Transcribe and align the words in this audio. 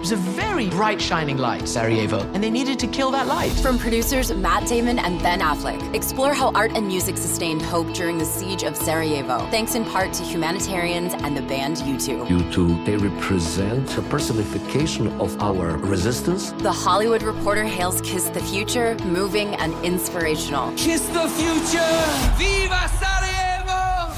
was 0.00 0.12
a 0.12 0.16
very 0.16 0.68
bright, 0.70 1.00
shining 1.00 1.36
light, 1.36 1.68
Sarajevo, 1.68 2.20
and 2.32 2.42
they 2.42 2.50
needed 2.50 2.78
to 2.78 2.86
kill 2.86 3.10
that 3.10 3.26
light. 3.26 3.52
From 3.52 3.78
producers 3.78 4.32
Matt 4.32 4.66
Damon 4.66 4.98
and 4.98 5.22
Ben 5.22 5.40
Affleck, 5.40 5.94
explore 5.94 6.32
how 6.32 6.50
art 6.54 6.72
and 6.74 6.86
music 6.86 7.18
sustained 7.18 7.60
hope 7.60 7.92
during 7.92 8.16
the 8.16 8.24
siege 8.24 8.62
of 8.62 8.74
Sarajevo, 8.76 9.38
thanks 9.50 9.74
in 9.74 9.84
part 9.84 10.14
to 10.14 10.22
humanitarians 10.22 11.12
and 11.12 11.36
the 11.36 11.42
band 11.42 11.76
U2. 11.76 12.26
U2, 12.26 12.86
they 12.86 12.96
represent 12.96 13.98
a 13.98 14.02
personification 14.02 15.08
of 15.20 15.40
our 15.42 15.76
resistance. 15.76 16.52
The 16.52 16.72
Hollywood 16.72 17.22
Reporter 17.22 17.64
hails 17.64 18.00
Kiss 18.00 18.24
the 18.30 18.40
Future, 18.40 18.96
moving 19.04 19.54
and 19.56 19.74
inspirational. 19.84 20.72
Kiss 20.76 21.06
the 21.08 21.28
future! 21.28 22.36
Viva 22.38 22.88
Sarajevo! 22.98 23.39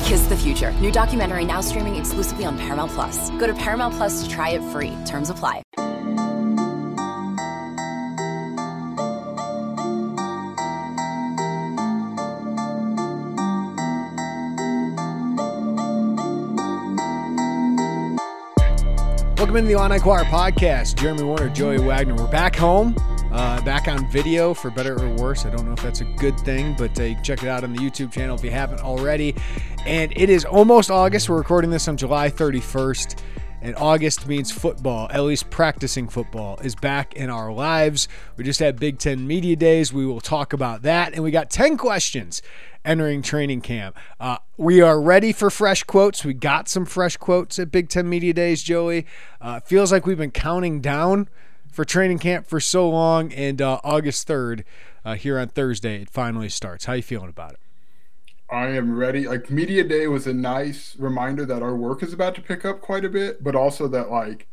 Kiss 0.04 0.27
the 0.27 0.36
Future. 0.36 0.72
New 0.80 0.90
documentary 0.90 1.45
now 1.45 1.61
streaming 1.61 1.96
exclusively 1.96 2.45
on 2.45 2.59
Paramount 2.59 2.92
Plus. 2.92 3.30
Go 3.30 3.46
to 3.46 3.54
Paramount 3.54 3.95
Plus 3.95 4.22
to 4.22 4.29
try 4.29 4.50
it 4.50 4.62
free. 4.72 4.96
Terms 5.06 5.30
apply. 5.30 5.62
Welcome 19.42 19.56
into 19.56 19.70
the 19.70 19.74
Illini 19.74 19.96
Inquirer 19.96 20.23
podcast. 20.27 20.95
Jeremy 20.95 21.24
Werner, 21.24 21.48
Joey 21.48 21.80
Wagner. 21.80 22.14
We're 22.14 22.30
back 22.30 22.55
home, 22.55 22.95
uh, 23.33 23.60
back 23.62 23.88
on 23.88 24.09
video 24.09 24.55
for 24.55 24.70
better 24.70 24.96
or 24.96 25.09
worse. 25.16 25.45
I 25.45 25.50
don't 25.50 25.66
know 25.66 25.73
if 25.73 25.83
that's 25.83 26.00
a 26.00 26.05
good 26.05 26.38
thing, 26.38 26.77
but 26.78 26.92
uh, 27.00 27.20
check 27.23 27.42
it 27.42 27.48
out 27.48 27.64
on 27.64 27.73
the 27.73 27.80
YouTube 27.80 28.12
channel 28.12 28.36
if 28.36 28.45
you 28.45 28.52
haven't 28.52 28.83
already. 28.83 29.34
And 29.84 30.12
it 30.14 30.30
is 30.30 30.45
almost 30.45 30.92
August. 30.92 31.28
We're 31.28 31.38
recording 31.38 31.70
this 31.70 31.88
on 31.88 31.97
July 31.97 32.30
31st. 32.30 33.20
And 33.62 33.77
August 33.77 34.27
means 34.27 34.51
football, 34.51 35.07
at 35.11 35.23
least 35.23 35.48
practicing 35.48 36.09
football, 36.09 36.59
is 36.65 36.75
back 36.75 37.15
in 37.15 37.30
our 37.30 37.53
lives. 37.53 38.09
We 38.37 38.43
just 38.43 38.59
had 38.59 38.80
Big 38.80 38.98
Ten 38.98 39.25
Media 39.25 39.55
Days. 39.55 39.92
We 39.92 40.05
will 40.05 40.20
talk 40.20 40.53
about 40.53 40.83
that. 40.83 41.14
And 41.14 41.23
we 41.23 41.31
got 41.31 41.48
10 41.48 41.77
questions 41.77 42.42
entering 42.84 43.23
training 43.23 43.61
camp. 43.61 43.97
Uh, 44.19 44.39
we 44.56 44.81
are 44.81 45.01
ready 45.01 45.33
for 45.33 45.48
fresh 45.48 45.84
quotes. 45.84 46.25
We 46.25 46.34
got 46.34 46.69
some 46.69 46.84
fresh 46.84 47.17
quotes 47.17 47.61
at 47.61 47.70
Big 47.70 47.89
Ten 47.89 48.09
Media 48.09 48.33
Days, 48.33 48.64
Joey. 48.64 49.06
Uh, 49.41 49.61
feels 49.61 49.92
like 49.92 50.06
we've 50.06 50.19
been 50.19 50.33
counting 50.33 50.81
down 50.81 51.29
for 51.70 51.84
training 51.84 52.19
camp 52.19 52.48
for 52.48 52.58
so 52.58 52.91
long, 52.91 53.33
and 53.33 53.62
uh, 53.62 53.81
August 53.83 54.29
3rd, 54.29 54.64
uh, 55.05 55.14
here 55.14 55.39
on 55.39 55.48
Thursday, 55.48 56.03
it 56.03 56.11
finally 56.11 56.48
starts. 56.48 56.84
How 56.84 56.92
you 56.95 57.03
feeling 57.03 57.31
about 57.31 57.53
it? 57.53 57.61
I 58.53 58.69
am 58.69 58.95
ready. 58.95 59.27
Like 59.27 59.50
media 59.50 59.83
day 59.83 60.06
was 60.08 60.27
a 60.27 60.34
nice 60.34 60.95
reminder 60.98 61.47
that 61.47 61.62
our 61.62 61.75
work 61.75 62.03
is 62.03 62.12
about 62.12 62.34
to 62.34 62.42
pick 62.42 62.67
up 62.67 62.83
quite 62.83 63.03
a 63.03 63.08
bit, 63.08 63.42
but 63.42 63.56
also 63.56 63.89
that 63.89 64.11
like 64.11 64.47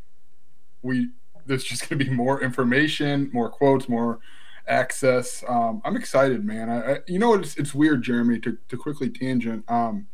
we 0.82 1.10
there's 1.46 1.66
just 1.66 1.84
to 1.90 1.98
be 1.98 2.10
more 2.10 2.42
information, 2.42 3.30
more 3.34 3.50
quotes, 3.50 3.90
more 3.90 4.20
access. 4.68 5.44
Um, 5.50 5.82
I'm 5.84 5.98
excited, 5.98 6.46
man. 6.46 6.70
I, 6.70 6.94
I 6.94 6.98
you 7.08 7.20
know 7.20 7.34
it's 7.34 7.58
it's 7.58 7.76
weird, 7.76 8.02
Jeremy, 8.02 8.40
to 8.40 8.58
to 8.70 8.78
quickly 8.78 9.10
tangent. 9.10 9.70
Um, 9.70 10.08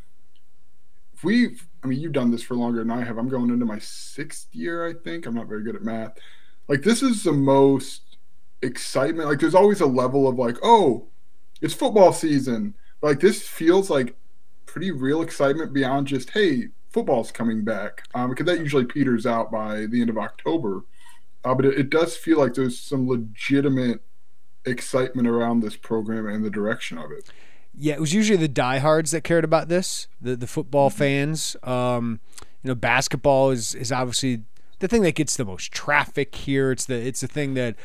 if 1.14 1.24
we, 1.24 1.56
I 1.84 1.88
mean, 1.88 2.00
you've 2.02 2.12
done 2.12 2.32
this 2.32 2.42
for 2.42 2.56
longer 2.56 2.80
than 2.80 2.92
I 2.92 3.04
have. 3.04 3.18
I'm 3.18 3.30
going 3.30 3.52
into 3.52 3.66
my 3.66 3.80
sixth 3.80 4.48
year, 4.52 4.86
I 4.86 4.94
think. 4.94 5.28
I'm 5.28 5.36
not 5.36 5.48
very 5.48 5.64
good 5.64 5.76
at 5.76 5.84
math. 5.84 6.18
Like 6.68 6.82
this 6.82 7.04
is 7.04 7.24
the 7.24 7.34
most 7.34 8.18
excitement. 8.64 9.30
Like 9.30 9.40
there's 9.40 9.56
always 9.56 9.80
a 9.80 9.86
level 9.86 10.28
of 10.28 10.40
like, 10.40 10.58
oh, 10.64 11.08
it's 11.62 11.76
football 11.76 12.12
season 12.12 12.74
like 13.06 13.20
this 13.20 13.48
feels 13.48 13.90
like 13.90 14.16
pretty 14.66 14.92
real 14.92 15.22
excitement 15.22 15.72
beyond 15.72 16.08
just 16.08 16.32
hey 16.32 16.70
football's 16.90 17.32
coming 17.32 17.64
back. 17.64 18.04
Um, 18.16 18.30
because 18.30 18.46
that 18.46 18.60
usually 18.60 18.86
peters 18.86 19.26
out 19.26 19.52
by 19.52 19.86
the 19.86 20.02
end 20.02 20.10
of 20.10 20.18
october. 20.18 20.84
Uh, 21.44 21.54
but 21.54 21.66
it, 21.66 21.78
it, 21.78 21.90
does 21.90 22.18
feel 22.18 22.40
like 22.40 22.56
there's 22.56 22.80
some 22.80 23.08
legitimate 23.08 24.02
excitement 24.66 25.28
around 25.28 25.60
this 25.60 25.76
program 25.76 26.26
and 26.28 26.44
the 26.44 26.50
direction 26.50 26.98
of 26.98 27.12
it. 27.12 27.30
Yeah 27.78 27.94
it 27.94 28.00
was 28.00 28.14
usually 28.14 28.38
the 28.38 28.48
diehards 28.48 29.12
that 29.12 29.22
cared 29.24 29.44
about 29.44 29.70
this 29.70 30.08
the, 30.20 30.36
the 30.36 30.48
football 30.48 30.90
mm-hmm. 30.90 30.98
fans. 30.98 31.56
Um, 31.62 32.20
you 32.64 32.70
know 32.70 32.76
basketball 32.76 33.52
is, 33.52 33.76
is 33.76 33.92
obviously 33.92 34.42
the 34.80 34.88
thing 34.88 35.04
that 35.04 35.14
gets 35.14 35.38
the 35.38 35.46
most 35.46 35.72
traffic 35.72 36.34
here. 36.34 36.72
It's 36.72 36.86
the 36.86 36.96
it's 36.96 37.22
the 37.22 37.28
thing 37.28 37.54
that 37.54 37.76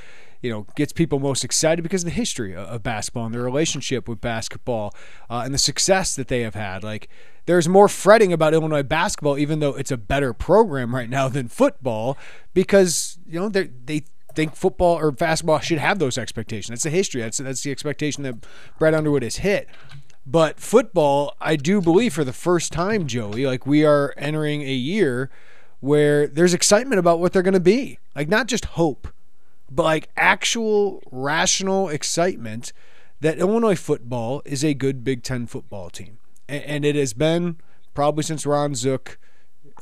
you 0.43 0.51
know 0.51 0.67
gets 0.75 0.93
people 0.93 1.19
most 1.19 1.45
excited 1.45 1.83
because 1.83 2.03
of 2.03 2.07
the 2.07 2.15
history 2.15 2.55
of 2.55 2.83
basketball 2.83 3.27
and 3.27 3.35
their 3.35 3.43
relationship 3.43 4.09
with 4.09 4.21
basketball 4.21 4.95
uh, 5.29 5.43
and 5.45 5.55
the 5.55 5.59
success 5.59 6.17
that 6.17 6.29
they 6.29 6.41
have 6.41 6.55
had. 6.55 6.83
Like 6.83 7.09
there's 7.47 7.69
more 7.69 7.89
fretting 7.89 8.33
about 8.33 8.55
Illinois 8.55 8.83
basketball, 8.83 9.39
even 9.39 9.61
though 9.61 9.75
it's 9.75 9.91
a 9.91 9.97
better 9.97 10.33
program 10.33 10.95
right 10.95 11.11
now 11.11 11.29
than 11.29 11.49
football, 11.49 12.17
because 12.55 13.19
you 13.27 13.41
know 13.41 13.49
they 13.49 13.71
they 13.85 14.05
think 14.35 14.55
football 14.55 14.97
or 14.99 15.11
basketball 15.11 15.59
should 15.59 15.79
have 15.79 15.99
those 15.99 16.17
expectations. 16.17 16.69
That's 16.69 16.83
the 16.85 16.91
history. 16.91 17.21
That's 17.21 17.39
that's 17.39 17.63
the 17.63 17.71
expectation 17.71 18.23
that 18.25 18.47
Brad 18.79 18.95
Underwood 18.95 19.23
has 19.23 19.37
hit. 19.37 19.69
But 20.27 20.61
football, 20.61 21.35
I 21.41 21.57
do 21.57 21.81
believe 21.81 22.15
for 22.15 22.25
the 22.25 22.33
first 22.33 22.73
time, 22.73 23.07
Joey, 23.07 23.47
like 23.47 23.67
we 23.67 23.85
are 23.85 24.15
entering 24.17 24.63
a 24.63 24.73
year 24.73 25.31
where 25.81 26.27
there's 26.27 26.55
excitement 26.55 26.99
about 26.99 27.21
what 27.21 27.33
they're 27.33 27.43
going 27.43 27.55
to 27.55 27.61
be. 27.61 27.99
Like 28.15 28.29
not 28.29 28.47
just 28.47 28.67
hope, 28.67 29.09
but 29.71 29.85
like 29.85 30.09
actual 30.17 31.03
rational 31.11 31.89
excitement 31.89 32.73
that 33.21 33.39
Illinois 33.39 33.77
football 33.77 34.43
is 34.45 34.65
a 34.65 34.75
good 34.75 35.05
Big 35.05 35.23
Ten 35.23 35.47
football 35.47 35.91
team. 35.91 36.19
And 36.49 36.85
it 36.85 36.97
has 36.97 37.13
been 37.13 37.59
probably 37.95 38.25
since 38.25 38.47
Ron 38.47 38.75
Zook 38.75 39.19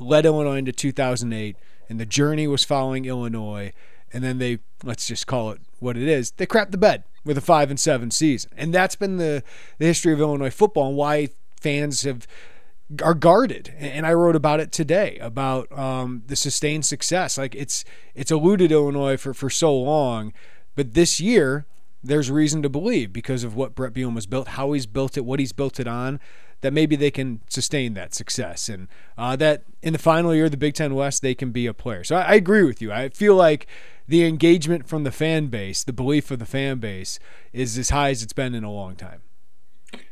led 0.01 0.27
Illinois 0.27 0.59
into 0.59 0.73
2008, 0.73 1.57
and 1.89 1.99
the 1.99 2.07
journey 2.07 2.47
was 2.47 2.65
following 2.65 3.05
Illinois. 3.05 3.73
And 4.13 4.23
then 4.23 4.39
they, 4.39 4.59
let's 4.85 5.07
just 5.07 5.27
call 5.27 5.51
it 5.51 5.61
what 5.79 5.97
it 5.97 6.09
is, 6.09 6.33
they 6.33 6.47
crapped 6.47 6.73
the 6.73 6.79
bed 6.79 7.05
with 7.25 7.39
a 7.39 7.43
5 7.43 7.71
and 7.71 7.79
7 7.81 8.11
season. 8.11 8.51
And 8.57 8.75
that's 8.75 8.97
been 8.97 9.17
the, 9.17 9.43
the 9.79 9.87
history 9.87 10.13
of 10.13 10.21
Illinois 10.21 10.51
football 10.51 10.89
and 10.89 10.97
why 10.97 11.29
fans 11.61 12.03
have 12.03 12.27
are 13.03 13.15
guarded. 13.15 13.75
And 13.79 14.07
i 14.07 14.13
wrote 14.13 14.37
about 14.37 14.61
it 14.61 14.73
today 14.73 15.19
about 15.21 15.71
um, 15.77 16.23
the 16.27 16.37
sustained 16.37 16.87
success. 16.87 17.37
Like 17.39 17.55
it's 17.55 17.85
it's 18.15 18.31
eluded 18.31 18.73
illinois 18.73 19.17
for, 19.17 19.35
for 19.35 19.51
so 19.51 19.77
long 19.77 20.33
but 20.75 20.95
this 20.95 21.21
year 21.21 21.67
there's 22.03 22.31
reason 22.31 22.63
to 22.63 22.69
believe 22.69 23.13
because 23.13 23.43
of 23.45 23.57
what 23.57 23.75
bret 23.75 23.93
Bielema 23.93 24.15
has 24.15 24.27
built 24.27 24.49
how 24.49 24.73
he's 24.73 24.87
built 24.87 25.17
it 25.17 25.25
what 25.25 25.41
he's 25.41 25.53
built 25.53 25.81
it 25.81 25.89
on 25.89 26.21
that 26.61 26.73
maybe 26.73 26.97
they 26.97 27.11
can 27.11 27.41
sustain 27.49 27.95
that 27.95 28.15
success. 28.15 28.69
And 28.69 28.89
uh, 29.17 29.37
that 29.37 29.63
in 29.83 29.93
the 29.93 29.99
final 29.99 30.35
year 30.35 30.47
of 30.47 30.51
the 30.51 30.57
big 30.57 30.75
ten 30.75 30.95
west 30.95 31.23
they 31.23 31.35
can 31.35 31.53
be 31.53 31.67
a 31.67 31.75
player. 31.75 32.05
So 32.05 32.17
I, 32.17 32.23
I 32.23 32.35
agree 32.35 32.65
with 32.65 32.83
you. 32.83 32.93
I 32.93 33.11
feel 33.11 33.35
like 33.35 33.67
the 34.07 34.25
engagement 34.25 34.89
from 34.89 35.05
the 35.05 35.13
fan 35.13 35.47
base 35.49 35.85
the 35.85 35.93
belief 35.93 36.31
of 36.31 36.39
the 36.39 36.47
fan 36.47 36.79
base 36.79 37.19
is 37.53 37.79
as 37.79 37.91
high 37.91 38.11
as 38.11 38.23
it's 38.23 38.33
been 38.33 38.55
in 38.55 38.65
a 38.65 38.73
long 38.73 38.97
time. 38.97 39.23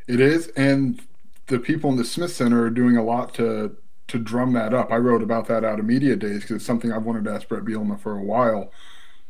It 0.07 0.21
is. 0.21 0.49
And 0.49 1.03
the 1.47 1.59
people 1.59 1.91
in 1.91 1.97
the 1.97 2.05
Smith 2.05 2.33
Center 2.33 2.65
are 2.65 2.71
doing 2.71 2.97
a 2.97 3.05
lot 3.05 3.35
to 3.35 3.77
to 4.09 4.19
drum 4.19 4.53
that 4.53 4.73
up. 4.73 4.93
I 4.93 4.97
wrote 4.97 5.23
about 5.23 5.49
that 5.49 5.65
out 5.65 5.81
of 5.81 5.85
media 5.85 6.15
days 6.15 6.43
because 6.43 6.57
it's 6.57 6.65
something 6.65 6.93
I've 6.93 7.05
wanted 7.05 7.25
to 7.25 7.33
ask 7.33 7.49
Bret 7.49 7.65
Bielema 7.65 7.99
for 7.99 8.17
a 8.17 8.23
while. 8.23 8.71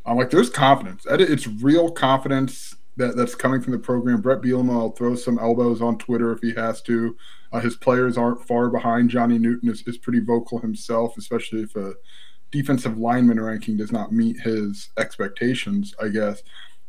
I'm 0.05 0.17
like, 0.17 0.29
there's 0.29 0.51
confidence. 0.51 1.05
It's 1.09 1.47
real 1.47 1.89
confidence 1.89 2.75
that, 2.95 3.15
that's 3.15 3.33
coming 3.33 3.61
from 3.61 3.73
the 3.73 3.79
program. 3.79 4.21
Bret 4.21 4.41
Bielema 4.41 4.69
will 4.69 4.91
throw 4.91 5.15
some 5.15 5.39
elbows 5.39 5.81
on 5.81 5.97
Twitter 5.97 6.31
if 6.31 6.41
he 6.41 6.53
has 6.53 6.81
to. 6.83 7.17
Uh, 7.51 7.59
his 7.59 7.75
players 7.75 8.17
aren't 8.17 8.45
far 8.45 8.69
behind. 8.69 9.09
Johnny 9.09 9.39
Newton 9.39 9.69
is, 9.69 9.81
is 9.87 9.97
pretty 9.97 10.19
vocal 10.19 10.59
himself, 10.59 11.17
especially 11.17 11.61
if 11.61 11.75
a 11.75 11.93
defensive 12.51 12.97
lineman 12.97 13.39
ranking 13.39 13.77
does 13.77 13.91
not 13.91 14.11
meet 14.11 14.39
his 14.41 14.89
expectations, 14.97 15.95
I 16.01 16.09
guess. 16.09 16.43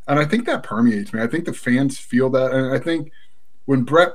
And 0.07 0.19
I 0.19 0.25
think 0.25 0.45
that 0.45 0.63
permeates 0.63 1.11
me. 1.11 1.21
I 1.21 1.27
think 1.27 1.45
the 1.45 1.53
fans 1.53 1.97
feel 1.97 2.29
that. 2.31 2.51
And 2.51 2.73
I 2.73 2.79
think 2.79 3.11
when 3.65 3.83
Bret 3.83 4.13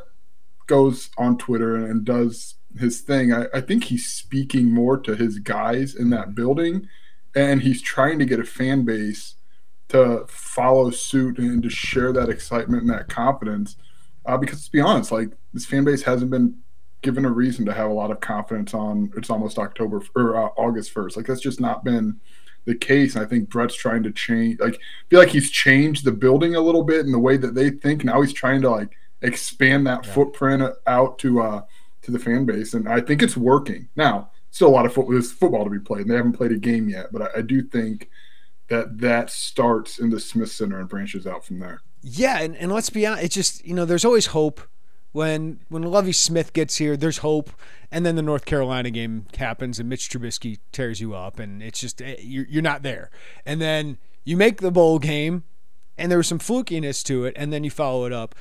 goes 0.66 1.10
on 1.18 1.38
Twitter 1.38 1.76
and 1.76 2.04
does 2.04 2.54
his 2.78 3.00
thing, 3.00 3.32
I, 3.32 3.46
I 3.54 3.60
think 3.60 3.84
he's 3.84 4.06
speaking 4.06 4.72
more 4.72 4.98
to 4.98 5.14
his 5.14 5.38
guys 5.38 5.94
in 5.94 6.10
that 6.10 6.34
building, 6.34 6.88
and 7.34 7.62
he's 7.62 7.82
trying 7.82 8.18
to 8.18 8.24
get 8.24 8.40
a 8.40 8.44
fan 8.44 8.84
base 8.84 9.34
to 9.88 10.24
follow 10.28 10.90
suit 10.90 11.38
and 11.38 11.62
to 11.62 11.70
share 11.70 12.12
that 12.12 12.28
excitement 12.28 12.82
and 12.82 12.90
that 12.90 13.08
confidence. 13.08 13.76
Uh, 14.26 14.36
because 14.36 14.64
to 14.64 14.72
be 14.72 14.80
honest, 14.80 15.12
like 15.12 15.30
this 15.52 15.66
fan 15.66 15.84
base 15.84 16.02
hasn't 16.02 16.30
been 16.30 16.56
given 17.02 17.24
a 17.26 17.30
reason 17.30 17.66
to 17.66 17.74
have 17.74 17.90
a 17.90 17.94
lot 17.94 18.10
of 18.10 18.20
confidence 18.20 18.72
on. 18.72 19.12
It's 19.16 19.30
almost 19.30 19.58
October 19.58 20.02
or 20.16 20.36
uh, 20.36 20.48
August 20.56 20.90
first. 20.90 21.16
Like 21.16 21.26
that's 21.26 21.42
just 21.42 21.60
not 21.60 21.84
been 21.84 22.18
the 22.64 22.74
case. 22.74 23.14
And 23.14 23.24
I 23.24 23.28
think 23.28 23.50
Bret's 23.50 23.76
trying 23.76 24.02
to 24.04 24.10
change. 24.10 24.58
Like 24.58 24.80
feel 25.10 25.20
like 25.20 25.28
he's 25.28 25.50
changed 25.50 26.04
the 26.04 26.12
building 26.12 26.54
a 26.54 26.60
little 26.60 26.82
bit 26.82 27.04
in 27.04 27.12
the 27.12 27.18
way 27.18 27.36
that 27.36 27.54
they 27.54 27.70
think. 27.70 28.04
Now 28.04 28.22
he's 28.22 28.32
trying 28.32 28.62
to 28.62 28.70
like 28.70 28.96
expand 29.22 29.86
that 29.86 30.06
yeah. 30.06 30.12
footprint 30.12 30.74
out 30.86 31.18
to 31.20 31.40
uh, 31.40 31.62
to 32.02 32.10
the 32.10 32.18
fan 32.18 32.44
base, 32.44 32.74
and 32.74 32.88
I 32.88 33.00
think 33.00 33.22
it's 33.22 33.36
working. 33.36 33.88
Now, 33.96 34.30
still 34.50 34.68
a 34.68 34.70
lot 34.70 34.86
of 34.86 34.92
football, 34.92 35.12
there's 35.12 35.32
football 35.32 35.64
to 35.64 35.70
be 35.70 35.78
played, 35.78 36.02
and 36.02 36.10
they 36.10 36.16
haven't 36.16 36.34
played 36.34 36.52
a 36.52 36.58
game 36.58 36.88
yet, 36.88 37.12
but 37.12 37.22
I, 37.22 37.38
I 37.38 37.42
do 37.42 37.62
think 37.62 38.10
that 38.68 38.98
that 38.98 39.30
starts 39.30 39.98
in 39.98 40.10
the 40.10 40.20
Smith 40.20 40.50
Center 40.50 40.78
and 40.78 40.88
branches 40.88 41.26
out 41.26 41.44
from 41.44 41.58
there. 41.58 41.80
Yeah, 42.02 42.40
and, 42.40 42.56
and 42.56 42.70
let's 42.72 42.90
be 42.90 43.06
honest, 43.06 43.24
it's 43.24 43.34
just 43.34 43.64
you 43.64 43.74
know 43.74 43.84
there's 43.84 44.04
always 44.04 44.26
hope 44.26 44.60
when 45.12 45.60
when 45.68 45.82
Lovie 45.82 46.12
Smith 46.12 46.52
gets 46.52 46.76
here, 46.76 46.96
there's 46.96 47.18
hope, 47.18 47.50
and 47.90 48.04
then 48.04 48.16
the 48.16 48.22
North 48.22 48.44
Carolina 48.44 48.90
game 48.90 49.26
happens, 49.38 49.78
and 49.78 49.88
Mitch 49.88 50.10
Trubisky 50.10 50.58
tears 50.72 51.00
you 51.00 51.14
up, 51.14 51.38
and 51.38 51.62
it's 51.62 51.80
just 51.80 52.02
eh, 52.02 52.16
you're, 52.20 52.46
you're 52.46 52.62
not 52.62 52.82
there. 52.82 53.10
And 53.46 53.60
then 53.60 53.98
you 54.24 54.36
make 54.36 54.60
the 54.60 54.70
bowl 54.70 54.98
game, 54.98 55.44
and 55.96 56.10
there 56.10 56.18
was 56.18 56.26
some 56.26 56.40
flukiness 56.40 57.02
to 57.04 57.24
it, 57.24 57.34
and 57.36 57.52
then 57.52 57.64
you 57.64 57.70
follow 57.70 58.06
it 58.06 58.12
up 58.12 58.34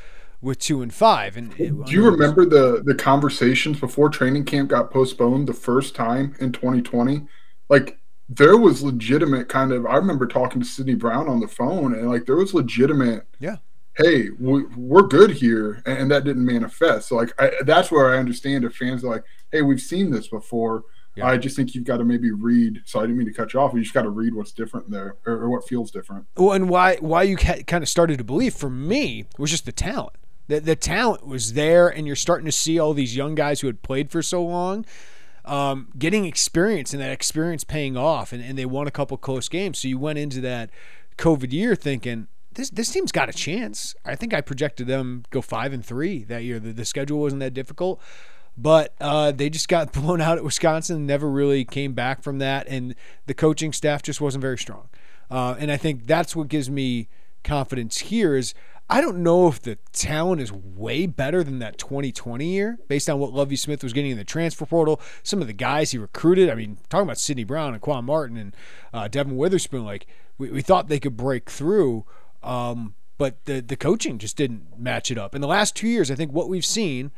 with 0.43 0.59
two 0.59 0.81
and 0.81 0.93
five. 0.93 1.37
And 1.37 1.53
it, 1.59 1.85
do 1.85 1.91
you 1.91 2.05
remember 2.05 2.45
the 2.45 2.83
the 2.83 2.95
conversations 2.95 3.79
before 3.79 4.09
training 4.09 4.45
camp 4.45 4.69
got 4.69 4.91
postponed 4.91 5.47
the 5.47 5.53
first 5.53 5.95
time 5.95 6.35
in 6.39 6.51
2020? 6.51 7.25
Like 7.69 7.99
there 8.29 8.57
was 8.57 8.83
legitimate 8.83 9.49
kind 9.49 9.71
of. 9.71 9.85
I 9.85 9.95
remember 9.95 10.27
talking 10.27 10.61
to 10.61 10.67
Sydney 10.67 10.95
Brown 10.95 11.27
on 11.27 11.39
the 11.39 11.47
phone, 11.47 11.95
and 11.95 12.09
like 12.09 12.25
there 12.25 12.35
was 12.35 12.53
legitimate. 12.53 13.25
Yeah 13.39 13.57
hey, 13.95 14.29
we, 14.39 14.63
are 14.95 15.03
good 15.03 15.31
here, 15.31 15.81
and 15.85 16.09
that 16.11 16.23
didn't 16.23 16.45
manifest. 16.45 17.09
So, 17.09 17.15
like, 17.15 17.33
I, 17.39 17.51
that's 17.63 17.91
where 17.91 18.13
I 18.13 18.17
understand 18.17 18.63
if 18.63 18.75
fans 18.75 19.03
are 19.03 19.09
like, 19.09 19.23
hey, 19.51 19.61
we've 19.61 19.81
seen 19.81 20.11
this 20.11 20.27
before. 20.27 20.83
Yeah. 21.15 21.27
I 21.27 21.37
just 21.37 21.55
think 21.55 21.75
you've 21.75 21.83
got 21.83 21.97
to 21.97 22.03
maybe 22.03 22.31
read. 22.31 22.81
So 22.85 22.99
I 22.99 23.03
didn't 23.03 23.17
mean 23.17 23.27
to 23.27 23.33
cut 23.33 23.53
you 23.53 23.59
off. 23.59 23.73
You 23.73 23.81
just 23.81 23.93
got 23.93 24.01
to 24.01 24.09
read 24.09 24.33
what's 24.33 24.51
different 24.51 24.89
there, 24.89 25.17
or, 25.27 25.33
or 25.33 25.49
what 25.49 25.67
feels 25.67 25.91
different. 25.91 26.25
Well, 26.35 26.53
and 26.53 26.67
why 26.69 26.95
why 27.01 27.21
you 27.21 27.37
kind 27.37 27.83
of 27.83 27.87
started 27.87 28.17
to 28.17 28.23
believe 28.23 28.55
for 28.55 28.69
me 28.69 29.25
was 29.37 29.51
just 29.51 29.67
the 29.67 29.71
talent. 29.71 30.15
The 30.47 30.59
the 30.59 30.75
talent 30.75 31.25
was 31.25 31.53
there, 31.53 31.87
and 31.87 32.05
you're 32.07 32.15
starting 32.15 32.45
to 32.45 32.51
see 32.51 32.79
all 32.79 32.93
these 32.93 33.15
young 33.15 33.35
guys 33.35 33.61
who 33.61 33.67
had 33.67 33.81
played 33.81 34.09
for 34.11 34.21
so 34.21 34.43
long. 34.43 34.85
Um, 35.45 35.89
getting 35.97 36.23
experience 36.23 36.93
and 36.93 37.01
that 37.01 37.11
experience 37.11 37.65
paying 37.65 37.97
off, 37.97 38.31
and, 38.31 38.41
and 38.41 38.57
they 38.57 38.65
won 38.65 38.87
a 38.87 38.91
couple 38.91 39.17
close 39.17 39.49
games. 39.49 39.79
So 39.79 39.89
you 39.89 39.99
went 39.99 40.17
into 40.17 40.39
that 40.39 40.69
COVID 41.17 41.51
year 41.51 41.75
thinking, 41.75 42.27
this 42.55 42.69
this 42.69 42.91
team's 42.91 43.11
got 43.11 43.29
a 43.29 43.33
chance. 43.33 43.95
I 44.05 44.15
think 44.15 44.33
I 44.33 44.41
projected 44.41 44.87
them 44.87 45.23
go 45.29 45.41
five 45.41 45.73
and 45.73 45.85
three 45.85 46.23
that 46.25 46.43
year. 46.43 46.59
The, 46.59 46.71
the 46.71 46.85
schedule 46.85 47.19
wasn't 47.19 47.41
that 47.41 47.53
difficult, 47.53 48.01
but 48.57 48.93
uh, 49.01 49.31
they 49.31 49.49
just 49.49 49.67
got 49.67 49.91
blown 49.93 50.21
out 50.21 50.37
at 50.37 50.43
Wisconsin. 50.43 51.05
Never 51.05 51.29
really 51.29 51.65
came 51.65 51.93
back 51.93 52.23
from 52.23 52.39
that, 52.39 52.67
and 52.67 52.95
the 53.25 53.33
coaching 53.33 53.73
staff 53.73 54.01
just 54.01 54.21
wasn't 54.21 54.41
very 54.41 54.57
strong. 54.57 54.89
Uh, 55.29 55.55
and 55.57 55.71
I 55.71 55.77
think 55.77 56.05
that's 56.05 56.35
what 56.35 56.47
gives 56.47 56.69
me 56.69 57.07
confidence 57.43 57.99
here. 57.99 58.35
Is 58.35 58.53
I 58.89 59.01
don't 59.01 59.23
know 59.23 59.47
if 59.47 59.61
the 59.61 59.77
talent 59.91 60.41
is 60.41 60.51
way 60.51 61.05
better 61.05 61.43
than 61.43 61.59
that 61.59 61.77
2020 61.77 62.45
year, 62.45 62.79
based 62.87 63.09
on 63.09 63.17
what 63.17 63.33
Lovie 63.33 63.55
Smith 63.55 63.81
was 63.81 63.93
getting 63.93 64.11
in 64.11 64.17
the 64.17 64.23
transfer 64.23 64.65
portal. 64.65 65.01
Some 65.23 65.41
of 65.41 65.47
the 65.47 65.53
guys 65.53 65.91
he 65.91 65.97
recruited. 65.97 66.49
I 66.49 66.55
mean, 66.55 66.77
talking 66.89 67.07
about 67.07 67.17
Sydney 67.17 67.43
Brown 67.43 67.73
and 67.73 67.81
Quan 67.81 68.05
Martin 68.05 68.37
and 68.37 68.55
uh, 68.93 69.07
Devon 69.07 69.37
Witherspoon, 69.37 69.85
like 69.85 70.05
we, 70.37 70.51
we 70.51 70.61
thought 70.61 70.89
they 70.89 70.99
could 70.99 71.17
break 71.17 71.49
through. 71.49 72.05
Um, 72.43 72.95
but 73.17 73.45
the 73.45 73.61
the 73.61 73.77
coaching 73.77 74.17
just 74.17 74.35
didn't 74.35 74.77
match 74.77 75.09
it 75.09 75.17
up. 75.17 75.33
In 75.33 75.41
the 75.41 75.47
last 75.47 75.75
two 75.75 75.87
years, 75.87 76.11
I 76.11 76.15
think 76.15 76.33
what 76.33 76.49
we've 76.49 76.65
seen 76.65 77.11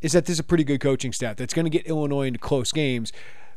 is 0.00 0.12
that 0.12 0.26
this 0.26 0.34
is 0.34 0.40
a 0.40 0.44
pretty 0.44 0.64
good 0.64 0.80
coaching 0.80 1.12
staff 1.12 1.36
that's 1.36 1.54
going 1.54 1.64
to 1.64 1.70
get 1.70 1.86
Illinois 1.86 2.26
into 2.26 2.40
close 2.40 2.72
games. 2.72 3.12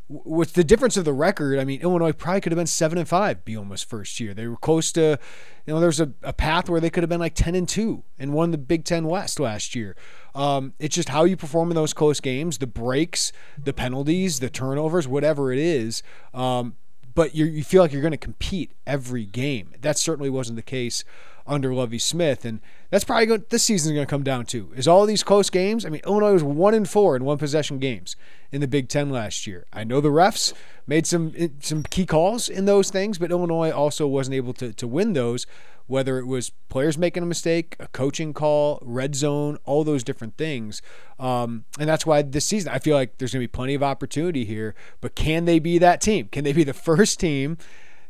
What's 0.08 0.52
the 0.52 0.64
difference 0.64 0.98
of 0.98 1.06
the 1.06 1.14
record? 1.14 1.58
I 1.58 1.66
mean, 1.66 1.82
Illinois 1.82 2.12
probably 2.12 2.42
could 2.42 2.52
have 2.52 2.58
been 2.58 2.68
seven 2.68 3.00
and 3.00 3.08
five 3.08 3.44
Bielema's 3.44 3.82
first 3.82 4.20
year. 4.20 4.36
They 4.36 4.46
were 4.46 4.56
close 4.56 4.92
to, 4.92 5.18
you 5.66 5.74
know, 5.74 5.80
there's 5.80 6.00
a, 6.00 6.12
a 6.22 6.32
path 6.32 6.70
where 6.70 6.80
they 6.80 6.92
could 6.92 7.02
have 7.02 7.10
been 7.10 7.20
like 7.20 7.34
ten 7.34 7.56
and 7.56 7.68
two 7.68 8.04
and 8.20 8.32
won 8.32 8.52
the 8.52 8.60
Big 8.60 8.86
Ten 8.86 9.08
West 9.08 9.40
last 9.40 9.74
year. 9.74 9.96
Um, 10.36 10.74
it's 10.78 10.94
just 10.94 11.10
how 11.10 11.24
you 11.24 11.36
perform 11.36 11.72
in 11.72 11.76
those 11.76 11.92
close 11.92 12.20
games, 12.20 12.60
the 12.60 12.68
breaks, 12.68 13.32
the 13.58 13.74
penalties, 13.74 14.42
the 14.42 14.50
turnovers, 14.50 15.08
whatever 15.08 15.52
it 15.52 15.58
is. 15.58 16.04
Um, 16.36 16.76
but 17.16 17.34
you 17.34 17.64
feel 17.64 17.82
like 17.82 17.92
you're 17.92 18.02
going 18.02 18.12
to 18.12 18.18
compete 18.18 18.74
every 18.86 19.26
game. 19.26 19.74
That 19.82 19.98
certainly 19.98 20.30
wasn't 20.30 20.58
the 20.58 20.62
case 20.62 21.04
under 21.48 21.74
Lovie 21.74 22.00
Smith, 22.00 22.46
and 22.46 22.60
that's 22.90 23.04
probably 23.04 23.28
going, 23.28 23.46
this 23.50 23.64
season's 23.64 23.94
going 23.94 24.06
to 24.06 24.10
come 24.10 24.24
down 24.24 24.46
to 24.48 24.72
is 24.76 24.88
all 24.88 25.06
these 25.06 25.24
close 25.24 25.50
games. 25.50 25.86
I 25.86 25.90
mean, 25.90 26.02
Illinois 26.06 26.34
was 26.34 26.44
one 26.44 26.74
in 26.74 26.86
four 26.86 27.16
in 27.16 27.24
one 27.24 27.38
possession 27.38 27.80
games 27.80 28.16
in 28.52 28.62
the 28.62 28.68
Big 28.68 28.90
Ten 28.90 29.10
last 29.10 29.46
year. 29.46 29.66
I 29.72 29.84
know 29.84 30.02
the 30.02 30.10
refs 30.10 30.54
made 30.88 31.06
some 31.06 31.34
some 31.62 31.84
key 31.84 32.06
calls 32.06 32.50
in 32.50 32.66
those 32.66 32.90
things, 32.90 33.18
but 33.18 33.32
Illinois 33.32 33.72
also 33.72 34.08
wasn't 34.08 34.36
able 34.36 34.54
to 34.54 34.74
to 34.74 34.88
win 34.88 35.14
those 35.14 35.46
whether 35.88 36.18
it 36.18 36.26
was 36.26 36.50
players 36.70 36.98
making 36.98 37.24
a 37.24 37.26
mistake, 37.26 37.76
a 37.80 37.88
coaching 37.90 38.34
call, 38.34 38.80
red 38.82 39.16
zone, 39.16 39.58
all 39.66 39.84
those 39.84 40.04
different 40.04 40.36
things. 40.38 40.82
Um, 41.20 41.66
and 41.80 41.88
that's 41.88 42.06
why 42.06 42.22
this 42.22 42.46
season, 42.46 42.72
I 42.74 42.80
feel 42.80 42.96
like 42.96 43.18
there's 43.18 43.34
going 43.34 43.42
to 43.42 43.48
be 43.48 43.52
plenty 43.52 43.76
of 43.76 43.84
opportunity 43.84 44.46
here. 44.46 44.74
But 45.02 45.16
can 45.16 45.46
they 45.46 45.60
be 45.60 45.78
that 45.78 46.02
team? 46.02 46.28
Can 46.32 46.44
they 46.44 46.54
be 46.54 46.64
the 46.64 46.74
first 46.74 47.20
team 47.20 47.58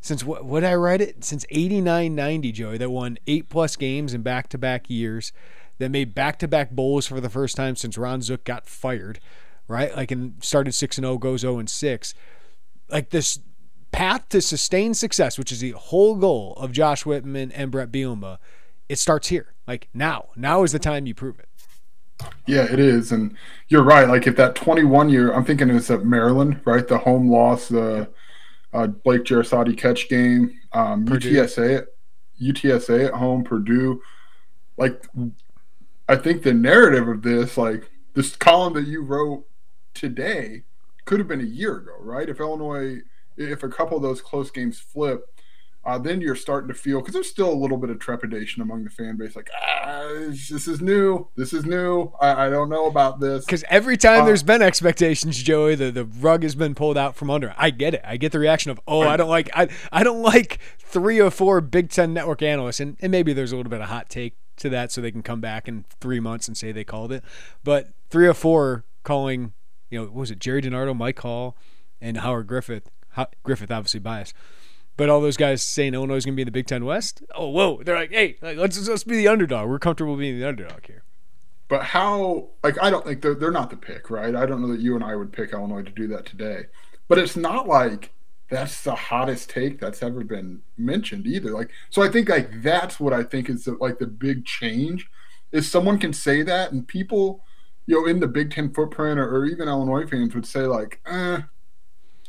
since 0.05 0.23
what, 0.23 0.47
did 0.61 0.63
I 0.63 0.75
write 0.75 1.01
it? 1.01 1.23
Since 1.23 1.47
89 1.49 2.13
90, 2.13 2.51
Joey, 2.51 2.77
that 2.77 2.91
won 2.91 3.17
eight 3.25 3.49
plus 3.49 3.75
games 3.75 4.13
in 4.13 4.21
back 4.21 4.49
to 4.49 4.57
back 4.57 4.87
years, 4.87 5.33
that 5.79 5.89
made 5.89 6.13
back 6.13 6.37
to 6.39 6.47
back 6.47 6.69
bowls 6.69 7.07
for 7.07 7.19
the 7.19 7.29
first 7.29 7.55
time 7.55 7.75
since 7.75 7.97
Ron 7.97 8.21
Zook 8.21 8.43
got 8.43 8.67
fired, 8.67 9.19
right? 9.67 9.95
Like, 9.95 10.11
and 10.11 10.35
started 10.43 10.73
6 10.73 10.99
and 10.99 11.05
0, 11.05 11.17
goes 11.17 11.41
0 11.41 11.57
and 11.57 11.67
6. 11.67 12.13
Like, 12.87 13.09
this 13.09 13.39
path 13.91 14.29
to 14.29 14.41
sustained 14.41 14.95
success, 14.95 15.39
which 15.39 15.51
is 15.51 15.61
the 15.61 15.71
whole 15.71 16.15
goal 16.15 16.53
of 16.57 16.71
Josh 16.71 17.03
Whitman 17.03 17.51
and 17.53 17.71
Bret 17.71 17.91
Bielema, 17.91 18.37
it 18.87 18.99
starts 18.99 19.29
here. 19.29 19.55
Like 19.67 19.89
now, 19.91 20.27
now 20.35 20.61
is 20.61 20.71
the 20.71 20.77
time 20.77 21.07
you 21.07 21.15
prove 21.15 21.39
it. 21.39 21.49
Yeah, 22.45 22.71
it 22.71 22.77
is, 22.77 23.11
and 23.11 23.35
you're 23.69 23.83
right. 23.83 24.07
Like 24.07 24.27
if 24.27 24.35
that 24.35 24.53
21 24.53 25.09
year, 25.09 25.33
I'm 25.33 25.45
thinking 25.45 25.69
it's 25.71 25.89
at 25.89 26.05
Maryland, 26.05 26.61
right? 26.63 26.87
The 26.87 26.99
home 26.99 27.29
loss, 27.29 27.69
the 27.69 28.01
uh, 28.01 28.05
Blake 28.87 29.23
Jarosati 29.23 29.77
catch 29.77 30.09
game, 30.09 30.59
um, 30.73 31.05
UTSA, 31.05 31.85
UTSA 32.41 33.07
at 33.07 33.13
home, 33.13 33.43
Purdue. 33.43 34.01
Like, 34.77 35.05
I 36.09 36.15
think 36.15 36.43
the 36.43 36.53
narrative 36.53 37.07
of 37.07 37.21
this, 37.21 37.57
like 37.57 37.89
this 38.13 38.35
column 38.35 38.73
that 38.73 38.87
you 38.87 39.01
wrote 39.01 39.45
today, 39.93 40.63
could 41.05 41.19
have 41.19 41.27
been 41.27 41.41
a 41.41 41.45
year 41.45 41.77
ago, 41.77 41.93
right? 41.99 42.27
If 42.27 42.39
Illinois 42.39 43.01
if 43.37 43.63
a 43.63 43.69
couple 43.69 43.97
of 43.97 44.03
those 44.03 44.21
close 44.21 44.51
games 44.51 44.79
flip, 44.79 45.34
uh, 45.85 45.97
then 45.97 46.19
you're 46.21 46.35
starting 46.35 46.67
to 46.67 46.73
feel 46.73 46.99
because 46.99 47.13
there's 47.13 47.29
still 47.29 47.51
a 47.51 47.53
little 47.53 47.77
bit 47.77 47.89
of 47.89 47.99
trepidation 47.99 48.61
among 48.61 48.83
the 48.83 48.89
fan 48.89 49.17
base, 49.17 49.35
like 49.35 49.49
ah, 49.85 50.07
this 50.17 50.67
is 50.67 50.81
new, 50.81 51.27
this 51.35 51.53
is 51.53 51.65
new. 51.65 52.11
I, 52.19 52.47
I 52.47 52.49
don't 52.49 52.69
know 52.69 52.87
about 52.87 53.19
this. 53.19 53.45
Because 53.45 53.63
every 53.69 53.97
time 53.97 54.23
uh, 54.23 54.25
there's 54.25 54.43
been 54.43 54.61
expectations, 54.61 55.41
Joey, 55.41 55.75
the, 55.75 55.91
the 55.91 56.05
rug 56.05 56.43
has 56.43 56.55
been 56.55 56.75
pulled 56.75 56.97
out 56.97 57.15
from 57.15 57.29
under. 57.29 57.53
I 57.57 57.69
get 57.69 57.93
it. 57.93 58.01
I 58.03 58.17
get 58.17 58.31
the 58.31 58.39
reaction 58.39 58.71
of 58.71 58.79
oh, 58.87 59.01
I 59.01 59.17
don't 59.17 59.29
like 59.29 59.49
I 59.53 59.67
I 59.91 60.03
don't 60.03 60.21
like 60.21 60.59
three 60.79 61.19
or 61.21 61.29
four 61.29 61.61
Big 61.61 61.89
Ten 61.89 62.13
network 62.13 62.41
analysts, 62.41 62.79
and, 62.79 62.97
and 63.01 63.11
maybe 63.11 63.33
there's 63.33 63.51
a 63.51 63.55
little 63.57 63.69
bit 63.69 63.81
of 63.81 63.89
hot 63.89 64.09
take 64.09 64.35
to 64.57 64.69
that, 64.69 64.91
so 64.91 65.01
they 65.01 65.11
can 65.11 65.23
come 65.23 65.41
back 65.41 65.67
in 65.67 65.85
three 65.99 66.19
months 66.19 66.47
and 66.47 66.57
say 66.57 66.71
they 66.71 66.83
called 66.83 67.11
it. 67.11 67.23
But 67.63 67.89
three 68.09 68.27
or 68.27 68.33
four 68.33 68.85
calling, 69.03 69.53
you 69.89 70.01
know, 70.01 70.09
was 70.11 70.31
it 70.31 70.39
Jerry 70.39 70.61
DiNardo, 70.61 70.95
Mike 70.95 71.19
Hall, 71.19 71.55
and 72.01 72.17
Howard 72.17 72.47
Griffith 72.47 72.89
Griffith 73.43 73.71
obviously 73.71 73.99
biased. 73.99 74.33
But 74.97 75.09
all 75.09 75.19
those 75.19 75.37
guys 75.37 75.61
saying 75.61 75.93
Illinois 75.93 76.15
is 76.15 76.25
going 76.25 76.33
to 76.33 76.37
be 76.37 76.43
in 76.43 76.47
the 76.47 76.51
Big 76.51 76.67
Ten 76.67 76.85
West, 76.85 77.21
oh 77.35 77.49
whoa, 77.49 77.83
they're 77.83 77.95
like, 77.95 78.11
hey, 78.11 78.37
like, 78.41 78.57
let's 78.57 78.87
let's 78.87 79.03
be 79.03 79.17
the 79.17 79.27
underdog. 79.27 79.69
We're 79.69 79.79
comfortable 79.79 80.15
being 80.15 80.39
the 80.39 80.47
underdog 80.47 80.85
here. 80.85 81.03
But 81.67 81.83
how? 81.83 82.49
Like, 82.63 82.81
I 82.81 82.89
don't 82.89 83.05
think 83.05 83.21
they're 83.21 83.35
they're 83.35 83.51
not 83.51 83.69
the 83.69 83.77
pick, 83.77 84.09
right? 84.09 84.35
I 84.35 84.45
don't 84.45 84.61
know 84.61 84.69
that 84.69 84.79
you 84.79 84.95
and 84.95 85.03
I 85.03 85.15
would 85.15 85.33
pick 85.33 85.51
Illinois 85.51 85.83
to 85.83 85.91
do 85.91 86.07
that 86.09 86.25
today. 86.25 86.65
But 87.07 87.19
it's 87.19 87.35
not 87.35 87.67
like 87.67 88.11
that's 88.49 88.83
the 88.83 88.95
hottest 88.95 89.49
take 89.49 89.79
that's 89.79 90.03
ever 90.03 90.23
been 90.23 90.61
mentioned 90.77 91.25
either. 91.25 91.51
Like, 91.51 91.71
so 91.89 92.01
I 92.01 92.09
think 92.09 92.29
like 92.29 92.61
that's 92.61 92.99
what 92.99 93.13
I 93.13 93.23
think 93.23 93.49
is 93.49 93.65
the, 93.65 93.73
like 93.73 93.99
the 93.99 94.07
big 94.07 94.45
change 94.45 95.09
is 95.51 95.69
someone 95.69 95.99
can 95.99 96.13
say 96.13 96.41
that 96.43 96.71
and 96.71 96.87
people, 96.87 97.43
you 97.85 97.99
know, 97.99 98.07
in 98.07 98.19
the 98.19 98.27
Big 98.27 98.51
Ten 98.51 98.73
footprint 98.73 99.19
or, 99.19 99.27
or 99.27 99.45
even 99.45 99.67
Illinois 99.67 100.07
fans 100.07 100.35
would 100.35 100.45
say 100.45 100.61
like, 100.61 100.99
eh, 101.05 101.41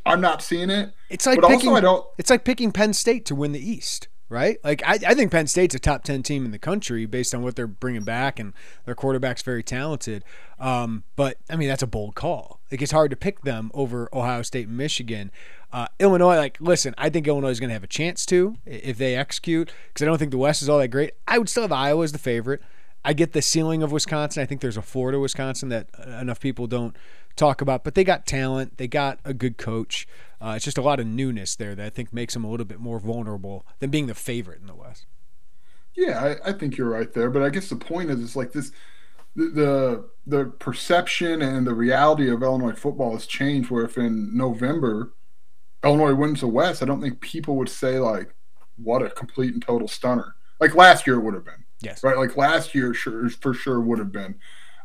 I'm 0.07 0.21
not 0.21 0.43
seeing 0.43 0.71
it. 0.71 0.93
It's 1.11 1.27
like 1.27 1.41
picking, 1.43 1.75
I 1.75 1.81
don't. 1.81 2.07
It's 2.17 2.31
like 2.31 2.45
picking 2.45 2.73
Penn 2.73 2.93
State 2.93 3.27
to 3.27 3.35
win 3.35 3.53
the 3.53 3.71
East, 3.71 4.09
right? 4.29 4.59
Like 4.65 4.83
I, 4.87 4.99
I 5.07 5.15
think 5.15 5.33
Penn 5.33 5.47
State's 5.47 5.75
a 5.75 5.79
top 5.79 6.05
ten 6.05 6.23
team 6.23 6.45
in 6.45 6.53
the 6.53 6.59
country 6.59 7.07
based 7.07 7.35
on 7.35 7.43
what 7.43 7.57
they're 7.57 7.67
bringing 7.67 8.05
back, 8.05 8.39
and 8.39 8.55
their 8.85 8.95
quarterback's 8.95 9.43
very 9.43 9.63
talented. 9.63 10.25
Um, 10.59 11.05
but 11.17 11.39
I 11.51 11.57
mean, 11.57 11.69
that's 11.69 11.83
a 11.83 11.87
bold 11.87 12.15
call. 12.15 12.61
Like 12.71 12.81
it's 12.83 12.93
hard 12.93 13.11
to 13.11 13.17
pick 13.17 13.43
them 13.43 13.71
over 13.75 14.09
Ohio 14.13 14.43
State 14.43 14.69
and 14.69 14.77
Michigan. 14.77 15.31
Uh, 15.73 15.89
Illinois, 15.99 16.37
like, 16.37 16.57
listen, 16.61 16.95
I 16.97 17.11
think 17.11 17.27
Illinois 17.27 17.51
is 17.51 17.61
going 17.61 17.69
to 17.69 17.75
have 17.75 17.85
a 17.85 17.89
chance 17.89 18.25
to 18.27 18.57
if 18.65 18.97
they 18.99 19.17
execute 19.17 19.71
because 19.89 20.03
I 20.03 20.07
don't 20.07 20.17
think 20.17 20.31
the 20.31 20.39
West 20.39 20.63
is 20.63 20.69
all 20.69 20.79
that 20.79 20.89
great. 20.89 21.13
I 21.27 21.39
would 21.39 21.49
still 21.49 21.65
have 21.65 21.73
Iowa 21.73 22.05
as 22.05 22.13
the 22.13 22.19
favorite. 22.19 22.63
I 23.05 23.13
get 23.13 23.33
the 23.33 23.43
ceiling 23.43 23.83
of 23.83 23.93
Wisconsin. 23.93 24.43
I 24.43 24.47
think 24.47 24.61
there's 24.61 24.77
a 24.77 24.83
Florida 24.83 25.21
Wisconsin 25.21 25.69
that 25.69 25.89
enough 26.21 26.41
people 26.41 26.67
don't 26.67 26.97
talk 27.37 27.61
about, 27.61 27.85
but 27.85 27.95
they 27.95 28.05
got 28.05 28.27
talent. 28.27 28.79
They 28.79 28.89
got 28.89 29.21
a 29.25 29.35
good 29.35 29.59
coach. 29.59 30.07
Uh, 30.41 30.55
it's 30.57 30.65
just 30.65 30.79
a 30.79 30.83
lot 30.83 31.01
of 31.01 31.07
newness 31.07 31.57
there 31.57 31.75
that 31.75 31.87
I 31.87 31.91
think 31.91 32.13
makes 32.13 32.35
them 32.35 32.45
a 32.45 32.51
little 32.51 32.67
bit 32.67 32.81
more 32.81 32.99
vulnerable 32.99 33.65
than 33.79 33.91
being 33.91 34.07
the 34.07 34.15
favorite 34.15 34.61
in 34.61 34.67
the 34.67 34.75
West. 34.75 35.07
Yeah, 35.95 36.37
I, 36.45 36.51
I 36.51 36.53
think 36.53 36.77
you're 36.77 36.91
right 36.91 37.13
there. 37.13 37.31
But 37.31 37.43
I 37.43 37.49
guess 37.49 37.69
the 37.69 37.77
point 37.77 38.11
is, 38.11 38.23
it's 38.23 38.37
like 38.37 38.53
this 38.53 38.73
the 39.35 40.09
the 40.27 40.47
perception 40.59 41.43
and 41.43 41.67
the 41.67 41.75
reality 41.75 42.31
of 42.31 42.43
Illinois 42.43 42.73
football 42.73 43.13
has 43.13 43.27
changed. 43.27 43.71
Where 43.71 43.85
if 43.85 43.97
in 43.97 44.37
November 44.37 45.13
Illinois 45.85 46.15
wins 46.15 46.41
the 46.41 46.49
West, 46.49 46.83
I 46.83 46.87
don't 46.87 47.01
think 47.01 47.21
people 47.21 47.57
would 47.57 47.69
say 47.69 47.99
like, 47.99 48.35
"What 48.77 49.03
a 49.03 49.11
complete 49.11 49.55
and 49.55 49.63
total 49.63 49.89
stunner!" 49.89 50.35
Like 50.61 50.75
last 50.75 51.07
year 51.07 51.17
it 51.17 51.21
would 51.21 51.35
have 51.35 51.45
been. 51.45 51.65
Yes. 51.81 52.03
Right. 52.03 52.17
Like 52.17 52.37
last 52.37 52.75
year, 52.75 52.95
sure 52.95 53.29
for 53.29 53.55
sure 53.55 53.81
would 53.81 53.99
have 53.99 54.13
been. 54.13 54.37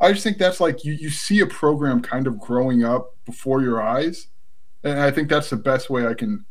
I 0.02 0.12
just 0.12 0.24
think 0.24 0.40
that's 0.40 0.60
like 0.60 0.84
you, 0.84 0.94
you 0.94 1.12
see 1.12 1.40
a 1.40 1.46
program 1.46 2.02
kind 2.02 2.26
of 2.26 2.40
growing 2.40 2.84
up 2.84 3.16
before 3.26 3.62
your 3.62 3.82
eyes. 3.82 4.28
And 4.84 5.00
I 5.00 5.12
think 5.12 5.30
that's 5.30 5.52
the 5.52 5.58
best 5.58 5.90
way 5.90 6.08
I 6.08 6.16
can 6.16 6.44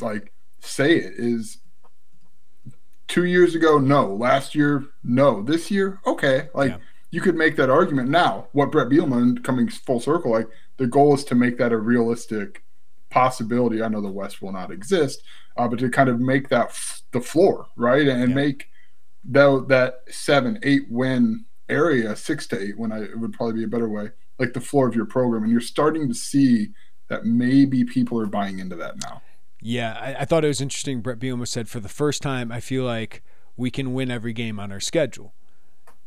like 0.00 0.32
say 0.58 0.96
it 0.96 1.14
is 1.16 1.58
two 3.06 3.24
years 3.24 3.54
ago, 3.54 3.78
no. 3.78 4.12
Last 4.14 4.54
year, 4.56 4.84
no. 5.04 5.42
This 5.42 5.70
year, 5.70 6.00
okay. 6.04 6.48
Like 6.52 6.72
yeah. 6.72 6.78
you 7.12 7.20
could 7.20 7.36
make 7.36 7.56
that 7.56 7.70
argument 7.70 8.08
now. 8.08 8.48
What 8.52 8.72
Bret 8.72 8.88
Bielema 8.88 9.42
coming 9.44 9.68
full 9.68 10.00
circle, 10.00 10.32
like 10.32 10.48
the 10.76 10.88
goal 10.88 11.14
is 11.14 11.24
to 11.24 11.36
make 11.36 11.58
that 11.58 11.72
a 11.72 11.78
realistic 11.78 12.64
possibility. 13.10 13.82
I 13.82 13.88
know 13.88 14.00
the 14.00 14.10
West 14.10 14.42
will 14.42 14.52
not 14.52 14.72
exist, 14.72 15.22
uh, 15.56 15.68
but 15.68 15.78
to 15.78 15.90
kind 15.90 16.08
of 16.08 16.20
make 16.20 16.48
that 16.48 16.68
f- 16.70 17.02
the 17.12 17.20
floor, 17.20 17.66
right, 17.76 18.08
and 18.08 18.30
yeah. 18.30 18.34
make 18.34 18.68
that 19.26 19.66
that 19.68 19.94
seven, 20.08 20.58
eight 20.62 20.90
win 20.90 21.44
area 21.70 22.14
six 22.16 22.46
to 22.48 22.60
eight. 22.60 22.78
When 22.78 22.92
I 22.92 23.04
it 23.04 23.18
would 23.18 23.32
probably 23.32 23.54
be 23.54 23.64
a 23.64 23.68
better 23.68 23.88
way, 23.88 24.10
like 24.38 24.52
the 24.52 24.60
floor 24.60 24.88
of 24.88 24.94
your 24.94 25.06
program, 25.06 25.44
and 25.44 25.52
you're 25.52 25.60
starting 25.60 26.08
to 26.08 26.14
see 26.14 26.70
that 27.08 27.24
maybe 27.24 27.84
people 27.84 28.18
are 28.20 28.26
buying 28.26 28.58
into 28.58 28.76
that 28.76 28.94
now. 29.02 29.22
Yeah, 29.60 29.96
I, 30.00 30.22
I 30.22 30.24
thought 30.24 30.44
it 30.44 30.48
was 30.48 30.60
interesting. 30.60 31.00
Bret 31.00 31.18
Bielema 31.18 31.46
said, 31.46 31.68
for 31.68 31.80
the 31.80 31.88
first 31.88 32.22
time, 32.22 32.50
I 32.50 32.60
feel 32.60 32.84
like 32.84 33.22
we 33.56 33.70
can 33.70 33.92
win 33.92 34.10
every 34.10 34.32
game 34.32 34.58
on 34.58 34.72
our 34.72 34.80
schedule. 34.80 35.34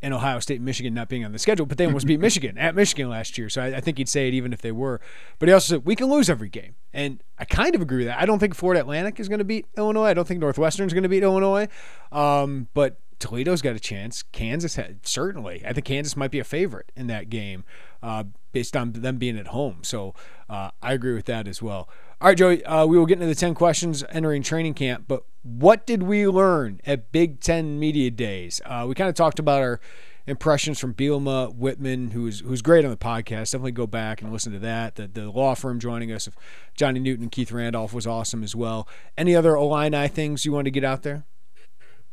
And 0.01 0.13
Ohio 0.13 0.39
State 0.39 0.55
and 0.55 0.65
Michigan 0.65 0.93
not 0.93 1.07
being 1.07 1.23
on 1.23 1.31
the 1.31 1.39
schedule, 1.39 1.65
but 1.65 1.77
they 1.77 1.85
almost 1.85 2.07
beat 2.07 2.19
Michigan 2.19 2.57
at 2.57 2.75
Michigan 2.75 3.09
last 3.09 3.37
year. 3.37 3.47
So 3.47 3.61
I, 3.61 3.77
I, 3.77 3.79
think 3.79 3.99
he'd 3.99 4.09
say 4.09 4.27
it 4.27 4.33
even 4.33 4.51
if 4.51 4.61
they 4.61 4.71
were. 4.71 4.99
But 5.39 5.47
he 5.47 5.53
also 5.53 5.75
said, 5.75 5.85
we 5.85 5.95
can 5.95 6.07
lose 6.07 6.29
every 6.29 6.49
game. 6.49 6.75
And 6.91 7.23
I 7.37 7.45
kind 7.45 7.73
of 7.73 7.81
agree 7.81 7.99
with 7.99 8.07
that. 8.07 8.19
I 8.19 8.25
don't 8.25 8.39
think 8.39 8.53
Florida 8.53 8.81
Atlantic 8.81 9.19
is 9.19 9.29
going 9.29 9.39
to 9.39 9.45
beat 9.45 9.65
Illinois. 9.77 10.05
I 10.05 10.13
don't 10.13 10.27
think 10.27 10.41
Northwestern 10.41 10.87
is 10.87 10.93
going 10.93 11.03
to 11.03 11.09
beat 11.09 11.23
Illinois. 11.23 11.69
Um, 12.11 12.67
but 12.73 12.99
Toledo's 13.23 13.61
got 13.61 13.73
a 13.73 13.79
chance. 13.79 14.21
Kansas 14.21 14.75
had, 14.75 15.07
certainly. 15.07 15.63
I 15.65 15.71
think 15.71 15.85
Kansas 15.85 16.17
might 16.17 16.29
be 16.29 16.39
a 16.39 16.43
favorite 16.43 16.91
in 16.93 17.07
that 17.07 17.29
game 17.29 17.63
uh, 18.01 18.25
based 18.51 18.75
on 18.75 18.91
them 18.91 19.17
being 19.17 19.37
at 19.37 19.47
home. 19.47 19.79
So 19.83 20.13
uh, 20.49 20.71
I 20.81 20.91
agree 20.91 21.13
with 21.13 21.25
that 21.25 21.47
as 21.47 21.61
well. 21.61 21.87
All 22.19 22.27
right, 22.27 22.37
Joey, 22.37 22.65
uh, 22.65 22.85
we 22.85 22.97
will 22.97 23.05
get 23.05 23.13
into 23.13 23.27
the 23.27 23.35
10 23.35 23.55
questions 23.55 24.03
entering 24.09 24.43
training 24.43 24.73
camp, 24.73 25.05
but 25.07 25.23
what 25.41 25.85
did 25.85 26.03
we 26.03 26.27
learn 26.27 26.81
at 26.85 27.13
Big 27.13 27.39
Ten 27.39 27.79
Media 27.79 28.11
Days? 28.11 28.61
Uh, 28.65 28.85
we 28.87 28.93
kind 28.93 29.09
of 29.09 29.15
talked 29.15 29.39
about 29.39 29.61
our 29.61 29.79
impressions 30.27 30.79
from 30.79 30.93
Bielema 30.93 31.53
Whitman, 31.55 32.11
who's 32.11 32.41
who's 32.41 32.61
great 32.61 32.83
on 32.85 32.91
the 32.91 32.97
podcast. 32.97 33.51
Definitely 33.51 33.73
go 33.73 33.87
back 33.87 34.21
and 34.21 34.31
listen 34.31 34.51
to 34.53 34.59
that. 34.59 34.95
The, 34.95 35.07
the 35.07 35.29
law 35.29 35.53
firm 35.53 35.79
joining 35.79 36.11
us 36.11 36.27
of 36.27 36.35
Johnny 36.75 36.99
Newton 36.99 37.23
and 37.23 37.31
Keith 37.31 37.51
Randolph 37.51 37.93
was 37.93 38.07
awesome 38.07 38.43
as 38.43 38.55
well. 38.55 38.87
Any 39.17 39.35
other 39.35 39.55
Illini 39.55 40.07
things 40.07 40.45
you 40.45 40.51
want 40.51 40.65
to 40.65 40.71
get 40.71 40.83
out 40.83 41.03
there? 41.03 41.25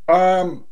Um, 0.07 0.65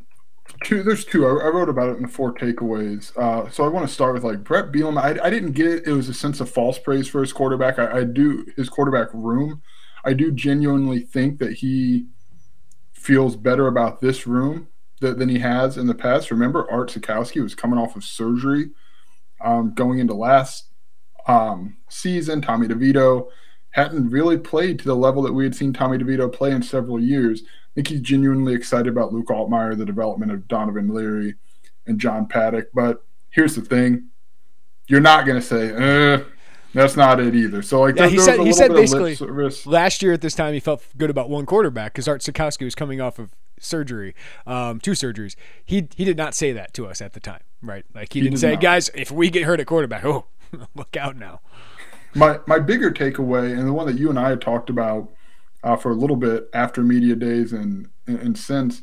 two 0.63 0.83
there's 0.83 1.05
two. 1.05 1.25
I, 1.25 1.29
I, 1.29 1.49
wrote 1.49 1.69
about 1.69 1.89
it 1.89 1.97
in 1.97 2.03
the 2.03 2.07
four 2.07 2.33
takeaways. 2.33 3.15
Uh, 3.17 3.49
so 3.49 3.63
i 3.63 3.67
want 3.67 3.87
to 3.87 3.93
start 3.93 4.13
with 4.13 4.23
like 4.23 4.43
bret 4.43 4.71
bielema. 4.71 5.01
I, 5.01 5.25
I, 5.25 5.29
didn't 5.29 5.53
get 5.53 5.67
it. 5.67 5.87
It 5.87 5.93
was 5.93 6.09
a 6.09 6.13
sense 6.13 6.39
of 6.39 6.49
false 6.49 6.77
praise 6.79 7.07
for 7.07 7.21
his 7.21 7.33
quarterback. 7.33 7.79
I, 7.79 7.99
I, 7.99 8.03
do 8.03 8.45
his 8.55 8.69
quarterback 8.69 9.09
room. 9.13 9.61
I 10.03 10.13
do 10.13 10.31
genuinely 10.31 11.01
think 11.01 11.39
that 11.39 11.53
he 11.53 12.07
feels 12.93 13.35
better 13.35 13.67
about 13.67 14.01
this 14.01 14.27
room 14.27 14.67
th- 15.01 15.17
than 15.17 15.29
he 15.29 15.39
has 15.39 15.77
in 15.77 15.87
the 15.87 15.95
past. 15.95 16.31
Remember 16.31 16.69
art 16.71 16.91
Sitkowski 16.91 17.41
was 17.41 17.55
coming 17.55 17.79
off 17.79 17.95
of 17.95 18.03
surgery 18.03 18.69
um, 19.41 19.73
going 19.73 19.99
into 19.99 20.13
last 20.13 20.69
um, 21.27 21.77
season. 21.89 22.41
Tommy 22.41 22.67
devito 22.67 23.27
hadn't 23.71 24.09
really 24.09 24.37
played 24.37 24.79
to 24.79 24.85
the 24.85 24.95
level 24.95 25.21
that 25.21 25.33
we 25.33 25.43
had 25.43 25.55
seen 25.55 25.73
tommy 25.73 25.97
devito 25.97 26.31
play 26.31 26.51
in 26.51 26.63
several 26.63 26.99
years 26.99 27.43
think 27.79 27.87
he's 27.87 28.01
genuinely 28.01 28.53
excited 28.53 28.87
about 28.87 29.13
Luke 29.13 29.27
Altmyer, 29.27 29.77
the 29.77 29.85
development 29.85 30.33
of 30.33 30.47
Donovan 30.49 30.93
Leary 30.93 31.35
and 31.87 31.97
John 31.97 32.27
Paddock. 32.27 32.69
But 32.73 33.05
here's 33.29 33.55
the 33.55 33.61
thing: 33.61 34.09
you're 34.87 34.99
not 34.99 35.25
going 35.25 35.39
to 35.39 35.45
say, 35.45 35.71
eh, 35.71 36.23
that's 36.73 36.97
not 36.97 37.21
it 37.21 37.35
either. 37.35 37.61
So 37.61 37.81
like, 37.81 37.95
yeah, 37.95 38.09
he 38.09 38.19
said 38.19 38.41
he 38.41 38.51
said 38.51 38.73
basically 38.73 39.15
last 39.65 40.01
year 40.01 40.11
at 40.11 40.19
this 40.19 40.35
time 40.35 40.53
he 40.53 40.59
felt 40.59 40.83
good 40.97 41.09
about 41.09 41.29
one 41.29 41.45
quarterback 41.45 41.93
because 41.93 42.07
Art 42.07 42.21
Sitkowski 42.21 42.65
was 42.65 42.75
coming 42.75 42.99
off 42.99 43.17
of 43.17 43.33
surgery, 43.61 44.13
um, 44.45 44.81
two 44.81 44.91
surgeries. 44.91 45.35
He 45.63 45.87
he 45.95 46.03
did 46.03 46.17
not 46.17 46.35
say 46.35 46.51
that 46.51 46.73
to 46.73 46.85
us 46.85 47.01
at 47.01 47.13
the 47.13 47.21
time, 47.21 47.41
right? 47.61 47.85
Like 47.95 48.11
he, 48.11 48.19
he 48.19 48.23
didn't 48.25 48.35
did 48.35 48.41
say, 48.41 48.51
not. 48.51 48.61
guys, 48.61 48.89
if 48.93 49.09
we 49.09 49.29
get 49.29 49.43
hurt 49.43 49.61
at 49.61 49.67
quarterback, 49.67 50.03
oh, 50.03 50.25
look 50.75 50.97
out 50.97 51.15
now. 51.15 51.39
My 52.13 52.39
my 52.45 52.59
bigger 52.59 52.91
takeaway, 52.91 53.57
and 53.57 53.65
the 53.65 53.73
one 53.73 53.87
that 53.87 53.97
you 53.97 54.09
and 54.09 54.19
I 54.19 54.29
had 54.29 54.41
talked 54.41 54.69
about 54.69 55.09
uh, 55.63 55.75
for 55.75 55.91
a 55.91 55.95
little 55.95 56.15
bit 56.15 56.49
after 56.53 56.81
media 56.81 57.15
days 57.15 57.53
and, 57.53 57.89
and 58.07 58.37
since 58.37 58.81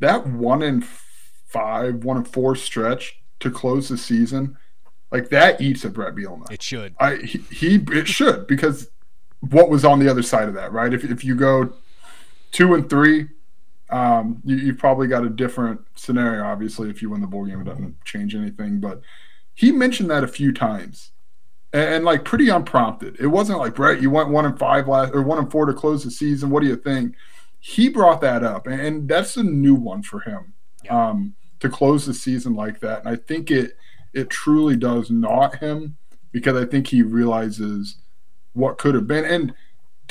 that 0.00 0.26
one 0.26 0.62
in 0.62 0.82
five, 0.82 2.04
one 2.04 2.16
in 2.16 2.24
four 2.24 2.56
stretch 2.56 3.20
to 3.40 3.50
close 3.50 3.88
the 3.88 3.96
season, 3.96 4.56
like 5.10 5.28
that 5.28 5.60
eats 5.60 5.84
at 5.84 5.92
Bret 5.92 6.14
Bielema. 6.14 6.50
It 6.50 6.62
should. 6.62 6.94
I 6.98 7.16
he, 7.16 7.38
he 7.50 7.74
it 7.92 8.08
should 8.08 8.46
because 8.46 8.90
what 9.40 9.68
was 9.68 9.84
on 9.84 9.98
the 10.00 10.10
other 10.10 10.22
side 10.22 10.48
of 10.48 10.54
that, 10.54 10.72
right? 10.72 10.92
If 10.92 11.04
if 11.04 11.24
you 11.24 11.36
go 11.36 11.72
two 12.50 12.74
and 12.74 12.88
three, 12.90 13.28
um, 13.90 14.40
you, 14.44 14.56
you've 14.56 14.78
probably 14.78 15.06
got 15.06 15.24
a 15.24 15.30
different 15.30 15.82
scenario. 15.94 16.44
Obviously, 16.44 16.90
if 16.90 17.00
you 17.00 17.10
win 17.10 17.20
the 17.20 17.26
bowl 17.26 17.44
game, 17.44 17.60
it 17.60 17.64
doesn't 17.64 18.02
change 18.04 18.34
anything. 18.34 18.80
But 18.80 19.02
he 19.54 19.70
mentioned 19.70 20.10
that 20.10 20.24
a 20.24 20.28
few 20.28 20.52
times 20.52 21.11
and, 21.72 21.94
and, 21.94 22.04
like 22.04 22.24
pretty 22.24 22.48
unprompted. 22.48 23.16
It 23.20 23.28
wasn't 23.28 23.58
like 23.58 23.74
Bret, 23.74 24.02
you 24.02 24.10
went 24.10 24.30
one 24.30 24.46
and 24.46 24.58
five 24.58 24.88
last 24.88 25.12
or 25.14 25.22
one 25.22 25.38
and 25.38 25.50
four 25.50 25.66
to 25.66 25.72
close 25.72 26.04
the 26.04 26.10
season. 26.10 26.50
What 26.50 26.62
do 26.62 26.68
you 26.68 26.76
think? 26.76 27.14
He 27.60 27.88
brought 27.88 28.20
that 28.22 28.42
up, 28.42 28.66
and, 28.66 28.80
and 28.80 29.08
that's 29.08 29.36
a 29.36 29.42
new 29.42 29.74
one 29.74 30.02
for 30.02 30.20
him 30.20 30.54
yeah. 30.84 31.10
um, 31.10 31.34
to 31.60 31.68
close 31.68 32.06
the 32.06 32.14
season 32.14 32.54
like 32.54 32.80
that. 32.80 33.00
And 33.00 33.08
I 33.08 33.16
think 33.16 33.50
it 33.50 33.76
it 34.12 34.28
truly 34.30 34.76
does 34.76 35.10
not 35.10 35.56
him 35.56 35.96
because 36.32 36.56
I 36.56 36.66
think 36.66 36.88
he 36.88 37.02
realizes 37.02 37.98
what 38.52 38.78
could 38.78 38.94
have 38.94 39.06
been. 39.06 39.24
And 39.24 39.54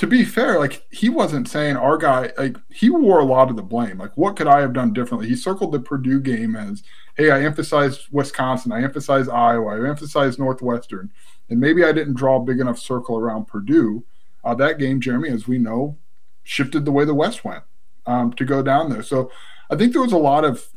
to 0.01 0.08
be 0.08 0.25
fair, 0.25 0.58
like 0.58 0.84
he 0.89 1.10
wasn't 1.10 1.48
saying 1.48 1.77
our 1.77 1.96
guy, 1.96 2.31
like 2.36 2.58
he 2.72 2.89
wore 2.89 3.20
a 3.20 3.24
lot 3.24 3.51
of 3.51 3.55
the 3.55 3.62
blame. 3.62 4.00
Like, 4.00 4.17
what 4.17 4.36
could 4.36 4.48
I 4.48 4.60
have 4.62 4.74
done 4.74 4.93
differently? 4.93 5.29
He 5.29 5.36
circled 5.36 5.72
the 5.72 5.79
Purdue 5.79 6.20
game 6.20 6.55
as, 6.55 6.81
hey, 7.17 7.29
I 7.29 7.43
emphasized 7.43 8.08
Wisconsin, 8.12 8.72
I 8.72 8.81
emphasized 8.81 9.29
Iowa, 9.29 9.79
I 9.79 9.88
emphasized 9.88 10.39
Northwestern 10.39 11.12
and 11.51 11.60
maybe 11.60 11.84
I 11.84 11.91
didn't 11.91 12.15
draw 12.15 12.38
a 12.38 12.43
big 12.43 12.60
enough 12.60 12.79
circle 12.79 13.15
around 13.15 13.46
Purdue. 13.46 14.03
Uh, 14.43 14.55
that 14.55 14.79
game, 14.79 15.01
Jeremy, 15.01 15.29
as 15.29 15.48
we 15.48 15.60
know, 15.60 16.00
shifted 16.41 16.84
the 16.84 16.91
way 16.91 17.05
the 17.05 17.13
West 17.13 17.46
went 17.46 17.63
um, 18.08 18.34
to 18.34 18.43
go 18.43 18.63
down 18.63 18.89
there. 18.89 19.03
So 19.03 19.29
I 19.70 19.75
think 19.75 19.93
there 19.93 20.01
was 20.01 20.13
a 20.13 20.17
lot 20.17 20.43
of, 20.43 20.67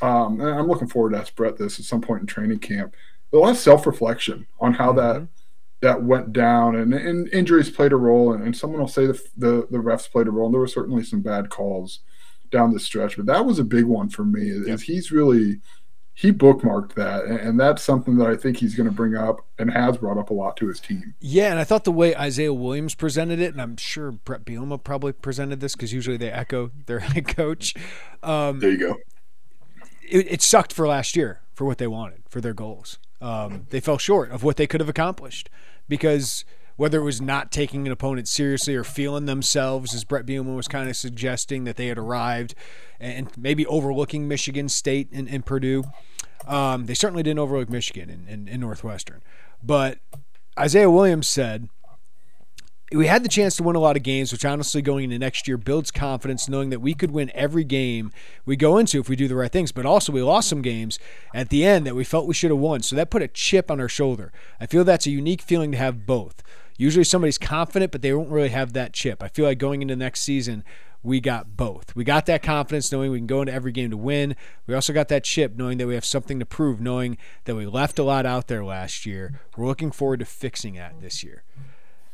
um, 0.00 0.40
I'm 0.40 0.66
looking 0.66 0.88
forward 0.88 1.12
to 1.12 1.18
ask 1.18 1.36
Bret 1.36 1.56
this 1.56 1.78
at 1.78 1.84
some 1.84 2.00
point 2.00 2.22
in 2.22 2.26
training 2.26 2.58
camp, 2.58 2.96
a 3.32 3.36
lot 3.36 3.50
of 3.50 3.58
self 3.58 3.86
reflection 3.86 4.48
on 4.58 4.74
how 4.74 4.92
mm-hmm. 4.92 5.20
that 5.20 5.28
that 5.82 6.02
went 6.02 6.32
down 6.32 6.74
and, 6.74 6.94
and 6.94 7.28
injuries 7.28 7.68
played 7.68 7.92
a 7.92 7.96
role 7.96 8.32
and, 8.32 8.42
and 8.42 8.56
someone 8.56 8.80
will 8.80 8.88
say 8.88 9.06
the, 9.06 9.20
the, 9.36 9.66
the 9.70 9.78
refs 9.78 10.10
played 10.10 10.28
a 10.28 10.30
role 10.30 10.46
and 10.46 10.54
there 10.54 10.60
were 10.60 10.66
certainly 10.66 11.02
some 11.02 11.20
bad 11.20 11.50
calls 11.50 12.00
down 12.50 12.72
the 12.72 12.80
stretch 12.80 13.16
but 13.16 13.26
that 13.26 13.44
was 13.44 13.58
a 13.58 13.64
big 13.64 13.84
one 13.84 14.08
for 14.08 14.24
me 14.24 14.48
is, 14.48 14.66
yep. 14.66 14.80
he's 14.80 15.12
really 15.12 15.60
he 16.14 16.30
bookmarked 16.30 16.94
that, 16.94 17.24
and 17.24 17.58
that's 17.58 17.82
something 17.82 18.16
that 18.18 18.28
I 18.28 18.36
think 18.36 18.58
he's 18.58 18.74
going 18.74 18.88
to 18.88 18.94
bring 18.94 19.16
up 19.16 19.40
and 19.58 19.72
has 19.72 19.96
brought 19.96 20.18
up 20.18 20.30
a 20.30 20.34
lot 20.34 20.56
to 20.58 20.68
his 20.68 20.78
team. 20.78 21.14
Yeah, 21.20 21.50
and 21.50 21.58
I 21.58 21.64
thought 21.64 21.84
the 21.84 21.92
way 21.92 22.14
Isaiah 22.14 22.52
Williams 22.52 22.94
presented 22.94 23.40
it, 23.40 23.52
and 23.52 23.62
I'm 23.62 23.76
sure 23.78 24.12
Bret 24.12 24.44
Bielema 24.44 24.82
probably 24.82 25.12
presented 25.12 25.60
this 25.60 25.74
because 25.74 25.92
usually 25.92 26.18
they 26.18 26.30
echo 26.30 26.70
their 26.86 26.98
head 27.00 27.28
coach. 27.28 27.74
Um, 28.22 28.60
there 28.60 28.70
you 28.70 28.78
go. 28.78 28.96
It, 30.08 30.30
it, 30.30 30.42
sucked 30.42 30.74
for 30.74 30.86
last 30.86 31.16
year 31.16 31.40
for 31.54 31.64
what 31.64 31.78
they 31.78 31.86
wanted 31.86 32.22
for 32.28 32.42
their 32.42 32.52
goals. 32.52 32.98
Um, 33.22 33.66
they 33.70 33.80
fell 33.80 33.98
short 33.98 34.30
of 34.30 34.42
what 34.42 34.58
they 34.58 34.66
could 34.66 34.80
have 34.80 34.88
accomplished 34.88 35.48
because– 35.92 36.44
whether 36.76 36.98
it 36.98 37.04
was 37.04 37.20
not 37.20 37.50
taking 37.50 37.86
an 37.86 37.92
opponent 37.92 38.28
seriously 38.28 38.74
or 38.74 38.84
feeling 38.84 39.26
themselves, 39.26 39.94
as 39.94 40.04
Bret 40.04 40.26
Bielema 40.26 40.56
was 40.56 40.68
kind 40.68 40.88
of 40.88 40.96
suggesting 40.96 41.64
that 41.64 41.76
they 41.76 41.88
had 41.88 41.98
arrived, 41.98 42.54
and 42.98 43.28
maybe 43.36 43.66
overlooking 43.66 44.26
Michigan 44.26 44.68
State 44.68 45.08
and, 45.12 45.28
and 45.28 45.44
Purdue. 45.44 45.84
Um, 46.46 46.86
they 46.86 46.94
certainly 46.94 47.22
didn't 47.22 47.38
overlook 47.38 47.68
Michigan 47.68 48.26
and, 48.28 48.48
and, 48.48 48.60
Northwestern. 48.60 49.22
But 49.62 49.98
Isaiah 50.58 50.90
Williams 50.90 51.28
said, 51.28 51.68
we 52.94 53.06
had 53.06 53.24
the 53.24 53.28
chance 53.28 53.56
to 53.56 53.62
win 53.62 53.76
a 53.76 53.80
lot 53.80 53.96
of 53.96 54.02
games, 54.02 54.32
which 54.32 54.44
honestly 54.44 54.82
going 54.82 55.04
into 55.04 55.18
next 55.18 55.48
year 55.48 55.56
builds 55.56 55.90
confidence 55.90 56.48
knowing 56.48 56.70
that 56.70 56.80
we 56.80 56.94
could 56.94 57.10
win 57.10 57.30
every 57.34 57.64
game 57.64 58.12
we 58.44 58.56
go 58.56 58.78
into 58.78 59.00
if 59.00 59.08
we 59.08 59.16
do 59.16 59.28
the 59.28 59.36
right 59.36 59.52
things. 59.52 59.72
But 59.72 59.86
also, 59.86 60.12
we 60.12 60.22
lost 60.22 60.48
some 60.48 60.62
games 60.62 60.98
at 61.34 61.48
the 61.48 61.64
end 61.64 61.86
that 61.86 61.94
we 61.94 62.04
felt 62.04 62.26
we 62.26 62.34
should 62.34 62.50
have 62.50 62.58
won. 62.58 62.82
So 62.82 62.96
that 62.96 63.10
put 63.10 63.22
a 63.22 63.28
chip 63.28 63.70
on 63.70 63.80
our 63.80 63.88
shoulder. 63.88 64.32
I 64.60 64.66
feel 64.66 64.84
that's 64.84 65.06
a 65.06 65.10
unique 65.10 65.42
feeling 65.42 65.72
to 65.72 65.78
have 65.78 66.06
both. 66.06 66.42
Usually 66.76 67.04
somebody's 67.04 67.38
confident, 67.38 67.92
but 67.92 68.02
they 68.02 68.12
won't 68.12 68.30
really 68.30 68.48
have 68.48 68.72
that 68.72 68.92
chip. 68.92 69.22
I 69.22 69.28
feel 69.28 69.44
like 69.44 69.58
going 69.58 69.82
into 69.82 69.94
next 69.94 70.20
season, 70.20 70.64
we 71.02 71.20
got 71.20 71.56
both. 71.56 71.94
We 71.96 72.04
got 72.04 72.26
that 72.26 72.42
confidence 72.42 72.92
knowing 72.92 73.10
we 73.10 73.18
can 73.18 73.26
go 73.26 73.40
into 73.42 73.52
every 73.52 73.72
game 73.72 73.90
to 73.90 73.96
win. 73.96 74.36
We 74.66 74.74
also 74.74 74.92
got 74.92 75.08
that 75.08 75.24
chip 75.24 75.56
knowing 75.56 75.78
that 75.78 75.86
we 75.86 75.94
have 75.94 76.04
something 76.04 76.38
to 76.38 76.46
prove, 76.46 76.80
knowing 76.80 77.18
that 77.44 77.56
we 77.56 77.66
left 77.66 77.98
a 77.98 78.04
lot 78.04 78.24
out 78.24 78.48
there 78.48 78.64
last 78.64 79.04
year. 79.04 79.40
We're 79.56 79.66
looking 79.66 79.90
forward 79.90 80.20
to 80.20 80.26
fixing 80.26 80.74
that 80.74 81.00
this 81.00 81.24
year. 81.24 81.42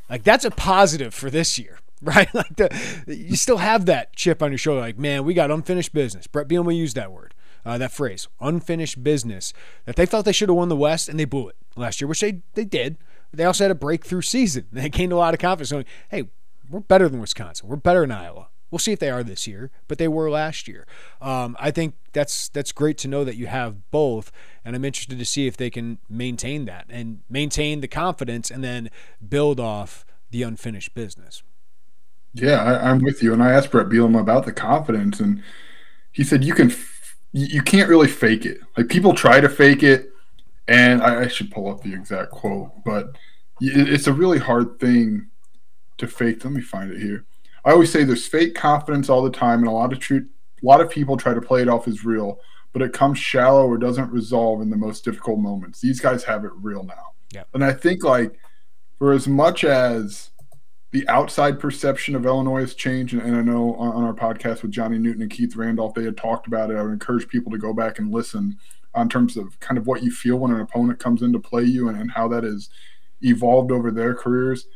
Like 0.08 0.22
that's 0.24 0.44
a 0.44 0.50
positive 0.50 1.14
for 1.14 1.30
this 1.30 1.58
year, 1.58 1.78
right? 2.02 2.32
Like 2.34 2.56
the 2.56 2.68
you 3.06 3.36
still 3.36 3.58
have 3.58 3.86
that 3.86 4.14
chip 4.16 4.42
on 4.42 4.50
your 4.50 4.58
shoulder. 4.58 4.80
Like 4.80 4.98
man, 4.98 5.24
we 5.24 5.34
got 5.34 5.50
unfinished 5.50 5.92
business. 5.92 6.26
Bret 6.26 6.48
Bielema 6.48 6.76
used 6.76 6.96
that 6.96 7.12
word. 7.12 7.34
uh, 7.64 7.76
that 7.76 7.92
phrase, 7.92 8.28
unfinished 8.40 9.02
business, 9.02 9.52
that 9.84 9.96
they 9.96 10.06
felt 10.06 10.24
they 10.24 10.32
should 10.32 10.48
have 10.48 10.56
won 10.56 10.68
the 10.68 10.76
West 10.76 11.08
and 11.08 11.18
they 11.20 11.24
blew 11.26 11.48
it 11.48 11.56
last 11.76 12.00
year, 12.00 12.08
which 12.08 12.20
they, 12.20 12.40
they 12.54 12.64
did. 12.64 12.96
They 13.32 13.44
also 13.44 13.64
had 13.64 13.70
a 13.70 13.74
breakthrough 13.74 14.22
season. 14.22 14.66
They 14.72 14.88
gained 14.88 15.12
a 15.12 15.16
lot 15.16 15.34
of 15.34 15.40
confidence 15.40 15.70
going, 15.72 15.84
hey, 16.10 16.28
we're 16.70 16.80
better 16.80 17.08
than 17.10 17.20
Wisconsin. 17.20 17.68
We're 17.68 17.76
better 17.76 18.00
than 18.00 18.12
Iowa. 18.12 18.48
We'll 18.70 18.78
see 18.78 18.92
if 18.92 18.98
they 18.98 19.10
are 19.10 19.22
this 19.22 19.46
year, 19.46 19.70
but 19.86 19.98
they 19.98 20.08
were 20.08 20.30
last 20.30 20.68
year. 20.68 20.86
Um, 21.22 21.56
I 21.58 21.70
think 21.70 21.94
that's 22.12 22.48
that's 22.48 22.72
great 22.72 22.98
to 22.98 23.08
know 23.08 23.24
that 23.24 23.36
you 23.36 23.46
have 23.46 23.90
both, 23.90 24.30
and 24.64 24.76
I'm 24.76 24.84
interested 24.84 25.18
to 25.18 25.24
see 25.24 25.46
if 25.46 25.56
they 25.56 25.70
can 25.70 25.98
maintain 26.08 26.66
that 26.66 26.86
and 26.88 27.20
maintain 27.30 27.80
the 27.80 27.88
confidence, 27.88 28.50
and 28.50 28.62
then 28.62 28.90
build 29.26 29.58
off 29.58 30.04
the 30.30 30.42
unfinished 30.42 30.94
business. 30.94 31.42
Yeah, 32.34 32.62
I, 32.62 32.90
am 32.90 32.98
with 32.98 33.22
you. 33.22 33.32
And 33.32 33.42
I 33.42 33.52
asked 33.52 33.70
Bret 33.70 33.88
Bielema 33.88 34.20
about 34.20 34.44
the 34.44 34.52
confidence, 34.52 35.20
and 35.20 35.42
he 36.12 36.22
said 36.22 36.44
you 36.44 36.54
can, 36.54 36.72
you 37.32 37.62
can't 37.62 37.88
really 37.88 38.08
fake 38.08 38.44
it. 38.44 38.60
Like 38.76 38.88
people 38.88 39.14
try 39.14 39.40
to 39.40 39.48
fake 39.48 39.82
it, 39.82 40.10
and 40.66 41.02
I, 41.02 41.22
I 41.22 41.28
should 41.28 41.50
pull 41.50 41.70
up 41.70 41.82
the 41.82 41.94
exact 41.94 42.30
quote, 42.30 42.70
but 42.84 43.16
it's 43.60 44.06
a 44.06 44.12
really 44.12 44.38
hard 44.38 44.78
thing 44.78 45.28
to 45.96 46.06
fake. 46.06 46.44
Let 46.44 46.52
me 46.52 46.60
find 46.60 46.92
it 46.92 47.00
here. 47.00 47.24
I 47.68 47.72
always 47.72 47.92
say 47.92 48.02
there's 48.02 48.26
fake 48.26 48.54
confidence 48.54 49.10
all 49.10 49.22
the 49.22 49.30
time, 49.30 49.58
and 49.58 49.68
a 49.68 49.72
lot 49.72 49.92
of 49.92 49.98
truth. 49.98 50.26
A 50.62 50.66
lot 50.66 50.80
of 50.80 50.90
people 50.90 51.18
try 51.18 51.34
to 51.34 51.40
play 51.40 51.60
it 51.60 51.68
off 51.68 51.86
as 51.86 52.02
real, 52.02 52.40
but 52.72 52.80
it 52.80 52.94
comes 52.94 53.18
shallow 53.18 53.66
or 53.66 53.76
doesn't 53.76 54.10
resolve 54.10 54.62
in 54.62 54.70
the 54.70 54.76
most 54.76 55.04
difficult 55.04 55.38
moments. 55.38 55.82
These 55.82 56.00
guys 56.00 56.24
have 56.24 56.46
it 56.46 56.50
real 56.54 56.82
now. 56.82 57.12
Yeah. 57.30 57.44
And 57.52 57.62
I 57.62 57.74
think 57.74 58.02
like 58.02 58.40
for 58.98 59.12
as 59.12 59.28
much 59.28 59.64
as 59.64 60.30
the 60.92 61.06
outside 61.08 61.60
perception 61.60 62.14
of 62.14 62.24
Illinois 62.24 62.60
has 62.60 62.74
changed. 62.74 63.12
And, 63.12 63.22
and 63.22 63.36
I 63.36 63.42
know 63.42 63.74
on, 63.74 63.92
on, 63.96 64.04
our 64.04 64.14
podcast 64.14 64.62
with 64.62 64.70
Johnny 64.70 64.96
Newton 64.96 65.20
and 65.20 65.30
Keith 65.30 65.54
Randolph, 65.54 65.92
they 65.92 66.04
had 66.04 66.16
talked 66.16 66.46
about 66.46 66.70
it. 66.70 66.76
I 66.78 66.82
would 66.82 66.92
encourage 66.92 67.28
people 67.28 67.52
to 67.52 67.58
go 67.58 67.74
back 67.74 67.98
and 67.98 68.10
listen 68.10 68.56
on 68.94 69.10
terms 69.10 69.36
of 69.36 69.60
kind 69.60 69.76
of 69.76 69.86
what 69.86 70.02
you 70.02 70.10
feel 70.10 70.36
when 70.36 70.52
an 70.52 70.60
opponent 70.60 70.98
comes 70.98 71.20
in 71.20 71.34
to 71.34 71.38
play 71.38 71.64
you 71.64 71.88
and, 71.88 72.00
and 72.00 72.10
how 72.10 72.26
that 72.28 72.44
has 72.44 72.70
evolved 73.20 73.70
over 73.70 73.90
their 73.90 74.14
careers. 74.14 74.66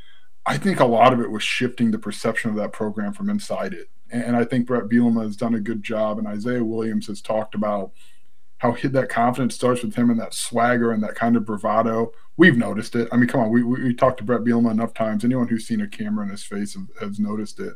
I 0.44 0.58
think 0.58 0.80
a 0.80 0.84
lot 0.84 1.12
of 1.12 1.20
it 1.20 1.30
was 1.30 1.42
shifting 1.42 1.90
the 1.90 1.98
perception 1.98 2.50
of 2.50 2.56
that 2.56 2.72
program 2.72 3.12
from 3.12 3.30
inside 3.30 3.72
it. 3.72 3.88
And, 4.10 4.36
I 4.36 4.44
think 4.44 4.66
Bret 4.66 4.90
Bielema 4.90 5.22
has 5.22 5.36
done 5.36 5.54
a 5.54 5.60
good 5.60 5.82
job. 5.82 6.18
And 6.18 6.26
Isaiah 6.26 6.64
Williams 6.64 7.06
has 7.06 7.22
talked 7.22 7.54
about 7.54 7.92
how 8.58 8.76
that 8.76 9.08
confidence 9.08 9.54
starts 9.54 9.82
with 9.82 9.94
him 9.94 10.10
and 10.10 10.20
that 10.20 10.34
swagger 10.34 10.92
and 10.92 11.02
that 11.02 11.14
kind 11.14 11.34
of 11.34 11.46
bravado 11.46 12.12
we've 12.36 12.56
noticed 12.56 12.94
it. 12.94 13.08
I 13.12 13.16
mean, 13.16 13.28
come 13.28 13.40
on, 13.40 13.50
we, 13.50 13.62
we, 13.62 13.82
we 13.84 13.94
talked 13.94 14.18
to 14.18 14.24
Bret 14.24 14.42
Bielema 14.42 14.70
enough 14.70 14.94
times. 14.94 15.24
Anyone 15.24 15.48
who's 15.48 15.66
seen 15.66 15.80
a 15.80 15.88
camera 15.88 16.24
in 16.24 16.30
his 16.30 16.44
face 16.44 16.76
has 17.00 17.18
noticed 17.18 17.60
it. 17.60 17.74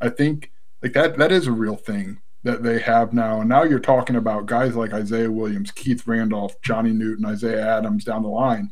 I 0.00 0.08
think 0.08 0.52
like 0.82 0.92
that 0.92 1.18
that 1.18 1.32
is 1.32 1.46
a 1.46 1.52
real 1.52 1.76
thing 1.76 2.20
that 2.42 2.62
they 2.62 2.78
have 2.78 3.12
now. 3.12 3.40
And 3.40 3.48
now 3.48 3.64
you're 3.64 3.78
talking 3.78 4.16
about 4.16 4.46
guys 4.46 4.76
like 4.76 4.92
Isaiah 4.92 5.30
Williams, 5.30 5.72
Keith 5.72 6.06
Randolph, 6.06 6.60
Johnny 6.62 6.92
Newton, 6.92 7.24
Isaiah 7.24 7.78
Adams 7.78 8.04
down 8.04 8.22
the 8.22 8.28
line. 8.28 8.70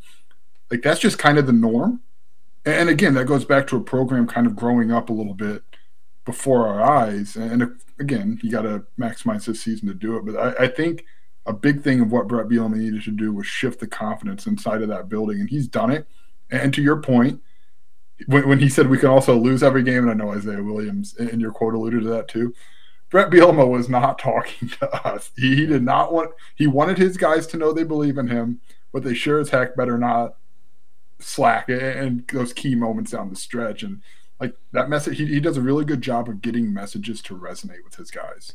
Like 0.71 0.83
that's 0.83 1.01
just 1.01 1.19
kind 1.19 1.39
of 1.39 1.47
the 1.47 1.53
norm. 1.53 2.01
And 2.65 2.89
again, 2.89 3.15
that 3.15 3.27
goes 3.27 3.45
back 3.45 3.67
to 3.69 3.77
a 3.77 3.81
program 3.81 4.27
kind 4.27 4.47
of 4.47 4.57
growing 4.57 4.91
up 4.91 5.11
a 5.11 5.13
little 5.13 5.35
bit 5.35 5.63
before 6.25 6.67
our 6.67 6.83
eyes. 6.83 7.37
And 7.37 7.79
again, 7.99 8.41
you 8.43 8.51
got 8.51 8.63
to 8.63 8.85
maximize 8.99 9.45
this 9.45 9.61
season 9.61 9.89
to 9.89 9.95
do 9.95 10.17
it. 10.17 10.25
But 10.25 10.37
I, 10.37 10.65
I 10.65 10.69
think– 10.69 11.05
a 11.47 11.53
big 11.53 11.83
thing 11.83 12.01
of 12.01 12.11
what 12.11 12.29
bret 12.29 12.49
Bielema 12.49 12.77
needed 12.77 13.03
to 13.05 13.11
do 13.11 13.33
was 13.33 13.47
shift 13.47 13.81
the 13.81 13.87
confidence 13.87 14.47
inside 14.47 14.83
of 14.83 14.89
that 14.89 15.09
building, 15.09 15.41
and 15.41 15.51
he's 15.51 15.69
done 15.69 15.91
it. 15.91 16.07
And 16.51 16.73
to 16.75 16.83
your 16.83 17.01
point, 17.01 17.41
when, 18.27 18.49
when 18.49 18.59
he 18.61 18.69
said 18.69 18.89
we 18.89 18.99
can 18.99 19.11
also 19.11 19.37
lose 19.37 19.63
every 19.63 19.83
game, 19.83 20.09
and 20.09 20.11
I 20.11 20.15
know 20.15 20.33
Isaiah 20.33 20.63
Williams 20.63 21.15
in 21.17 21.41
your 21.41 21.53
quote 21.53 21.75
alluded 21.75 22.03
to 22.05 22.09
that 22.11 22.29
too. 22.29 22.55
bret 23.11 23.31
Bielema 23.31 23.69
was 23.69 23.89
not 23.89 24.19
talking 24.19 24.69
to 24.81 25.07
us. 25.07 25.33
He, 25.37 25.55
he 25.57 25.67
did 25.67 25.83
not 25.83 26.13
want. 26.13 26.31
He 26.55 26.67
wanted 26.67 26.99
his 26.99 27.17
guys 27.17 27.47
to 27.49 27.57
know 27.57 27.73
they 27.73 27.85
believe 27.85 28.17
in 28.17 28.29
him, 28.29 28.61
but 28.93 29.05
they 29.05 29.15
sure 29.15 29.39
as 29.39 29.51
heck 29.51 29.77
better 29.77 29.99
not 29.99 30.37
slack 31.19 31.69
and 31.69 32.27
those 32.33 32.53
key 32.53 32.75
moments 32.75 33.13
down 33.13 33.31
the 33.31 33.37
stretch. 33.37 33.83
And 33.83 34.03
like 34.41 34.57
that 34.73 34.89
message, 34.89 35.19
he, 35.19 35.27
he 35.27 35.41
does 35.41 35.57
a 35.57 35.63
really 35.63 35.85
good 35.85 36.03
job 36.03 36.29
of 36.29 36.43
getting 36.43 36.73
messages 36.73 37.23
to 37.23 37.37
resonate 37.37 37.85
with 37.85 37.97
his 37.97 38.11
guys. 38.11 38.55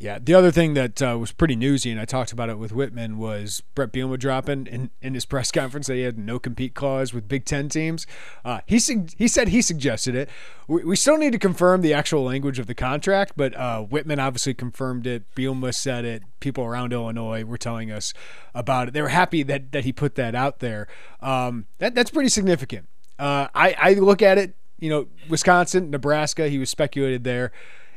Yeah, 0.00 0.18
the 0.18 0.32
other 0.32 0.50
thing 0.50 0.72
that 0.74 1.02
uh, 1.02 1.18
was 1.18 1.30
pretty 1.30 1.54
newsy, 1.54 1.90
and 1.90 2.00
I 2.00 2.06
talked 2.06 2.32
about 2.32 2.48
it 2.48 2.56
with 2.56 2.72
Whitman, 2.72 3.18
was 3.18 3.62
Bret 3.74 3.92
Bielema 3.92 4.18
dropping 4.18 4.66
in, 4.66 4.88
in 5.02 5.12
his 5.12 5.26
press 5.26 5.52
conference 5.52 5.88
that 5.88 5.94
he 5.96 6.00
had 6.00 6.18
no 6.18 6.38
compete 6.38 6.72
clause 6.72 7.12
with 7.12 7.28
Big 7.28 7.44
Ten 7.44 7.68
teams. 7.68 8.06
Uh, 8.42 8.60
he 8.64 8.80
he 9.18 9.28
said 9.28 9.48
he 9.48 9.60
suggested 9.60 10.14
it. 10.14 10.30
We, 10.66 10.84
we, 10.84 10.96
still 10.96 11.18
need 11.18 11.32
to 11.32 11.38
confirm 11.38 11.82
the 11.82 11.92
actual 11.92 12.24
language 12.24 12.58
of 12.58 12.66
the 12.66 12.74
contract, 12.74 13.34
but 13.36 13.54
uh, 13.54 13.82
Whitman 13.82 14.18
obviously 14.18 14.54
confirmed 14.54 15.06
it. 15.06 15.34
Bielema 15.34 15.74
said 15.74 16.06
it. 16.06 16.22
People 16.40 16.64
around 16.64 16.94
Illinois 16.94 17.44
were 17.44 17.58
telling 17.58 17.92
us 17.92 18.14
about 18.54 18.88
it. 18.88 18.94
They 18.94 19.02
were 19.02 19.08
happy 19.08 19.42
that 19.42 19.70
that 19.72 19.84
he 19.84 19.92
put 19.92 20.14
that 20.14 20.34
out 20.34 20.60
there. 20.60 20.88
Um, 21.20 21.66
that 21.76 21.94
that's 21.94 22.10
pretty 22.10 22.30
significant. 22.30 22.88
Uh, 23.18 23.48
I 23.54 23.76
I 23.78 23.92
look 23.94 24.22
at 24.22 24.38
it. 24.38 24.56
You 24.78 24.88
know, 24.88 25.08
Wisconsin, 25.28 25.90
Nebraska. 25.90 26.48
He 26.48 26.58
was 26.58 26.70
speculated 26.70 27.22
there. 27.22 27.52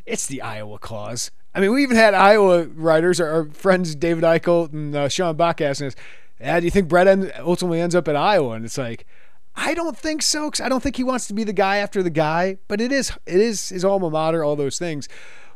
It's 0.05 0.27
the 0.27 0.41
Iowa 0.41 0.79
clause. 0.79 1.31
I 1.55 1.59
mean, 1.59 1.71
we 1.71 1.83
even 1.83 1.97
had 1.97 2.13
Iowa 2.13 2.65
writers, 2.65 3.19
our, 3.19 3.45
friends 3.45 3.95
David 3.95 4.23
Eichel 4.23 4.71
and 4.73 4.95
uh, 4.95 5.09
Sean 5.09 5.35
Bach 5.35 5.61
asking 5.61 5.87
us, 5.87 5.95
"Yeah, 6.39 6.59
do 6.59 6.65
you 6.65 6.71
think 6.71 6.87
Bret 6.87 7.07
ultimately 7.39 7.79
ends 7.79 7.95
up 7.95 8.07
at 8.07 8.15
Iowa?" 8.15 8.51
And 8.51 8.65
it's 8.65 8.77
like, 8.77 9.05
I 9.55 9.73
don't 9.73 9.97
think 9.97 10.21
so, 10.21 10.49
because 10.49 10.61
I 10.61 10.69
don't 10.69 10.81
think 10.81 10.95
he 10.95 11.03
wants 11.03 11.27
to 11.27 11.33
be 11.33 11.43
the 11.43 11.53
guy 11.53 11.77
after 11.77 12.01
the 12.01 12.09
guy. 12.09 12.57
But 12.67 12.81
it 12.81 12.91
is, 12.91 13.11
it 13.25 13.39
is 13.39 13.69
his 13.69 13.85
alma 13.85 14.09
mater, 14.09 14.43
all 14.43 14.55
those 14.55 14.79
things. 14.79 15.07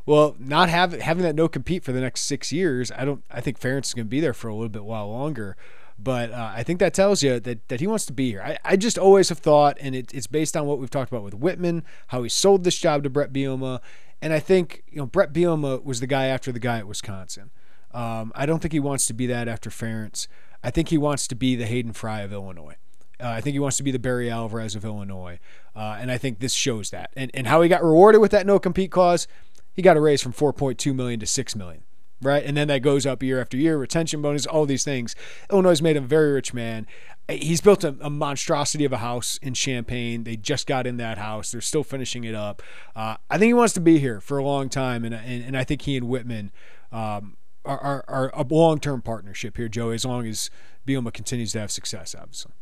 Well, 0.06 0.36
not 0.40 0.70
have, 0.70 0.94
having 0.94 1.24
that 1.24 1.36
no 1.36 1.50
compete 1.50 1.84
for 1.84 1.92
the 1.92 2.00
next 2.00 2.22
six 2.22 2.52
years, 2.52 2.92
I 2.92 3.04
don't. 3.04 3.24
I 3.32 3.42
think 3.42 3.60
Ferentz 3.60 3.88
is 3.88 3.94
going 3.94 4.06
to 4.06 4.10
be 4.10 4.20
there 4.20 4.34
for 4.34 4.48
a 4.48 4.54
little 4.54 4.70
bit 4.70 4.86
while 4.86 5.10
longer. 5.10 5.58
But 6.00 6.32
uh, 6.32 6.52
I 6.56 6.62
think 6.62 6.80
that 6.80 6.94
tells 6.94 7.24
you 7.24 7.40
that, 7.40 7.68
that 7.70 7.80
he 7.80 7.88
wants 7.88 8.06
to 8.06 8.14
be 8.14 8.30
here. 8.30 8.42
I, 8.42 8.58
I 8.64 8.76
just 8.76 9.00
always 9.00 9.30
have 9.30 9.40
thought, 9.40 9.78
and 9.82 9.96
it, 9.96 10.14
it's 10.14 10.28
based 10.28 10.56
on 10.56 10.68
what 10.68 10.78
we've 10.78 10.92
talked 10.92 11.12
about 11.12 11.24
with 11.24 11.34
Whitman, 11.34 11.84
how 12.08 12.22
he 12.22 12.30
sold 12.30 12.64
this 12.64 12.78
job 12.78 13.04
to 13.04 13.10
Bret 13.10 13.34
Bielema, 13.34 13.82
and 14.22 14.34
I 14.34 14.40
think 14.40 14.84
you 14.90 14.98
know 14.98 15.06
Bret 15.06 15.34
Bielema 15.34 15.84
was 15.84 16.00
the 16.00 16.08
guy 16.08 16.26
after 16.26 16.52
the 16.52 16.60
guy 16.60 16.78
at 16.80 16.88
Wisconsin. 16.88 17.52
Um, 17.94 18.32
I 18.36 18.46
don't 18.46 18.60
think 18.60 18.74
he 18.74 18.80
wants 18.80 19.06
to 19.08 19.14
be 19.14 19.28
that 19.28 19.48
after 19.48 19.70
Ferentz. 19.70 20.28
I 20.64 20.72
think 20.72 20.90
he 20.90 20.98
wants 20.98 21.28
to 21.28 21.36
be 21.36 21.56
the 21.56 21.66
Hayden 21.66 21.94
Fry 21.94 22.22
of 22.22 22.34
Illinois. 22.34 22.76
Uh, 23.20 23.30
I 23.30 23.42
think 23.42 23.54
he 23.54 23.60
wants 23.60 23.78
to 23.78 23.84
be 23.84 23.92
the 23.92 24.00
Barry 24.00 24.30
Alvarez 24.30 24.76
of 24.76 24.86
Illinois, 24.86 25.40
uh, 25.76 25.98
and 26.00 26.12
I 26.12 26.18
think 26.18 26.40
this 26.40 26.54
shows 26.54 26.92
that. 26.92 27.12
And 27.16 27.32
and 27.34 27.48
how 27.48 27.62
he 27.62 27.70
got 27.70 27.84
rewarded 27.84 28.22
with 28.22 28.32
that 28.32 28.46
no 28.46 28.60
compete 28.60 28.92
clause, 28.92 29.28
he 29.74 29.82
got 29.82 29.98
a 29.98 30.02
raise 30.02 30.22
from 30.22 30.34
4.2 30.34 30.94
million 30.94 31.20
to 31.20 31.26
6 31.26 31.56
million, 31.56 31.84
right? 32.22 32.44
And 32.44 32.58
then 32.58 32.68
that 32.70 32.82
goes 32.82 33.06
up 33.06 33.22
year 33.24 33.40
after 33.40 33.58
year, 33.58 33.78
retention 33.78 34.22
bonus, 34.22 34.46
all 34.46 34.66
these 34.66 34.84
things. 34.84 35.16
Illinois 35.52 35.82
made 35.82 35.96
him 35.96 36.06
a 36.06 36.08
very 36.08 36.32
rich 36.32 36.54
man 36.54 36.88
he's 37.30 37.62
built 37.62 37.84
a, 37.84 37.96
a, 38.02 38.10
monstrosity 38.10 38.86
of 38.86 38.94
a 38.94 38.98
house 38.98 39.38
in 39.42 39.54
Champaign. 39.54 40.24
They 40.24 40.36
just 40.36 40.68
got 40.68 40.88
in 40.88 40.98
that 40.98 41.18
house. 41.18 41.52
They're 41.52 41.62
still 41.62 41.84
finishing 41.84 42.24
it 42.24 42.36
up. 42.36 42.62
Uh, 42.96 43.18
I 43.30 43.38
think 43.38 43.50
he 43.50 43.54
wants 43.54 43.74
to 43.74 43.82
be 43.82 44.00
here 44.00 44.22
for 44.22 44.38
a 44.38 44.44
long 44.44 44.70
time, 44.70 45.04
and 45.04 45.14
and, 45.14 45.44
and 45.44 45.58
I 45.58 45.64
think 45.64 45.84
he 45.84 45.98
and 45.98 46.08
Whitman 46.08 46.52
um, 46.92 47.38
are, 47.66 47.80
are, 47.80 48.06
are, 48.08 48.32
a 48.34 48.46
long 48.50 48.80
term 48.80 49.02
partnership 49.02 49.58
here, 49.58 49.68
Joey. 49.68 49.96
As 49.96 50.06
long 50.06 50.26
as 50.28 50.50
Bielema 50.88 51.14
continues 51.14 51.52
to 51.54 51.60
have 51.60 51.72
success, 51.72 52.16
obviously. 52.18 52.54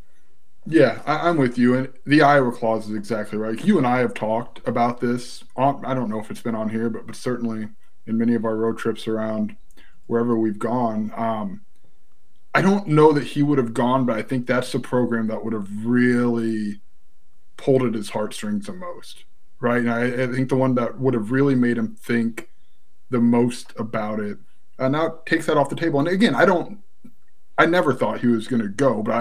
Yeah, 0.68 1.04
I, 1.06 1.30
am 1.30 1.38
with 1.38 1.60
you, 1.60 1.76
and 1.76 1.94
the 2.08 2.24
Iowa 2.24 2.52
clause 2.52 2.90
is 2.90 2.96
exactly 2.96 3.38
right. 3.38 3.64
You 3.64 3.78
and 3.78 3.86
I 3.86 4.00
have 4.00 4.16
talked 4.16 4.68
about 4.68 5.00
this. 5.00 5.44
I 5.56 5.94
don't 5.94 6.10
know 6.10 6.20
if 6.20 6.32
it's 6.32 6.42
been 6.42 6.56
on 6.56 6.70
here, 6.70 6.90
but 6.90 7.06
but 7.06 7.16
certainly 7.16 7.68
in 8.08 8.18
many 8.18 8.36
of 8.36 8.46
our 8.46 8.56
road 8.56 8.78
trips 8.78 9.08
around 9.08 9.56
wherever 10.08 10.38
we've 10.38 10.60
gone. 10.60 11.12
Um, 11.16 11.62
I 12.54 12.62
don't 12.62 12.88
know 12.88 13.12
that 13.12 13.24
he 13.24 13.44
would 13.44 13.58
have 13.58 13.74
gone, 13.74 14.06
but 14.06 14.18
I 14.18 14.22
think 14.22 14.48
that's 14.48 14.72
the 14.72 14.80
program 14.80 15.28
that 15.28 15.44
would 15.44 15.54
have 15.54 15.68
really 15.86 16.82
pulled 17.58 17.84
at 17.84 17.94
his 17.94 18.10
heartstrings 18.10 18.68
the 18.68 18.74
most, 18.74 19.26
right? 19.60 19.80
And 19.80 19.92
I, 19.92 20.24
I 20.24 20.28
think 20.28 20.50
the 20.50 20.56
one 20.56 20.76
that 20.76 21.00
would 21.00 21.14
have 21.14 21.32
really 21.32 21.56
made 21.56 21.78
him 21.78 21.96
think 21.96 22.50
the 23.10 23.20
most 23.20 23.74
about 23.78 24.20
it 24.20 24.38
now 24.80 25.20
takes 25.26 25.46
that 25.46 25.58
off 25.58 25.70
the 25.70 25.76
table. 25.76 26.00
And 26.00 26.08
again, 26.08 26.36
I 26.36 26.46
don't, 26.46 26.80
I 27.58 27.66
never 27.66 27.94
thought 27.94 28.22
he 28.22 28.28
was 28.28 28.48
going 28.48 28.62
to 28.62 28.68
go, 28.68 29.02
but 29.02 29.14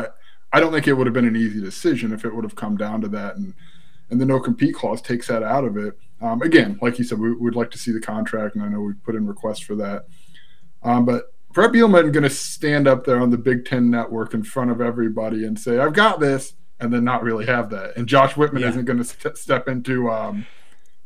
I, 0.52 0.58
I 0.58 0.60
don't 0.60 0.72
think 0.72 0.86
it 0.86 0.94
would 0.94 1.06
have 1.06 1.14
been 1.14 1.26
an 1.26 1.36
easy 1.36 1.60
decision 1.60 2.12
if 2.12 2.24
it 2.24 2.34
would 2.34 2.44
have 2.44 2.56
come 2.56 2.76
down 2.76 3.00
to 3.00 3.08
that. 3.08 3.36
And 3.36 3.54
and 4.10 4.20
the 4.20 4.26
no 4.26 4.38
compete 4.38 4.74
clause 4.74 5.00
takes 5.00 5.28
that 5.28 5.42
out 5.42 5.64
of 5.64 5.76
it. 5.76 5.98
Um, 6.24 6.40
again, 6.42 6.78
like 6.80 6.98
you 6.98 7.04
said, 7.04 7.18
we 7.18 7.34
would 7.34 7.54
like 7.54 7.70
to 7.72 7.78
see 7.78 7.92
the 7.92 8.00
contract, 8.00 8.54
and 8.54 8.64
I 8.64 8.68
know 8.68 8.80
we 8.80 8.94
put 8.94 9.14
in 9.14 9.26
requests 9.26 9.60
for 9.60 9.74
that. 9.76 10.06
Um, 10.82 11.04
but 11.04 11.34
Bret 11.52 11.70
Bielema 11.70 12.10
going 12.12 12.22
to 12.22 12.30
stand 12.30 12.88
up 12.88 13.04
there 13.04 13.20
on 13.20 13.30
the 13.30 13.36
Big 13.38 13.64
Ten 13.66 13.90
Network 13.90 14.32
in 14.32 14.42
front 14.42 14.70
of 14.70 14.80
everybody 14.80 15.44
and 15.44 15.58
say, 15.58 15.78
"I've 15.78 15.92
got 15.92 16.20
this," 16.20 16.54
and 16.80 16.92
then 16.92 17.04
not 17.04 17.22
really 17.22 17.44
have 17.46 17.68
that. 17.70 17.96
And 17.96 18.06
Josh 18.06 18.36
Whitman 18.36 18.62
Yeah. 18.62 18.70
isn't 18.70 18.86
going 18.86 18.98
to 18.98 19.04
st- 19.04 19.36
step 19.36 19.68
into 19.68 20.10
um, 20.10 20.46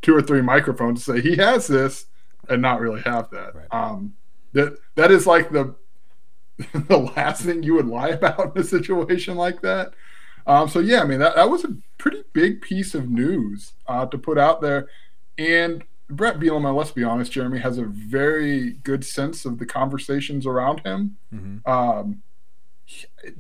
two 0.02 0.14
or 0.14 0.22
three 0.22 0.40
microphones 0.40 1.06
and 1.08 1.16
say 1.16 1.28
he 1.28 1.36
has 1.36 1.66
this 1.66 2.06
and 2.48 2.62
not 2.62 2.80
really 2.80 3.02
have 3.02 3.28
that. 3.30 3.54
Right. 3.56 3.66
Um, 3.72 4.14
that 4.52 4.78
that 4.94 5.10
is 5.10 5.26
like 5.26 5.50
the 5.50 5.74
the 6.74 6.98
last 7.16 7.42
thing 7.42 7.62
you 7.64 7.74
would 7.74 7.86
lie 7.86 8.08
about 8.10 8.54
in 8.56 8.62
a 8.62 8.64
situation 8.64 9.36
like 9.36 9.62
that. 9.62 9.92
Um, 10.46 10.68
so 10.68 10.78
yeah, 10.78 11.02
I 11.02 11.04
mean 11.04 11.18
that, 11.18 11.34
that 11.36 11.50
was 11.50 11.64
a 11.64 11.76
pretty 11.98 12.22
big 12.32 12.62
piece 12.62 12.94
of 12.94 13.10
news 13.10 13.72
uh, 13.86 14.06
to 14.06 14.16
put 14.16 14.38
out 14.38 14.62
there, 14.62 14.88
and 15.38 15.84
Bret 16.10 16.38
Bielema, 16.38 16.74
let's 16.74 16.90
be 16.90 17.04
honest, 17.04 17.32
Jeremy 17.32 17.58
has 17.58 17.78
a 17.78 17.84
very 17.84 18.72
good 18.82 19.04
sense 19.04 19.44
of 19.44 19.58
the 19.58 19.66
conversations 19.66 20.46
around 20.46 20.80
him. 20.80 21.16
Mhm. 21.32 21.66
Um, 21.68 22.22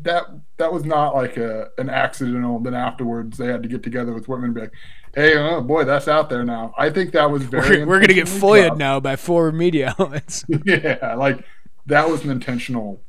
that 0.02 0.24
that 0.58 0.72
was 0.72 0.84
not 0.84 1.14
like 1.14 1.36
a 1.38 1.68
an 1.78 1.88
accidental. 1.88 2.58
Then 2.58 2.74
afterwards, 2.74 3.38
they 3.38 3.46
had 3.46 3.62
to 3.62 3.68
get 3.68 3.82
together 3.82 4.12
with 4.12 4.28
Whitman 4.28 4.46
and 4.46 4.54
be 4.54 4.60
like, 4.62 4.72
"Hey, 5.14 5.36
oh 5.38 5.62
boy, 5.62 5.84
that's 5.84 6.06
out 6.06 6.28
there 6.28 6.44
now." 6.44 6.74
I 6.76 6.90
think 6.90 7.12
that 7.12 7.30
was 7.30 7.44
very. 7.44 7.78
We're, 7.80 7.86
we're 7.86 8.00
gonna 8.00 8.12
get 8.12 8.28
foiled 8.28 8.78
now 8.78 9.00
by 9.00 9.16
four 9.16 9.50
media 9.52 9.94
outlets. 9.98 10.44
yeah, 10.66 11.14
like 11.16 11.42
that 11.86 12.10
was 12.10 12.24
an 12.24 12.30
intentional 12.30 13.00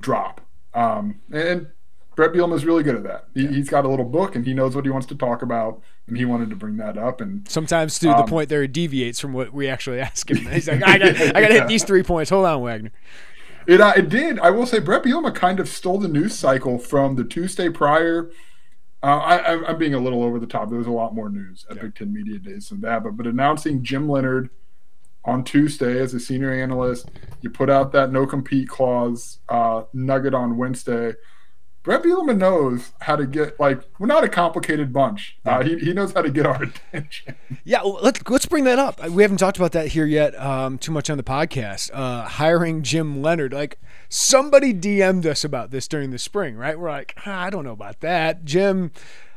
drop. 0.00 0.40
Um, 0.74 1.20
and 1.32 1.68
Bret 2.16 2.32
Bielema 2.32 2.54
is 2.54 2.64
really 2.64 2.82
good 2.82 2.94
at 2.96 3.02
that. 3.04 3.24
He, 3.34 3.46
He's 3.46 3.68
got 3.68 3.84
a 3.84 3.88
little 3.88 4.04
book 4.04 4.36
and 4.36 4.46
he 4.46 4.54
knows 4.54 4.74
what 4.76 4.84
he 4.84 4.90
wants 4.90 5.06
to 5.08 5.14
talk 5.14 5.42
about, 5.42 5.82
and 6.06 6.16
he 6.16 6.24
wanted 6.24 6.50
to 6.50 6.56
bring 6.56 6.76
that 6.76 6.96
up. 6.96 7.20
And 7.20 7.48
Sometimes 7.48 7.98
to 8.00 8.06
the 8.06 8.16
Um, 8.18 8.28
point 8.28 8.48
there 8.48 8.62
he 8.62 8.68
deviates 8.68 9.18
from 9.20 9.32
what 9.32 9.52
we 9.52 9.68
actually 9.68 10.00
ask 10.00 10.30
him. 10.30 10.38
He's 10.46 10.68
like, 10.68 10.82
I 10.86 10.98
got, 10.98 11.16
I 11.16 11.40
got 11.40 11.48
to 11.48 11.54
hit 11.54 11.68
these 11.68 11.84
three 11.84 12.02
points. 12.02 12.30
Hold 12.30 12.46
on, 12.46 12.60
Wagner. 12.62 12.90
it 13.66 13.80
uh, 13.80 13.92
it 13.96 14.08
did. 14.08 14.38
I 14.40 14.50
will 14.50 14.66
say, 14.66 14.78
Bret 14.78 15.02
Bielema 15.02 15.34
kind 15.34 15.58
of 15.60 15.68
stole 15.68 15.98
the 15.98 16.08
news 16.08 16.34
cycle 16.38 16.78
from 16.78 17.16
the 17.16 17.24
Tuesday 17.24 17.68
prior. 17.68 18.30
Uh, 19.02 19.06
I, 19.18 19.36
I'm- 19.36 19.64
I'm 19.66 19.78
being 19.78 19.92
a 19.94 19.98
little 20.00 20.22
over 20.22 20.38
the 20.38 20.46
top. 20.46 20.68
There 20.70 20.78
was 20.78 20.86
a 20.86 20.90
lot 20.92 21.14
more 21.14 21.28
news 21.28 21.66
at 21.70 21.80
Big 21.80 21.94
Ten 21.94 22.12
Media 22.12 22.38
Days 22.38 22.68
than 22.70 22.80
that, 22.82 23.02
but 23.02 23.16
but 23.16 23.26
announcing 23.26 23.82
Jim 23.82 24.08
Leonhard 24.08 24.48
on 25.26 25.42
Tuesday 25.42 25.98
as 26.00 26.12
a 26.14 26.20
senior 26.20 26.52
analyst, 26.52 27.10
you 27.40 27.48
put 27.50 27.68
out 27.70 27.92
that 27.92 28.12
no 28.12 28.26
compete 28.26 28.68
clause 28.68 29.38
uh, 29.48 29.82
nugget 29.94 30.34
on 30.34 30.56
Wednesday. 30.58 31.14
Bret 31.84 32.02
Bielema 32.02 32.34
knows 32.34 32.92
how 33.02 33.14
to 33.14 33.26
get 33.26 33.60
like 33.60 33.82
we're 33.98 34.06
not 34.06 34.24
a 34.24 34.28
complicated 34.28 34.90
bunch. 34.90 35.36
Uh, 35.44 35.62
he 35.62 35.78
he 35.78 35.92
knows 35.92 36.14
how 36.14 36.22
to 36.22 36.30
get 36.30 36.46
our 36.46 36.62
attention. 36.92 37.36
Yeah, 37.62 37.82
well, 37.82 37.98
let's 38.02 38.22
let's 38.28 38.46
bring 38.46 38.64
that 38.64 38.78
up. 38.78 39.06
We 39.10 39.22
haven't 39.22 39.36
talked 39.36 39.58
about 39.58 39.72
that 39.72 39.88
here 39.88 40.06
yet. 40.06 40.34
Um, 40.40 40.78
too 40.78 40.92
much 40.92 41.10
on 41.10 41.18
the 41.18 41.22
podcast. 41.22 41.90
Uh, 41.92 42.22
hiring 42.22 42.82
Jim 42.82 43.20
Leonhard. 43.20 43.52
Like 43.52 43.78
somebody 44.08 44.72
DM'd 44.72 45.26
us 45.26 45.44
about 45.44 45.72
this 45.72 45.86
during 45.86 46.10
the 46.10 46.18
spring, 46.18 46.56
right? 46.56 46.78
We're 46.78 46.90
like, 46.90 47.14
ah, 47.26 47.42
I 47.42 47.50
don't 47.50 47.64
know 47.64 47.72
about 47.72 48.00
that. 48.00 48.46
Jim, 48.46 48.90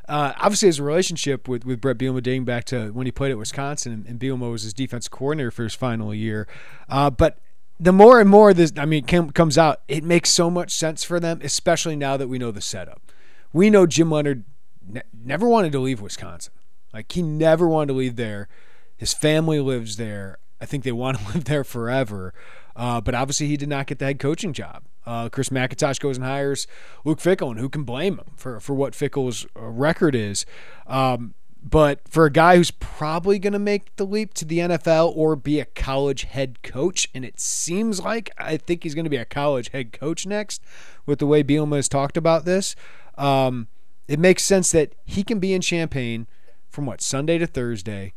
uh, 0.07 0.31
obviously, 0.37 0.69
has 0.69 0.79
a 0.79 0.83
relationship 0.83 1.49
with 1.49 1.65
with 1.65 1.81
Bret 1.81 1.97
Bielema 1.97 2.23
dating 2.23 2.45
back 2.45 2.63
to 2.65 2.91
when 2.93 3.05
he 3.05 3.11
played 3.11 3.31
at 3.31 3.37
Wisconsin, 3.37 3.91
and, 3.91 4.05
and 4.05 4.19
Bielema 4.21 4.49
was 4.49 4.63
his 4.63 4.73
defense 4.73 5.09
coordinator 5.09 5.51
for 5.51 5.63
his 5.63 5.73
final 5.73 6.13
year. 6.13 6.47
Uh, 6.87 7.09
but 7.09 7.39
the 7.79 7.91
more 7.91 8.19
and 8.19 8.29
more 8.29 8.53
this, 8.53 8.73
I 8.77 8.85
mean, 8.85 9.05
com- 9.05 9.31
comes 9.31 9.57
out, 9.57 9.81
it 9.87 10.03
makes 10.03 10.29
so 10.29 10.49
much 10.49 10.71
sense 10.71 11.03
for 11.03 11.19
them, 11.19 11.39
especially 11.43 11.95
now 11.95 12.17
that 12.17 12.27
we 12.27 12.37
know 12.37 12.51
the 12.51 12.61
setup. 12.61 13.11
We 13.53 13.69
know 13.69 13.85
Jim 13.85 14.11
Leonhard 14.11 14.43
ne- 14.87 15.01
never 15.13 15.47
wanted 15.47 15.71
to 15.73 15.79
leave 15.79 16.01
Wisconsin. 16.01 16.53
Like 16.93 17.11
he 17.11 17.21
never 17.21 17.67
wanted 17.67 17.87
to 17.87 17.93
leave 17.93 18.15
there. 18.15 18.47
His 18.95 19.13
family 19.13 19.59
lives 19.59 19.97
there. 19.97 20.39
I 20.59 20.65
think 20.65 20.83
they 20.83 20.91
want 20.91 21.19
to 21.19 21.27
live 21.33 21.45
there 21.45 21.63
forever. 21.63 22.33
Uh, 22.75 23.01
but 23.01 23.15
obviously, 23.15 23.47
he 23.47 23.57
did 23.57 23.69
not 23.69 23.87
get 23.87 23.99
the 23.99 24.05
head 24.05 24.19
coaching 24.19 24.53
job. 24.53 24.83
Uh, 25.05 25.29
Chris 25.29 25.49
McIntosh 25.49 25.99
goes 25.99 26.17
and 26.17 26.25
hires 26.25 26.67
Luke 27.05 27.19
Fickell, 27.19 27.49
and 27.51 27.59
who 27.59 27.69
can 27.69 27.83
blame 27.83 28.17
him 28.17 28.31
for 28.35 28.59
for 28.59 28.73
what 28.73 28.93
Fickell's 28.93 29.45
uh, 29.55 29.61
record 29.67 30.15
is? 30.15 30.45
Um, 30.85 31.33
but 31.63 32.07
for 32.07 32.25
a 32.25 32.31
guy 32.31 32.55
who's 32.55 32.71
probably 32.71 33.39
going 33.39 33.53
to 33.53 33.59
make 33.59 33.95
the 33.95 34.05
leap 34.05 34.33
to 34.35 34.45
the 34.45 34.59
NFL 34.59 35.15
or 35.15 35.35
be 35.35 35.59
a 35.59 35.65
college 35.65 36.23
head 36.23 36.61
coach, 36.61 37.09
and 37.13 37.25
it 37.25 37.39
seems 37.39 38.01
like 38.01 38.31
I 38.37 38.57
think 38.57 38.83
he's 38.83 38.95
going 38.95 39.05
to 39.05 39.09
be 39.09 39.17
a 39.17 39.25
college 39.25 39.69
head 39.69 39.91
coach 39.91 40.25
next, 40.25 40.61
with 41.05 41.19
the 41.19 41.27
way 41.27 41.43
Bielema 41.43 41.77
has 41.77 41.89
talked 41.89 42.17
about 42.17 42.45
this, 42.45 42.75
um, 43.17 43.67
it 44.07 44.19
makes 44.19 44.43
sense 44.43 44.71
that 44.71 44.93
he 45.05 45.23
can 45.23 45.39
be 45.39 45.53
in 45.53 45.61
Champaign 45.61 46.27
from 46.69 46.85
what 46.85 47.01
Sunday 47.01 47.37
to 47.37 47.47
Thursday, 47.47 48.13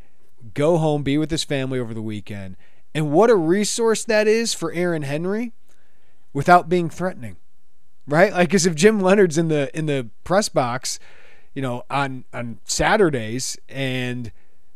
go 0.54 0.78
home, 0.78 1.02
be 1.02 1.18
with 1.18 1.30
his 1.30 1.44
family 1.44 1.78
over 1.78 1.94
the 1.94 2.02
weekend, 2.02 2.56
and 2.94 3.10
what 3.10 3.30
a 3.30 3.36
resource 3.36 4.04
that 4.04 4.26
is 4.26 4.54
for 4.54 4.72
Aaron 4.72 5.02
Henry, 5.02 5.52
without 6.32 6.68
being 6.68 6.90
threatening, 6.90 7.36
right? 8.06 8.32
Like, 8.32 8.54
as 8.54 8.66
if 8.66 8.74
Jim 8.74 9.00
Leonhard's 9.00 9.38
in 9.38 9.48
the 9.48 9.76
in 9.76 9.86
the 9.86 10.08
press 10.24 10.48
box, 10.48 10.98
you 11.54 11.62
know, 11.62 11.84
on 11.90 12.24
on 12.32 12.58
Saturdays, 12.64 13.58
and 13.68 14.32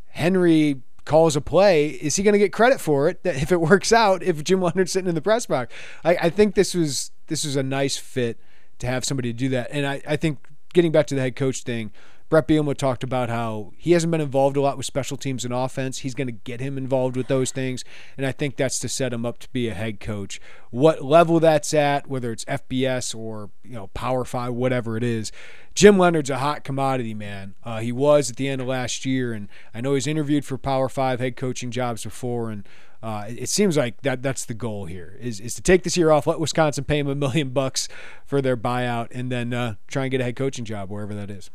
Henry 0.09 0.83
calls 1.05 1.37
a 1.37 1.41
play, 1.41 1.89
is 1.89 2.17
he 2.17 2.23
going 2.23 2.33
to 2.33 2.39
get 2.39 2.53
credit 2.53 2.81
for 2.81 3.09
it? 3.09 3.23
That 3.23 3.37
if 3.37 3.53
it 3.53 3.61
works 3.61 3.93
out, 3.93 4.23
if 4.23 4.43
Jim 4.43 4.61
Leonhard's 4.61 4.93
sitting 4.93 5.09
in 5.09 5.15
the 5.15 5.23
press 5.23 5.47
box, 5.47 5.73
I, 6.05 6.17
I 6.23 6.31
think 6.31 6.55
this 6.55 6.75
was 6.75 7.11
this 7.27 7.45
was 7.45 7.57
a 7.57 7.63
nice 7.63 7.97
fit 7.97 8.39
to 8.79 8.87
have 8.87 9.05
somebody 9.05 9.33
do 9.33 9.49
that, 9.51 9.69
and 9.71 9.87
I, 9.87 10.03
I 10.07 10.17
think 10.17 10.39
getting 10.73 10.93
back 10.93 11.07
to 11.09 11.15
the 11.15 11.21
head 11.21 11.37
coach 11.37 11.63
thing. 11.63 11.93
Bret 12.35 12.49
Bielema 12.49 12.77
talked 12.77 13.05
about 13.05 13.29
how 13.29 13.71
he 13.77 13.93
hasn't 13.93 14.11
been 14.11 14.21
involved 14.21 14.57
a 14.57 14.61
lot 14.61 14.77
with 14.77 14.87
special 14.87 15.17
teams 15.17 15.45
and 15.45 15.55
offense. 15.55 15.99
He's 15.99 16.17
going 16.17 16.27
to 16.27 16.33
get 16.33 16.59
him 16.59 16.77
involved 16.77 17.17
with 17.17 17.29
those 17.29 17.53
things, 17.53 17.85
and 18.17 18.27
I 18.27 18.33
think 18.33 18.57
that's 18.57 18.81
to 18.81 18.89
set 18.89 19.13
him 19.13 19.25
up 19.25 19.39
to 19.39 19.49
be 19.51 19.69
a 19.69 19.75
head 19.75 20.01
coach. 20.01 20.41
What 20.73 21.05
level 21.05 21.39
that's 21.39 21.73
at, 21.73 22.09
whether 22.09 22.33
it's 22.33 22.45
FBS 22.47 23.15
or 23.15 23.51
you 23.63 23.75
know 23.75 23.87
Power 23.95 24.25
Five, 24.25 24.53
whatever 24.53 24.97
it 24.97 25.05
is, 25.05 25.31
Jim 25.77 25.97
Leonhard's 25.97 26.29
a 26.29 26.39
hot 26.39 26.65
commodity, 26.65 27.15
man. 27.15 27.55
Uh, 27.63 27.79
he 27.79 27.93
was 27.93 28.31
at 28.31 28.37
the 28.37 28.49
end 28.49 28.61
of 28.61 28.67
last 28.67 29.07
year, 29.07 29.33
and 29.33 29.47
I 29.73 29.81
know 29.81 29.95
he's 29.95 30.09
interviewed 30.09 30.45
for 30.45 30.59
Power 30.59 30.89
Five 30.89 31.21
head 31.21 31.37
coaching 31.37 31.71
jobs 31.71 32.03
before, 32.03 32.51
and 32.51 32.69
uh, 33.01 33.27
it 33.29 33.49
seems 33.49 33.77
like 33.77 34.03
that 34.03 34.23
that's 34.25 34.45
the 34.45 34.55
goal 34.55 34.87
here 34.87 35.17
is, 35.21 35.39
is 35.39 35.55
to 35.55 35.63
take 35.63 35.85
this 35.85 35.97
year 35.97 36.11
off, 36.11 36.27
let 36.27 36.41
Wisconsin 36.41 36.83
pay 36.83 36.99
him 36.99 37.07
a 37.07 37.15
million 37.15 37.51
bucks 37.51 37.87
for 38.27 38.43
their 38.43 38.57
buyout, 38.57 39.07
and 39.13 39.31
then 39.31 39.55
uh, 39.55 39.77
try 39.87 40.03
and 40.03 40.11
get 40.11 40.21
a 40.21 40.25
head 40.25 40.35
coaching 40.35 40.65
job 40.65 40.91
wherever 40.91 41.15
that 41.15 41.31
is. 41.31 41.49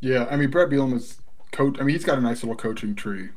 Yeah, 0.00 0.26
I 0.30 0.36
mean 0.36 0.50
Bret 0.50 0.68
Bielema's 0.68 1.20
coach. 1.52 1.76
I 1.80 1.82
mean 1.82 1.94
he's 1.94 2.04
got 2.04 2.18
a 2.18 2.20
nice 2.20 2.42
little 2.42 2.56
coaching 2.56 2.94
tree 2.94 3.30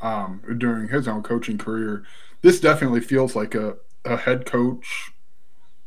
um, 0.00 0.42
during 0.58 0.88
his 0.88 1.08
own 1.08 1.22
coaching 1.22 1.58
career. 1.58 2.04
This 2.42 2.60
definitely 2.60 3.00
feels 3.00 3.34
like 3.34 3.54
a, 3.54 3.76
a 4.04 4.16
head 4.16 4.46
coach 4.46 5.12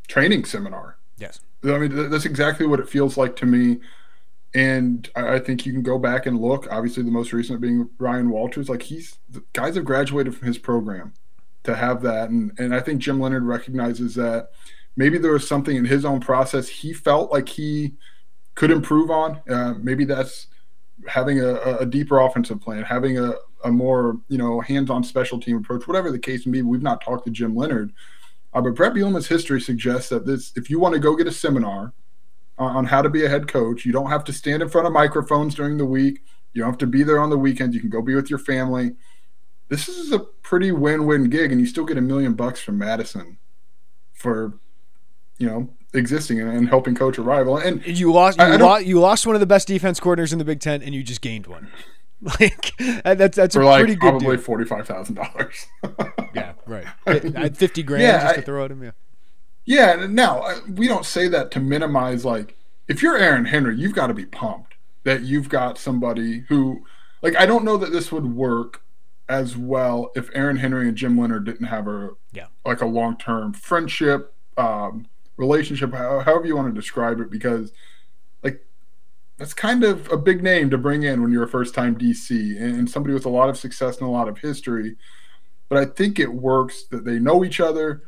training 0.07 0.45
seminar. 0.45 0.97
Yes. 1.17 1.41
I 1.63 1.77
mean 1.77 1.91
th- 1.91 2.09
that's 2.09 2.25
exactly 2.25 2.65
what 2.65 2.79
it 2.79 2.89
feels 2.89 3.17
like 3.17 3.35
to 3.37 3.45
me. 3.45 3.79
And 4.53 5.09
I, 5.15 5.35
I 5.35 5.39
think 5.39 5.65
you 5.65 5.71
can 5.71 5.83
go 5.83 5.97
back 5.97 6.25
and 6.25 6.39
look. 6.39 6.67
Obviously, 6.69 7.03
the 7.03 7.11
most 7.11 7.31
recent 7.31 7.61
being 7.61 7.89
Ryan 7.97 8.29
Walters. 8.29 8.69
Like 8.69 8.83
he's 8.83 9.17
the 9.29 9.43
guys 9.53 9.75
have 9.75 9.85
graduated 9.85 10.35
from 10.35 10.47
his 10.47 10.57
program 10.57 11.13
to 11.63 11.75
have 11.75 12.01
that, 12.01 12.29
and 12.29 12.51
and 12.59 12.75
I 12.75 12.81
think 12.81 13.01
Jim 13.01 13.19
Leonhard 13.19 13.43
recognizes 13.45 14.15
that 14.15 14.49
maybe 14.95 15.17
there 15.17 15.31
was 15.31 15.47
something 15.47 15.75
in 15.75 15.85
his 15.85 16.03
own 16.03 16.19
process 16.19 16.67
he 16.67 16.93
felt 16.93 17.31
like 17.31 17.47
he 17.47 17.93
could 18.55 18.71
improve 18.71 19.09
on. 19.09 19.41
Uh, 19.49 19.73
maybe 19.79 20.05
that's 20.05 20.47
having 21.07 21.39
a, 21.39 21.55
a 21.79 21.85
deeper 21.85 22.19
offensive 22.19 22.61
plan, 22.61 22.83
having 22.83 23.17
a, 23.17 23.33
a 23.63 23.71
more 23.71 24.17
you 24.27 24.37
know 24.37 24.61
hands-on 24.61 25.03
special 25.03 25.39
team 25.39 25.57
approach, 25.57 25.87
whatever 25.87 26.11
the 26.11 26.19
case 26.19 26.45
may 26.45 26.53
be. 26.53 26.61
We've 26.61 26.81
not 26.81 27.01
talked 27.01 27.25
to 27.25 27.31
Jim 27.31 27.55
Leonhard, 27.55 27.91
uh, 28.53 28.61
but 28.61 28.75
Bret 28.75 28.93
Bielema's 28.93 29.27
history 29.27 29.61
suggests 29.61 30.09
that 30.09 30.25
this, 30.25 30.51
if 30.55 30.69
you 30.69 30.79
want 30.79 30.93
to 30.93 30.99
go 30.99 31.15
get 31.15 31.27
a 31.27 31.31
seminar 31.31 31.93
on, 32.57 32.75
on 32.75 32.85
how 32.85 33.01
to 33.01 33.09
be 33.09 33.25
a 33.25 33.29
head 33.29 33.47
coach, 33.47 33.85
you 33.85 33.91
don't 33.91 34.09
have 34.09 34.23
to 34.25 34.33
stand 34.33 34.61
in 34.61 34.69
front 34.69 34.87
of 34.87 34.93
microphones 34.93 35.55
during 35.55 35.77
the 35.77 35.85
week. 35.85 36.21
You 36.53 36.61
don't 36.61 36.71
have 36.71 36.79
to 36.79 36.87
be 36.87 37.03
there 37.03 37.19
on 37.19 37.29
the 37.29 37.37
weekends. 37.37 37.73
You 37.73 37.81
can 37.81 37.89
go 37.89 38.01
be 38.01 38.15
with 38.15 38.29
your 38.29 38.39
family. 38.39 38.91
This 39.69 39.87
is 39.87 40.11
a 40.11 40.19
pretty 40.19 40.73
win-win 40.73 41.29
gig, 41.29 41.51
and 41.51 41.61
you 41.61 41.67
still 41.67 41.85
get 41.85 41.97
a 41.97 42.01
million 42.01 42.33
bucks 42.33 42.59
from 42.59 42.77
Madison 42.77 43.37
for 44.13 44.59
you 45.37 45.47
know 45.47 45.69
existing 45.93 46.39
and, 46.39 46.49
and 46.49 46.69
helping 46.69 46.95
coach 46.95 47.17
a 47.17 47.21
rival. 47.21 47.57
And 47.57 47.85
You 47.85 48.11
lost. 48.13 48.37
You, 48.39 48.43
I- 48.45 48.53
I 48.53 48.57
don't- 48.57 48.85
you 48.85 48.99
lost 48.99 49.25
one 49.25 49.35
of 49.35 49.39
the 49.39 49.45
best 49.47 49.67
defense 49.67 49.99
coordinators 49.99 50.31
in 50.33 50.39
the 50.39 50.45
Big 50.45 50.59
Ten, 50.59 50.81
and 50.81 50.93
you 50.95 51.03
just 51.03 51.21
gained 51.21 51.47
one. 51.47 51.67
Like 52.39 52.77
that's 53.03 53.35
that's 53.35 53.55
for 53.55 53.61
a 53.61 53.65
like 53.65 53.79
pretty 53.79 53.95
good 53.95 54.11
probably 54.11 54.37
forty 54.37 54.63
five 54.63 54.85
thousand 54.87 55.15
dollars. 55.15 55.65
Yeah, 56.35 56.53
right. 56.67 56.85
I 57.07 57.13
had 57.35 57.57
fifty 57.57 57.81
grand 57.81 58.03
Yeah, 58.03 58.21
just 58.21 58.35
to 58.35 58.41
I- 58.41 58.43
throw 58.43 58.63
at 58.65 58.69
him. 58.69 58.83
Yeah. 58.83 58.91
yeah. 59.65 60.05
Now 60.07 60.41
uh, 60.41 60.55
we 60.75 60.87
don't 60.87 61.03
say 61.05 61.27
that 61.29 61.49
to 61.51 61.59
minimize. 61.59 62.23
Like 62.23 62.55
if 62.87 63.01
you're 63.01 63.17
Aaron 63.17 63.45
Henry, 63.45 63.75
you've 63.75 63.95
got 63.95 64.07
to 64.07 64.13
be 64.13 64.27
pumped 64.27 64.75
that 65.03 65.23
you've 65.23 65.49
got 65.49 65.79
somebody 65.79 66.41
who, 66.49 66.83
like, 67.23 67.35
I 67.35 67.47
don't 67.47 67.65
know 67.65 67.75
that 67.77 67.91
this 67.91 68.11
would 68.11 68.35
work 68.35 68.83
as 69.27 69.57
well 69.57 70.11
if 70.15 70.29
Aaron 70.35 70.57
Henry 70.57 70.87
and 70.87 70.95
Jim 70.95 71.17
Leonhard 71.17 71.43
didn't 71.45 71.67
have 71.67 71.87
a 71.87 72.11
Yeah. 72.33 72.45
like 72.63 72.81
a 72.81 72.85
long 72.85 73.17
term 73.17 73.51
friendship, 73.53 74.35
um, 74.57 75.07
relationship, 75.41 75.93
however 75.93 76.45
you 76.45 76.55
want 76.55 76.73
to 76.73 76.79
describe 76.79 77.19
it, 77.19 77.29
because 77.29 77.73
like 78.43 78.63
that's 79.37 79.53
kind 79.53 79.83
of 79.83 80.09
a 80.11 80.17
big 80.17 80.43
name 80.43 80.69
to 80.69 80.77
bring 80.77 81.03
in 81.03 81.21
when 81.21 81.31
you're 81.31 81.43
a 81.43 81.49
first 81.49 81.73
time 81.73 81.97
DC 81.97 82.29
and, 82.61 82.75
and 82.75 82.89
somebody 82.89 83.13
with 83.13 83.25
a 83.25 83.29
lot 83.29 83.49
of 83.49 83.57
success 83.57 83.97
and 83.97 84.07
a 84.07 84.11
lot 84.11 84.29
of 84.29 84.37
history. 84.37 84.95
But 85.67 85.79
I 85.79 85.85
think 85.85 86.19
it 86.19 86.31
works 86.31 86.83
that 86.91 87.03
they 87.03 87.19
know 87.19 87.43
each 87.43 87.59
other. 87.59 88.03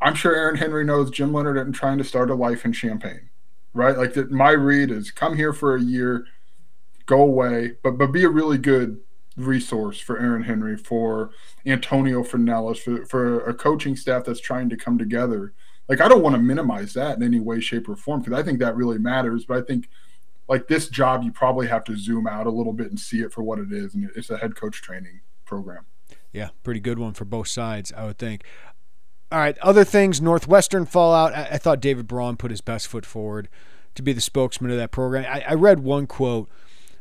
I'm 0.00 0.14
sure 0.14 0.34
Aaron 0.34 0.56
Henry 0.56 0.84
knows 0.84 1.10
Jim 1.10 1.32
Leonhard 1.32 1.58
isn't 1.58 1.72
trying 1.72 1.98
to 1.98 2.04
start 2.04 2.30
a 2.30 2.34
life 2.34 2.64
in 2.64 2.72
Champaign, 2.72 3.28
right? 3.74 3.96
Like 3.96 4.14
that. 4.14 4.30
My 4.30 4.52
read 4.52 4.90
is 4.90 5.10
come 5.10 5.36
here 5.36 5.52
for 5.52 5.76
a 5.76 5.82
year, 5.82 6.24
go 7.06 7.20
away, 7.20 7.74
but 7.82 7.98
but 7.98 8.08
be 8.08 8.24
a 8.24 8.30
really 8.30 8.58
good 8.58 8.98
resource 9.36 10.00
for 10.00 10.18
Aaron 10.18 10.44
Henry, 10.44 10.76
for 10.76 11.30
Antonio 11.66 12.22
Fernellis, 12.22 12.78
for 12.78 13.04
for 13.04 13.40
a 13.40 13.52
coaching 13.52 13.96
staff 13.96 14.24
that's 14.24 14.40
trying 14.40 14.70
to 14.70 14.76
come 14.76 14.96
together. 14.96 15.52
Like 15.90 16.00
I 16.00 16.06
don't 16.06 16.22
want 16.22 16.36
to 16.36 16.40
minimize 16.40 16.94
that 16.94 17.16
in 17.16 17.22
any 17.24 17.40
way, 17.40 17.60
shape, 17.60 17.88
or 17.88 17.96
form 17.96 18.20
because 18.20 18.38
I 18.38 18.44
think 18.44 18.60
that 18.60 18.76
really 18.76 18.96
matters. 18.96 19.44
But 19.44 19.58
I 19.58 19.62
think 19.62 19.88
like 20.48 20.68
this 20.68 20.88
job, 20.88 21.24
you 21.24 21.32
probably 21.32 21.66
have 21.66 21.82
to 21.84 21.96
zoom 21.96 22.28
out 22.28 22.46
a 22.46 22.50
little 22.50 22.72
bit 22.72 22.90
and 22.90 22.98
see 22.98 23.20
it 23.20 23.32
for 23.32 23.42
what 23.42 23.58
it 23.58 23.72
is, 23.72 23.94
and 23.94 24.08
it's 24.14 24.30
a 24.30 24.38
head 24.38 24.54
coach 24.54 24.80
training 24.82 25.20
program. 25.44 25.84
Yeah, 26.32 26.50
pretty 26.62 26.78
good 26.78 27.00
one 27.00 27.12
for 27.12 27.24
both 27.24 27.48
sides, 27.48 27.92
I 27.96 28.04
would 28.04 28.18
think. 28.18 28.44
All 29.32 29.40
right, 29.40 29.58
other 29.58 29.82
things, 29.82 30.20
Northwestern 30.20 30.86
fallout. 30.86 31.34
I, 31.34 31.48
I 31.52 31.58
thought 31.58 31.80
David 31.80 32.06
Braun 32.06 32.36
put 32.36 32.52
his 32.52 32.60
best 32.60 32.86
foot 32.86 33.04
forward 33.04 33.48
to 33.96 34.02
be 34.02 34.12
the 34.12 34.20
spokesman 34.20 34.70
of 34.70 34.76
that 34.76 34.92
program. 34.92 35.24
I, 35.28 35.40
I 35.40 35.54
read 35.54 35.80
one 35.80 36.06
quote 36.06 36.48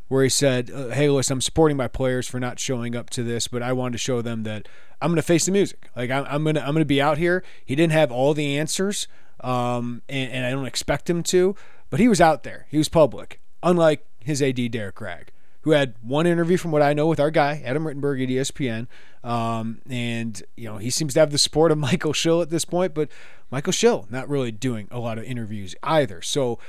where 0.09 0.23
he 0.23 0.29
said, 0.29 0.69
uh, 0.69 0.89
"Hey, 0.89 1.09
listen, 1.09 1.33
I'm 1.33 1.41
supporting 1.41 1.77
my 1.77 1.87
players 1.87 2.27
for 2.27 2.39
not 2.39 2.59
showing 2.59 2.95
up 2.95 3.09
to 3.11 3.23
this, 3.23 3.47
but 3.47 3.63
I 3.63 3.71
wanted 3.71 3.93
to 3.93 3.97
show 3.99 4.21
them 4.21 4.43
that 4.43 4.67
I'm 5.01 5.09
going 5.09 5.15
to 5.15 5.21
face 5.21 5.45
the 5.45 5.51
music. 5.51 5.89
Like 5.95 6.11
I'm, 6.11 6.25
I'm 6.25 6.43
gonna 6.43 6.59
I'm 6.59 6.73
gonna 6.73 6.85
be 6.85 7.01
out 7.01 7.17
here." 7.17 7.43
He 7.63 7.75
didn't 7.75 7.93
have 7.93 8.11
all 8.11 8.33
the 8.33 8.57
answers, 8.57 9.07
um, 9.39 10.01
and, 10.09 10.31
and 10.31 10.45
I 10.45 10.51
don't 10.51 10.65
expect 10.65 11.09
him 11.09 11.23
to, 11.23 11.55
but 11.89 11.99
he 12.01 12.09
was 12.09 12.19
out 12.19 12.43
there. 12.43 12.65
He 12.69 12.77
was 12.77 12.89
public, 12.89 13.39
unlike 13.63 14.05
his 14.19 14.41
AD 14.41 14.71
Derrick 14.71 14.95
Gragg 14.95 15.31
who 15.61 15.71
had 15.71 15.95
one 16.01 16.25
interview 16.25 16.57
from 16.57 16.71
what 16.71 16.81
I 16.81 16.93
know 16.93 17.07
with 17.07 17.19
our 17.19 17.31
guy 17.31 17.61
Adam 17.65 17.83
Rittenberg 17.83 18.23
at 18.23 18.29
ESPN, 18.29 18.87
um, 19.23 19.81
and 19.89 20.41
you 20.55 20.65
know 20.65 20.77
he 20.77 20.89
seems 20.89 21.13
to 21.15 21.19
have 21.19 21.31
the 21.31 21.37
support 21.37 21.71
of 21.71 21.77
Michael 21.89 22.13
Schill 22.13 22.41
at 22.41 22.49
this 22.49 22.65
point, 22.65 22.93
but 22.93 23.09
Michael 23.51 23.73
Schill 23.73 24.07
not 24.09 24.29
really 24.29 24.51
doing 24.51 24.87
a 24.91 24.99
lot 24.99 25.17
of 25.17 25.23
interviews 25.25 25.75
either. 25.83 26.21
So 26.21 26.59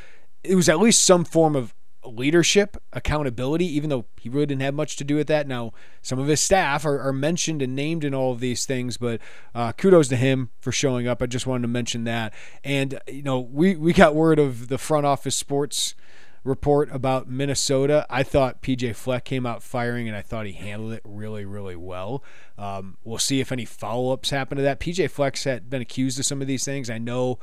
it 0.43 0.55
was 0.55 0.69
at 0.69 0.81
least 0.81 1.03
some 1.03 1.25
form 1.25 1.55
of 1.55 1.75
leadership, 2.05 2.77
accountability, 2.93 3.67
even 3.67 3.91
though 3.91 4.07
he 4.19 4.29
really 4.29 4.47
didn't 4.47 4.63
have 4.63 4.75
much 4.75 4.97
to 4.97 5.05
do 5.05 5.17
with 5.17 5.27
that. 5.29 5.47
Now, 5.47 5.73
some 6.03 6.19
of 6.19 6.27
his 6.27 6.41
staff 6.41 6.85
are, 6.85 7.01
are 7.01 7.13
mentioned 7.13 7.63
and 7.63 7.77
named 7.77 8.05
in 8.05 8.15
all 8.15 8.33
of 8.33 8.41
these 8.41 8.67
things, 8.67 8.97
but 8.97 9.21
uh, 9.55 9.73
kudos 9.73 10.09
to 10.09 10.17
him 10.17 10.51
for 10.61 10.73
showing 10.73 11.07
up. 11.07 11.23
I 11.23 11.27
just 11.27 11.47
wanted 11.47 11.63
to 11.63 11.69
mention 11.69 12.05
that. 12.05 12.33
And, 12.65 12.99
you 13.07 13.23
know, 13.23 13.39
we, 13.41 13.77
we 13.77 13.93
got 13.93 14.15
word 14.15 14.39
of 14.39 14.69
the 14.69 14.79
front 14.79 15.07
office 15.07 15.37
sports 15.37 15.95
report 16.43 16.89
about 16.91 17.29
Minnesota. 17.29 18.07
I 18.09 18.23
thought 18.23 18.63
PJ 18.63 18.97
Fleck 18.97 19.25
came 19.25 19.45
out 19.45 19.63
firing, 19.63 20.09
and 20.09 20.17
I 20.17 20.23
thought 20.23 20.47
he 20.47 20.53
handled 20.53 20.93
it 20.93 21.03
really, 21.05 21.45
really 21.45 21.77
well. 21.77 22.25
Um, 22.57 22.97
we'll 23.05 23.19
see 23.19 23.41
if 23.41 23.53
any 23.53 23.65
follow 23.65 24.13
ups 24.13 24.31
happen 24.31 24.57
to 24.57 24.63
that. 24.63 24.81
PJ 24.81 25.11
Fleck's 25.11 25.45
had 25.45 25.69
been 25.69 25.83
accused 25.83 26.19
of 26.19 26.27
some 26.27 26.41
of 26.41 26.47
these 26.47 26.65
things. 26.65 26.89
I 26.89 26.99
know 26.99 27.39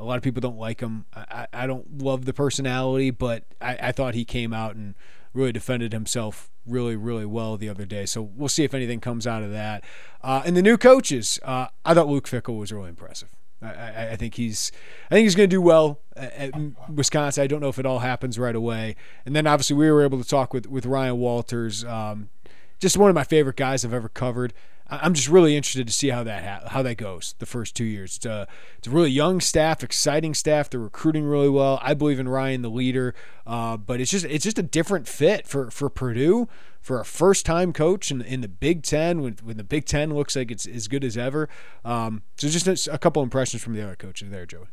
a 0.00 0.04
lot 0.04 0.16
of 0.16 0.22
people 0.22 0.40
don't 0.40 0.58
like 0.58 0.80
him. 0.80 1.04
I, 1.14 1.46
I 1.52 1.66
don't 1.66 2.02
love 2.02 2.24
the 2.24 2.32
personality, 2.32 3.10
but 3.10 3.44
I, 3.60 3.78
I 3.80 3.92
thought 3.92 4.14
he 4.14 4.24
came 4.24 4.52
out 4.52 4.74
and 4.74 4.94
really 5.32 5.52
defended 5.52 5.92
himself 5.92 6.50
really, 6.66 6.96
really 6.96 7.26
well 7.26 7.56
the 7.56 7.68
other 7.68 7.84
day. 7.84 8.06
So 8.06 8.22
we'll 8.22 8.48
see 8.48 8.64
if 8.64 8.74
anything 8.74 9.00
comes 9.00 9.26
out 9.26 9.42
of 9.42 9.52
that. 9.52 9.84
Uh, 10.22 10.42
and 10.44 10.56
the 10.56 10.62
new 10.62 10.76
coaches, 10.76 11.38
uh, 11.44 11.66
I 11.84 11.94
thought 11.94 12.08
Luke 12.08 12.26
Fickell 12.26 12.58
was 12.58 12.72
really 12.72 12.88
impressive. 12.88 13.28
I, 13.62 14.12
I, 14.12 14.16
think 14.16 14.36
he's 14.36 14.72
I 15.10 15.14
think 15.14 15.24
he's 15.24 15.34
going 15.34 15.50
to 15.50 15.54
do 15.54 15.60
well 15.60 16.00
at 16.16 16.50
Wisconsin. 16.88 17.44
I 17.44 17.46
don't 17.46 17.60
know 17.60 17.68
if 17.68 17.78
it 17.78 17.84
all 17.84 17.98
happens 17.98 18.38
right 18.38 18.56
away. 18.56 18.96
And 19.26 19.36
then 19.36 19.46
obviously 19.46 19.76
we 19.76 19.90
were 19.90 20.02
able 20.02 20.16
to 20.16 20.26
talk 20.26 20.54
with 20.54 20.66
with 20.66 20.86
Ryan 20.86 21.18
Walters, 21.18 21.84
um, 21.84 22.30
just 22.78 22.96
one 22.96 23.10
of 23.10 23.14
my 23.14 23.24
favorite 23.24 23.56
guys 23.56 23.84
I've 23.84 23.92
ever 23.92 24.08
covered. 24.08 24.54
I'm 24.90 25.14
just 25.14 25.28
really 25.28 25.56
interested 25.56 25.86
to 25.86 25.92
see 25.92 26.08
how 26.08 26.24
that 26.24 26.68
how 26.68 26.82
that 26.82 26.96
goes 26.96 27.34
the 27.38 27.46
first 27.46 27.76
two 27.76 27.84
years. 27.84 28.16
It's 28.16 28.26
a, 28.26 28.48
it's 28.78 28.88
a 28.88 28.90
really 28.90 29.10
young 29.10 29.40
staff, 29.40 29.84
exciting 29.84 30.34
staff. 30.34 30.68
They're 30.68 30.80
recruiting 30.80 31.24
really 31.24 31.48
well. 31.48 31.78
I 31.82 31.94
believe 31.94 32.18
in 32.18 32.28
Ryan, 32.28 32.62
the 32.62 32.70
leader, 32.70 33.14
uh, 33.46 33.76
but 33.76 34.00
it's 34.00 34.10
just 34.10 34.24
it's 34.26 34.44
just 34.44 34.58
a 34.58 34.62
different 34.62 35.06
fit 35.06 35.46
for 35.46 35.70
for 35.70 35.88
Purdue 35.88 36.48
for 36.80 36.98
a 36.98 37.04
first 37.04 37.46
time 37.46 37.72
coach 37.72 38.10
in, 38.10 38.20
in 38.22 38.40
the 38.40 38.48
Big 38.48 38.82
Ten 38.82 39.20
when, 39.20 39.36
when 39.44 39.56
the 39.56 39.64
Big 39.64 39.84
Ten 39.84 40.14
looks 40.14 40.34
like 40.34 40.50
it's 40.50 40.66
as 40.66 40.88
good 40.88 41.04
as 41.04 41.16
ever. 41.16 41.48
Um, 41.84 42.22
so 42.36 42.48
just 42.48 42.88
a, 42.88 42.94
a 42.94 42.98
couple 42.98 43.22
impressions 43.22 43.62
from 43.62 43.74
the 43.74 43.82
other 43.82 43.96
coaches 43.96 44.30
there, 44.30 44.46
Joey. 44.46 44.66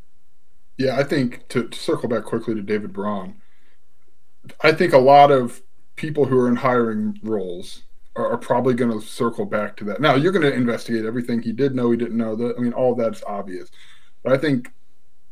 Yeah, 0.78 0.96
I 0.96 1.04
think 1.04 1.48
to, 1.48 1.68
to 1.68 1.78
circle 1.78 2.08
back 2.08 2.24
quickly 2.24 2.54
to 2.54 2.62
David 2.62 2.92
Braun, 2.92 3.36
I 4.62 4.72
think 4.72 4.92
a 4.92 4.98
lot 4.98 5.30
of 5.30 5.62
people 5.96 6.26
who 6.26 6.38
are 6.38 6.48
in 6.48 6.56
hiring 6.56 7.18
roles 7.22 7.82
are, 8.18 8.32
are 8.32 8.38
probably 8.38 8.74
going 8.74 8.90
to 8.90 9.04
circle 9.04 9.46
back 9.46 9.76
to 9.76 9.84
that. 9.84 10.00
Now 10.00 10.16
you're 10.16 10.32
going 10.32 10.50
to 10.50 10.52
investigate 10.52 11.04
everything 11.04 11.40
he 11.40 11.52
did 11.52 11.74
know, 11.74 11.90
he 11.90 11.96
didn't 11.96 12.16
know. 12.16 12.34
That 12.34 12.56
I 12.56 12.60
mean, 12.60 12.72
all 12.72 12.94
that's 12.94 13.22
obvious. 13.24 13.70
But 14.22 14.32
I 14.32 14.38
think 14.38 14.72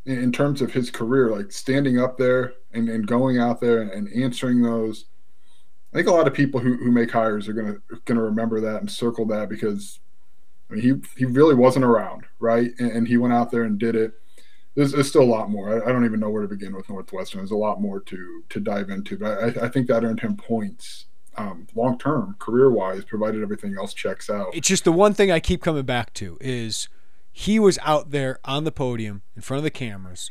in 0.06 0.30
terms 0.30 0.62
of 0.62 0.72
his 0.72 0.90
career, 0.90 1.34
like 1.34 1.50
standing 1.50 1.98
up 1.98 2.16
there 2.16 2.54
and, 2.72 2.88
and 2.88 3.06
going 3.06 3.38
out 3.38 3.60
there 3.60 3.82
and 3.82 4.08
answering 4.14 4.62
those, 4.62 5.06
I 5.92 5.96
think 5.96 6.08
a 6.08 6.12
lot 6.12 6.28
of 6.28 6.34
people 6.34 6.60
who, 6.60 6.76
who 6.76 6.92
make 6.92 7.10
hires 7.10 7.48
are 7.48 7.52
gonna 7.52 7.76
gonna 8.04 8.22
remember 8.22 8.60
that 8.60 8.80
and 8.80 8.90
circle 8.90 9.26
that 9.26 9.48
because 9.48 9.98
I 10.70 10.74
mean, 10.74 10.82
he 10.82 11.18
he 11.18 11.24
really 11.24 11.54
wasn't 11.54 11.84
around, 11.84 12.24
right? 12.38 12.70
And, 12.78 12.90
and 12.92 13.08
he 13.08 13.16
went 13.16 13.34
out 13.34 13.50
there 13.50 13.64
and 13.64 13.78
did 13.78 13.96
it. 13.96 14.12
There's, 14.74 14.92
there's 14.92 15.08
still 15.08 15.22
a 15.22 15.24
lot 15.24 15.50
more. 15.50 15.72
I, 15.72 15.88
I, 15.88 15.92
don't 15.92 16.04
even 16.04 16.20
know 16.20 16.28
where 16.28 16.42
to 16.42 16.48
begin 16.48 16.76
with 16.76 16.90
Northwestern. 16.90 17.40
There's 17.40 17.50
a 17.50 17.56
lot 17.56 17.80
more 17.80 18.00
to 18.00 18.42
to 18.48 18.60
dive 18.60 18.90
into, 18.90 19.16
but 19.16 19.58
I, 19.58 19.66
I 19.66 19.68
think 19.68 19.88
that 19.88 20.04
earned 20.04 20.20
him 20.20 20.36
points 20.36 21.05
um, 21.36 21.66
long 21.74 21.98
term, 21.98 22.36
career 22.38 22.70
wise, 22.70 23.04
provided 23.04 23.42
everything 23.42 23.76
else 23.78 23.94
checks 23.94 24.30
out. 24.30 24.54
It's 24.54 24.68
just 24.68 24.84
the 24.84 24.92
one 24.92 25.14
thing 25.14 25.30
I 25.30 25.40
keep 25.40 25.62
coming 25.62 25.84
back 25.84 26.12
to 26.14 26.38
is 26.40 26.88
he 27.32 27.58
was 27.58 27.78
out 27.82 28.10
there 28.10 28.38
on 28.44 28.64
the 28.64 28.72
podium 28.72 29.22
in 29.34 29.42
front 29.42 29.58
of 29.58 29.64
the 29.64 29.70
cameras, 29.70 30.30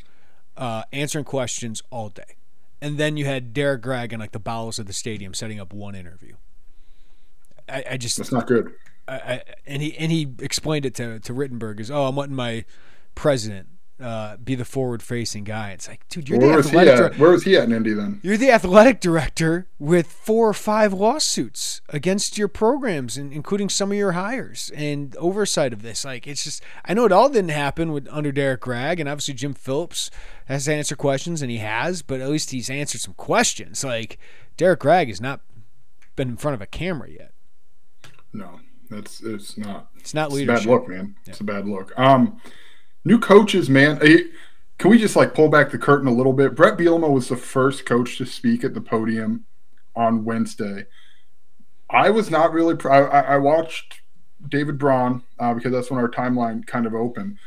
uh, 0.57 0.83
answering 0.91 1.25
questions 1.25 1.83
all 1.91 2.09
day, 2.09 2.37
and 2.81 2.97
then 2.97 3.17
you 3.17 3.25
had 3.25 3.53
Derrick 3.53 3.81
Gragg 3.81 4.13
in 4.13 4.19
like 4.19 4.31
the 4.31 4.39
bowels 4.39 4.79
of 4.79 4.87
the 4.87 4.93
stadium 4.93 5.33
setting 5.33 5.59
up 5.59 5.73
one 5.73 5.95
interview. 5.95 6.35
I, 7.69 7.83
I 7.91 7.97
just 7.97 8.17
that's 8.17 8.31
not 8.31 8.47
good. 8.47 8.71
I, 9.07 9.15
I, 9.15 9.41
and 9.67 9.81
he 9.81 9.95
and 9.97 10.11
he 10.11 10.33
explained 10.39 10.85
it 10.85 10.95
to 10.95 11.19
to 11.19 11.33
Rittenberg 11.33 11.79
as, 11.79 11.91
oh, 11.91 12.05
I'm 12.05 12.15
wanting 12.15 12.35
my 12.35 12.65
president 13.13 13.67
uh, 13.99 14.37
be 14.37 14.55
the 14.55 14.65
forward 14.65 15.01
facing 15.01 15.43
guy. 15.43 15.71
It's 15.71 15.87
like, 15.87 16.07
dude, 16.09 16.27
you're 16.27 16.39
well, 16.39 16.61
the 16.61 16.67
athletic. 16.67 16.95
Dir- 16.95 17.13
where 17.17 17.31
was 17.31 17.43
he 17.43 17.55
at 17.55 17.63
in 17.63 17.71
Indy 17.71 17.93
then? 17.93 18.19
You're 18.23 18.37
the 18.37 18.51
athletic 18.51 18.99
director 18.99 19.67
with 19.79 20.07
four 20.07 20.49
or 20.49 20.53
five 20.53 20.91
lawsuits 20.91 21.81
against 21.89 22.37
your 22.37 22.47
programs, 22.47 23.17
and 23.17 23.31
including 23.31 23.69
some 23.69 23.91
of 23.91 23.97
your 23.97 24.11
hires 24.11 24.71
and 24.75 25.15
oversight 25.15 25.71
of 25.71 25.81
this. 25.81 26.03
Like, 26.03 26.27
it's 26.27 26.43
just, 26.43 26.61
I 26.83 26.93
know 26.93 27.05
it 27.05 27.11
all 27.11 27.29
didn't 27.29 27.51
happen 27.51 27.91
with 27.93 28.07
under 28.11 28.31
Derrick 28.31 28.61
Gragg, 28.61 28.99
and 28.99 29.07
obviously 29.07 29.33
Jim 29.33 29.53
Phillips 29.53 30.11
has 30.45 30.65
to 30.65 30.73
answer 30.73 30.95
questions, 30.95 31.41
and 31.41 31.49
he 31.49 31.57
has, 31.59 32.01
but 32.01 32.19
at 32.19 32.29
least 32.29 32.51
he's 32.51 32.69
answered 32.69 33.01
some 33.01 33.13
questions. 33.13 33.83
Like, 33.83 34.19
Derrick 34.57 34.79
Gragg 34.79 35.07
has 35.07 35.21
not 35.21 35.41
been 36.15 36.29
in 36.29 36.37
front 36.37 36.55
of 36.55 36.61
a 36.61 36.67
camera 36.67 37.09
yet. 37.09 37.31
No, 38.33 38.59
that's 38.89 39.21
it's 39.21 39.57
not. 39.57 39.89
It's 39.95 40.13
not 40.13 40.31
leadership. 40.31 40.57
It's 40.57 40.65
a 40.65 40.67
bad 40.67 40.73
look, 40.73 40.89
man. 40.89 41.15
Yeah. 41.25 41.31
It's 41.31 41.39
a 41.39 41.43
bad 41.45 41.65
look. 41.65 41.97
Um 41.97 42.41
new 43.05 43.19
coaches, 43.19 43.69
man. 43.69 43.99
Can 44.77 44.89
we 44.89 44.97
just 44.97 45.15
like 45.15 45.33
pull 45.33 45.47
back 45.47 45.71
the 45.71 45.77
curtain 45.77 46.07
a 46.07 46.13
little 46.13 46.33
bit? 46.33 46.55
Bret 46.55 46.77
Bielema 46.77 47.09
was 47.09 47.29
the 47.29 47.37
first 47.37 47.85
coach 47.85 48.17
to 48.17 48.25
speak 48.25 48.63
at 48.63 48.73
the 48.73 48.81
podium 48.81 49.45
on 49.95 50.25
Wednesday. 50.25 50.85
I 51.89 52.09
was 52.09 52.29
not 52.29 52.51
really. 52.51 52.75
Pr- 52.75 52.91
I, 52.91 53.21
I, 53.21 53.37
watched 53.37 54.01
David 54.49 54.77
Braun 54.77 55.23
uh, 55.39 55.53
because 55.53 55.71
that's 55.71 55.89
when 55.89 55.99
our 55.99 56.09
timeline 56.09 56.65
kind 56.65 56.85
of 56.85 56.93
opened. 56.93 57.37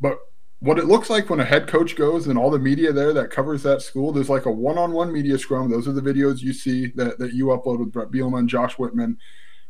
But 0.00 0.18
what 0.58 0.78
it 0.78 0.86
looks 0.86 1.10
like 1.10 1.28
when 1.28 1.40
a 1.40 1.44
head 1.44 1.68
coach 1.68 1.94
goes 1.94 2.26
and 2.26 2.38
all 2.38 2.50
the 2.50 2.58
media 2.58 2.92
there 2.92 3.12
that 3.12 3.30
covers 3.30 3.62
that 3.62 3.82
school, 3.82 4.10
there's 4.10 4.30
like 4.30 4.46
a 4.46 4.50
one-on-one 4.50 5.12
media 5.12 5.38
scrum. 5.38 5.70
Those 5.70 5.86
are 5.86 5.92
the 5.92 6.00
videos 6.00 6.40
you 6.40 6.54
see 6.54 6.86
that, 6.96 7.18
that 7.18 7.34
you 7.34 7.46
upload 7.46 7.78
with 7.78 7.92
Bret 7.92 8.10
Bielema 8.10 8.38
and 8.38 8.48
Josh 8.48 8.78
Whitman. 8.78 9.18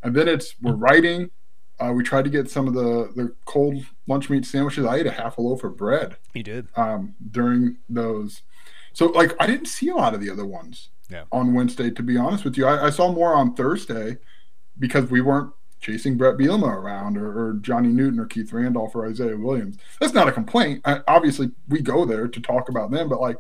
And 0.03 0.15
then 0.15 0.29
it's 0.29 0.55
we're 0.63 0.75
writing, 0.75 1.31
uh, 1.81 1.93
we 1.93 2.05
tried 2.05 2.25
to 2.25 2.31
get 2.31 2.51
some 2.51 2.69
of 2.69 2.75
the 2.75 3.13
the 3.15 3.35
cold 3.45 3.85
lunch 4.07 4.31
meat 4.31 4.45
sandwiches. 4.45 4.85
I 4.85 4.97
ate 4.97 5.07
a 5.07 5.11
half 5.11 5.39
a 5.39 5.43
loaf 5.43 5.65
of 5.65 5.77
bread. 5.77 6.17
He 6.33 6.43
did 6.43 6.69
um, 6.77 7.15
during 7.31 7.79
those. 7.89 8.43
So 8.93 9.07
like 9.07 9.33
I 9.41 9.47
didn't 9.47 9.67
see 9.67 9.89
a 9.89 9.97
lot 9.97 10.15
of 10.15 10.21
the 10.21 10.31
other 10.31 10.47
ones 10.47 10.91
yeah. 11.11 11.25
on 11.33 11.55
Wednesday. 11.55 11.91
To 11.91 12.03
be 12.03 12.17
honest 12.17 12.45
with 12.45 12.57
you, 12.57 12.67
I, 12.67 12.87
I, 12.87 12.91
saw 12.91 13.11
more 13.13 13.35
on 13.35 13.55
Thursday 13.55 14.19
because 14.79 15.11
we 15.11 15.21
weren't 15.21 15.53
chasing 15.81 16.17
Bret 16.17 16.37
Bielema 16.37 16.69
around 16.69 17.19
or, 17.19 17.27
or, 17.27 17.53
Johnny 17.55 17.89
Newton 17.89 18.19
or 18.19 18.27
Keith 18.27 18.53
Randolph 18.53 18.95
or 18.95 19.07
Isaiah 19.07 19.37
Williams. 19.37 19.77
That's 20.01 20.15
not 20.15 20.29
a 20.29 20.33
complaint. 20.33 20.81
I, 20.85 21.01
obviously, 21.07 21.51
we 21.69 21.81
go 21.81 22.05
there 22.05 22.27
to 22.29 22.41
talk 22.41 22.69
about 22.69 22.91
them, 22.91 23.09
but 23.09 23.21
like 23.21 23.37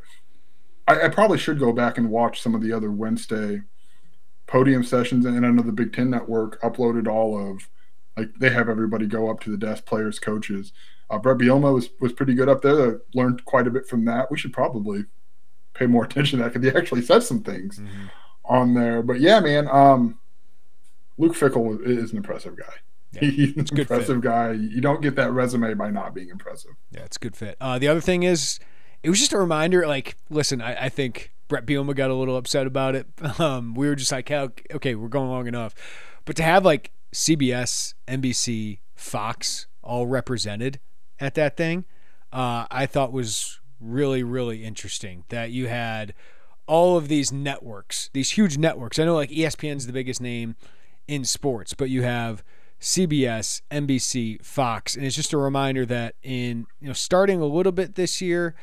I, 0.87 1.05
I 1.05 1.09
probably 1.09 1.38
should 1.38 1.59
go 1.59 1.73
back 1.73 1.99
and 1.99 2.11
watch 2.11 2.42
some 2.42 2.55
of 2.55 2.62
the 2.62 2.73
other 2.73 2.90
Wednesday 2.90 3.62
podium 4.47 4.85
sessions. 4.85 5.25
And 5.25 5.47
I 5.47 5.51
know 5.51 5.62
the 5.62 5.73
Big 5.73 5.92
Ten 5.92 6.11
Network 6.11 6.61
uploaded 6.62 7.09
all 7.09 7.51
of 7.51 7.68
like 8.16 8.35
they 8.38 8.50
have 8.50 8.68
everybody 8.68 9.07
go 9.07 9.31
up 9.31 9.40
to 9.40 9.50
the 9.50 9.57
desk, 9.57 9.87
players, 9.87 10.18
coaches. 10.18 10.72
Uh, 11.11 11.18
Bret 11.18 11.38
Bielema 11.38 11.74
was 11.74 11.90
was 12.00 12.12
pretty 12.12 12.35
good 12.35 12.48
up 12.48 12.62
there. 12.62 12.94
I 12.94 12.98
learned 13.14 13.44
quite 13.44 13.66
a 13.66 13.70
bit 13.70 13.87
from 13.87 14.05
that. 14.07 14.31
We 14.31 14.38
should 14.38 14.53
probably 14.53 15.05
pay 15.74 15.87
more 15.87 16.05
attention 16.07 16.38
to 16.38 16.44
that 16.44 16.53
because 16.53 16.70
he 16.70 16.77
actually 16.77 17.03
said 17.03 17.22
some 17.22 17.42
things 17.42 17.79
mm-hmm. 17.79 18.07
on 18.44 18.74
there. 18.74 19.03
But 19.03 19.20
yeah, 19.20 19.40
man, 19.40 19.68
um, 19.68 20.18
Luke 21.18 21.35
Fickell 21.35 21.85
is 21.85 22.12
an 22.12 22.18
impressive 22.18 22.57
guy. 22.57 22.74
He's 23.20 23.70
an 23.70 23.79
impressive 23.79 24.20
guy. 24.20 24.53
You 24.53 24.81
don't 24.81 25.00
get 25.00 25.14
that 25.16 25.31
resume 25.31 25.74
by 25.74 25.90
not 25.90 26.14
being 26.14 26.31
impressive. 26.31 26.72
Yeah, 26.90 27.03
it's 27.03 27.16
a 27.16 27.20
good 27.20 27.37
fit. 27.37 27.57
Uh, 27.61 27.79
the 27.79 27.87
other 27.87 28.00
thing 28.00 28.24
is, 28.24 28.59
it 29.05 29.11
was 29.11 29.20
just 29.20 29.33
a 29.33 29.38
reminder. 29.38 29.87
Like, 29.87 30.16
listen, 30.31 30.61
I, 30.61 30.87
I 30.87 30.88
think 30.88 31.33
Bret 31.48 31.66
Bielema 31.66 31.94
got 31.94 32.11
a 32.11 32.14
little 32.14 32.37
upset 32.37 32.66
about 32.66 32.94
it. 32.94 33.07
Um, 33.38 33.74
we 33.74 33.88
were 33.88 33.94
just 33.94 34.12
like, 34.12 34.31
okay, 34.31 34.94
we're 34.94 35.09
going 35.09 35.29
long 35.29 35.46
enough. 35.46 35.74
But 36.24 36.37
to 36.37 36.42
have 36.42 36.64
like 36.64 36.90
CBS, 37.14 37.94
NBC, 38.09 38.81
Fox 38.94 39.66
all 39.83 40.07
represented 40.07 40.81
at 41.20 41.35
that 41.35 41.57
thing, 41.57 41.85
uh, 42.33 42.66
I 42.70 42.87
thought 42.87 43.12
was 43.12 43.61
really, 43.81 44.22
really 44.22 44.64
interesting. 44.64 45.24
That 45.29 45.50
you 45.50 45.68
had 45.68 46.12
all 46.66 46.96
of 46.96 47.09
these 47.09 47.33
networks, 47.33 48.11
these 48.12 48.33
huge 48.33 48.59
networks. 48.59 48.98
I 48.98 49.05
know 49.05 49.14
like 49.14 49.31
ESPN's 49.31 49.87
the 49.87 49.92
biggest 49.92 50.20
name 50.20 50.57
in 51.07 51.24
sports, 51.24 51.72
but 51.72 51.88
you 51.88 52.03
have 52.03 52.42
CBS, 52.81 53.62
NBC, 53.70 54.44
Fox, 54.44 54.96
and 54.96 55.07
it's 55.07 55.14
just 55.14 55.33
a 55.33 55.38
reminder 55.38 55.87
that 55.87 56.16
in 56.22 56.66
you 56.81 56.88
know 56.88 56.92
starting 56.92 57.40
a 57.40 57.46
little 57.46 57.72
bit 57.72 57.94
this 57.94 58.20
year, 58.20 58.57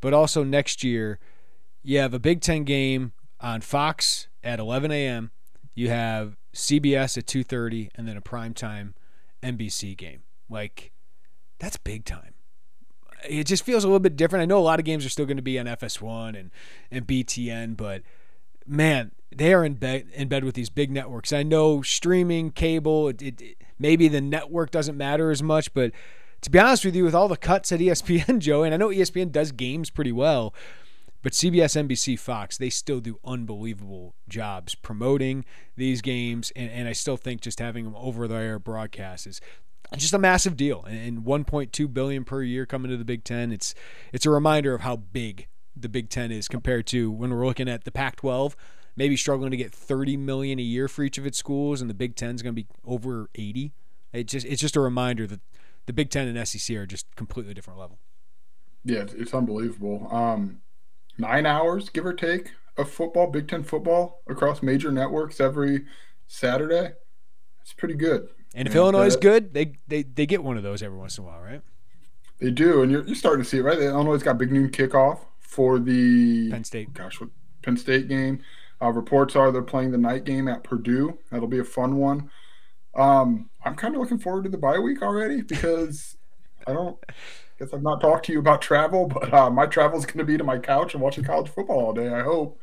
but 0.00 0.14
also 0.14 0.44
next 0.44 0.84
year, 0.84 1.18
you 1.82 1.98
have 1.98 2.14
a 2.14 2.20
Big 2.20 2.40
Ten 2.40 2.62
game 2.62 3.12
on 3.40 3.62
Fox 3.62 4.28
at 4.44 4.60
11 4.60 4.92
a.m. 4.92 5.32
You 5.74 5.88
have 5.88 6.36
CBS 6.56 7.16
at 7.18 7.26
2:30, 7.26 7.90
and 7.94 8.08
then 8.08 8.16
a 8.16 8.22
primetime 8.22 8.94
NBC 9.42 9.96
game. 9.96 10.22
Like 10.48 10.92
that's 11.58 11.76
big 11.76 12.04
time. 12.04 12.34
It 13.28 13.44
just 13.44 13.64
feels 13.64 13.82
a 13.82 13.86
little 13.86 14.00
bit 14.00 14.16
different. 14.16 14.42
I 14.42 14.46
know 14.46 14.58
a 14.58 14.60
lot 14.60 14.78
of 14.78 14.84
games 14.84 15.04
are 15.04 15.10
still 15.10 15.26
going 15.26 15.38
to 15.38 15.42
be 15.42 15.58
on 15.58 15.66
FS1 15.66 16.38
and 16.38 16.50
and 16.90 17.06
BTN, 17.06 17.76
but 17.76 18.02
man, 18.66 19.12
they 19.34 19.52
are 19.52 19.64
in 19.64 19.74
bed 19.74 20.08
in 20.14 20.28
bed 20.28 20.44
with 20.44 20.54
these 20.54 20.70
big 20.70 20.90
networks. 20.90 21.32
I 21.32 21.42
know 21.42 21.82
streaming, 21.82 22.50
cable, 22.50 23.08
it, 23.08 23.22
it, 23.22 23.56
maybe 23.78 24.08
the 24.08 24.20
network 24.20 24.70
doesn't 24.70 24.96
matter 24.96 25.30
as 25.30 25.42
much, 25.42 25.72
but 25.74 25.92
to 26.42 26.50
be 26.50 26.58
honest 26.58 26.84
with 26.84 26.94
you, 26.94 27.04
with 27.04 27.14
all 27.14 27.28
the 27.28 27.36
cuts 27.36 27.72
at 27.72 27.80
ESPN, 27.80 28.38
Joe, 28.40 28.62
and 28.62 28.72
I 28.72 28.76
know 28.76 28.88
ESPN 28.88 29.32
does 29.32 29.52
games 29.52 29.90
pretty 29.90 30.12
well, 30.12 30.54
but 31.26 31.32
CBS, 31.32 31.88
NBC, 31.88 32.16
Fox, 32.16 32.56
they 32.56 32.70
still 32.70 33.00
do 33.00 33.18
unbelievable 33.24 34.14
jobs 34.28 34.76
promoting 34.76 35.44
these 35.74 36.00
games, 36.00 36.52
and, 36.54 36.70
and 36.70 36.86
I 36.86 36.92
still 36.92 37.16
think 37.16 37.40
just 37.40 37.58
having 37.58 37.84
them 37.84 37.96
over 37.96 38.28
the 38.28 38.36
air 38.36 38.60
broadcast 38.60 39.26
is 39.26 39.40
just 39.96 40.14
a 40.14 40.18
massive 40.18 40.56
deal. 40.56 40.84
And 40.84 41.24
1.2 41.24 41.92
billion 41.92 42.22
per 42.22 42.44
year 42.44 42.64
coming 42.64 42.92
to 42.92 42.96
the 42.96 43.04
Big 43.04 43.24
Ten. 43.24 43.50
It's 43.50 43.74
it's 44.12 44.24
a 44.24 44.30
reminder 44.30 44.72
of 44.72 44.82
how 44.82 44.94
big 44.94 45.48
the 45.74 45.88
Big 45.88 46.10
Ten 46.10 46.30
is 46.30 46.46
compared 46.46 46.86
to 46.86 47.10
when 47.10 47.34
we're 47.34 47.44
looking 47.44 47.68
at 47.68 47.82
the 47.82 47.90
Pac-12, 47.90 48.54
maybe 48.94 49.16
struggling 49.16 49.50
to 49.50 49.56
get 49.56 49.74
30 49.74 50.16
million 50.16 50.60
a 50.60 50.62
year 50.62 50.86
for 50.86 51.02
each 51.02 51.18
of 51.18 51.26
its 51.26 51.38
schools, 51.38 51.80
and 51.80 51.90
the 51.90 51.94
Big 51.94 52.14
Ten 52.14 52.36
is 52.36 52.42
going 52.42 52.54
to 52.54 52.62
be 52.62 52.68
over 52.84 53.30
80. 53.34 53.72
It 54.12 54.28
just 54.28 54.46
it's 54.46 54.60
just 54.60 54.76
a 54.76 54.80
reminder 54.80 55.26
that 55.26 55.40
the 55.86 55.92
Big 55.92 56.08
Ten 56.10 56.28
and 56.28 56.46
SEC 56.46 56.76
are 56.76 56.86
just 56.86 57.16
completely 57.16 57.52
different 57.52 57.80
level. 57.80 57.98
Yeah, 58.84 59.06
it's 59.16 59.34
unbelievable. 59.34 60.06
Um, 60.12 60.60
nine 61.18 61.46
hours, 61.46 61.88
give 61.88 62.06
or 62.06 62.12
take, 62.12 62.52
of 62.76 62.90
football, 62.90 63.26
Big 63.28 63.48
Ten 63.48 63.62
football 63.62 64.22
across 64.26 64.62
major 64.62 64.92
networks 64.92 65.40
every 65.40 65.84
Saturday. 66.26 66.92
It's 67.62 67.72
pretty 67.72 67.94
good. 67.94 68.28
And 68.54 68.66
if 68.66 68.74
and 68.74 68.78
Illinois 68.78 69.06
is 69.06 69.16
good, 69.16 69.52
they, 69.54 69.78
they 69.86 70.02
they 70.02 70.26
get 70.26 70.42
one 70.42 70.56
of 70.56 70.62
those 70.62 70.82
every 70.82 70.98
once 70.98 71.18
in 71.18 71.24
a 71.24 71.26
while, 71.26 71.40
right? 71.40 71.62
They 72.38 72.50
do, 72.50 72.82
and 72.82 72.92
you're, 72.92 73.04
you're 73.04 73.16
starting 73.16 73.42
to 73.42 73.48
see 73.48 73.58
it, 73.58 73.62
right? 73.62 73.78
Illinois 73.78 74.18
got 74.18 74.38
big 74.38 74.52
noon 74.52 74.70
kickoff 74.70 75.20
for 75.40 75.78
the 75.78 76.50
Penn 76.50 76.64
State. 76.64 76.92
Gosh, 76.92 77.20
what 77.20 77.30
Penn 77.62 77.76
State 77.76 78.08
game? 78.08 78.42
Uh, 78.80 78.90
reports 78.90 79.34
are 79.36 79.50
they're 79.50 79.62
playing 79.62 79.90
the 79.90 79.98
night 79.98 80.24
game 80.24 80.48
at 80.48 80.62
Purdue. 80.62 81.18
That'll 81.30 81.48
be 81.48 81.58
a 81.58 81.64
fun 81.64 81.96
one. 81.96 82.30
Um, 82.94 83.50
I'm 83.64 83.74
kind 83.74 83.94
of 83.94 84.00
looking 84.00 84.18
forward 84.18 84.44
to 84.44 84.50
the 84.50 84.58
bye 84.58 84.78
week 84.78 85.02
already 85.02 85.42
because 85.42 86.16
I 86.66 86.72
don't 86.72 86.98
guess 87.58 87.72
I've 87.72 87.82
not 87.82 88.00
talked 88.00 88.26
to 88.26 88.32
you 88.32 88.38
about 88.38 88.62
travel, 88.62 89.06
but 89.06 89.32
uh, 89.32 89.50
my 89.50 89.66
travel 89.66 89.98
is 89.98 90.06
going 90.06 90.18
to 90.18 90.24
be 90.24 90.36
to 90.36 90.44
my 90.44 90.58
couch 90.58 90.94
and 90.94 91.02
watching 91.02 91.24
college 91.24 91.48
football 91.48 91.80
all 91.80 91.92
day. 91.92 92.08
I 92.08 92.22
hope 92.22 92.58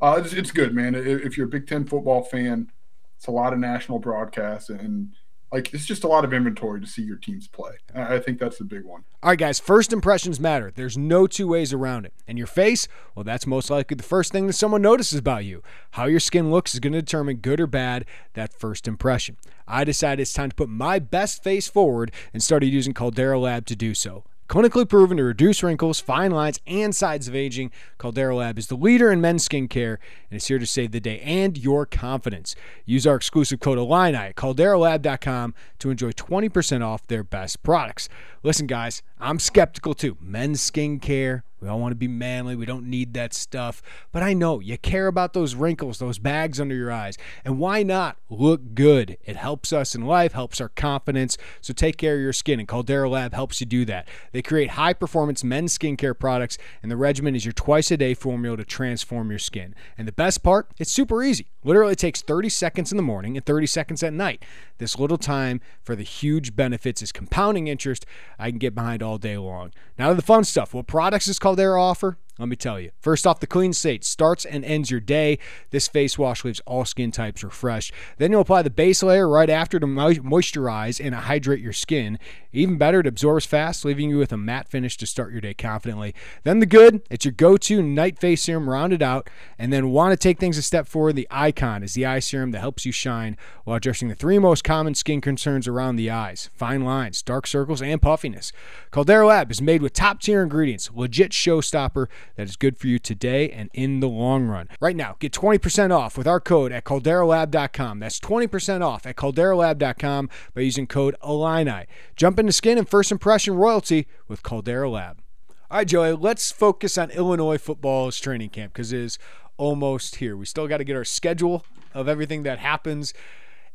uh, 0.00 0.20
it's, 0.22 0.32
it's 0.32 0.50
good, 0.50 0.74
man. 0.74 0.94
If 0.94 1.36
you're 1.36 1.46
a 1.46 1.50
Big 1.50 1.66
Ten 1.66 1.84
football 1.84 2.22
fan, 2.22 2.70
it's 3.16 3.26
a 3.26 3.32
lot 3.32 3.52
of 3.52 3.58
national 3.58 3.98
broadcasts 3.98 4.68
and 4.68 5.10
like 5.52 5.72
it's 5.72 5.86
just 5.86 6.04
a 6.04 6.08
lot 6.08 6.24
of 6.24 6.32
inventory 6.32 6.80
to 6.80 6.86
see 6.86 7.02
your 7.02 7.16
teams 7.16 7.46
play. 7.46 7.72
I 7.94 8.18
think 8.18 8.38
that's 8.38 8.58
the 8.58 8.64
big 8.64 8.84
one. 8.84 9.04
All 9.22 9.30
right, 9.30 9.38
guys, 9.38 9.60
first 9.60 9.92
impressions 9.92 10.40
matter. 10.40 10.72
There's 10.74 10.98
no 10.98 11.26
two 11.26 11.48
ways 11.48 11.72
around 11.72 12.04
it. 12.04 12.12
And 12.26 12.36
your 12.36 12.46
face, 12.46 12.88
well, 13.14 13.24
that's 13.24 13.46
most 13.46 13.70
likely 13.70 13.94
the 13.94 14.02
first 14.02 14.32
thing 14.32 14.48
that 14.48 14.54
someone 14.54 14.82
notices 14.82 15.18
about 15.18 15.44
you. 15.44 15.62
How 15.92 16.06
your 16.06 16.20
skin 16.20 16.50
looks 16.50 16.74
is 16.74 16.80
going 16.80 16.92
to 16.94 17.00
determine 17.00 17.36
good 17.36 17.60
or 17.60 17.66
bad 17.66 18.04
that 18.34 18.52
first 18.52 18.88
impression. 18.88 19.36
I 19.66 19.84
decided 19.84 20.22
it's 20.22 20.32
time 20.32 20.50
to 20.50 20.56
put 20.56 20.68
my 20.68 20.98
best 20.98 21.42
face 21.42 21.68
forward 21.68 22.12
and 22.32 22.42
started 22.42 22.66
using 22.66 22.92
Caldera 22.92 23.38
Lab 23.38 23.66
to 23.66 23.76
do 23.76 23.94
so. 23.94 24.24
Clinically 24.48 24.88
proven 24.88 25.16
to 25.16 25.24
reduce 25.24 25.60
wrinkles, 25.64 25.98
fine 25.98 26.30
lines, 26.30 26.60
and 26.68 26.94
signs 26.94 27.26
of 27.26 27.34
aging, 27.34 27.72
Caldera 27.98 28.36
Lab 28.36 28.58
is 28.58 28.68
the 28.68 28.76
leader 28.76 29.10
in 29.10 29.20
men's 29.20 29.48
skincare 29.48 29.98
and 30.30 30.36
is 30.36 30.46
here 30.46 30.60
to 30.60 30.66
save 30.66 30.92
the 30.92 31.00
day 31.00 31.18
and 31.20 31.58
your 31.58 31.84
confidence. 31.84 32.54
Use 32.84 33.08
our 33.08 33.16
exclusive 33.16 33.58
code 33.58 33.76
Illini 33.76 34.16
at 34.16 34.36
calderalab.com 34.36 35.52
to 35.80 35.90
enjoy 35.90 36.12
20% 36.12 36.86
off 36.86 37.04
their 37.08 37.24
best 37.24 37.64
products. 37.64 38.08
Listen, 38.46 38.68
guys, 38.68 39.02
I'm 39.18 39.40
skeptical 39.40 39.92
too. 39.92 40.16
Men's 40.20 40.60
skincare, 40.70 41.42
we 41.60 41.66
all 41.66 41.80
want 41.80 41.90
to 41.90 41.96
be 41.96 42.06
manly. 42.06 42.54
We 42.54 42.64
don't 42.64 42.88
need 42.88 43.12
that 43.14 43.34
stuff. 43.34 43.82
But 44.12 44.22
I 44.22 44.34
know 44.34 44.60
you 44.60 44.78
care 44.78 45.08
about 45.08 45.32
those 45.32 45.56
wrinkles, 45.56 45.98
those 45.98 46.20
bags 46.20 46.60
under 46.60 46.76
your 46.76 46.92
eyes. 46.92 47.18
And 47.44 47.58
why 47.58 47.82
not 47.82 48.18
look 48.30 48.76
good? 48.76 49.18
It 49.24 49.34
helps 49.34 49.72
us 49.72 49.96
in 49.96 50.06
life, 50.06 50.30
helps 50.30 50.60
our 50.60 50.68
confidence. 50.68 51.36
So 51.60 51.74
take 51.74 51.96
care 51.96 52.14
of 52.14 52.20
your 52.20 52.32
skin, 52.32 52.60
and 52.60 52.68
Caldera 52.68 53.10
Lab 53.10 53.34
helps 53.34 53.58
you 53.58 53.66
do 53.66 53.84
that. 53.86 54.06
They 54.30 54.42
create 54.42 54.70
high 54.70 54.92
performance 54.92 55.42
men's 55.42 55.76
skincare 55.76 56.16
products, 56.16 56.56
and 56.84 56.92
the 56.92 56.96
regimen 56.96 57.34
is 57.34 57.44
your 57.44 57.52
twice 57.52 57.90
a 57.90 57.96
day 57.96 58.14
formula 58.14 58.58
to 58.58 58.64
transform 58.64 59.30
your 59.30 59.40
skin. 59.40 59.74
And 59.98 60.06
the 60.06 60.12
best 60.12 60.44
part, 60.44 60.68
it's 60.78 60.92
super 60.92 61.20
easy. 61.24 61.48
Literally 61.66 61.96
takes 61.96 62.22
30 62.22 62.48
seconds 62.48 62.92
in 62.92 62.96
the 62.96 63.02
morning 63.02 63.36
and 63.36 63.44
30 63.44 63.66
seconds 63.66 64.00
at 64.04 64.12
night. 64.12 64.44
This 64.78 65.00
little 65.00 65.18
time 65.18 65.60
for 65.82 65.96
the 65.96 66.04
huge 66.04 66.54
benefits 66.54 67.02
is 67.02 67.10
compounding 67.10 67.66
interest 67.66 68.06
I 68.38 68.50
can 68.50 68.60
get 68.60 68.72
behind 68.72 69.02
all 69.02 69.18
day 69.18 69.36
long. 69.36 69.72
Now 69.98 70.10
to 70.10 70.14
the 70.14 70.22
fun 70.22 70.44
stuff. 70.44 70.74
What 70.74 70.86
products 70.86 71.26
is 71.26 71.40
Caldera 71.40 71.82
offer? 71.82 72.18
Let 72.38 72.48
me 72.48 72.56
tell 72.56 72.78
you. 72.78 72.90
First 73.00 73.26
off, 73.26 73.40
the 73.40 73.46
clean 73.46 73.72
state 73.72 74.04
starts 74.04 74.44
and 74.44 74.62
ends 74.62 74.90
your 74.90 75.00
day. 75.00 75.38
This 75.70 75.88
face 75.88 76.18
wash 76.18 76.44
leaves 76.44 76.60
all 76.66 76.84
skin 76.84 77.10
types 77.10 77.42
refreshed. 77.42 77.94
Then 78.18 78.30
you'll 78.30 78.42
apply 78.42 78.60
the 78.60 78.68
base 78.68 79.02
layer 79.02 79.26
right 79.26 79.48
after 79.48 79.80
to 79.80 79.86
moisturize 79.86 81.02
and 81.02 81.14
hydrate 81.14 81.60
your 81.60 81.72
skin. 81.72 82.18
Even 82.52 82.76
better, 82.76 83.00
it 83.00 83.06
absorbs 83.06 83.46
fast, 83.46 83.84
leaving 83.84 84.10
you 84.10 84.18
with 84.18 84.32
a 84.32 84.36
matte 84.36 84.68
finish 84.68 84.96
to 84.98 85.06
start 85.06 85.32
your 85.32 85.40
day 85.40 85.54
confidently. 85.54 86.14
Then 86.42 86.58
the 86.58 86.66
good, 86.66 87.02
it's 87.10 87.24
your 87.24 87.32
go-to 87.32 87.82
night 87.82 88.18
face 88.18 88.42
serum 88.42 88.68
rounded 88.68 89.02
out. 89.02 89.30
And 89.58 89.72
then 89.72 89.90
want 89.90 90.12
to 90.12 90.16
take 90.16 90.38
things 90.38 90.58
a 90.58 90.62
step 90.62 90.86
forward, 90.86 91.16
the 91.16 91.28
Icon 91.30 91.82
is 91.82 91.94
the 91.94 92.04
eye 92.04 92.18
serum 92.18 92.50
that 92.50 92.60
helps 92.60 92.84
you 92.84 92.92
shine 92.92 93.36
while 93.64 93.76
addressing 93.76 94.08
the 94.08 94.14
three 94.14 94.38
most 94.38 94.62
common 94.62 94.94
skin 94.94 95.22
concerns 95.22 95.66
around 95.66 95.96
the 95.96 96.10
eyes: 96.10 96.50
fine 96.54 96.84
lines, 96.84 97.22
dark 97.22 97.46
circles, 97.46 97.80
and 97.80 98.02
puffiness. 98.02 98.52
Caldera 98.90 99.26
Lab 99.26 99.50
is 99.50 99.62
made 99.62 99.80
with 99.80 99.92
top-tier 99.94 100.42
ingredients, 100.42 100.90
legit 100.94 101.32
showstopper 101.32 102.06
that 102.34 102.48
is 102.48 102.56
good 102.56 102.76
for 102.76 102.88
you 102.88 102.98
today 102.98 103.50
and 103.50 103.70
in 103.72 104.00
the 104.00 104.08
long 104.08 104.46
run. 104.46 104.68
Right 104.80 104.96
now, 104.96 105.16
get 105.18 105.32
20% 105.32 105.96
off 105.96 106.18
with 106.18 106.26
our 106.26 106.40
code 106.40 106.72
at 106.72 106.84
calderalab.com. 106.84 108.00
That's 108.00 108.20
20% 108.20 108.84
off 108.84 109.06
at 109.06 109.16
calderalab.com 109.16 110.30
by 110.54 110.60
using 110.60 110.86
code 110.86 111.16
Illini. 111.24 111.86
Jump 112.16 112.38
into 112.38 112.52
skin 112.52 112.78
and 112.78 112.88
first 112.88 113.12
impression 113.12 113.54
royalty 113.54 114.06
with 114.28 114.42
Caldera 114.42 114.90
Lab. 114.90 115.22
All 115.70 115.78
right, 115.78 115.86
Joey, 115.86 116.12
let's 116.12 116.52
focus 116.52 116.96
on 116.96 117.10
Illinois 117.10 117.58
football's 117.58 118.18
training 118.18 118.50
camp 118.50 118.72
because 118.72 118.92
it 118.92 119.00
is 119.00 119.18
almost 119.56 120.16
here. 120.16 120.36
We 120.36 120.46
still 120.46 120.68
got 120.68 120.78
to 120.78 120.84
get 120.84 120.96
our 120.96 121.04
schedule 121.04 121.64
of 121.94 122.08
everything 122.08 122.42
that 122.44 122.58
happens. 122.58 123.14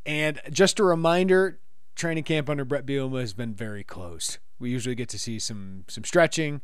And 0.06 0.40
just 0.50 0.80
a 0.80 0.84
reminder, 0.84 1.60
training 1.96 2.24
camp 2.24 2.50
under 2.50 2.66
Bret 2.66 2.86
Bielema 2.86 3.20
has 3.20 3.34
been 3.34 3.54
very 3.54 3.84
closed. 3.84 4.38
We 4.60 4.70
usually 4.70 4.96
get 4.96 5.10
to 5.10 5.20
see 5.20 5.40
some 5.40 5.86
some 5.88 6.04
stretching, 6.04 6.62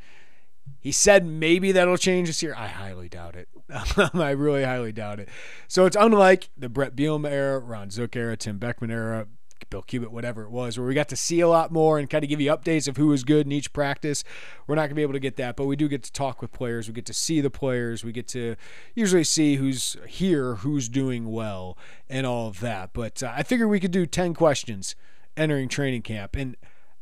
he 0.80 0.92
said 0.92 1.26
maybe 1.26 1.72
that'll 1.72 1.98
change 1.98 2.28
this 2.28 2.42
year. 2.42 2.56
I 2.56 2.68
highly 2.68 3.10
doubt 3.10 3.36
it. 3.36 3.50
I 4.14 4.32
really 4.32 4.64
highly 4.64 4.92
doubt 4.92 5.20
it. 5.20 5.30
So 5.68 5.86
it's 5.86 5.98
unlike 5.98 6.50
the 6.58 6.70
Bret 6.70 6.96
Bielema 6.96 7.30
era, 7.30 7.60
Ron 7.60 7.90
Zook 7.90 8.16
era, 8.16 8.38
Tim 8.38 8.58
Beckman 8.58 8.92
era, 8.92 9.28
Bill 9.70 9.82
Cubit, 9.82 10.12
whatever 10.12 10.44
it 10.44 10.50
was, 10.50 10.78
where 10.78 10.88
we 10.88 10.94
got 10.94 11.10
to 11.10 11.16
see 11.16 11.40
a 11.42 11.48
lot 11.48 11.72
more 11.72 12.00
and 12.00 12.10
kind 12.10 12.24
of 12.24 12.30
give 12.30 12.40
you 12.40 12.52
updates 12.52 12.88
of 12.88 12.98
who 12.98 13.08
was 13.08 13.24
good 13.24 13.46
in 13.46 13.52
each 13.52 13.74
practice. 13.74 14.24
We're 14.66 14.76
not 14.76 14.84
going 14.84 14.90
to 14.92 14.96
be 14.96 15.02
able 15.02 15.14
to 15.14 15.20
get 15.20 15.36
that, 15.38 15.56
but 15.56 15.66
we 15.66 15.76
do 15.76 15.88
get 15.88 16.04
to 16.04 16.12
talk 16.12 16.42
with 16.42 16.52
players. 16.52 16.88
We 16.88 16.94
get 16.94 17.06
to 17.08 17.14
see 17.14 17.42
the 17.42 17.50
players. 17.50 18.04
We 18.04 18.12
get 18.12 18.28
to 18.30 18.56
usually 18.96 19.24
see 19.24 19.56
who's 19.56 19.98
here, 20.08 20.56
who's 20.56 20.88
doing 20.88 21.32
well, 21.32 21.78
and 22.10 22.26
all 22.26 22.48
of 22.48 22.60
that. 22.62 22.92
But 22.94 23.22
uh, 23.22 23.34
I 23.36 23.44
figured 23.44 23.70
we 23.70 23.80
could 23.80 23.92
do 23.92 24.06
10 24.06 24.34
questions 24.34 24.96
entering 25.36 25.68
training 25.68 26.04
camp. 26.04 26.36
And 26.36 26.56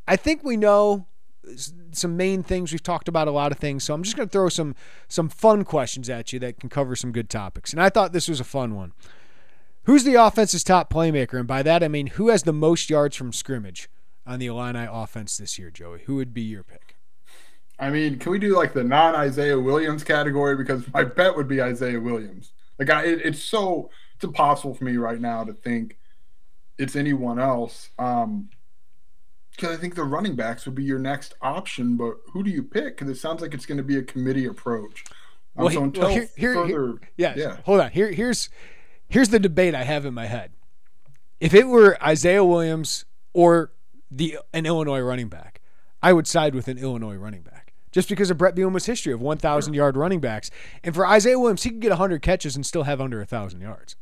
I 0.08 0.16
think 0.16 0.44
we 0.44 0.58
know 0.58 1.08
some 1.92 2.18
main 2.18 2.44
things. 2.44 2.72
We've 2.72 2.84
talked 2.84 3.08
about 3.08 3.28
a 3.28 3.32
lot 3.32 3.52
of 3.52 3.58
things, 3.58 3.84
so 3.84 3.94
I'm 3.94 4.04
just 4.04 4.16
going 4.16 4.28
to 4.28 4.32
throw 4.32 4.50
some 4.50 4.76
some 5.08 5.30
fun 5.30 5.64
questions 5.64 6.10
at 6.10 6.34
you 6.34 6.40
that 6.40 6.60
can 6.60 6.70
cover 6.70 6.96
some 6.96 7.12
good 7.12 7.30
topics. 7.30 7.72
And 7.72 7.82
I 7.82 7.90
thought 7.90 8.14
this 8.14 8.28
was 8.28 8.40
a 8.40 8.46
fun 8.46 8.76
one. 8.76 8.94
Who's 9.84 10.04
the 10.04 10.16
offense's 10.16 10.64
top 10.64 10.92
playmaker? 10.92 11.38
And 11.38 11.48
by 11.48 11.62
that, 11.64 11.84
I 11.84 11.88
mean 11.88 12.08
who 12.08 12.30
has 12.30 12.44
the 12.44 12.54
most 12.54 12.90
yards 12.90 13.16
from 13.16 13.32
scrimmage 13.32 13.90
on 14.26 14.40
the 14.40 14.48
Illini 14.48 14.88
offense 14.90 15.38
this 15.38 15.60
year, 15.60 15.70
Joey? 15.70 16.02
Who 16.06 16.16
would 16.16 16.34
be 16.34 16.42
your 16.42 16.64
pick? 16.64 16.96
I 17.78 17.90
mean, 17.90 18.20
can 18.20 18.32
we 18.32 18.40
do 18.40 18.56
like 18.56 18.74
the 18.74 18.84
non 18.84 19.16
Isaiah 19.16 19.60
Williams 19.60 20.04
category? 20.04 20.56
Because 20.56 20.92
my 20.94 21.04
bet 21.04 21.36
would 21.36 21.48
be 21.48 21.62
Isaiah 21.62 22.00
Williams. 22.00 22.54
Like, 22.80 22.90
I, 22.90 23.06
it, 23.06 23.22
it's 23.24 23.44
so 23.44 23.90
it's 24.16 24.24
impossible 24.24 24.74
for 24.74 24.84
me 24.86 24.98
right 24.98 25.20
now 25.20 25.44
to 25.44 25.54
think 25.54 25.98
it's 26.78 26.96
anyone 26.96 27.40
else. 27.40 27.90
Um, 28.00 28.50
because 29.56 29.78
I 29.78 29.80
think 29.80 29.96
the 29.96 30.04
running 30.04 30.36
backs 30.36 30.66
would 30.66 30.76
be 30.76 30.84
your 30.84 31.00
next 31.00 31.34
option, 31.42 31.96
but 31.98 32.16
who 32.32 32.44
do 32.44 32.50
you 32.50 32.64
pick? 32.64 32.98
Because 32.98 33.10
it 33.10 33.20
sounds 33.20 33.42
like 33.42 33.54
it's 33.54 33.66
going 33.66 33.78
to 33.78 33.84
be 33.84 33.98
a 33.98 34.04
committee 34.04 34.46
approach. 34.46 35.04
Um, 35.58 35.66
Well, 35.66 35.74
so 35.74 35.84
until 35.84 36.04
well, 36.04 36.12
here- 36.14 36.30
here- 36.36 36.54
further, 36.54 36.68
here- 36.68 37.00
yeah, 37.18 37.34
yeah. 37.38 37.58
Hold 37.66 37.82
on. 37.82 37.92
Here, 37.92 38.12
here's 38.12 38.50
here's 39.08 39.30
the 39.30 39.40
debate 39.40 39.76
I 39.76 39.84
have 39.84 40.06
in 40.06 40.14
my 40.14 40.26
head. 40.26 40.52
If 41.40 41.54
it 41.54 41.68
were 41.68 42.02
Isaiah 42.04 42.44
Williams 42.44 43.06
or 43.34 43.72
the 44.12 44.40
an 44.54 44.66
Illinois 44.66 45.00
running 45.02 45.30
back, 45.30 45.62
I 46.02 46.14
would 46.14 46.28
side 46.28 46.54
with 46.56 46.68
an 46.68 46.78
Illinois 46.78 47.16
running 47.16 47.42
back. 47.42 47.74
Just 47.92 48.10
because 48.10 48.30
of 48.30 48.38
Bret 48.38 48.56
Bielema's 48.56 48.86
history 48.88 49.14
of 49.14 49.22
1,000 49.22 49.74
yard 49.74 49.96
running 49.96 50.20
backs, 50.20 50.52
and 50.84 50.94
for 50.94 51.08
Isaiah 51.08 51.40
Williams, 51.40 51.64
he 51.64 51.70
could 51.70 51.80
get 51.80 51.92
100 51.92 52.22
catches 52.22 52.56
and 52.58 52.66
still 52.66 52.84
have 52.84 53.00
under 53.00 53.20
1,000 53.20 53.62
yards, 53.62 53.96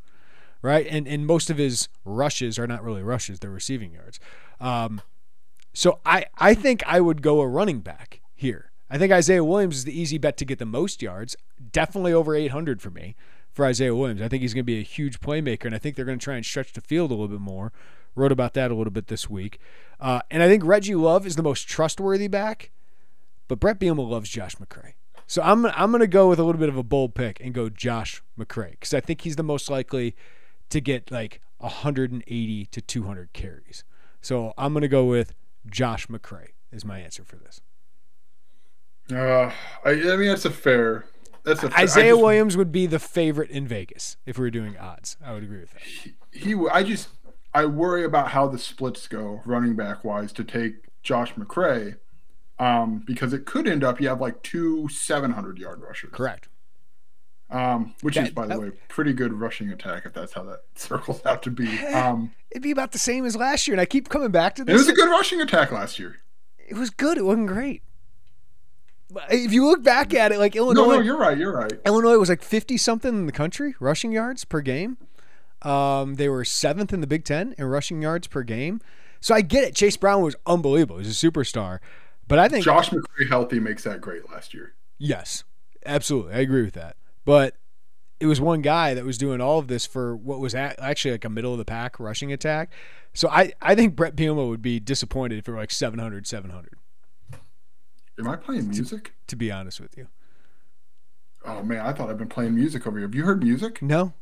right? 0.63 0.87
And 0.89 1.07
and 1.07 1.27
most 1.27 1.51
of 1.51 1.57
his 1.59 1.89
rushes 2.03 2.57
are 2.57 2.65
not 2.65 2.83
really 2.83 3.03
rushes; 3.03 3.39
they're 3.39 3.51
receiving 3.51 3.91
yards. 3.93 4.19
Um, 4.59 5.01
so 5.73 5.99
I, 6.05 6.25
I 6.37 6.53
think 6.53 6.83
I 6.85 7.01
would 7.01 7.21
go 7.21 7.41
a 7.41 7.47
running 7.47 7.79
back 7.79 8.21
here. 8.35 8.71
I 8.89 8.97
think 8.97 9.11
Isaiah 9.11 9.43
Williams 9.43 9.77
is 9.77 9.83
the 9.85 9.99
easy 9.99 10.19
bet 10.19 10.37
to 10.37 10.45
get 10.45 10.59
the 10.59 10.65
most 10.65 11.01
yards. 11.01 11.35
Definitely 11.71 12.13
over 12.13 12.35
800 12.35 12.81
for 12.81 12.91
me 12.91 13.15
for 13.51 13.65
Isaiah 13.65 13.95
Williams. 13.95 14.21
I 14.21 14.27
think 14.27 14.41
he's 14.41 14.53
going 14.53 14.63
to 14.63 14.71
be 14.71 14.79
a 14.79 14.83
huge 14.83 15.19
playmaker, 15.19 15.65
and 15.65 15.73
I 15.73 15.79
think 15.79 15.95
they're 15.95 16.05
going 16.05 16.19
to 16.19 16.23
try 16.23 16.35
and 16.35 16.45
stretch 16.45 16.73
the 16.73 16.81
field 16.81 17.09
a 17.09 17.15
little 17.15 17.27
bit 17.27 17.39
more. 17.39 17.71
Wrote 18.15 18.31
about 18.31 18.53
that 18.53 18.69
a 18.69 18.75
little 18.75 18.91
bit 18.91 19.07
this 19.07 19.27
week. 19.29 19.59
Uh, 19.99 20.21
and 20.29 20.43
I 20.43 20.47
think 20.47 20.63
Reggie 20.63 20.93
Love 20.93 21.25
is 21.25 21.35
the 21.35 21.43
most 21.43 21.67
trustworthy 21.67 22.27
back, 22.27 22.69
but 23.47 23.59
Bret 23.59 23.79
Bielema 23.79 24.07
loves 24.07 24.29
Josh 24.29 24.55
McCray. 24.57 24.93
So 25.25 25.41
I'm, 25.41 25.65
I'm 25.65 25.89
going 25.89 26.01
to 26.01 26.07
go 26.07 26.29
with 26.29 26.37
a 26.37 26.43
little 26.43 26.59
bit 26.59 26.69
of 26.69 26.77
a 26.77 26.83
bold 26.83 27.15
pick 27.15 27.39
and 27.39 27.53
go 27.53 27.69
Josh 27.69 28.21
McCray 28.37 28.71
because 28.71 28.93
I 28.93 28.99
think 28.99 29.21
he's 29.21 29.35
the 29.35 29.43
most 29.43 29.69
likely 29.69 30.15
to 30.69 30.79
get 30.79 31.09
like 31.09 31.41
180 31.57 32.65
to 32.65 32.81
200 32.81 33.33
carries. 33.33 33.83
So 34.21 34.53
I'm 34.57 34.73
going 34.73 34.81
to 34.81 34.87
go 34.87 35.05
with 35.05 35.33
Josh 35.67 36.07
McCray 36.07 36.49
is 36.71 36.83
my 36.85 36.99
answer 36.99 37.23
for 37.23 37.37
this. 37.37 37.61
Uh, 39.11 39.51
I, 39.85 39.91
I 39.91 40.15
mean, 40.17 40.27
that's 40.27 40.45
a 40.45 40.51
fair. 40.51 41.05
That's 41.43 41.63
a 41.63 41.69
fair, 41.69 41.79
Isaiah 41.79 42.11
just- 42.11 42.21
Williams 42.21 42.57
would 42.57 42.71
be 42.71 42.85
the 42.85 42.99
favorite 42.99 43.49
in 43.49 43.67
Vegas 43.67 44.17
if 44.25 44.37
we 44.37 44.43
were 44.43 44.51
doing 44.51 44.77
odds. 44.77 45.17
I 45.23 45.33
would 45.33 45.43
agree 45.43 45.59
with 45.59 45.71
that. 45.71 45.81
he 46.31 46.55
I 46.71 46.83
just 46.83 47.09
I 47.53 47.65
worry 47.65 48.05
about 48.05 48.29
how 48.29 48.47
the 48.47 48.57
splits 48.57 49.07
go 49.07 49.41
running 49.45 49.75
back 49.75 50.03
wise 50.03 50.31
to 50.33 50.43
take 50.43 50.75
Josh 51.03 51.33
McCray 51.33 51.97
um, 52.59 53.03
because 53.05 53.33
it 53.33 53.45
could 53.45 53.67
end 53.67 53.83
up 53.83 53.99
you 53.99 54.07
have 54.07 54.21
like 54.21 54.41
two 54.41 54.87
700 54.87 55.57
yard 55.57 55.81
rushers. 55.81 56.11
Correct. 56.13 56.47
Um, 57.53 57.93
which 58.01 58.17
is 58.17 58.31
by 58.31 58.43
the 58.47 58.55
that- 58.55 58.59
way 58.59 58.71
pretty 58.89 59.13
good 59.13 59.31
rushing 59.33 59.69
attack 59.69 60.05
if 60.05 60.13
that's 60.13 60.33
how 60.33 60.43
that 60.43 60.61
circles 60.75 61.23
out 61.25 61.43
to 61.43 61.51
be. 61.51 61.79
Um, 61.85 62.31
It'd 62.51 62.63
be 62.63 62.71
about 62.71 62.91
the 62.91 62.97
same 62.99 63.25
as 63.25 63.35
last 63.35 63.67
year, 63.67 63.73
and 63.75 63.81
I 63.81 63.85
keep 63.85 64.09
coming 64.09 64.31
back 64.31 64.55
to 64.55 64.63
this. 64.65 64.73
it 64.73 64.77
was 64.77 64.89
a 64.89 64.93
good 64.93 65.09
rushing 65.09 65.39
attack 65.39 65.71
last 65.71 65.99
year. 65.99 66.17
It 66.67 66.75
was 66.75 66.89
good. 66.89 67.17
It 67.17 67.25
wasn't 67.25 67.47
great. 67.47 67.83
If 69.29 69.53
you 69.53 69.65
look 69.67 69.83
back 69.83 70.13
at 70.13 70.31
it, 70.31 70.39
like 70.39 70.55
No, 70.55 70.63
Illinois, 70.71 70.95
no, 70.95 70.99
you're 71.01 71.17
right. 71.17 71.37
You're 71.37 71.55
right. 71.55 71.71
Illinois 71.85 72.17
was 72.17 72.29
like 72.29 72.41
50 72.41 72.77
something 72.77 73.13
in 73.13 73.25
the 73.27 73.31
country 73.31 73.75
rushing 73.79 74.11
yards 74.11 74.43
per 74.45 74.61
game. 74.61 74.97
Um, 75.61 76.15
they 76.15 76.27
were 76.29 76.43
seventh 76.43 76.91
in 76.91 77.01
the 77.01 77.07
Big 77.07 77.23
Ten 77.23 77.53
in 77.57 77.65
rushing 77.65 78.01
yards 78.01 78.25
per 78.27 78.41
game. 78.43 78.81
So 79.21 79.35
I 79.35 79.41
get 79.41 79.63
it. 79.63 79.75
Chase 79.75 79.95
Brown 79.97 80.23
was 80.23 80.35
unbelievable. 80.47 80.97
He's 80.97 81.23
a 81.23 81.27
superstar. 81.31 81.79
But 82.27 82.39
I 82.39 82.49
think 82.49 82.65
Josh 82.65 82.89
McCray 82.89 83.29
healthy 83.29 83.59
makes 83.59 83.83
that 83.83 84.01
great 84.01 84.29
last 84.31 84.53
year. 84.53 84.73
Yes, 84.97 85.43
absolutely. 85.85 86.33
I 86.33 86.39
agree 86.39 86.63
with 86.63 86.73
that. 86.73 86.95
But 87.25 87.55
it 88.19 88.25
was 88.25 88.39
one 88.39 88.61
guy 88.61 88.93
that 88.93 89.05
was 89.05 89.17
doing 89.17 89.41
all 89.41 89.59
of 89.59 89.67
this 89.67 89.85
for 89.85 90.15
what 90.15 90.39
was 90.39 90.55
actually 90.55 91.11
like 91.11 91.25
a 91.25 91.29
middle 91.29 91.51
of 91.51 91.57
the 91.57 91.65
pack 91.65 91.99
rushing 91.99 92.31
attack. 92.31 92.71
So 93.13 93.29
I, 93.29 93.53
I 93.61 93.75
think 93.75 93.95
Bret 93.95 94.15
Bielema 94.15 94.47
would 94.47 94.61
be 94.61 94.79
disappointed 94.79 95.37
if 95.37 95.47
it 95.47 95.51
were 95.51 95.57
like 95.57 95.71
700, 95.71 96.25
700, 96.25 96.77
Am 98.19 98.27
I 98.27 98.35
playing 98.35 98.69
music? 98.69 99.13
to 99.27 99.35
be 99.35 99.51
honest 99.51 99.79
with 99.81 99.97
you. 99.97 100.07
Oh 101.45 101.63
man, 101.63 101.85
I 101.85 101.91
thought 101.91 102.09
I've 102.09 102.17
been 102.17 102.29
playing 102.29 102.55
music 102.55 102.87
over 102.87 102.97
here. 102.97 103.07
Have 103.07 103.15
you 103.15 103.25
heard 103.25 103.43
music? 103.43 103.81
No? 103.81 104.13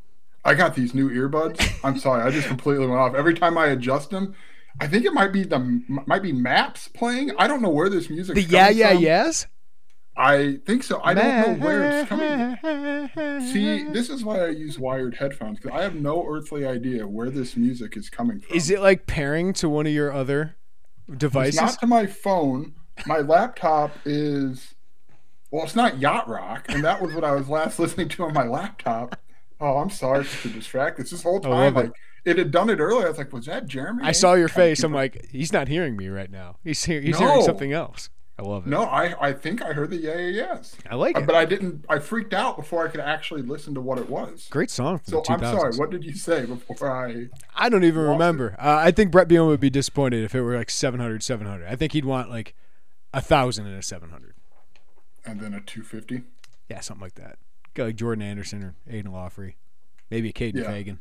I 0.43 0.55
got 0.55 0.75
these 0.75 0.95
new 0.95 1.09
earbuds. 1.09 1.79
I'm 1.83 1.99
sorry, 1.99 2.23
I 2.23 2.31
just 2.31 2.47
completely 2.47 2.87
went 2.87 2.99
off. 2.99 3.13
Every 3.13 3.35
time 3.35 3.57
I 3.57 3.67
adjust 3.67 4.09
them, 4.09 4.33
I 4.79 4.87
think 4.87 5.05
it 5.05 5.13
might 5.13 5.31
be 5.31 5.43
the 5.43 5.59
might 6.07 6.23
be 6.23 6.31
maps 6.31 6.87
playing. 6.87 7.31
I 7.37 7.47
don't 7.47 7.61
know 7.61 7.69
where 7.69 7.89
this 7.89 8.09
music. 8.09 8.35
The 8.35 8.41
yeah, 8.41 8.69
yeah, 8.69 8.93
yes? 8.93 9.45
I 10.21 10.57
think 10.67 10.83
so. 10.83 11.01
I 11.03 11.15
don't 11.15 11.59
know 11.59 11.65
where 11.65 11.83
it's 11.83 12.09
coming. 12.09 12.57
from. 12.57 13.41
See, 13.41 13.83
this 13.91 14.09
is 14.09 14.23
why 14.23 14.41
I 14.45 14.49
use 14.49 14.77
wired 14.77 15.15
headphones 15.15 15.59
because 15.59 15.75
I 15.77 15.81
have 15.81 15.95
no 15.95 16.25
earthly 16.27 16.63
idea 16.65 17.07
where 17.07 17.31
this 17.31 17.57
music 17.57 17.97
is 17.97 18.09
coming 18.09 18.39
from. 18.39 18.55
Is 18.55 18.69
it 18.69 18.81
like 18.81 19.07
pairing 19.07 19.51
to 19.53 19.67
one 19.67 19.87
of 19.87 19.93
your 19.93 20.13
other 20.13 20.57
devices? 21.09 21.55
It's 21.55 21.57
devices? 21.57 21.61
not 21.61 21.79
to 21.79 21.87
my 21.87 22.05
phone. 22.05 22.73
My 23.07 23.19
laptop 23.19 23.93
is. 24.05 24.75
Well, 25.49 25.63
it's 25.63 25.75
not 25.75 25.97
yacht 25.99 26.29
rock, 26.29 26.65
and 26.69 26.83
that 26.83 27.01
was 27.01 27.13
what 27.15 27.23
I 27.23 27.31
was 27.31 27.49
last 27.49 27.79
listening 27.79 28.07
to 28.09 28.23
on 28.25 28.33
my 28.33 28.45
laptop. 28.45 29.19
Oh, 29.59 29.77
I'm 29.77 29.89
sorry 29.89 30.25
to 30.43 30.49
distract 30.49 30.99
us. 30.99 31.09
This 31.09 31.23
whole 31.23 31.39
time, 31.39 31.75
it. 31.75 31.79
like 31.79 31.91
it 32.25 32.37
had 32.37 32.51
done 32.51 32.69
it 32.69 32.79
earlier. 32.79 33.07
I 33.07 33.09
was 33.09 33.17
like, 33.17 33.33
"Was 33.33 33.47
that 33.47 33.65
Jeremy?" 33.65 34.03
I 34.03 34.11
saw 34.11 34.35
your 34.35 34.47
face. 34.49 34.83
I'm 34.83 34.93
like, 34.93 35.25
he's 35.31 35.51
not 35.51 35.67
hearing 35.67 35.97
me 35.97 36.09
right 36.09 36.29
now. 36.29 36.57
He's, 36.63 36.85
hear- 36.85 37.01
he's 37.01 37.17
hearing 37.17 37.41
something 37.41 37.73
else. 37.73 38.09
I 38.41 38.43
love 38.43 38.65
it. 38.65 38.69
No, 38.71 38.83
I, 38.85 39.29
I 39.29 39.33
think 39.33 39.61
I 39.61 39.71
heard 39.73 39.91
the 39.91 39.97
yeah, 39.97 40.17
yeah, 40.17 40.29
yes. 40.29 40.75
I 40.89 40.95
like 40.95 41.15
it. 41.15 41.27
But 41.27 41.35
I 41.35 41.45
didn't. 41.45 41.85
I 41.87 41.99
freaked 41.99 42.33
out 42.33 42.57
before 42.57 42.87
I 42.87 42.89
could 42.89 42.99
actually 42.99 43.43
listen 43.43 43.75
to 43.75 43.81
what 43.81 43.99
it 43.99 44.09
was. 44.09 44.47
Great 44.49 44.71
song 44.71 44.99
So 45.03 45.17
the 45.17 45.21
2000s. 45.21 45.43
I'm 45.43 45.59
sorry. 45.59 45.75
What 45.75 45.91
did 45.91 46.03
you 46.03 46.15
say 46.15 46.45
before 46.47 46.89
I? 46.91 47.27
I 47.55 47.69
don't 47.69 47.83
even 47.83 48.01
remember. 48.01 48.55
Uh, 48.57 48.77
I 48.79 48.89
think 48.89 49.11
Bret 49.11 49.27
Bielema 49.27 49.47
would 49.47 49.59
be 49.59 49.69
disappointed 49.69 50.23
if 50.23 50.33
it 50.33 50.41
were 50.41 50.55
like 50.57 50.71
700, 50.71 51.21
700. 51.21 51.67
I 51.67 51.75
think 51.75 51.93
he'd 51.93 52.05
want 52.05 52.31
like 52.31 52.55
a 53.13 53.21
thousand 53.21 53.67
and 53.67 53.77
a 53.77 53.83
700. 53.83 54.33
And 55.23 55.39
then 55.39 55.53
a 55.53 55.61
250. 55.61 56.23
Yeah, 56.67 56.79
something 56.79 57.03
like 57.03 57.15
that. 57.15 57.37
Go 57.75 57.85
like 57.85 57.95
Jordan 57.95 58.23
Anderson 58.23 58.63
or 58.63 58.75
Aidan 58.89 59.11
Laughery, 59.11 59.53
maybe 60.09 60.29
a 60.29 60.33
Caden 60.33 60.55
Yeah. 60.55 60.71
Feagin. 60.71 60.97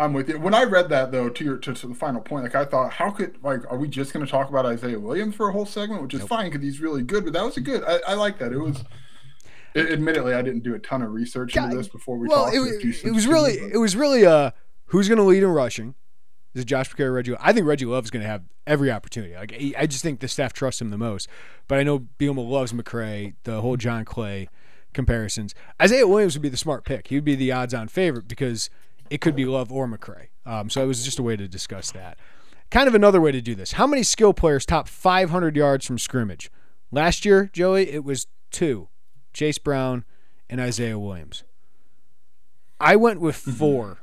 I'm 0.00 0.12
with 0.14 0.28
you. 0.28 0.38
When 0.40 0.54
I 0.54 0.64
read 0.64 0.88
that 0.88 1.12
though, 1.12 1.28
to 1.28 1.44
your 1.44 1.58
to, 1.58 1.74
to 1.74 1.86
the 1.86 1.94
final 1.94 2.20
point, 2.20 2.44
like 2.44 2.54
I 2.54 2.64
thought, 2.64 2.92
how 2.94 3.10
could 3.10 3.36
like 3.42 3.60
are 3.70 3.76
we 3.76 3.86
just 3.86 4.12
going 4.12 4.24
to 4.24 4.30
talk 4.30 4.48
about 4.48 4.64
Isaiah 4.64 4.98
Williams 4.98 5.34
for 5.34 5.48
a 5.48 5.52
whole 5.52 5.66
segment, 5.66 6.02
which 6.02 6.14
is 6.14 6.22
fine 6.22 6.50
because 6.50 6.64
he's 6.64 6.80
really 6.80 7.02
good. 7.02 7.24
But 7.24 7.34
that 7.34 7.44
was 7.44 7.56
a 7.56 7.60
good. 7.60 7.84
I, 7.84 8.00
I 8.08 8.14
like 8.14 8.38
that. 8.38 8.52
It 8.52 8.58
was. 8.58 8.82
a- 9.74 9.92
admittedly, 9.92 10.34
I 10.34 10.42
didn't 10.42 10.64
do 10.64 10.74
a 10.74 10.78
ton 10.78 11.02
of 11.02 11.12
research 11.12 11.56
into 11.56 11.76
this 11.76 11.88
before 11.88 12.16
we 12.16 12.28
well, 12.28 12.46
talked. 12.46 12.56
it, 12.56 12.80
to 12.80 13.08
it 13.08 13.14
was 13.14 13.26
really 13.26 13.58
but- 13.58 13.72
it 13.72 13.78
was 13.78 13.94
really 13.94 14.26
uh 14.26 14.50
who's 14.86 15.06
going 15.08 15.18
to 15.18 15.24
lead 15.24 15.42
in 15.42 15.50
rushing? 15.50 15.94
Is 16.54 16.62
it 16.62 16.64
Josh 16.64 16.90
McCray 16.90 17.04
or 17.04 17.12
Reggie? 17.12 17.36
I 17.38 17.52
think 17.52 17.66
Reggie 17.66 17.84
Love's 17.84 18.10
going 18.10 18.22
to 18.22 18.28
have 18.28 18.42
every 18.66 18.90
opportunity. 18.90 19.34
Like 19.34 19.52
he- 19.52 19.76
I 19.76 19.86
just 19.86 20.02
think 20.02 20.20
the 20.20 20.28
staff 20.28 20.52
trusts 20.52 20.80
him 20.80 20.90
the 20.90 20.98
most. 20.98 21.28
But 21.68 21.78
I 21.78 21.84
know 21.84 22.00
Bielema 22.18 22.48
loves 22.48 22.72
McCray. 22.72 23.34
The 23.44 23.60
whole 23.60 23.76
John 23.76 24.04
Clay 24.04 24.48
comparisons. 24.92 25.54
Isaiah 25.80 26.08
Williams 26.08 26.34
would 26.34 26.42
be 26.42 26.48
the 26.48 26.56
smart 26.56 26.84
pick. 26.84 27.08
He 27.08 27.14
would 27.14 27.24
be 27.24 27.36
the 27.36 27.52
odds-on 27.52 27.86
favorite 27.86 28.26
because 28.26 28.70
it 29.10 29.20
could 29.20 29.34
be 29.36 29.44
Love 29.44 29.70
or 29.72 29.86
McCray. 29.86 30.28
Um, 30.46 30.70
so 30.70 30.82
it 30.82 30.86
was 30.86 31.04
just 31.04 31.18
a 31.18 31.22
way 31.22 31.36
to 31.36 31.46
discuss 31.48 31.90
that. 31.92 32.18
Kind 32.70 32.86
of 32.88 32.94
another 32.94 33.20
way 33.20 33.32
to 33.32 33.40
do 33.40 33.54
this. 33.54 33.72
How 33.72 33.86
many 33.86 34.02
skill 34.04 34.32
players 34.32 34.64
top 34.64 34.88
500 34.88 35.56
yards 35.56 35.84
from 35.84 35.98
scrimmage? 35.98 36.50
Last 36.92 37.24
year, 37.24 37.50
Joey, 37.52 37.90
it 37.90 38.04
was 38.04 38.26
two: 38.50 38.88
Chase 39.32 39.58
Brown 39.58 40.04
and 40.48 40.60
Isaiah 40.60 40.98
Williams. 40.98 41.44
I 42.80 42.96
went 42.96 43.20
with 43.20 43.36
Mm-hmm. 43.42 43.50
four. 43.52 43.98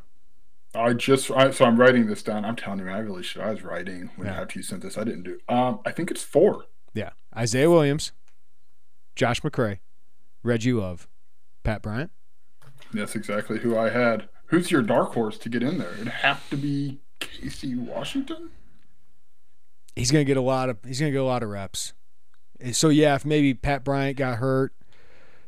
I 0.75 0.93
just 0.93 1.31
I, 1.31 1.49
so 1.51 1.65
I'm 1.65 1.77
writing 1.79 2.05
this 2.07 2.21
down. 2.21 2.45
I'm 2.45 2.55
telling 2.55 2.79
you, 2.79 2.85
man, 2.85 2.95
I 2.95 2.99
really 2.99 3.23
should. 3.23 3.41
I 3.41 3.49
was 3.51 3.63
writing 3.63 4.11
when 4.15 4.27
Yeah. 4.27 4.41
after 4.41 4.59
you 4.59 4.63
sent 4.63 4.83
this. 4.83 4.97
I 4.97 5.03
didn't 5.03 5.23
do. 5.23 5.39
Um, 5.49 5.79
I 5.85 5.91
think 5.91 6.11
it's 6.11 6.23
four. 6.23 6.65
Yeah, 6.93 7.11
Isaiah 7.35 7.69
Williams, 7.71 8.11
Josh 9.15 9.41
McCray, 9.41 9.79
Reggie 10.43 10.73
Love, 10.73 11.07
Pat 11.63 11.81
Bryant. 11.81 12.11
That's 12.93 13.15
exactly 13.15 13.59
who 13.59 13.77
I 13.77 13.89
had. 13.89 14.29
Who's 14.47 14.71
your 14.71 14.81
dark 14.81 15.13
horse 15.13 15.37
to 15.39 15.49
get 15.49 15.63
in 15.63 15.77
there? 15.77 15.93
It'd 15.93 16.07
have 16.07 16.49
to 16.49 16.57
be 16.57 16.99
Casey 17.19 17.75
Washington. 17.75 18.51
He's 19.95 20.11
gonna 20.11 20.23
get 20.23 20.37
a 20.37 20.41
lot 20.41 20.69
of 20.69 20.77
he's 20.85 20.99
gonna 20.99 21.11
get 21.11 21.21
a 21.21 21.25
lot 21.25 21.43
of 21.43 21.49
reps. 21.49 21.93
So 22.71 22.89
yeah, 22.89 23.15
if 23.15 23.25
maybe 23.25 23.53
Pat 23.53 23.83
Bryant 23.83 24.17
got 24.17 24.37
hurt, 24.37 24.73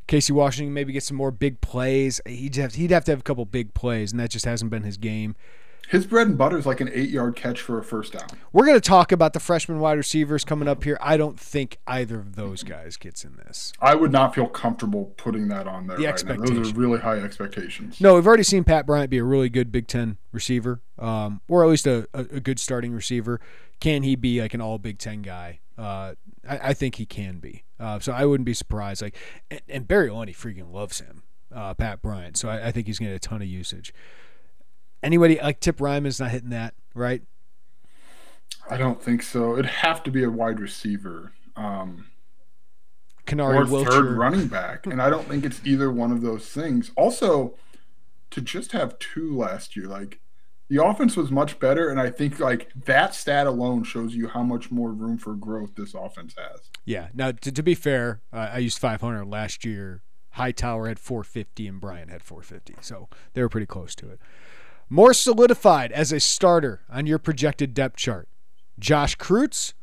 Casey 0.08 0.34
Washington 0.34 0.74
maybe 0.74 0.92
get 0.92 1.04
some 1.04 1.18
more 1.18 1.32
big 1.32 1.62
plays. 1.62 2.20
He'd 2.26 2.56
have 2.56 2.76
he'd 2.76 2.92
have 2.92 3.06
to 3.06 3.12
have 3.12 3.20
a 3.20 3.24
couple 3.24 3.46
big 3.46 3.74
plays, 3.74 4.12
and 4.12 4.20
that 4.20 4.32
just 4.32 4.46
hasn't 4.46 4.72
been 4.72 4.84
his 4.84 4.98
game. 4.98 5.36
His 5.90 6.06
bread 6.06 6.28
and 6.28 6.38
butter 6.38 6.56
is 6.56 6.68
like 6.68 6.82
an 6.82 6.90
eight 6.94 7.10
yard 7.10 7.36
catch 7.36 7.60
for 7.60 7.80
a 7.80 7.84
first 7.84 8.14
down. 8.14 8.28
We're 8.54 8.68
going 8.68 8.78
to 8.78 8.82
talk 8.82 9.12
about 9.12 9.34
the 9.34 9.40
freshman 9.40 9.80
wide 9.80 9.98
receivers 9.98 10.46
coming 10.46 10.68
up 10.68 10.84
here. 10.84 11.00
I 11.02 11.18
don't 11.18 11.40
think 11.40 11.80
either 11.88 12.20
of 12.20 12.36
those 12.36 12.62
guys 12.62 12.96
gets 12.96 13.26
in 13.26 13.38
this. 13.38 13.74
I 13.82 13.96
would 13.96 14.12
not 14.12 14.36
feel 14.36 14.46
comfortable 14.46 15.16
putting 15.18 15.48
that 15.48 15.68
on 15.68 15.88
there. 15.88 15.98
The 15.98 16.06
right 16.06 16.26
now. 16.26 16.36
Those 16.46 16.72
are 16.74 16.76
really 16.76 17.00
high 17.00 17.18
expectations. 17.18 18.00
No, 18.00 18.14
we've 18.14 18.28
already 18.28 18.44
seen 18.44 18.64
Pat 18.64 18.86
Bryant 18.86 19.10
be 19.10 19.18
a 19.18 19.24
really 19.24 19.50
good 19.50 19.72
Big 19.72 19.88
Ten 19.88 20.18
receiver, 20.32 20.80
um, 21.00 21.42
or 21.50 21.64
at 21.64 21.70
least 21.72 21.88
a, 21.88 22.08
a, 22.14 22.20
a 22.20 22.40
good 22.40 22.60
starting 22.60 22.94
receiver. 22.94 23.42
Can 23.80 24.04
he 24.04 24.16
be 24.16 24.42
like 24.42 24.54
an 24.54 24.62
all 24.62 24.78
Big 24.78 25.00
Ten 25.00 25.24
guy? 25.24 25.60
Uh, 25.76 26.14
I, 26.48 26.60
I 26.70 26.74
think 26.76 26.96
he 26.96 27.08
can 27.08 27.40
be. 27.40 27.64
Uh, 27.80 27.98
so 27.98 28.12
I 28.12 28.26
wouldn't 28.26 28.46
be 28.46 28.54
surprised. 28.54 29.02
Like, 29.02 29.16
and, 29.50 29.62
and 29.68 29.88
Barry 29.88 30.10
Lunney 30.10 30.36
freaking 30.36 30.72
loves 30.72 31.00
him, 31.00 31.24
uh, 31.52 31.74
Pat 31.74 32.04
Bryant. 32.04 32.38
So 32.38 32.48
I, 32.48 32.68
I 32.68 32.72
think 32.72 32.86
he's 32.86 33.00
going 33.00 33.08
to 33.08 33.14
get 33.16 33.26
a 33.26 33.28
ton 33.28 33.42
of 33.42 33.48
usage. 33.48 33.92
Anybody 35.02 35.40
like 35.42 35.60
Tip 35.60 35.78
Reiman's 35.78 36.20
not 36.20 36.32
hitting 36.32 36.50
that, 36.50 36.74
right? 36.94 37.22
I 38.70 38.78
don't 38.78 39.02
think 39.02 39.24
so. 39.24 39.54
It'd 39.54 39.66
have 39.66 40.04
to 40.04 40.12
be 40.12 40.24
a 40.24 40.30
wide 40.30 40.60
receiver. 40.60 41.32
Um, 41.56 42.06
Canary 43.26 43.58
or 43.58 43.66
Wilcher. 43.66 43.90
third 43.90 44.18
running 44.18 44.48
back. 44.48 44.86
And 44.86 45.02
I 45.02 45.10
don't 45.10 45.28
think 45.28 45.46
it's 45.46 45.62
either 45.64 45.92
one 45.92 46.12
of 46.12 46.22
those 46.22 46.48
things. 46.48 46.92
Also, 46.96 47.56
to 48.32 48.42
just 48.42 48.72
have 48.72 48.98
two 49.00 49.36
last 49.36 49.76
year, 49.76 49.88
like 49.88 50.20
the 50.68 50.84
offense 50.84 51.16
was 51.16 51.32
much 51.32 51.60
better, 51.60 51.90
and 51.90 52.00
I 52.00 52.10
think 52.10 52.40
like 52.40 52.72
that 52.86 53.16
stat 53.16 53.48
alone 53.48 53.84
shows 53.84 54.16
you 54.16 54.28
how 54.28 54.44
much 54.44 54.72
more 54.72 54.92
room 54.92 55.18
for 55.18 55.34
growth 55.34 55.76
this 55.76 55.94
offense 55.94 56.36
has. 56.38 56.70
Yeah. 56.86 57.08
Now, 57.14 57.32
to, 57.32 57.52
to 57.52 57.64
be 57.64 57.76
fair, 57.76 58.22
uh, 58.32 58.50
I 58.54 58.58
used 58.60 58.80
500 58.80 59.26
last 59.26 59.66
year. 59.66 60.02
Hightower 60.34 60.88
had 60.88 61.00
450 61.00 61.68
and 61.68 61.82
Bryant 61.82 62.12
had 62.12 62.22
450, 62.22 62.76
so 62.82 63.10
they 63.34 63.42
were 63.42 63.50
pretty 63.50 63.66
close 63.66 63.96
to 63.96 64.10
it. 64.10 64.20
More 64.90 65.14
solidified 65.14 65.92
as 65.92 66.12
a 66.12 66.20
starter 66.20 66.82
on 66.90 67.06
your 67.06 67.20
projected 67.20 67.76
depth 67.76 67.98
chart, 67.98 68.28
Josh 68.80 69.16
Kreutz 69.18 69.74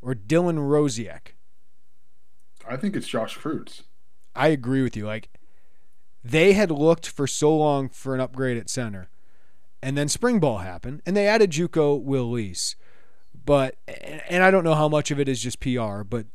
or 0.00 0.14
Dylan 0.14 0.58
Rosiak? 0.58 1.34
I 2.68 2.76
think 2.76 2.94
it's 2.94 3.08
Josh 3.08 3.36
Kreutz. 3.36 3.82
I 4.36 4.48
agree 4.48 4.82
with 4.82 4.96
you. 4.96 5.04
Like 5.06 5.30
they 6.22 6.52
had 6.52 6.70
looked 6.70 7.08
for 7.08 7.26
so 7.26 7.56
long 7.56 7.88
for 7.88 8.14
an 8.14 8.20
upgrade 8.20 8.56
at 8.56 8.70
center, 8.70 9.10
and 9.82 9.98
then 9.98 10.08
spring 10.08 10.38
ball 10.38 10.58
happened, 10.58 11.02
and 11.04 11.16
they 11.16 11.26
added 11.26 11.50
JUCO 11.50 12.00
Will 12.00 12.30
Lease. 12.30 12.76
But 13.44 13.76
and 13.88 14.44
I 14.44 14.52
don't 14.52 14.64
know 14.64 14.76
how 14.76 14.88
much 14.88 15.10
of 15.10 15.18
it 15.18 15.28
is 15.28 15.42
just 15.42 15.58
PR, 15.58 16.04
but 16.04 16.26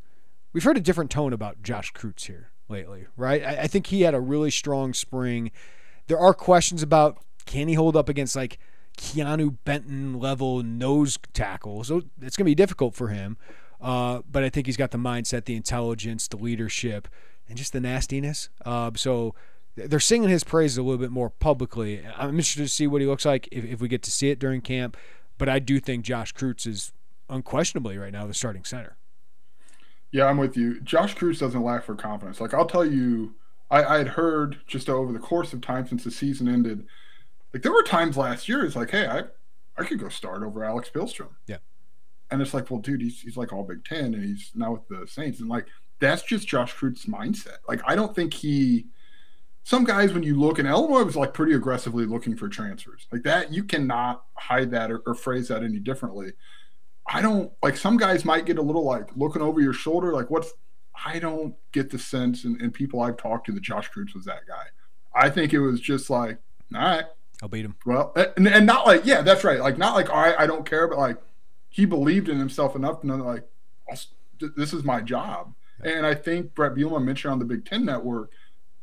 we've 0.51 0.65
heard 0.65 0.77
a 0.77 0.81
different 0.81 1.11
tone 1.11 1.31
about 1.31 1.63
Josh 1.63 1.93
Kreutz 1.93 2.25
here 2.25 2.51
lately, 2.67 3.07
right? 3.15 3.41
I 3.41 3.67
think 3.67 3.87
he 3.87 4.01
had 4.01 4.13
a 4.13 4.19
really 4.19 4.51
strong 4.51 4.93
spring. 4.93 5.51
There 6.07 6.19
are 6.19 6.33
questions 6.33 6.83
about 6.83 7.23
can 7.47 7.67
he 7.67 7.73
hold 7.73 7.97
up 7.97 8.09
against 8.09 8.35
like 8.35 8.59
Keanu 8.97 9.57
Benton 9.63 10.19
level 10.19 10.63
nose 10.63 11.17
tackles. 11.33 11.87
So 11.87 12.03
it's 12.21 12.35
going 12.35 12.45
to 12.45 12.51
be 12.51 12.55
difficult 12.55 12.93
for 12.95 13.07
him. 13.09 13.37
Uh, 13.79 14.21
but 14.29 14.43
I 14.43 14.49
think 14.49 14.65
he's 14.65 14.77
got 14.77 14.91
the 14.91 14.97
mindset, 14.97 15.45
the 15.45 15.55
intelligence, 15.55 16.27
the 16.27 16.37
leadership, 16.37 17.07
and 17.47 17.57
just 17.57 17.73
the 17.73 17.79
nastiness. 17.79 18.49
Uh, 18.65 18.91
so 18.95 19.35
they're 19.75 19.99
singing 19.99 20.29
his 20.29 20.43
praises 20.43 20.77
a 20.77 20.83
little 20.83 20.97
bit 20.97 21.11
more 21.11 21.29
publicly. 21.29 22.03
I'm 22.17 22.29
interested 22.31 22.63
to 22.63 22.69
see 22.69 22.87
what 22.87 23.01
he 23.01 23.07
looks 23.07 23.25
like 23.25 23.47
if, 23.51 23.63
if 23.63 23.79
we 23.79 23.87
get 23.87 24.01
to 24.03 24.11
see 24.11 24.29
it 24.29 24.39
during 24.39 24.61
camp. 24.61 24.97
But 25.37 25.47
I 25.47 25.59
do 25.59 25.79
think 25.79 26.03
Josh 26.03 26.33
Kreutz 26.33 26.65
is 26.65 26.91
unquestionably 27.29 27.97
right 27.97 28.11
now 28.11 28.25
the 28.25 28.33
starting 28.33 28.63
center. 28.63 28.97
Yeah, 30.11 30.25
I'm 30.25 30.37
with 30.37 30.57
you. 30.57 30.81
Josh 30.81 31.15
Kreutz 31.15 31.39
doesn't 31.39 31.63
lack 31.63 31.83
for 31.83 31.93
confidence. 31.93 32.41
Like 32.41 32.55
I'll 32.55 32.65
tell 32.65 32.85
you, 32.85 33.35
I, 33.69 33.83
I 33.83 33.97
had 33.99 34.07
heard 34.09 34.57
just 34.65 34.89
over 34.89 35.13
the 35.13 35.19
course 35.19 35.53
of 35.53 35.61
time 35.61 35.87
since 35.87 36.03
the 36.03 36.11
season 36.11 36.47
ended, 36.47 36.87
like 37.57 37.63
there 37.63 37.73
were 37.73 37.81
times 37.81 38.15
last 38.15 38.47
year. 38.47 38.63
It's 38.63 38.75
like, 38.75 38.91
hey, 38.91 39.07
I, 39.07 39.23
I 39.75 39.83
could 39.83 39.99
go 39.99 40.09
start 40.09 40.43
over 40.43 40.63
Alex 40.63 40.91
Pihlstrom. 40.93 41.29
Yeah. 41.47 41.57
And 42.29 42.39
it's 42.39 42.53
like, 42.53 42.69
well, 42.69 42.79
dude, 42.79 43.01
he's 43.01 43.21
he's 43.21 43.35
like 43.35 43.51
all 43.51 43.63
Big 43.63 43.83
Ten, 43.83 44.13
and 44.13 44.23
he's 44.23 44.51
now 44.53 44.73
with 44.73 44.87
the 44.87 45.07
Saints, 45.07 45.39
and 45.39 45.49
like 45.49 45.65
that's 45.99 46.21
just 46.21 46.47
Josh 46.47 46.75
Kreutz's 46.75 47.07
mindset. 47.07 47.57
Like 47.67 47.81
I 47.85 47.95
don't 47.95 48.15
think 48.15 48.33
he. 48.33 48.85
Some 49.63 49.85
guys, 49.85 50.13
when 50.13 50.23
you 50.23 50.39
look, 50.39 50.59
and 50.59 50.67
Illinois 50.67 51.03
was 51.03 51.15
like 51.15 51.33
pretty 51.33 51.53
aggressively 51.53 52.05
looking 52.05 52.37
for 52.37 52.47
transfers, 52.47 53.07
like 53.11 53.23
that. 53.23 53.51
You 53.51 53.63
cannot 53.63 54.23
hide 54.35 54.69
that 54.71 54.91
or, 54.91 54.99
or 55.07 55.15
phrase 55.15 55.47
that 55.47 55.63
any 55.63 55.79
differently. 55.79 56.33
I 57.07 57.21
don't 57.21 57.51
like 57.63 57.75
some 57.75 57.97
guys 57.97 58.23
might 58.23 58.45
get 58.45 58.59
a 58.59 58.61
little 58.61 58.85
like 58.85 59.09
looking 59.15 59.41
over 59.41 59.59
your 59.59 59.73
shoulder, 59.73 60.13
like 60.13 60.29
what's 60.29 60.53
I 61.05 61.17
don't 61.19 61.55
get 61.71 61.89
the 61.89 61.97
sense 61.97 62.43
and, 62.43 62.61
and 62.61 62.73
people 62.73 63.01
I've 63.01 63.17
talked 63.17 63.47
to 63.47 63.51
that 63.53 63.63
Josh 63.63 63.89
Kreutz 63.89 64.13
was 64.13 64.25
that 64.25 64.45
guy. 64.47 64.65
I 65.15 65.29
think 65.29 65.53
it 65.53 65.59
was 65.59 65.79
just 65.79 66.09
like, 66.09 66.37
all 66.75 66.81
right, 66.81 67.05
I'll 67.41 67.49
beat 67.49 67.65
him. 67.65 67.75
well, 67.85 68.13
and, 68.35 68.47
and 68.47 68.65
not 68.65 68.85
like, 68.87 69.05
yeah, 69.05 69.21
that's 69.21 69.43
right. 69.43 69.59
Like 69.59 69.77
not 69.77 69.93
like, 69.95 70.09
all 70.09 70.21
right, 70.21 70.35
I 70.37 70.47
don't 70.47 70.67
care, 70.67 70.87
but 70.87 70.97
like 70.97 71.17
he 71.69 71.85
believed 71.85 72.29
in 72.29 72.39
himself 72.39 72.75
enough 72.75 73.01
to 73.01 73.07
know 73.07 73.17
like, 73.17 73.47
this 74.55 74.73
is 74.73 74.83
my 74.83 75.01
job. 75.01 75.53
And 75.83 76.05
I 76.05 76.15
think 76.15 76.53
Bret 76.55 76.73
Bielema 76.75 77.03
mentioned 77.03 77.31
on 77.31 77.39
the 77.39 77.45
Big 77.45 77.65
Ten 77.65 77.85
Network, 77.85 78.31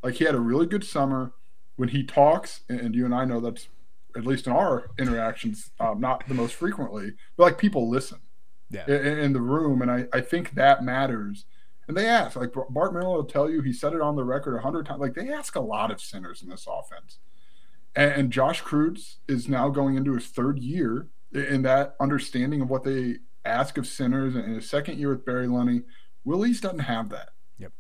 like 0.03 0.15
he 0.15 0.25
had 0.25 0.35
a 0.35 0.41
really 0.41 0.67
good 0.67 0.85
summer. 0.85 1.33
When 1.77 1.89
he 1.89 2.05
talks, 2.05 2.61
and 2.69 2.95
you 2.95 3.05
and 3.05 3.13
I 3.13 3.25
know 3.25 3.41
that's 3.41 3.67
at 4.17 4.25
least 4.25 4.47
in 4.47 4.53
our 4.53 4.91
interactions, 4.97 5.73
um, 5.81 6.01
not 6.01 6.29
the 6.29 6.35
most 6.35 6.55
frequently, 6.55 7.15
but 7.37 7.43
like 7.43 7.59
people 7.59 7.91
listen 7.91 8.19
Yeah. 8.71 8.87
in, 8.87 9.19
in 9.19 9.33
the 9.33 9.41
room, 9.41 9.83
and 9.83 9.91
I, 9.91 10.07
I 10.13 10.21
think 10.21 10.53
that 10.55 10.85
matters. 10.85 11.47
And 11.89 11.97
they 11.97 12.07
ask, 12.07 12.37
like 12.37 12.53
Bart 12.71 12.95
Miller 12.95 13.09
will 13.17 13.25
tell 13.25 13.51
you, 13.51 13.61
he 13.61 13.73
said 13.73 13.93
it 13.93 14.01
on 14.01 14.15
the 14.15 14.23
record 14.23 14.57
a 14.57 14.61
hundred 14.61 14.87
times. 14.87 15.01
Like 15.01 15.15
they 15.15 15.29
ask 15.33 15.57
a 15.57 15.61
lot 15.61 15.91
of 15.91 16.01
centers 16.01 16.43
in 16.43 16.49
this 16.49 16.65
offense, 16.69 17.19
and, 17.97 18.31
Josh 18.31 18.63
Kreutz 18.63 19.17
is 19.29 19.49
now 19.49 19.69
going 19.69 19.97
into 19.97 20.15
his 20.15 20.27
third 20.27 20.59
year 20.59 21.09
in 21.33 21.63
that 21.63 21.95
understanding 22.01 22.61
of 22.61 22.71
what 22.71 22.85
they 22.85 23.17
ask 23.45 23.79
of 23.79 23.87
centers, 23.87 24.35
and 24.35 24.45
in 24.45 24.55
his 24.55 24.69
second 24.69 24.99
year 24.99 25.11
with 25.11 25.25
Barry 25.25 25.47
Lunney, 25.47 25.85
Willie's 26.25 26.61
doesn't 26.61 26.81
have 26.81 27.11
that. 27.11 27.31
Yep. 27.59 27.73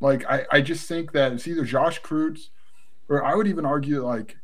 Like 0.00 0.24
I, 0.28 0.46
I 0.50 0.60
just 0.60 0.88
think 0.88 1.12
that 1.12 1.32
it's 1.32 1.46
either 1.46 1.64
Josh 1.64 2.00
Kreutz, 2.00 2.48
or 3.08 3.24
I 3.24 3.34
would 3.34 3.46
even 3.46 3.64
argue 3.64 4.04
like 4.04 4.38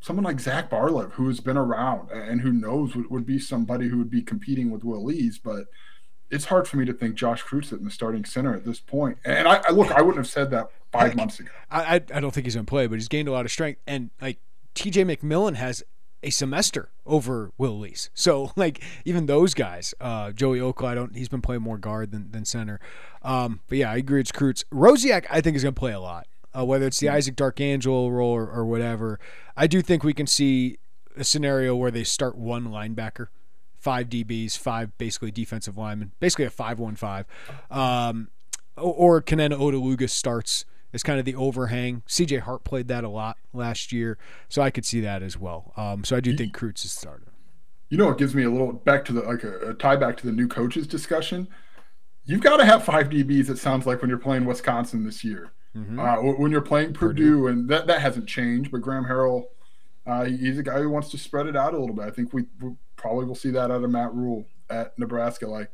someone 0.00 0.24
like 0.24 0.40
Zach 0.40 0.70
Barlev, 0.70 1.12
who 1.12 1.28
has 1.28 1.40
been 1.40 1.56
around 1.56 2.10
and 2.10 2.42
who 2.42 2.52
knows 2.52 2.94
would, 2.94 3.10
would 3.10 3.24
be 3.24 3.38
somebody 3.38 3.88
who 3.88 3.96
would 3.96 4.10
be 4.10 4.22
competing 4.22 4.70
with 4.70 4.84
Will 4.84 5.02
Lees, 5.02 5.38
but 5.38 5.66
it's 6.30 6.46
hard 6.46 6.68
for 6.68 6.76
me 6.76 6.84
to 6.84 6.92
think 6.92 7.14
Josh 7.14 7.42
Kreutz 7.42 7.72
in 7.72 7.84
the 7.84 7.90
starting 7.90 8.24
center 8.24 8.54
at 8.54 8.64
this 8.64 8.80
point. 8.80 9.18
And 9.24 9.48
I, 9.48 9.62
I 9.66 9.70
look, 9.70 9.90
I 9.92 10.02
wouldn't 10.02 10.18
have 10.18 10.30
said 10.30 10.50
that 10.50 10.68
five 11.00 11.16
months 11.16 11.40
ago. 11.40 11.50
I, 11.70 11.82
I 11.82 11.94
I 11.94 12.20
don't 12.20 12.32
think 12.32 12.46
he's 12.46 12.54
gonna 12.54 12.64
play, 12.64 12.86
but 12.86 12.94
he's 12.96 13.08
gained 13.08 13.28
a 13.28 13.32
lot 13.32 13.44
of 13.44 13.50
strength. 13.50 13.80
And 13.86 14.10
like 14.20 14.38
TJ 14.74 15.16
McMillan 15.16 15.56
has 15.56 15.82
a 16.22 16.30
semester 16.30 16.90
over 17.04 17.52
Will 17.58 17.78
Lees. 17.78 18.10
So 18.14 18.52
like 18.56 18.82
even 19.04 19.26
those 19.26 19.54
guys, 19.54 19.94
uh, 20.00 20.32
Joey 20.32 20.60
Oakland, 20.60 20.92
I 20.92 20.94
don't 20.94 21.16
he's 21.16 21.28
been 21.28 21.42
playing 21.42 21.62
more 21.62 21.78
guard 21.78 22.10
than, 22.10 22.30
than 22.30 22.44
center. 22.44 22.80
Um, 23.22 23.60
but 23.68 23.78
yeah, 23.78 23.90
I 23.90 23.96
agree 23.96 24.20
it's 24.20 24.32
Kreutz. 24.32 24.64
Rosiak 24.72 25.26
I 25.30 25.40
think 25.40 25.56
is 25.56 25.62
gonna 25.62 25.72
play 25.72 25.92
a 25.92 26.00
lot. 26.00 26.26
Uh, 26.56 26.64
whether 26.64 26.86
it's 26.86 27.00
the 27.00 27.08
Isaac 27.08 27.34
Darkangelo 27.34 28.12
role 28.12 28.30
or, 28.30 28.48
or 28.48 28.64
whatever. 28.64 29.18
I 29.56 29.66
do 29.66 29.82
think 29.82 30.04
we 30.04 30.14
can 30.14 30.28
see 30.28 30.78
a 31.16 31.24
scenario 31.24 31.74
where 31.74 31.90
they 31.90 32.04
start 32.04 32.36
one 32.36 32.68
linebacker, 32.68 33.26
five 33.78 34.08
DBs, 34.08 34.56
five 34.56 34.96
basically 34.96 35.32
defensive 35.32 35.76
linemen, 35.76 36.12
basically 36.20 36.44
a 36.44 36.50
five-one-five. 36.50 37.26
Um, 37.72 38.28
or, 38.76 38.94
or 38.94 39.20
Kenenna 39.20 39.56
Odeluga 39.56 40.08
starts 40.08 40.64
as 40.94 41.02
kind 41.02 41.18
of 41.18 41.26
the 41.26 41.34
overhang. 41.34 42.02
CJ 42.08 42.40
Hart 42.40 42.64
played 42.64 42.88
that 42.88 43.04
a 43.04 43.08
lot 43.08 43.36
last 43.52 43.92
year, 43.92 44.16
so 44.48 44.62
I 44.62 44.70
could 44.70 44.86
see 44.86 45.00
that 45.00 45.22
as 45.22 45.36
well. 45.36 45.72
Um, 45.76 46.04
so 46.04 46.16
I 46.16 46.20
do 46.20 46.34
think 46.36 46.56
Kreutz 46.56 46.84
is 46.84 46.92
starter. 46.92 47.32
You 47.90 47.98
know, 47.98 48.08
it 48.10 48.16
gives 48.16 48.34
me 48.34 48.44
a 48.44 48.50
little 48.50 48.72
back 48.72 49.04
to 49.06 49.12
the 49.12 49.20
like 49.22 49.42
a, 49.42 49.70
a 49.70 49.74
tie 49.74 49.96
back 49.96 50.16
to 50.18 50.26
the 50.26 50.32
new 50.32 50.48
coaches 50.48 50.86
discussion. 50.86 51.48
You've 52.24 52.40
got 52.40 52.56
to 52.56 52.64
have 52.64 52.84
five 52.84 53.10
DBs. 53.10 53.50
It 53.50 53.58
sounds 53.58 53.86
like 53.86 54.00
when 54.00 54.08
you're 54.08 54.18
playing 54.18 54.46
Wisconsin 54.46 55.04
this 55.04 55.22
year, 55.24 55.52
uh, 55.76 56.16
when 56.16 56.50
you're 56.50 56.62
playing 56.62 56.94
Purdue, 56.94 57.48
and 57.48 57.68
that 57.68 57.86
that 57.88 58.00
hasn't 58.00 58.28
changed. 58.28 58.70
But 58.70 58.80
Graham 58.80 59.04
Harrell, 59.04 59.44
uh, 60.06 60.24
he's 60.24 60.58
a 60.58 60.62
guy 60.62 60.80
who 60.80 60.88
wants 60.88 61.10
to 61.10 61.18
spread 61.18 61.46
it 61.46 61.56
out 61.56 61.74
a 61.74 61.78
little 61.78 61.94
bit. 61.94 62.06
I 62.06 62.10
think 62.10 62.32
we, 62.32 62.44
we 62.60 62.74
probably 62.96 63.26
will 63.26 63.34
see 63.34 63.50
that 63.50 63.70
out 63.70 63.84
of 63.84 63.90
Matt 63.90 64.14
Rhule 64.14 64.46
at 64.70 64.98
Nebraska. 64.98 65.46
Like 65.46 65.70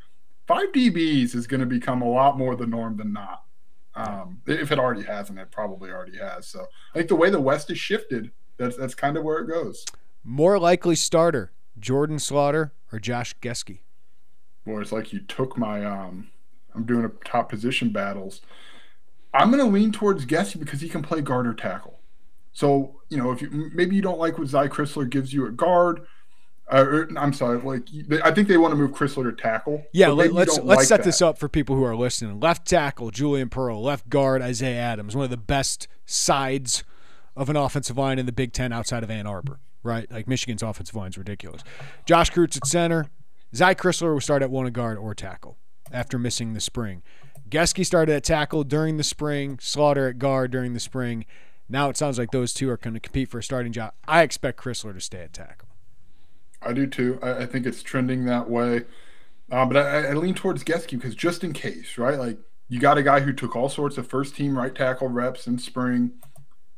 five 0.46 0.72
DBs 0.72 1.34
is 1.34 1.46
going 1.46 1.60
to 1.60 1.66
become 1.66 2.02
a 2.02 2.08
lot 2.08 2.36
more 2.36 2.56
the 2.56 2.66
norm 2.66 2.96
than 2.96 3.12
not. 3.12 3.44
Um, 3.94 4.40
if 4.46 4.70
it 4.70 4.78
already 4.78 5.02
hasn't, 5.02 5.38
it 5.38 5.50
probably 5.50 5.90
already 5.90 6.18
has. 6.18 6.46
So 6.46 6.66
I 6.94 6.98
think 6.98 7.08
the 7.08 7.16
way 7.16 7.30
the 7.30 7.40
West 7.40 7.70
is 7.70 7.78
shifted, 7.78 8.30
that's 8.56 8.76
that's 8.76 8.94
kind 8.94 9.16
of 9.16 9.24
where 9.24 9.38
it 9.38 9.48
goes. 9.48 9.84
More 10.22 10.58
likely 10.58 10.94
starter: 10.94 11.52
Jordan 11.78 12.18
Slaughter 12.18 12.72
or 12.92 12.98
Josh 12.98 13.34
Gesky. 13.40 13.80
Boy, 14.64 14.80
it's 14.80 14.92
like 14.92 15.12
you 15.12 15.20
took 15.20 15.56
my 15.58 15.84
um. 15.84 16.28
I'm 16.72 16.84
doing 16.84 17.04
a 17.04 17.08
top 17.24 17.48
position 17.48 17.90
battles. 17.90 18.42
I'm 19.34 19.50
going 19.50 19.64
to 19.64 19.70
lean 19.70 19.90
towards 19.90 20.24
Gesky 20.24 20.58
because 20.60 20.80
he 20.80 20.88
can 20.88 21.02
play 21.02 21.20
guard 21.20 21.48
or 21.48 21.54
tackle. 21.54 21.98
So 22.52 23.00
you 23.08 23.16
know, 23.16 23.32
if 23.32 23.42
you 23.42 23.70
maybe 23.74 23.96
you 23.96 24.02
don't 24.02 24.18
like 24.18 24.38
what 24.38 24.48
Zy 24.48 24.68
Crisler 24.68 25.08
gives 25.08 25.32
you 25.32 25.46
at 25.46 25.56
guard. 25.56 26.06
Uh, 26.70 27.04
I'm 27.16 27.32
sorry, 27.32 27.58
like 27.58 27.82
I 28.24 28.30
think 28.30 28.48
they 28.48 28.56
want 28.56 28.72
to 28.72 28.76
move 28.76 28.92
Crisler 28.92 29.24
to 29.24 29.32
tackle. 29.32 29.84
Yeah, 29.92 30.08
but 30.08 30.16
maybe 30.16 30.32
let's, 30.34 30.56
let's 30.58 30.64
like 30.66 30.80
set 30.86 30.98
that. 30.98 31.04
this 31.04 31.20
up 31.20 31.38
for 31.38 31.48
people 31.48 31.76
who 31.76 31.84
are 31.84 31.96
listening. 31.96 32.38
Left 32.38 32.66
tackle 32.66 33.10
Julian 33.10 33.48
Pearl, 33.48 33.82
left 33.82 34.08
guard 34.08 34.40
Isaiah 34.42 34.80
Adams, 34.80 35.16
one 35.16 35.24
of 35.24 35.30
the 35.30 35.36
best 35.36 35.88
sides 36.06 36.84
of 37.36 37.48
an 37.48 37.56
offensive 37.56 37.96
line 37.98 38.18
in 38.18 38.26
the 38.26 38.32
Big 38.32 38.52
Ten 38.52 38.72
outside 38.72 39.02
of 39.02 39.10
Ann 39.10 39.26
Arbor. 39.26 39.60
right? 39.82 40.10
Like 40.10 40.28
Michigan's 40.28 40.62
offensive 40.62 40.94
line 40.94 41.08
is 41.10 41.18
ridiculous. 41.18 41.62
Josh 42.06 42.30
Kreutz 42.30 42.56
at 42.56 42.66
center. 42.66 43.06
Zy 43.54 43.74
Crisler 43.74 44.12
will 44.12 44.20
start 44.20 44.42
at 44.42 44.50
one 44.50 44.70
guard 44.70 44.98
or 44.98 45.14
tackle 45.14 45.56
after 45.90 46.18
missing 46.18 46.52
the 46.52 46.60
spring. 46.60 47.02
Gesky 47.48 47.84
started 47.84 48.14
at 48.14 48.22
tackle 48.22 48.62
during 48.62 48.96
the 48.96 49.02
spring, 49.02 49.58
Slaughter 49.60 50.08
at 50.08 50.18
guard 50.18 50.52
during 50.52 50.72
the 50.72 50.78
spring. 50.80 51.24
Now 51.68 51.88
it 51.88 51.96
sounds 51.96 52.16
like 52.18 52.30
those 52.30 52.52
two 52.54 52.70
are 52.70 52.76
going 52.76 52.94
to 52.94 53.00
compete 53.00 53.28
for 53.28 53.38
a 53.38 53.42
starting 53.42 53.72
job. 53.72 53.94
I 54.06 54.22
expect 54.22 54.60
Crisler 54.60 54.94
to 54.94 55.00
stay 55.00 55.22
at 55.22 55.32
tackle. 55.32 55.69
I 56.62 56.72
do 56.72 56.86
too. 56.86 57.18
I, 57.22 57.42
I 57.42 57.46
think 57.46 57.66
it's 57.66 57.82
trending 57.82 58.24
that 58.26 58.48
way. 58.48 58.82
Uh, 59.50 59.66
but 59.66 59.76
I, 59.76 60.10
I, 60.10 60.12
lean 60.12 60.34
towards 60.34 60.62
Gesky 60.62 60.92
because 60.92 61.16
just 61.16 61.42
in 61.42 61.52
case, 61.52 61.98
right? 61.98 62.18
Like 62.18 62.38
you 62.68 62.78
got 62.78 62.98
a 62.98 63.02
guy 63.02 63.20
who 63.20 63.32
took 63.32 63.56
all 63.56 63.68
sorts 63.68 63.98
of 63.98 64.06
first 64.06 64.36
team 64.36 64.56
right 64.56 64.74
tackle 64.74 65.08
reps 65.08 65.46
in 65.48 65.58
spring. 65.58 66.12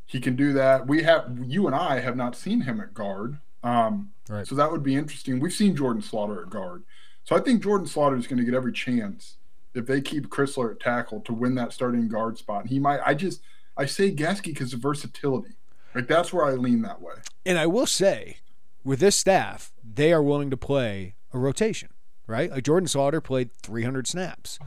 He 0.06 0.20
can 0.20 0.36
do 0.36 0.54
that. 0.54 0.86
We 0.86 1.02
have 1.02 1.38
you 1.44 1.66
and 1.66 1.76
I 1.76 2.00
have 2.00 2.16
not 2.16 2.34
seen 2.34 2.62
him 2.62 2.80
at 2.80 2.94
guard. 2.94 3.38
Um, 3.62 4.12
right. 4.28 4.46
So 4.46 4.54
that 4.54 4.72
would 4.72 4.82
be 4.82 4.94
interesting. 4.94 5.38
We've 5.38 5.52
seen 5.52 5.76
Jordan 5.76 6.02
Slaughter 6.02 6.42
at 6.42 6.50
guard. 6.50 6.84
So 7.24 7.36
I 7.36 7.40
think 7.40 7.62
Jordan 7.62 7.86
Slaughter 7.86 8.16
is 8.16 8.26
going 8.26 8.38
to 8.38 8.44
get 8.44 8.54
every 8.54 8.72
chance 8.72 9.36
if 9.74 9.86
they 9.86 10.00
keep 10.00 10.28
Crisler 10.28 10.72
at 10.72 10.80
tackle 10.80 11.20
to 11.20 11.32
win 11.32 11.54
that 11.56 11.72
starting 11.72 12.08
guard 12.08 12.38
spot. 12.38 12.66
He 12.66 12.78
might. 12.78 13.00
I 13.04 13.14
just 13.14 13.42
I 13.76 13.86
say 13.86 14.10
Gesky 14.14 14.46
because 14.46 14.72
of 14.72 14.80
versatility. 14.80 15.54
Like 15.94 16.08
that's 16.08 16.32
where 16.32 16.46
I 16.46 16.52
lean 16.52 16.82
that 16.82 17.00
way. 17.00 17.14
And 17.44 17.58
I 17.58 17.66
will 17.66 17.86
say, 17.86 18.38
with 18.84 19.00
this 19.00 19.16
staff, 19.16 19.72
they 19.82 20.12
are 20.12 20.22
willing 20.22 20.50
to 20.50 20.56
play 20.56 21.14
a 21.32 21.38
rotation, 21.38 21.90
right? 22.26 22.50
Like 22.50 22.64
Jordan 22.64 22.88
Slaughter 22.88 23.20
played 23.20 23.52
300 23.62 24.06
snaps 24.06 24.58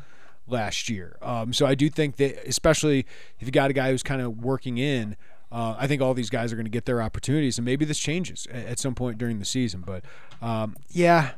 last 0.47 0.89
year. 0.89 1.17
Um, 1.21 1.53
so 1.53 1.65
I 1.65 1.75
do 1.75 1.89
think 1.89 2.17
that, 2.17 2.47
especially 2.47 3.05
if 3.39 3.47
you 3.47 3.51
got 3.51 3.69
a 3.69 3.73
guy 3.73 3.91
who's 3.91 4.03
kind 4.03 4.21
of 4.21 4.43
working 4.43 4.77
in, 4.77 5.17
uh, 5.51 5.75
I 5.77 5.87
think 5.87 6.01
all 6.01 6.13
these 6.13 6.29
guys 6.29 6.51
are 6.51 6.55
going 6.55 6.65
to 6.65 6.71
get 6.71 6.85
their 6.85 7.01
opportunities, 7.01 7.57
and 7.57 7.65
maybe 7.65 7.85
this 7.85 7.99
changes 7.99 8.47
at, 8.51 8.65
at 8.65 8.79
some 8.79 8.95
point 8.95 9.17
during 9.17 9.39
the 9.39 9.45
season. 9.45 9.83
But 9.85 10.03
um, 10.41 10.75
yeah, 10.89 11.31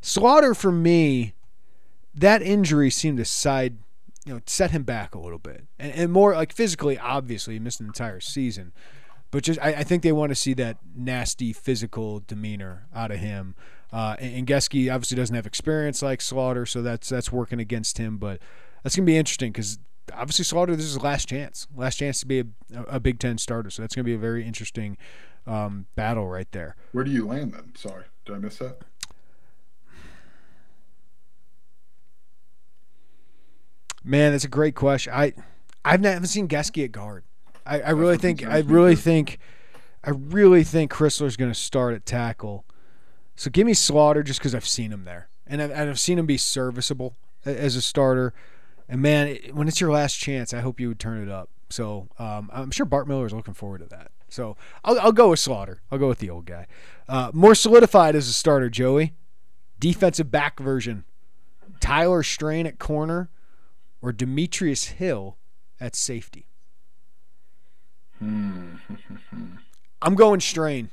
Slaughter 0.00 0.54
for 0.54 0.72
me, 0.72 1.34
that 2.14 2.42
injury 2.42 2.90
seemed 2.90 3.18
to 3.18 3.24
side, 3.24 3.78
you 4.26 4.34
know, 4.34 4.40
set 4.46 4.72
him 4.72 4.82
back 4.82 5.14
a 5.14 5.18
little 5.18 5.38
bit, 5.38 5.66
and, 5.78 5.92
and 5.92 6.12
more 6.12 6.34
like 6.34 6.52
physically. 6.52 6.98
Obviously, 6.98 7.54
he 7.54 7.60
missed 7.60 7.80
an 7.80 7.86
entire 7.86 8.18
season, 8.18 8.72
but 9.32 9.42
just 9.42 9.58
I, 9.60 9.72
I 9.72 9.82
think 9.82 10.04
they 10.04 10.12
want 10.12 10.30
to 10.30 10.36
see 10.36 10.54
that 10.54 10.76
nasty 10.94 11.52
physical 11.52 12.20
demeanor 12.20 12.86
out 12.94 13.10
of 13.10 13.18
him. 13.18 13.56
Uh, 13.90 14.14
and, 14.20 14.36
and 14.36 14.46
Gesky 14.46 14.92
obviously 14.92 15.16
doesn't 15.16 15.34
have 15.34 15.46
experience 15.46 16.02
like 16.02 16.20
Slaughter, 16.20 16.64
so 16.64 16.82
that's 16.82 17.08
that's 17.08 17.32
working 17.32 17.58
against 17.58 17.98
him. 17.98 18.18
But 18.18 18.40
that's 18.82 18.94
gonna 18.94 19.06
be 19.06 19.16
interesting 19.16 19.50
because 19.50 19.78
obviously 20.14 20.44
Slaughter 20.44 20.76
this 20.76 20.84
is 20.84 20.92
his 20.92 21.02
last 21.02 21.28
chance, 21.28 21.66
last 21.74 21.96
chance 21.96 22.20
to 22.20 22.26
be 22.26 22.40
a, 22.40 22.46
a 22.88 23.00
Big 23.00 23.18
Ten 23.18 23.38
starter. 23.38 23.70
So 23.70 23.82
that's 23.82 23.94
gonna 23.94 24.04
be 24.04 24.14
a 24.14 24.18
very 24.18 24.46
interesting 24.46 24.98
um, 25.46 25.86
battle 25.96 26.28
right 26.28 26.50
there. 26.52 26.76
Where 26.92 27.02
do 27.02 27.10
you 27.10 27.26
land 27.26 27.54
then? 27.54 27.72
Sorry, 27.74 28.04
did 28.26 28.36
I 28.36 28.38
miss 28.38 28.58
that? 28.58 28.80
Man, 34.04 34.32
that's 34.32 34.44
a 34.44 34.48
great 34.48 34.74
question. 34.74 35.14
I 35.14 35.32
I've 35.86 36.02
never 36.02 36.26
seen 36.26 36.48
Gesky 36.48 36.84
at 36.84 36.92
guard. 36.92 37.24
I, 37.66 37.80
I 37.80 37.90
really 37.90 38.16
think 38.16 38.44
I 38.44 38.58
really 38.58 38.96
think 38.96 39.38
I 40.04 40.10
really 40.10 40.64
think 40.64 40.92
Crisler's 40.92 41.36
going 41.36 41.50
to 41.50 41.58
start 41.58 41.94
at 41.94 42.04
tackle. 42.04 42.64
So 43.36 43.50
give 43.50 43.66
me 43.66 43.74
Slaughter 43.74 44.22
just 44.22 44.40
because 44.40 44.54
I've 44.54 44.66
seen 44.66 44.92
him 44.92 45.04
there, 45.04 45.28
and 45.46 45.62
I've, 45.62 45.70
and 45.70 45.90
I've 45.90 46.00
seen 46.00 46.18
him 46.18 46.26
be 46.26 46.36
serviceable 46.36 47.16
as 47.44 47.76
a 47.76 47.82
starter. 47.82 48.34
And 48.88 49.00
man, 49.00 49.38
when 49.52 49.68
it's 49.68 49.80
your 49.80 49.90
last 49.90 50.18
chance, 50.18 50.52
I 50.52 50.60
hope 50.60 50.80
you 50.80 50.88
would 50.88 50.98
turn 50.98 51.22
it 51.22 51.30
up. 51.30 51.48
So 51.70 52.08
um, 52.18 52.50
I'm 52.52 52.70
sure 52.70 52.84
Bart 52.84 53.08
Miller 53.08 53.24
is 53.26 53.32
looking 53.32 53.54
forward 53.54 53.78
to 53.78 53.86
that. 53.86 54.10
So 54.28 54.56
I'll, 54.84 54.98
I'll 55.00 55.12
go 55.12 55.30
with 55.30 55.38
Slaughter. 55.38 55.80
I'll 55.90 55.98
go 55.98 56.08
with 56.08 56.18
the 56.18 56.30
old 56.30 56.46
guy. 56.46 56.66
Uh, 57.08 57.30
more 57.32 57.54
solidified 57.54 58.14
as 58.14 58.28
a 58.28 58.32
starter, 58.32 58.68
Joey. 58.68 59.14
Defensive 59.78 60.30
back 60.30 60.60
version. 60.60 61.04
Tyler 61.80 62.22
Strain 62.22 62.66
at 62.66 62.78
corner 62.78 63.30
or 64.00 64.12
Demetrius 64.12 64.86
Hill 64.86 65.36
at 65.80 65.96
safety. 65.96 66.46
Hmm. 68.22 68.76
I'm 70.02 70.14
going 70.14 70.40
Strain. 70.40 70.90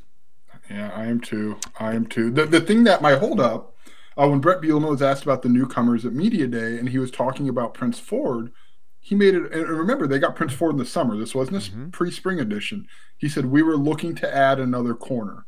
Yeah, 0.70 0.92
I 0.96 1.06
am 1.06 1.20
too. 1.20 1.58
I 1.80 1.94
am 1.94 2.06
too. 2.06 2.32
The 2.32 2.46
the 2.46 2.62
thing 2.62 2.84
that 2.86 3.02
my 3.02 3.16
hold 3.16 3.40
up, 3.40 3.76
uh, 4.18 4.28
when 4.28 4.40
Bret 4.40 4.62
Bielema 4.62 4.90
was 4.90 5.02
asked 5.02 5.24
about 5.24 5.42
the 5.42 5.50
newcomers 5.50 6.06
at 6.06 6.14
media 6.14 6.48
day, 6.48 6.78
and 6.78 6.90
he 6.90 6.98
was 6.98 7.12
talking 7.12 7.50
about 7.50 7.74
Prince 7.74 8.00
Ford, 8.00 8.52
he 9.00 9.16
made 9.16 9.36
it. 9.36 9.52
And 9.52 9.68
remember, 9.68 10.08
they 10.08 10.20
got 10.20 10.36
Prince 10.36 10.54
Ford 10.54 10.74
in 10.74 10.78
the 10.78 10.86
summer. 10.86 11.18
This 11.18 11.36
wasn't 11.36 11.58
a 11.58 11.72
mm-hmm. 11.72 11.90
pre-spring 11.90 12.40
edition. 12.40 12.88
He 13.18 13.30
said 13.30 13.46
we 13.46 13.64
were 13.64 13.78
looking 13.78 14.16
to 14.16 14.36
add 14.36 14.60
another 14.60 14.94
corner, 14.94 15.46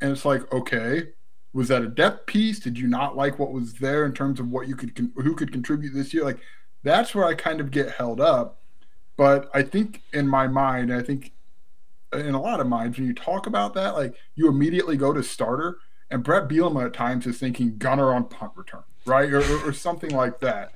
and 0.00 0.10
it's 0.10 0.24
like, 0.24 0.52
okay, 0.52 1.08
was 1.52 1.68
that 1.68 1.82
a 1.82 1.88
depth 1.88 2.26
piece? 2.26 2.58
Did 2.60 2.78
you 2.78 2.88
not 2.88 3.16
like 3.16 3.38
what 3.38 3.52
was 3.52 3.74
there 3.74 4.04
in 4.04 4.12
terms 4.12 4.38
of 4.40 4.48
what 4.50 4.68
you 4.68 4.76
could 4.76 5.10
who 5.16 5.34
could 5.34 5.52
contribute 5.52 5.94
this 5.94 6.12
year? 6.12 6.24
Like 6.24 6.40
that's 6.82 7.14
where 7.14 7.24
I 7.24 7.34
kind 7.34 7.60
of 7.60 7.70
get 7.70 7.92
held 7.92 8.20
up. 8.20 8.60
But 9.18 9.50
I 9.52 9.62
think 9.62 10.02
in 10.12 10.28
my 10.28 10.46
mind, 10.46 10.94
I 10.94 11.02
think 11.02 11.32
in 12.12 12.34
a 12.34 12.40
lot 12.40 12.60
of 12.60 12.68
minds 12.68 12.96
when 12.96 13.06
you 13.08 13.12
talk 13.12 13.48
about 13.48 13.74
that, 13.74 13.96
like 13.96 14.14
you 14.36 14.48
immediately 14.48 14.96
go 14.96 15.12
to 15.12 15.24
starter, 15.24 15.78
and 16.08 16.22
Bret 16.22 16.48
Bielema 16.48 16.86
at 16.86 16.94
times 16.94 17.26
is 17.26 17.36
thinking 17.36 17.76
gunner 17.78 18.14
on 18.14 18.24
punt 18.24 18.52
return, 18.54 18.84
right, 19.04 19.30
or, 19.30 19.40
or, 19.40 19.68
or 19.68 19.72
something 19.72 20.10
like 20.10 20.38
that. 20.38 20.72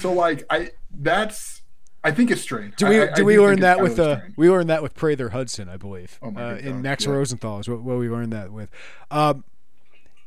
So 0.00 0.12
like 0.12 0.44
I 0.50 0.72
that's 0.90 1.62
I 2.02 2.10
think 2.10 2.32
it's 2.32 2.42
strange. 2.42 2.74
Do 2.76 2.88
we 2.88 3.00
I, 3.00 3.14
do 3.14 3.22
I 3.22 3.24
we 3.24 3.38
learn 3.38 3.60
that 3.60 3.80
with 3.80 4.00
uh, 4.00 4.22
we 4.36 4.50
learned 4.50 4.70
that 4.70 4.82
with 4.82 4.94
Prather 4.94 5.28
Hudson, 5.28 5.68
I 5.68 5.76
believe, 5.76 6.18
oh 6.20 6.34
uh, 6.36 6.58
in 6.60 6.82
Max 6.82 7.06
yeah. 7.06 7.12
Rosenthal 7.12 7.60
is 7.60 7.68
what, 7.68 7.80
what, 7.80 7.98
we 7.98 8.08
learned 8.08 8.32
that 8.32 8.50
with. 8.50 8.70
Um, 9.12 9.44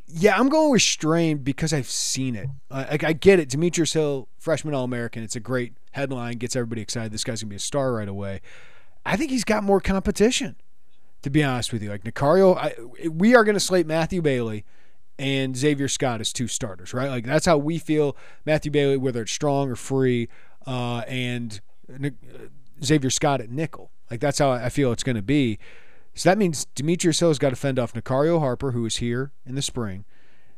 yeah, 0.07 0.39
I'm 0.39 0.49
going 0.49 0.71
with 0.71 0.81
Strain 0.81 1.39
because 1.39 1.73
I've 1.73 1.89
seen 1.89 2.35
it. 2.35 2.49
Like 2.69 3.03
I 3.03 3.13
get 3.13 3.39
it, 3.39 3.49
Demetrius 3.49 3.93
Hill, 3.93 4.27
freshman 4.37 4.73
All 4.73 4.83
American. 4.83 5.23
It's 5.23 5.35
a 5.35 5.41
great 5.41 5.73
headline, 5.91 6.37
gets 6.37 6.55
everybody 6.55 6.81
excited. 6.81 7.11
This 7.11 7.23
guy's 7.23 7.41
gonna 7.41 7.49
be 7.49 7.57
a 7.57 7.59
star 7.59 7.93
right 7.93 8.07
away. 8.07 8.41
I 9.05 9.15
think 9.15 9.31
he's 9.31 9.43
got 9.43 9.63
more 9.63 9.79
competition. 9.81 10.55
To 11.23 11.29
be 11.29 11.43
honest 11.43 11.73
with 11.73 11.81
you, 11.81 11.89
like 11.89 12.03
Nicario, 12.03 12.55
I, 12.55 12.75
we 13.09 13.35
are 13.35 13.43
going 13.43 13.55
to 13.55 13.59
slate 13.59 13.87
Matthew 13.87 14.21
Bailey 14.21 14.65
and 15.17 15.57
Xavier 15.57 15.87
Scott 15.87 16.21
as 16.21 16.31
two 16.31 16.47
starters, 16.47 16.93
right? 16.93 17.09
Like 17.09 17.25
that's 17.25 17.45
how 17.45 17.57
we 17.57 17.79
feel. 17.79 18.15
Matthew 18.45 18.71
Bailey, 18.71 18.97
whether 18.97 19.23
it's 19.23 19.31
strong 19.31 19.69
or 19.71 19.75
free, 19.75 20.29
uh, 20.67 20.99
and 21.07 21.59
uh, 21.91 22.09
Xavier 22.83 23.09
Scott 23.09 23.41
at 23.41 23.49
nickel. 23.49 23.89
Like 24.11 24.19
that's 24.19 24.39
how 24.39 24.51
I 24.51 24.69
feel 24.69 24.91
it's 24.91 25.03
going 25.03 25.15
to 25.15 25.21
be. 25.23 25.57
So 26.17 26.29
that 26.29 26.37
means 26.37 26.65
Demetrius 26.75 27.19
Hill's 27.19 27.39
got 27.39 27.51
to 27.51 27.55
fend 27.55 27.79
off 27.79 27.93
Nicario 27.93 28.39
Harper, 28.39 28.71
who 28.71 28.85
is 28.85 28.97
here 28.97 29.31
in 29.45 29.55
the 29.55 29.61
spring, 29.61 30.05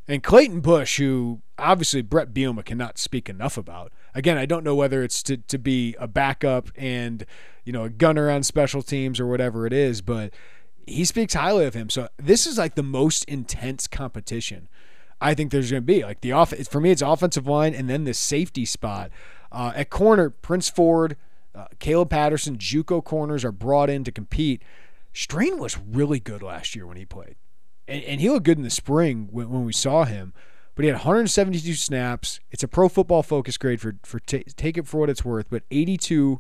and 0.07 0.23
Clayton 0.23 0.61
Bush, 0.61 0.97
who 0.97 1.41
obviously 1.57 2.01
Bret 2.01 2.33
Bielema 2.33 2.65
cannot 2.65 2.97
speak 2.97 3.29
enough 3.29 3.57
about. 3.57 3.91
Again, 4.15 4.37
I 4.37 4.45
don't 4.45 4.63
know 4.63 4.75
whether 4.75 5.03
it's 5.03 5.21
to, 5.23 5.37
to 5.37 5.59
be 5.59 5.95
a 5.99 6.07
backup 6.07 6.69
and 6.75 7.25
you 7.69 7.73
know, 7.73 7.83
a 7.83 7.89
gunner 7.91 8.31
on 8.31 8.41
special 8.41 8.81
teams 8.81 9.19
or 9.19 9.27
whatever 9.27 9.67
it 9.67 9.73
is, 9.73 10.01
but 10.01 10.33
he 10.87 11.05
speaks 11.05 11.35
highly 11.35 11.65
of 11.65 11.75
him. 11.75 11.87
So 11.87 12.07
this 12.17 12.47
is 12.47 12.57
like 12.57 12.73
the 12.73 12.81
most 12.81 13.23
intense 13.25 13.85
competition 13.85 14.67
I 15.21 15.35
think 15.35 15.51
there's 15.51 15.69
going 15.69 15.83
to 15.83 15.85
be. 15.85 16.03
Like 16.03 16.21
the 16.21 16.31
off 16.31 16.51
for 16.51 16.81
me, 16.81 16.89
it's 16.89 17.03
offensive 17.03 17.45
line 17.45 17.75
and 17.75 17.87
then 17.87 18.05
the 18.05 18.15
safety 18.15 18.65
spot 18.65 19.11
uh, 19.51 19.71
at 19.75 19.91
corner. 19.91 20.31
Prince 20.31 20.67
Ford, 20.67 21.15
uh, 21.53 21.65
Caleb 21.77 22.09
Patterson, 22.09 22.57
JUCO 22.57 23.03
corners 23.03 23.45
are 23.45 23.51
brought 23.51 23.91
in 23.91 24.03
to 24.03 24.11
compete. 24.11 24.63
Strain 25.19 25.59
was 25.59 25.77
really 25.77 26.21
good 26.21 26.41
last 26.41 26.77
year 26.77 26.87
when 26.87 26.95
he 26.95 27.03
played, 27.03 27.35
and, 27.89 28.01
and 28.05 28.21
he 28.21 28.29
looked 28.29 28.45
good 28.45 28.57
in 28.57 28.63
the 28.63 28.69
spring 28.69 29.27
when, 29.29 29.49
when 29.49 29.65
we 29.65 29.73
saw 29.73 30.05
him. 30.05 30.33
But 30.75 30.83
he 30.83 30.87
had 30.87 30.99
172 30.99 31.73
snaps. 31.73 32.39
It's 32.51 32.63
a 32.63 32.69
Pro 32.69 32.87
Football 32.87 33.21
Focus 33.21 33.57
grade 33.57 33.81
for 33.81 33.97
for 34.03 34.21
t- 34.21 34.45
take 34.55 34.77
it 34.77 34.87
for 34.87 34.97
what 35.01 35.09
it's 35.09 35.25
worth, 35.25 35.47
but 35.49 35.63
82 35.71 36.39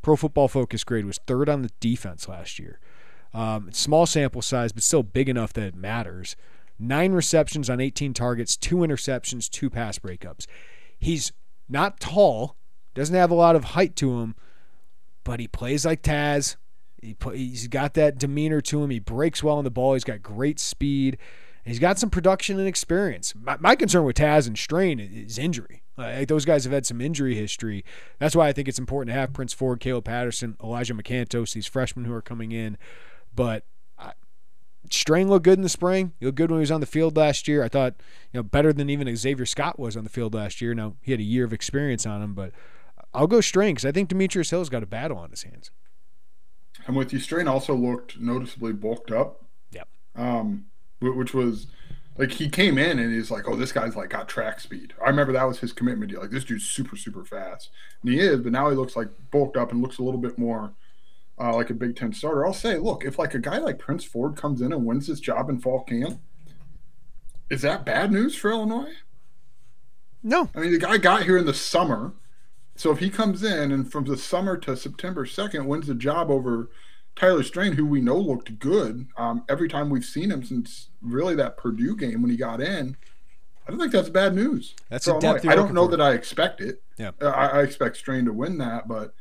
Pro 0.00 0.16
Football 0.16 0.48
Focus 0.48 0.84
grade 0.84 1.04
was 1.04 1.20
third 1.26 1.50
on 1.50 1.60
the 1.60 1.70
defense 1.80 2.26
last 2.26 2.58
year. 2.58 2.80
Um, 3.34 3.70
small 3.72 4.06
sample 4.06 4.40
size, 4.40 4.72
but 4.72 4.84
still 4.84 5.02
big 5.02 5.28
enough 5.28 5.52
that 5.52 5.64
it 5.64 5.74
matters. 5.74 6.34
Nine 6.78 7.12
receptions 7.12 7.68
on 7.68 7.78
18 7.78 8.14
targets, 8.14 8.56
two 8.56 8.76
interceptions, 8.76 9.50
two 9.50 9.68
pass 9.68 9.98
breakups. 9.98 10.46
He's 10.98 11.32
not 11.68 12.00
tall, 12.00 12.56
doesn't 12.94 13.14
have 13.14 13.30
a 13.30 13.34
lot 13.34 13.54
of 13.54 13.64
height 13.64 13.96
to 13.96 14.20
him, 14.20 14.34
but 15.24 15.40
he 15.40 15.46
plays 15.46 15.84
like 15.84 16.00
Taz. 16.00 16.56
He, 17.04 17.16
he's 17.34 17.68
got 17.68 17.94
that 17.94 18.18
demeanor 18.18 18.60
to 18.62 18.82
him. 18.82 18.90
He 18.90 18.98
breaks 18.98 19.42
well 19.42 19.58
on 19.58 19.64
the 19.64 19.70
ball. 19.70 19.92
He's 19.92 20.04
got 20.04 20.22
great 20.22 20.58
speed. 20.58 21.18
He's 21.64 21.78
got 21.78 21.98
some 21.98 22.10
production 22.10 22.58
and 22.58 22.68
experience. 22.68 23.34
My, 23.34 23.56
my 23.58 23.76
concern 23.76 24.04
with 24.04 24.16
Taz 24.16 24.46
and 24.46 24.58
Strain 24.58 25.00
is 25.00 25.38
injury. 25.38 25.82
Like 25.96 26.28
those 26.28 26.44
guys 26.44 26.64
have 26.64 26.72
had 26.72 26.86
some 26.86 27.00
injury 27.00 27.34
history. 27.34 27.84
That's 28.18 28.34
why 28.34 28.48
I 28.48 28.52
think 28.52 28.68
it's 28.68 28.78
important 28.78 29.14
to 29.14 29.20
have 29.20 29.32
Prince 29.32 29.52
Ford, 29.52 29.80
Caleb 29.80 30.04
Patterson, 30.04 30.56
Elijah 30.62 30.94
McCantos, 30.94 31.52
these 31.52 31.66
freshmen 31.66 32.04
who 32.04 32.12
are 32.12 32.22
coming 32.22 32.52
in. 32.52 32.76
But 33.34 33.64
I, 33.98 34.12
Strain 34.90 35.28
looked 35.28 35.44
good 35.44 35.58
in 35.58 35.62
the 35.62 35.68
spring. 35.68 36.12
He 36.18 36.26
looked 36.26 36.36
good 36.36 36.50
when 36.50 36.58
he 36.58 36.62
was 36.62 36.70
on 36.70 36.80
the 36.80 36.86
field 36.86 37.16
last 37.16 37.48
year. 37.48 37.62
I 37.62 37.68
thought, 37.68 37.94
you 38.32 38.38
know, 38.38 38.42
better 38.42 38.72
than 38.72 38.90
even 38.90 39.14
Xavier 39.16 39.46
Scott 39.46 39.78
was 39.78 39.96
on 39.96 40.04
the 40.04 40.10
field 40.10 40.34
last 40.34 40.60
year. 40.60 40.74
Now 40.74 40.96
he 41.00 41.12
had 41.12 41.20
a 41.20 41.24
year 41.24 41.44
of 41.44 41.52
experience 41.52 42.04
on 42.04 42.22
him, 42.22 42.34
but 42.34 42.52
I'll 43.14 43.26
go 43.26 43.40
Strain 43.40 43.74
because 43.74 43.86
I 43.86 43.92
think 43.92 44.08
Demetrius 44.08 44.50
Hill's 44.50 44.68
got 44.68 44.82
a 44.82 44.86
battle 44.86 45.16
on 45.16 45.30
his 45.30 45.44
hands. 45.44 45.70
And 46.86 46.96
with 46.96 47.12
you, 47.12 47.18
Strain 47.18 47.48
also 47.48 47.74
looked 47.74 48.20
noticeably 48.20 48.72
bulked 48.72 49.10
up. 49.10 49.44
Yep. 49.72 49.88
Um, 50.16 50.66
which 51.00 51.34
was 51.34 51.66
like 52.16 52.30
he 52.30 52.48
came 52.48 52.78
in 52.78 52.98
and 52.98 53.12
he's 53.12 53.30
like, 53.30 53.48
"Oh, 53.48 53.56
this 53.56 53.72
guy's 53.72 53.96
like 53.96 54.10
got 54.10 54.28
track 54.28 54.60
speed." 54.60 54.94
I 55.04 55.08
remember 55.08 55.32
that 55.32 55.48
was 55.48 55.58
his 55.58 55.72
commitment 55.72 56.10
deal. 56.10 56.20
Like 56.20 56.30
this 56.30 56.44
dude's 56.44 56.64
super 56.64 56.96
super 56.96 57.24
fast, 57.24 57.70
and 58.02 58.12
he 58.12 58.20
is. 58.20 58.40
But 58.40 58.52
now 58.52 58.70
he 58.70 58.76
looks 58.76 58.96
like 58.96 59.08
bulked 59.30 59.56
up 59.56 59.72
and 59.72 59.82
looks 59.82 59.98
a 59.98 60.02
little 60.02 60.20
bit 60.20 60.38
more 60.38 60.72
uh, 61.38 61.54
like 61.54 61.70
a 61.70 61.74
Big 61.74 61.96
Ten 61.96 62.12
starter. 62.12 62.46
I'll 62.46 62.52
say, 62.52 62.78
look, 62.78 63.04
if 63.04 63.18
like 63.18 63.34
a 63.34 63.40
guy 63.40 63.58
like 63.58 63.78
Prince 63.78 64.04
Ford 64.04 64.36
comes 64.36 64.60
in 64.60 64.72
and 64.72 64.86
wins 64.86 65.06
this 65.06 65.20
job 65.20 65.50
in 65.50 65.60
fall 65.60 65.82
camp, 65.82 66.20
is 67.50 67.62
that 67.62 67.84
bad 67.84 68.12
news 68.12 68.36
for 68.36 68.50
Illinois? 68.50 68.92
No, 70.22 70.48
I 70.54 70.60
mean 70.60 70.72
the 70.72 70.78
guy 70.78 70.98
got 70.98 71.24
here 71.24 71.36
in 71.36 71.46
the 71.46 71.54
summer, 71.54 72.14
so 72.76 72.90
if 72.90 72.98
he 72.98 73.10
comes 73.10 73.42
in 73.42 73.70
and 73.72 73.90
from 73.90 74.04
the 74.04 74.16
summer 74.16 74.56
to 74.58 74.76
September 74.76 75.26
second 75.26 75.66
wins 75.66 75.86
the 75.86 75.94
job 75.94 76.30
over 76.30 76.70
Tyler 77.16 77.42
Strain, 77.42 77.72
who 77.72 77.86
we 77.86 78.00
know 78.00 78.16
looked 78.16 78.58
good 78.58 79.06
um, 79.16 79.44
every 79.48 79.68
time 79.68 79.90
we've 79.90 80.04
seen 80.04 80.30
him 80.30 80.42
since 80.42 80.88
really 81.00 81.34
that 81.36 81.56
Purdue 81.56 81.96
game 81.96 82.22
when 82.22 82.30
he 82.30 82.36
got 82.36 82.60
in. 82.60 82.96
I 83.66 83.70
don't 83.70 83.80
think 83.80 83.92
that's 83.92 84.10
bad 84.10 84.34
news. 84.34 84.74
That's 84.90 85.06
for 85.06 85.16
a 85.16 85.20
depth. 85.20 85.46
I 85.46 85.54
don't 85.54 85.72
know 85.72 85.82
looking 85.82 85.98
that 85.98 86.04
I 86.04 86.12
expect 86.12 86.60
it. 86.60 86.82
Yeah. 86.98 87.12
Uh, 87.20 87.28
I, 87.28 87.46
I 87.46 87.62
expect 87.62 87.96
Strain 87.96 88.26
to 88.26 88.32
win 88.32 88.58
that, 88.58 88.88
but 88.88 89.14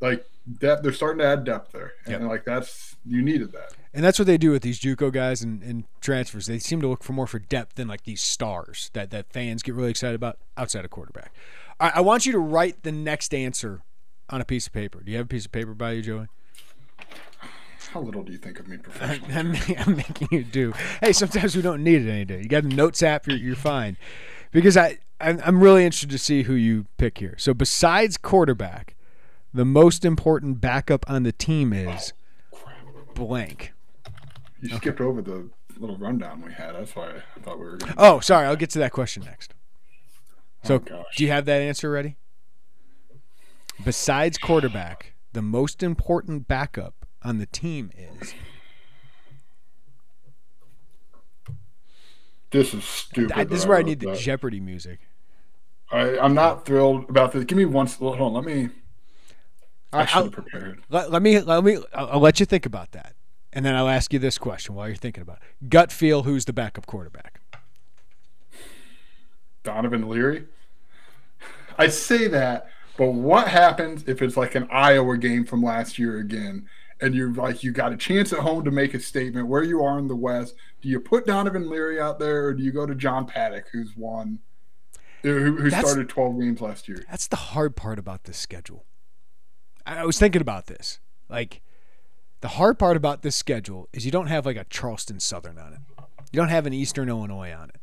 like 0.00 0.24
that, 0.60 0.82
they're 0.82 0.92
starting 0.92 1.18
to 1.18 1.26
add 1.26 1.44
depth 1.44 1.72
there, 1.72 1.92
and 2.06 2.26
like 2.26 2.44
that's 2.44 2.96
you 3.04 3.20
needed 3.20 3.52
that. 3.52 3.74
And 3.92 4.04
that's 4.04 4.18
what 4.18 4.26
they 4.26 4.36
do 4.36 4.50
with 4.50 4.62
these 4.62 4.78
JUCO 4.78 5.10
guys 5.10 5.42
and, 5.42 5.62
and 5.62 5.84
transfers. 6.02 6.46
They 6.46 6.58
seem 6.58 6.82
to 6.82 6.88
look 6.88 7.02
for 7.02 7.14
more 7.14 7.26
for 7.26 7.38
depth 7.38 7.76
than 7.76 7.88
like 7.88 8.04
these 8.04 8.20
stars 8.20 8.90
that, 8.92 9.10
that 9.10 9.32
fans 9.32 9.62
get 9.62 9.74
really 9.74 9.88
excited 9.88 10.14
about 10.14 10.38
outside 10.54 10.84
of 10.84 10.90
quarterback. 10.90 11.32
Right, 11.80 11.92
I 11.94 12.00
want 12.00 12.26
you 12.26 12.32
to 12.32 12.38
write 12.38 12.82
the 12.82 12.92
next 12.92 13.34
answer 13.34 13.82
on 14.30 14.40
a 14.40 14.44
piece 14.44 14.66
of 14.66 14.72
paper. 14.72 15.02
Do 15.02 15.10
you 15.10 15.18
have 15.18 15.26
a 15.26 15.28
piece 15.28 15.44
of 15.44 15.52
paper 15.52 15.74
by 15.74 15.92
you, 15.92 16.02
Joey? 16.02 16.26
How 17.90 18.00
little 18.00 18.22
do 18.22 18.32
you 18.32 18.38
think 18.38 18.58
of 18.58 18.68
me 18.68 18.76
professionally? 18.76 19.32
I'm, 19.34 19.54
I'm 19.86 19.96
making 19.96 20.28
you 20.30 20.44
do. 20.44 20.72
Hey, 21.00 21.12
sometimes 21.12 21.54
we 21.54 21.62
don't 21.62 21.82
need 21.84 22.02
it 22.02 22.10
any 22.10 22.24
day. 22.24 22.42
You 22.42 22.48
got 22.48 22.64
a 22.64 22.68
notes 22.68 23.02
app, 23.02 23.26
you're, 23.26 23.36
you're 23.36 23.56
fine. 23.56 23.96
Because 24.50 24.76
I, 24.76 24.98
I'm, 25.20 25.40
I'm 25.44 25.62
really 25.62 25.84
interested 25.84 26.10
to 26.10 26.18
see 26.18 26.42
who 26.42 26.54
you 26.54 26.86
pick 26.98 27.18
here. 27.18 27.36
So 27.38 27.54
besides 27.54 28.16
quarterback, 28.16 28.96
the 29.54 29.64
most 29.64 30.04
important 30.04 30.60
backup 30.60 31.08
on 31.08 31.22
the 31.22 31.32
team 31.32 31.72
oh, 31.72 31.92
is 31.92 32.12
blank. 33.14 33.72
You 34.60 34.76
skipped 34.76 35.00
over 35.00 35.22
the 35.22 35.48
little 35.78 35.96
rundown 35.96 36.42
we 36.42 36.52
had. 36.52 36.74
That's 36.74 36.94
why 36.96 37.10
I 37.36 37.40
thought 37.40 37.58
we 37.58 37.64
were. 37.64 37.76
Gonna... 37.76 37.94
Oh, 37.96 38.20
sorry. 38.20 38.46
I'll 38.46 38.56
get 38.56 38.70
to 38.70 38.78
that 38.80 38.92
question 38.92 39.24
next. 39.24 39.54
So, 40.66 40.82
Oh, 40.90 41.04
do 41.16 41.24
you 41.24 41.30
have 41.30 41.44
that 41.44 41.60
answer 41.60 41.90
ready? 41.90 42.16
Besides 43.84 44.38
quarterback, 44.38 45.14
the 45.32 45.42
most 45.42 45.82
important 45.82 46.48
backup 46.48 47.06
on 47.22 47.38
the 47.38 47.46
team 47.46 47.90
is. 47.96 48.34
This 52.50 52.74
is 52.74 52.84
stupid. 52.84 53.32
I, 53.32 53.44
this 53.44 53.60
is 53.60 53.66
where 53.66 53.76
I 53.76 53.80
wrote 53.80 53.86
need 53.86 54.00
the 54.00 54.06
that. 54.06 54.18
Jeopardy 54.18 54.60
music. 54.60 55.00
I, 55.92 56.18
I'm 56.18 56.34
not 56.34 56.64
thrilled 56.64 57.08
about 57.08 57.32
this. 57.32 57.44
Give 57.44 57.58
me 57.58 57.64
one. 57.64 57.86
Hold 57.86 58.20
on. 58.20 58.32
Let 58.32 58.44
me. 58.44 58.70
I 59.92 60.04
should 60.04 60.24
have 60.24 60.32
prepared. 60.32 60.82
Let, 60.90 61.10
let 61.12 61.22
me 61.22 61.40
let 61.40 61.62
me 61.62 61.78
I'll, 61.94 62.10
I'll 62.12 62.20
let 62.20 62.40
you 62.40 62.46
think 62.46 62.66
about 62.66 62.92
that, 62.92 63.14
and 63.52 63.64
then 63.64 63.74
I'll 63.74 63.88
ask 63.88 64.12
you 64.12 64.18
this 64.18 64.36
question 64.36 64.74
while 64.74 64.88
you're 64.88 64.96
thinking 64.96 65.22
about 65.22 65.38
it. 65.38 65.68
Gut 65.68 65.92
feel: 65.92 66.24
Who's 66.24 66.44
the 66.44 66.52
backup 66.52 66.86
quarterback? 66.86 67.40
Donovan 69.62 70.08
Leary. 70.08 70.46
I 71.78 71.88
say 71.88 72.28
that, 72.28 72.68
but 72.96 73.12
what 73.12 73.48
happens 73.48 74.04
if 74.06 74.22
it's 74.22 74.36
like 74.36 74.54
an 74.54 74.68
Iowa 74.70 75.18
game 75.18 75.44
from 75.44 75.62
last 75.62 75.98
year 75.98 76.18
again, 76.18 76.66
and 77.00 77.14
you're 77.14 77.32
like 77.32 77.62
you 77.62 77.72
got 77.72 77.92
a 77.92 77.96
chance 77.96 78.32
at 78.32 78.38
home 78.38 78.64
to 78.64 78.70
make 78.70 78.94
a 78.94 79.00
statement 79.00 79.48
where 79.48 79.62
you 79.62 79.82
are 79.84 79.98
in 79.98 80.08
the 80.08 80.16
West? 80.16 80.54
Do 80.80 80.88
you 80.88 81.00
put 81.00 81.26
Donovan 81.26 81.68
Leary 81.68 82.00
out 82.00 82.18
there, 82.18 82.46
or 82.46 82.54
do 82.54 82.62
you 82.62 82.72
go 82.72 82.86
to 82.86 82.94
John 82.94 83.26
Paddock, 83.26 83.66
who's 83.72 83.96
won, 83.96 84.38
who, 85.22 85.56
who 85.56 85.70
started 85.70 86.08
12 86.08 86.40
games 86.40 86.60
last 86.60 86.88
year? 86.88 87.04
That's 87.10 87.26
the 87.26 87.36
hard 87.36 87.76
part 87.76 87.98
about 87.98 88.24
this 88.24 88.38
schedule. 88.38 88.84
I, 89.84 89.98
I 89.98 90.04
was 90.04 90.18
thinking 90.18 90.40
about 90.40 90.66
this. 90.66 91.00
Like, 91.28 91.60
the 92.40 92.48
hard 92.48 92.78
part 92.78 92.96
about 92.96 93.22
this 93.22 93.36
schedule 93.36 93.88
is 93.92 94.04
you 94.04 94.12
don't 94.12 94.28
have 94.28 94.46
like 94.46 94.56
a 94.56 94.64
Charleston 94.64 95.20
Southern 95.20 95.58
on 95.58 95.72
it. 95.72 95.80
You 96.32 96.38
don't 96.38 96.48
have 96.48 96.66
an 96.66 96.72
Eastern 96.72 97.08
Illinois 97.08 97.52
on 97.52 97.70
it. 97.70 97.80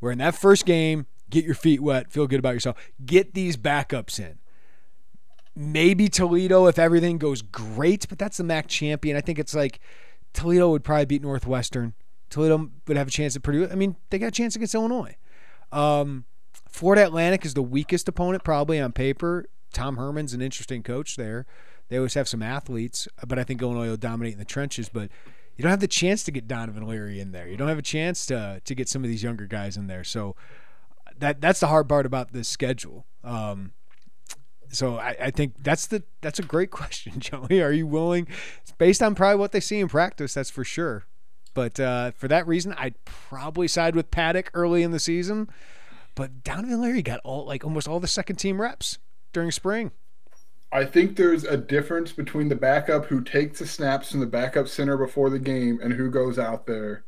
Where 0.00 0.12
in 0.12 0.18
that 0.18 0.34
first 0.34 0.66
game, 0.66 1.06
get 1.32 1.44
your 1.44 1.54
feet 1.54 1.80
wet, 1.80 2.12
feel 2.12 2.28
good 2.28 2.38
about 2.38 2.54
yourself, 2.54 2.76
get 3.04 3.34
these 3.34 3.56
backups 3.56 4.20
in. 4.20 4.38
Maybe 5.56 6.08
Toledo 6.08 6.66
if 6.66 6.78
everything 6.78 7.18
goes 7.18 7.42
great, 7.42 8.08
but 8.08 8.18
that's 8.18 8.36
the 8.36 8.44
MAC 8.44 8.68
champion. 8.68 9.16
I 9.16 9.20
think 9.20 9.38
it's 9.38 9.54
like 9.54 9.80
Toledo 10.32 10.70
would 10.70 10.84
probably 10.84 11.06
beat 11.06 11.22
Northwestern. 11.22 11.94
Toledo 12.30 12.70
would 12.86 12.96
have 12.96 13.08
a 13.08 13.10
chance 13.10 13.34
at 13.34 13.42
Purdue. 13.42 13.68
I 13.70 13.74
mean, 13.74 13.96
they 14.10 14.18
got 14.18 14.28
a 14.28 14.30
chance 14.30 14.56
against 14.56 14.74
Illinois. 14.74 15.16
Um, 15.72 16.24
Florida 16.68 17.04
Atlantic 17.04 17.44
is 17.44 17.54
the 17.54 17.62
weakest 17.62 18.08
opponent 18.08 18.44
probably 18.44 18.80
on 18.80 18.92
paper. 18.92 19.46
Tom 19.72 19.96
Herman's 19.96 20.32
an 20.32 20.40
interesting 20.40 20.82
coach 20.82 21.16
there. 21.16 21.46
They 21.88 21.96
always 21.96 22.14
have 22.14 22.28
some 22.28 22.42
athletes, 22.42 23.08
but 23.26 23.38
I 23.38 23.44
think 23.44 23.60
Illinois 23.60 23.88
will 23.88 23.96
dominate 23.96 24.34
in 24.34 24.38
the 24.38 24.46
trenches. 24.46 24.88
But 24.88 25.10
you 25.56 25.62
don't 25.62 25.70
have 25.70 25.80
the 25.80 25.88
chance 25.88 26.22
to 26.24 26.30
get 26.30 26.48
Donovan 26.48 26.86
Leary 26.86 27.20
in 27.20 27.32
there. 27.32 27.46
You 27.46 27.56
don't 27.58 27.68
have 27.68 27.78
a 27.78 27.82
chance 27.82 28.24
to 28.26 28.62
to 28.64 28.74
get 28.74 28.88
some 28.88 29.04
of 29.04 29.10
these 29.10 29.22
younger 29.22 29.46
guys 29.46 29.76
in 29.76 29.86
there. 29.86 30.04
So 30.04 30.34
that 31.22 31.40
that's 31.40 31.60
the 31.60 31.68
hard 31.68 31.88
part 31.88 32.04
about 32.04 32.32
this 32.32 32.48
schedule. 32.48 33.06
Um, 33.22 33.72
so 34.70 34.96
I, 34.96 35.16
I 35.20 35.30
think 35.30 35.54
that's 35.62 35.86
the 35.86 36.02
that's 36.20 36.40
a 36.40 36.42
great 36.42 36.70
question, 36.80 37.20
Joey. 37.20 37.62
Are 37.62 37.72
you 37.72 37.86
willing? 37.86 38.26
It's 38.60 38.72
based 38.72 39.02
on 39.02 39.14
probably 39.14 39.38
what 39.38 39.52
they 39.52 39.60
see 39.60 39.78
in 39.78 39.88
practice, 39.88 40.34
that's 40.34 40.50
for 40.50 40.64
sure. 40.64 41.04
But 41.54 41.78
uh, 41.78 42.10
for 42.12 42.28
that 42.28 42.46
reason, 42.46 42.74
I'd 42.76 43.02
probably 43.04 43.68
side 43.68 43.94
with 43.94 44.10
Paddock 44.10 44.50
early 44.52 44.82
in 44.82 44.90
the 44.90 44.98
season. 44.98 45.48
But 46.14 46.42
Donovan 46.42 46.80
Leary 46.80 47.02
got 47.02 47.20
all 47.22 47.46
like 47.46 47.64
almost 47.64 47.86
all 47.86 48.00
the 48.00 48.08
second 48.08 48.36
team 48.36 48.60
reps 48.60 48.98
during 49.32 49.52
spring. 49.52 49.92
I 50.72 50.86
think 50.86 51.16
there's 51.16 51.44
a 51.44 51.56
difference 51.56 52.12
between 52.12 52.48
the 52.48 52.56
backup 52.56 53.06
who 53.06 53.22
takes 53.22 53.60
the 53.60 53.66
snaps 53.66 54.10
from 54.10 54.20
the 54.20 54.26
backup 54.26 54.66
center 54.66 54.96
before 54.96 55.30
the 55.30 55.38
game 55.38 55.78
and 55.82 55.92
who 55.92 56.10
goes 56.10 56.38
out 56.38 56.66
there 56.66 57.04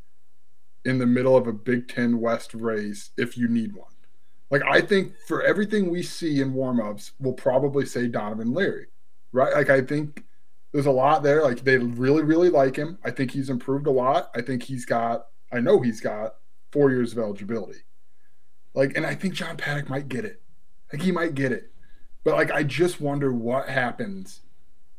in 0.85 0.99
the 0.99 1.07
middle 1.07 1.37
of 1.37 1.47
a 1.47 1.53
Big 1.53 1.89
Ten 1.89 2.21
West 2.21 2.55
race 2.55 3.11
if 3.17 3.37
you 3.39 3.49
need 3.49 3.75
one. 3.75 3.94
Like 4.55 4.63
I 4.71 4.81
think 4.83 5.15
for 5.27 5.43
everything 5.43 5.91
we 5.91 6.05
see 6.05 6.41
in 6.41 6.55
warmups, 6.55 7.11
we'll 7.19 7.33
probably 7.33 7.85
say 7.87 8.07
Donovan 8.07 8.55
Leary, 8.55 8.87
right? 9.33 9.53
Like 9.53 9.69
I 9.69 9.81
think 9.81 10.23
there's 10.71 10.87
a 10.87 10.93
lot 10.93 11.25
there. 11.25 11.43
Like 11.43 11.65
they 11.65 11.77
really, 11.77 12.23
really 12.23 12.51
like 12.51 12.77
him. 12.77 12.97
I 13.05 13.11
think 13.11 13.33
he's 13.33 13.51
improved 13.51 13.89
a 13.89 13.91
lot. 13.91 14.31
I 14.33 14.43
think 14.43 14.63
he's 14.63 14.85
got. 14.85 15.27
I 15.51 15.59
know 15.59 15.81
he's 15.81 16.01
got 16.01 16.37
four 16.71 16.93
years 16.93 17.11
of 17.11 17.19
eligibility. 17.19 17.81
Like, 18.75 18.97
and 18.97 19.05
I 19.05 19.17
think 19.17 19.35
John 19.35 19.57
Paddock 19.57 19.89
might 19.89 20.09
get 20.09 20.25
it. 20.25 20.41
Like 20.93 21.03
he 21.03 21.11
might 21.11 21.35
get 21.35 21.51
it. 21.51 21.73
But 22.23 22.35
like, 22.35 22.53
I 22.53 22.63
just 22.63 23.01
wonder 23.01 23.33
what 23.33 23.69
happens 23.69 24.43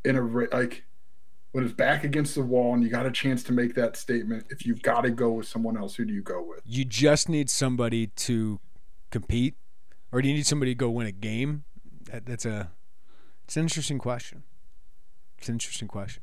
in 0.03 0.17
a 0.17 0.21
like 0.21 0.83
when 1.53 1.63
it's 1.63 1.73
back 1.73 2.03
against 2.03 2.35
the 2.35 2.43
wall 2.43 2.73
and 2.73 2.83
you 2.83 2.89
got 2.89 3.05
a 3.05 3.11
chance 3.11 3.41
to 3.43 3.53
make 3.53 3.73
that 3.75 3.95
statement. 3.95 4.47
If 4.49 4.65
you've 4.65 4.81
got 4.81 5.03
to 5.03 5.11
go 5.11 5.31
with 5.31 5.47
someone 5.47 5.77
else, 5.77 5.95
who 5.95 6.03
do 6.03 6.13
you 6.13 6.21
go 6.21 6.43
with? 6.45 6.59
You 6.65 6.83
just 6.83 7.29
need 7.29 7.49
somebody 7.49 8.07
to 8.07 8.59
compete, 9.15 9.55
or 10.11 10.21
do 10.21 10.27
you 10.27 10.33
need 10.33 10.45
somebody 10.45 10.71
to 10.71 10.75
go 10.75 10.89
win 10.89 11.07
a 11.07 11.11
game? 11.11 11.63
That, 12.11 12.25
that's 12.25 12.45
a 12.45 12.71
it's 13.45 13.55
an 13.55 13.63
interesting 13.63 13.97
question. 13.97 14.43
It's 15.37 15.47
an 15.47 15.55
interesting 15.55 15.87
question. 15.87 16.21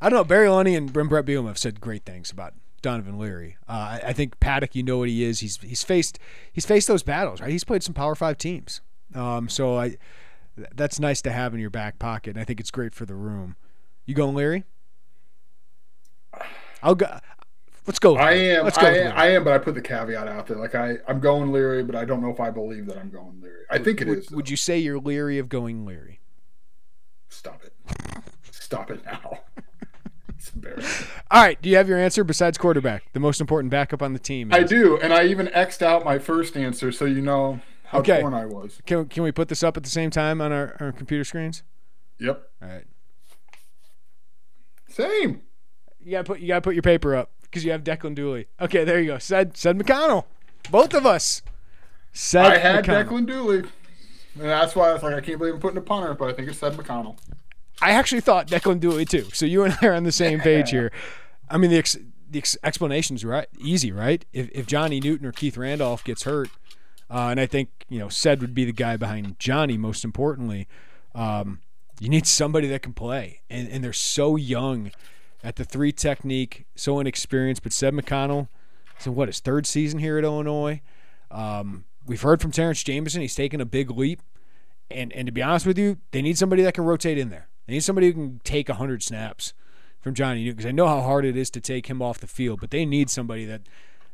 I 0.00 0.08
don't 0.08 0.18
know. 0.18 0.24
Barry 0.24 0.46
Lunney 0.46 0.76
and 0.76 0.92
Bret 0.92 1.26
Bielema 1.26 1.48
have 1.48 1.58
said 1.58 1.80
great 1.80 2.04
things 2.04 2.30
about 2.30 2.54
Donovan 2.82 3.18
Leary. 3.18 3.56
Uh, 3.68 3.72
I, 3.72 4.02
I 4.06 4.12
think 4.12 4.38
Paddock, 4.38 4.76
you 4.76 4.82
know 4.84 4.98
what 4.98 5.08
he 5.08 5.24
is. 5.24 5.40
He's 5.40 5.56
he's 5.56 5.82
faced 5.82 6.20
he's 6.52 6.64
faced 6.64 6.86
those 6.86 7.02
battles, 7.02 7.40
right? 7.40 7.50
He's 7.50 7.64
played 7.64 7.82
some 7.82 7.94
Power 7.94 8.14
Five 8.14 8.38
teams. 8.38 8.80
Um, 9.12 9.48
so 9.48 9.76
I 9.76 9.96
that's 10.76 11.00
nice 11.00 11.20
to 11.22 11.32
have 11.32 11.52
in 11.52 11.60
your 11.60 11.70
back 11.70 11.98
pocket, 11.98 12.30
and 12.30 12.40
I 12.40 12.44
think 12.44 12.60
it's 12.60 12.70
great 12.70 12.94
for 12.94 13.06
the 13.06 13.14
room. 13.14 13.56
You 14.06 14.14
going 14.14 14.36
Leary? 14.36 14.64
I'll 16.80 16.94
go. 16.94 17.18
Let's 17.90 17.98
go. 17.98 18.16
I 18.16 18.34
am, 18.34 18.62
Let's 18.62 18.78
go. 18.78 18.86
I 18.86 18.90
am, 18.90 19.12
I 19.16 19.26
am, 19.30 19.42
but 19.42 19.52
I 19.52 19.58
put 19.58 19.74
the 19.74 19.82
caveat 19.82 20.28
out 20.28 20.46
there. 20.46 20.58
Like 20.58 20.76
I, 20.76 20.98
I'm 21.08 21.18
going 21.18 21.50
Leary, 21.50 21.82
but 21.82 21.96
I 21.96 22.04
don't 22.04 22.22
know 22.22 22.30
if 22.30 22.38
I 22.38 22.48
believe 22.48 22.86
that 22.86 22.96
I'm 22.96 23.10
going 23.10 23.40
Leary. 23.42 23.64
I 23.68 23.78
think 23.78 24.00
it 24.00 24.06
would, 24.06 24.18
is. 24.18 24.30
Would 24.30 24.48
you 24.48 24.56
say 24.56 24.78
you're 24.78 25.00
leery 25.00 25.38
of 25.38 25.48
going 25.48 25.84
Leary? 25.84 26.20
stop 27.30 27.64
it? 27.64 27.72
Stop 28.52 28.92
it 28.92 29.04
now. 29.04 29.40
It's 30.36 30.54
embarrassing. 30.54 31.06
All 31.32 31.42
right. 31.42 31.60
Do 31.60 31.68
you 31.68 31.76
have 31.76 31.88
your 31.88 31.98
answer 31.98 32.22
besides 32.22 32.56
quarterback, 32.56 33.12
the 33.12 33.18
most 33.20 33.40
important 33.42 33.70
backup 33.72 34.00
on 34.02 34.12
the 34.14 34.18
team? 34.20 34.50
I 34.54 34.62
do, 34.62 34.96
and 34.98 35.12
I 35.12 35.24
even 35.24 35.48
xed 35.48 35.82
out 35.82 36.02
my 36.04 36.18
first 36.20 36.56
answer 36.56 36.92
so 36.92 37.04
you 37.06 37.20
know 37.20 37.60
how 37.86 37.98
Okay. 37.98 38.20
torn 38.20 38.32
I 38.34 38.46
was. 38.46 38.80
Can, 38.86 39.06
can 39.06 39.22
we 39.24 39.32
put 39.32 39.48
this 39.48 39.62
up 39.64 39.76
at 39.76 39.82
the 39.82 39.90
same 39.90 40.10
time 40.10 40.40
on 40.40 40.50
our, 40.52 40.76
our 40.80 40.92
computer 40.92 41.24
screens? 41.24 41.62
Yep, 42.20 42.42
All 42.62 42.68
right. 42.68 42.84
same. 44.88 45.42
You 46.02 46.12
gotta 46.12 46.24
put 46.24 46.38
you 46.40 46.48
gotta 46.48 46.62
put 46.62 46.74
your 46.74 46.82
paper 46.82 47.14
up 47.16 47.32
because 47.50 47.64
you 47.64 47.72
have 47.72 47.82
Declan 47.82 48.14
Dooley. 48.14 48.46
Okay, 48.60 48.84
there 48.84 49.00
you 49.00 49.08
go. 49.08 49.18
Said 49.18 49.54
Ced 49.54 49.80
McConnell. 49.80 50.24
Both 50.70 50.94
of 50.94 51.04
us. 51.04 51.42
Said 52.12 52.46
I 52.46 52.58
had 52.58 52.84
McConnell. 52.84 53.04
Declan 53.04 53.26
Dooley, 53.26 53.58
and 53.58 53.68
that's 54.34 54.74
why 54.76 54.90
I 54.90 54.92
was 54.92 55.02
like, 55.02 55.14
I 55.14 55.20
can't 55.20 55.38
believe 55.38 55.54
I'm 55.54 55.60
putting 55.60 55.78
a 55.78 55.82
punter, 55.82 56.14
but 56.14 56.28
I 56.28 56.32
think 56.32 56.48
it's 56.48 56.58
Ced 56.58 56.74
McConnell. 56.74 57.18
I 57.82 57.92
actually 57.92 58.20
thought 58.20 58.46
Declan 58.46 58.80
Dooley 58.80 59.04
too. 59.04 59.28
So 59.32 59.46
you 59.46 59.64
and 59.64 59.76
I 59.80 59.86
are 59.86 59.94
on 59.94 60.04
the 60.04 60.12
same 60.12 60.40
page 60.40 60.70
here. 60.72 60.92
I 61.48 61.56
mean, 61.56 61.70
the 61.70 61.78
ex- 61.78 61.98
the 62.28 62.38
ex- 62.38 62.56
explanation's 62.62 63.24
right, 63.24 63.48
easy, 63.58 63.90
right? 63.90 64.24
If 64.32 64.50
if 64.52 64.66
Johnny 64.66 65.00
Newton 65.00 65.26
or 65.26 65.32
Keith 65.32 65.56
Randolph 65.56 66.04
gets 66.04 66.22
hurt, 66.22 66.50
uh, 67.10 67.28
and 67.30 67.40
I 67.40 67.46
think 67.46 67.70
you 67.88 67.98
know 67.98 68.08
Ced 68.08 68.40
would 68.40 68.54
be 68.54 68.64
the 68.64 68.72
guy 68.72 68.96
behind 68.96 69.38
Johnny. 69.38 69.76
Most 69.76 70.04
importantly, 70.04 70.68
um, 71.14 71.60
you 71.98 72.08
need 72.08 72.26
somebody 72.26 72.68
that 72.68 72.82
can 72.82 72.92
play, 72.92 73.40
and 73.50 73.68
and 73.68 73.82
they're 73.82 73.92
so 73.92 74.36
young 74.36 74.92
at 75.42 75.56
the 75.56 75.64
three 75.64 75.92
technique, 75.92 76.66
so 76.74 77.00
inexperienced. 77.00 77.62
But 77.62 77.72
Ced 77.72 77.94
McConnell, 77.94 78.48
so 78.98 79.10
what 79.10 79.28
his 79.28 79.40
third 79.40 79.66
season 79.66 79.98
here 79.98 80.18
at 80.18 80.24
Illinois. 80.24 80.80
Um, 81.30 81.84
we've 82.06 82.22
heard 82.22 82.40
from 82.40 82.50
Terrence 82.50 82.82
Jamison; 82.82 83.22
he's 83.22 83.34
taken 83.34 83.60
a 83.60 83.66
big 83.66 83.90
leap, 83.90 84.20
and 84.90 85.12
and 85.12 85.26
to 85.26 85.32
be 85.32 85.42
honest 85.42 85.66
with 85.66 85.78
you, 85.78 85.98
they 86.10 86.22
need 86.22 86.38
somebody 86.38 86.62
that 86.62 86.74
can 86.74 86.84
rotate 86.84 87.18
in 87.18 87.30
there. 87.30 87.48
They 87.66 87.74
need 87.74 87.84
somebody 87.84 88.08
who 88.08 88.12
can 88.12 88.40
take 88.44 88.68
hundred 88.68 89.02
snaps 89.02 89.54
from 90.00 90.14
Johnny 90.14 90.42
Newton 90.42 90.56
because 90.56 90.68
I 90.68 90.72
know 90.72 90.88
how 90.88 91.02
hard 91.02 91.24
it 91.24 91.36
is 91.36 91.50
to 91.50 91.60
take 91.60 91.86
him 91.86 92.02
off 92.02 92.18
the 92.18 92.26
field, 92.26 92.60
but 92.60 92.70
they 92.70 92.84
need 92.84 93.10
somebody 93.10 93.44
that 93.44 93.62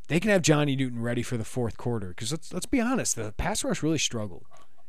they 0.08 0.20
can 0.20 0.30
have 0.30 0.42
Johnny 0.42 0.76
Newton 0.76 1.00
ready 1.00 1.22
for 1.22 1.36
the 1.36 1.44
fourth 1.44 1.76
quarter. 1.76 2.08
Because 2.08 2.30
let's 2.30 2.52
let's 2.52 2.66
be 2.66 2.80
honest, 2.80 3.16
the 3.16 3.32
pass 3.36 3.64
rush 3.64 3.82
really 3.82 3.98
struggled 3.98 4.44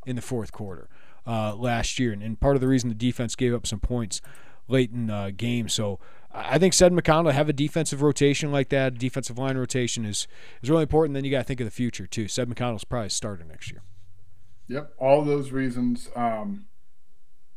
in 0.05 0.15
the 0.15 0.21
fourth 0.21 0.51
quarter 0.51 0.89
uh, 1.25 1.55
last 1.55 1.99
year, 1.99 2.13
and, 2.13 2.23
and, 2.23 2.39
part 2.39 2.55
of 2.55 2.61
the 2.61 2.67
reason 2.67 2.88
the 2.89 2.95
defense 2.95 3.35
gave 3.35 3.53
up 3.53 3.67
some 3.67 3.79
points 3.79 4.21
late 4.67 4.91
in 4.91 5.09
uh, 5.09 5.31
game. 5.35 5.67
So 5.67 5.99
I 6.32 6.59
think 6.59 6.73
Ced 6.73 6.91
McConnell 6.91 7.32
have 7.32 7.49
a 7.49 7.53
defensive 7.53 8.01
rotation 8.01 8.51
like 8.51 8.69
that, 8.69 8.97
defensive 8.97 9.38
line 9.38 9.57
rotation 9.57 10.05
is 10.05 10.28
is 10.61 10.69
really 10.69 10.84
important. 10.84 11.13
Then 11.13 11.23
you 11.23 11.32
got 11.32 11.39
to 11.39 11.43
think 11.43 11.59
of 11.61 11.65
the 11.65 11.71
future 11.71 12.05
too. 12.05 12.25
Ced 12.25 12.47
McConnell's 12.47 12.84
probably 12.84 13.09
starter 13.09 13.43
next 13.43 13.71
year. 13.71 13.82
Yep, 14.67 14.93
all 14.97 15.23
those 15.23 15.51
reasons. 15.51 16.09
Um, 16.15 16.65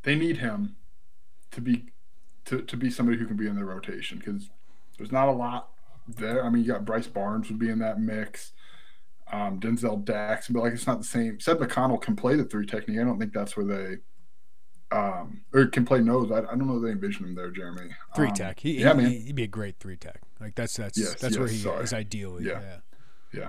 they 0.02 0.14
need 0.14 0.38
him 0.38 0.76
to 1.50 1.60
be 1.60 1.86
to, 2.46 2.62
to 2.62 2.76
be 2.76 2.90
somebody 2.90 3.18
who 3.18 3.26
can 3.26 3.36
be 3.36 3.46
in 3.46 3.56
the 3.56 3.64
rotation 3.64 4.18
because 4.18 4.48
there's 4.96 5.12
not 5.12 5.28
a 5.28 5.32
lot 5.32 5.70
there. 6.08 6.44
I 6.44 6.50
mean, 6.50 6.62
you 6.62 6.72
got 6.72 6.84
Bryce 6.84 7.06
Barnes 7.06 7.48
would 7.48 7.58
be 7.58 7.68
in 7.68 7.80
that 7.80 8.00
mix. 8.00 8.52
Um, 9.32 9.60
Denzel 9.60 10.04
Dax, 10.04 10.48
but 10.48 10.60
like 10.60 10.72
it's 10.72 10.86
not 10.86 10.98
the 10.98 11.04
same. 11.04 11.38
Ced 11.38 11.58
McConnell 11.58 12.00
can 12.00 12.16
play 12.16 12.34
the 12.34 12.44
three 12.44 12.66
technique. 12.66 12.98
I 12.98 13.04
don't 13.04 13.18
think 13.18 13.32
that's 13.32 13.56
where 13.56 13.66
they 13.66 13.96
um 14.92 15.40
or 15.52 15.66
can 15.66 15.84
play 15.84 16.00
nose. 16.00 16.30
I, 16.30 16.38
I 16.38 16.40
don't 16.42 16.66
know 16.66 16.76
if 16.76 16.82
they 16.82 16.90
envision 16.90 17.26
him 17.26 17.34
there, 17.34 17.50
Jeremy. 17.50 17.90
Three 18.14 18.28
um, 18.28 18.34
tech. 18.34 18.60
He, 18.60 18.80
yeah, 18.80 18.90
he, 18.90 18.96
man. 18.96 19.10
He'd 19.10 19.34
be 19.34 19.44
a 19.44 19.48
great 19.48 19.78
three 19.78 19.96
tech. 19.96 20.20
Like 20.40 20.54
that's 20.54 20.76
that's 20.76 20.98
Yes, 20.98 21.14
that's 21.14 21.38
where 21.38 21.48
he 21.48 21.58
sorry. 21.58 21.84
is 21.84 21.92
ideally. 21.92 22.44
Yeah. 22.44 22.60
Yeah. 22.60 22.76
Yeah. 23.32 23.48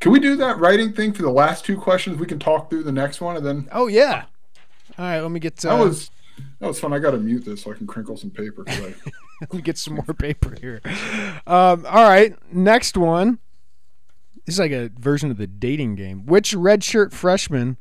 Can 0.00 0.12
we 0.12 0.20
do 0.20 0.36
that 0.36 0.58
writing 0.58 0.92
thing 0.92 1.12
for 1.12 1.22
the 1.22 1.30
last 1.30 1.64
two 1.64 1.78
questions? 1.78 2.18
We 2.18 2.26
can 2.26 2.38
talk 2.38 2.70
through 2.70 2.82
the 2.82 2.92
next 2.92 3.20
one 3.20 3.36
and 3.36 3.44
then 3.44 3.68
Oh 3.72 3.86
yeah. 3.86 4.24
All 4.98 5.04
right. 5.04 5.20
Let 5.20 5.30
me 5.30 5.40
get. 5.40 5.64
Uh, 5.64 5.76
that 5.76 5.84
was 5.84 6.10
that 6.60 6.66
was 6.66 6.80
fun. 6.80 6.92
I 6.92 6.98
got 6.98 7.12
to 7.12 7.18
mute 7.18 7.44
this 7.44 7.62
so 7.62 7.72
I 7.72 7.74
can 7.74 7.86
crinkle 7.86 8.16
some 8.16 8.30
paper. 8.30 8.64
I, 8.66 8.94
Let 9.40 9.52
me 9.52 9.62
get 9.62 9.78
some 9.78 9.94
more 9.94 10.14
paper 10.18 10.54
here. 10.60 10.80
Um, 11.46 11.84
all 11.86 12.04
right, 12.04 12.34
next 12.52 12.96
one. 12.96 13.38
This 14.46 14.56
is 14.56 14.58
like 14.58 14.72
a 14.72 14.90
version 14.98 15.30
of 15.30 15.38
the 15.38 15.46
dating 15.46 15.96
game. 15.96 16.26
Which 16.26 16.54
redshirt 16.54 17.12
freshman 17.12 17.78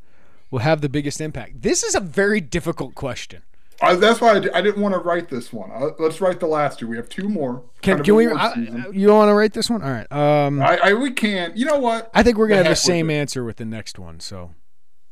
will 0.54 0.60
have 0.60 0.82
the 0.82 0.90
biggest 0.90 1.20
impact? 1.20 1.64
This 1.64 1.82
is 1.82 1.96
a 1.96 2.00
very 2.00 2.40
difficult 2.40 2.94
question. 2.94 3.42
I, 3.82 3.96
that's 3.96 4.22
why 4.22 4.36
I, 4.36 4.60
I 4.60 4.62
didn't 4.62 4.84
want 4.84 4.94
to 4.94 5.00
write 5.00 5.28
this 5.28 5.52
one. 5.52 5.72
Uh, 5.72 5.90
let's 5.98 6.22
write 6.22 6.40
the 6.40 6.46
last 6.46 6.78
two. 6.78 6.88
We 6.88 6.96
have 6.96 7.10
two 7.10 7.28
more. 7.28 7.64
Can, 7.82 8.04
can 8.04 8.14
we? 8.14 8.28
I, 8.32 8.54
you 8.94 9.12
want 9.12 9.30
to 9.30 9.34
write 9.34 9.54
this 9.54 9.68
one? 9.68 9.82
All 9.82 9.90
right. 9.90 10.10
Um, 10.12 10.62
I, 10.62 10.94
we 10.94 11.10
can. 11.10 11.54
You 11.56 11.66
know 11.66 11.80
what? 11.80 12.12
I 12.14 12.22
think 12.22 12.38
we're 12.38 12.48
gonna 12.48 12.58
have 12.58 12.66
the 12.66 12.70
heck 12.70 12.76
with 12.76 12.80
same 12.80 13.10
answer 13.10 13.44
with 13.44 13.58
the 13.58 13.66
next 13.66 13.98
one. 13.98 14.20
So 14.20 14.52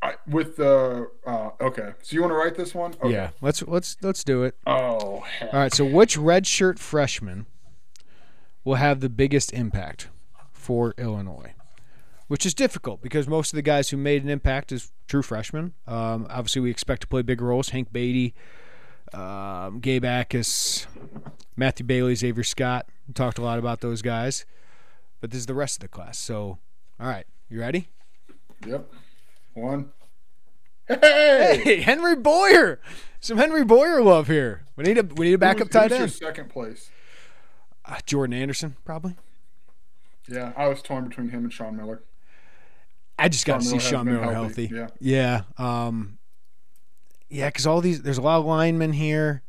I, 0.03 0.13
with 0.27 0.57
the 0.57 1.09
uh, 1.25 1.49
okay. 1.59 1.93
So 2.03 2.13
you 2.13 2.21
want 2.21 2.31
to 2.31 2.37
write 2.37 2.53
this 2.53 2.75
one? 2.75 2.93
Okay. 3.01 3.11
yeah, 3.11 3.31
let's 3.41 3.63
let's 3.63 3.97
let's 4.03 4.23
do 4.23 4.43
it. 4.43 4.55
Oh. 4.67 5.21
heck. 5.21 5.51
All 5.51 5.59
right. 5.59 5.73
So 5.73 5.83
which 5.83 6.19
redshirt 6.19 6.77
freshman 6.77 7.47
will 8.63 8.75
have 8.75 8.99
the 8.99 9.09
biggest 9.09 9.51
impact 9.53 10.07
for 10.51 10.93
Illinois? 10.99 11.55
Which 12.31 12.45
is 12.45 12.53
difficult 12.53 13.01
because 13.01 13.27
most 13.27 13.51
of 13.51 13.57
the 13.57 13.61
guys 13.61 13.89
who 13.89 13.97
made 13.97 14.23
an 14.23 14.29
impact 14.29 14.71
is 14.71 14.93
true 15.05 15.21
freshmen. 15.21 15.73
Um, 15.85 16.27
obviously, 16.29 16.61
we 16.61 16.69
expect 16.71 17.01
to 17.01 17.07
play 17.07 17.23
big 17.23 17.41
roles. 17.41 17.71
Hank 17.71 17.91
Beatty, 17.91 18.33
um, 19.13 19.81
Gabe 19.81 20.05
Jacas, 20.05 20.87
Matthew 21.57 21.85
Bailey, 21.85 22.15
Xavier 22.15 22.45
Scott. 22.45 22.85
We 23.05 23.13
talked 23.13 23.37
a 23.37 23.41
lot 23.41 23.59
about 23.59 23.81
those 23.81 24.01
guys. 24.01 24.45
But 25.19 25.31
this 25.31 25.39
is 25.41 25.45
the 25.45 25.53
rest 25.53 25.75
of 25.75 25.81
the 25.81 25.87
class. 25.89 26.17
So, 26.17 26.59
all 27.01 27.07
right, 27.07 27.25
you 27.49 27.59
ready? 27.59 27.89
Yep. 28.65 28.89
One. 29.53 29.91
Hey. 30.87 31.59
Hey, 31.61 31.81
Henry 31.81 32.15
Boyer. 32.15 32.79
Some 33.19 33.39
Henry 33.39 33.65
Boyer 33.65 34.01
love 34.01 34.27
here. 34.27 34.63
We 34.77 34.85
need 34.85 34.97
a 34.97 35.03
we 35.03 35.25
need 35.25 35.33
a 35.33 35.37
backup 35.37 35.67
Who's- 35.67 35.73
tight 35.73 35.91
who's 35.91 35.97
your 35.97 36.03
end. 36.03 36.11
Second 36.37 36.49
place. 36.49 36.91
Uh, 37.83 37.97
Jordan 38.05 38.33
Anderson, 38.33 38.77
probably. 38.85 39.17
Yeah, 40.29 40.53
I 40.55 40.69
was 40.69 40.81
torn 40.81 41.09
between 41.09 41.27
him 41.31 41.43
and 41.43 41.51
Sean 41.51 41.75
Miller. 41.75 42.03
I 43.21 43.29
just 43.29 43.45
got 43.45 43.61
to 43.61 43.65
see 43.65 43.79
Sean 43.79 44.05
Miller 44.05 44.33
healthy, 44.33 44.67
healthy. 44.67 44.95
yeah. 44.99 45.41
Yeah. 45.57 45.85
Um, 45.87 46.17
yeah, 47.29 47.47
because 47.47 47.67
all 47.67 47.79
these, 47.81 48.01
there's 48.01 48.17
a 48.17 48.21
lot 48.21 48.39
of 48.39 48.45
linemen 48.45 48.93
here. 48.93 49.43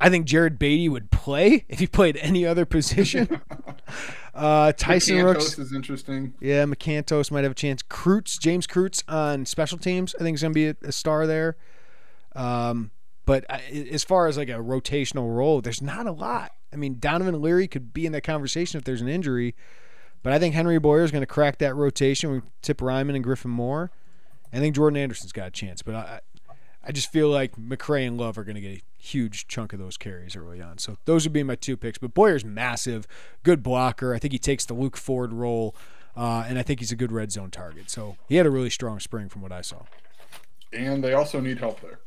I 0.00 0.10
think 0.10 0.26
Jared 0.26 0.58
Beatty 0.58 0.88
would 0.88 1.10
play 1.10 1.64
if 1.68 1.78
he 1.78 1.86
played 1.86 2.18
any 2.18 2.44
other 2.44 2.66
position. 2.66 3.40
uh, 4.34 4.72
Tyson 4.72 5.24
Rooks. 5.24 5.58
is 5.58 5.72
interesting. 5.72 6.34
Yeah, 6.40 6.64
McCantos 6.64 7.30
might 7.30 7.44
have 7.44 7.52
a 7.52 7.56
chance. 7.56 7.82
Kreutz, 7.82 8.38
James 8.38 8.66
Kreutz 8.66 9.02
on 9.08 9.46
special 9.46 9.78
teams, 9.78 10.14
I 10.20 10.22
think 10.22 10.34
is 10.34 10.42
going 10.42 10.52
to 10.52 10.54
be 10.54 10.66
a, 10.68 10.88
a 10.88 10.92
star 10.92 11.26
there. 11.26 11.56
Um, 12.34 12.90
but 13.24 13.46
I, 13.48 13.62
as 13.90 14.04
far 14.04 14.26
as 14.26 14.36
like 14.36 14.50
a 14.50 14.54
rotational 14.54 15.34
role, 15.34 15.60
there's 15.62 15.80
not 15.80 16.06
a 16.06 16.12
lot. 16.12 16.52
I 16.72 16.76
mean, 16.76 16.98
Donovan 16.98 17.40
Leary 17.40 17.68
could 17.68 17.94
be 17.94 18.04
in 18.04 18.12
that 18.12 18.22
conversation 18.22 18.76
if 18.76 18.84
there's 18.84 19.00
an 19.00 19.08
injury, 19.08 19.54
but 20.26 20.32
I 20.32 20.40
think 20.40 20.56
Henry 20.56 20.80
Boyer 20.80 21.04
is 21.04 21.12
going 21.12 21.22
to 21.22 21.26
crack 21.26 21.58
that 21.58 21.76
rotation 21.76 22.32
with 22.32 22.42
Tip 22.60 22.78
Reiman 22.78 23.14
and 23.14 23.22
Griffin 23.22 23.52
Moore. 23.52 23.92
I 24.52 24.58
think 24.58 24.74
Jordan 24.74 24.96
Anderson's 24.96 25.30
got 25.30 25.46
a 25.46 25.50
chance, 25.52 25.82
but 25.82 25.94
I, 25.94 26.20
I 26.82 26.90
just 26.90 27.12
feel 27.12 27.28
like 27.28 27.54
McCray 27.54 28.04
and 28.04 28.18
Love 28.18 28.36
are 28.36 28.42
going 28.42 28.56
to 28.56 28.60
get 28.60 28.78
a 28.78 28.82
huge 28.98 29.46
chunk 29.46 29.72
of 29.72 29.78
those 29.78 29.96
carries 29.96 30.34
early 30.34 30.60
on. 30.60 30.78
So 30.78 30.96
those 31.04 31.24
would 31.24 31.32
be 31.32 31.44
my 31.44 31.54
two 31.54 31.76
picks. 31.76 31.98
But 31.98 32.12
Boyer's 32.12 32.44
massive, 32.44 33.06
good 33.44 33.62
blocker. 33.62 34.16
I 34.16 34.18
think 34.18 34.32
he 34.32 34.38
takes 34.40 34.64
the 34.64 34.74
Luke 34.74 34.96
Ford 34.96 35.32
role, 35.32 35.76
uh, 36.16 36.44
and 36.48 36.58
I 36.58 36.64
think 36.64 36.80
he's 36.80 36.90
a 36.90 36.96
good 36.96 37.12
red 37.12 37.30
zone 37.30 37.52
target. 37.52 37.88
So 37.88 38.16
he 38.28 38.34
had 38.34 38.46
a 38.46 38.50
really 38.50 38.70
strong 38.70 38.98
spring 38.98 39.28
from 39.28 39.42
what 39.42 39.52
I 39.52 39.60
saw. 39.60 39.82
And 40.72 41.04
they 41.04 41.12
also 41.12 41.38
need 41.38 41.58
help 41.58 41.82
there. 41.82 42.00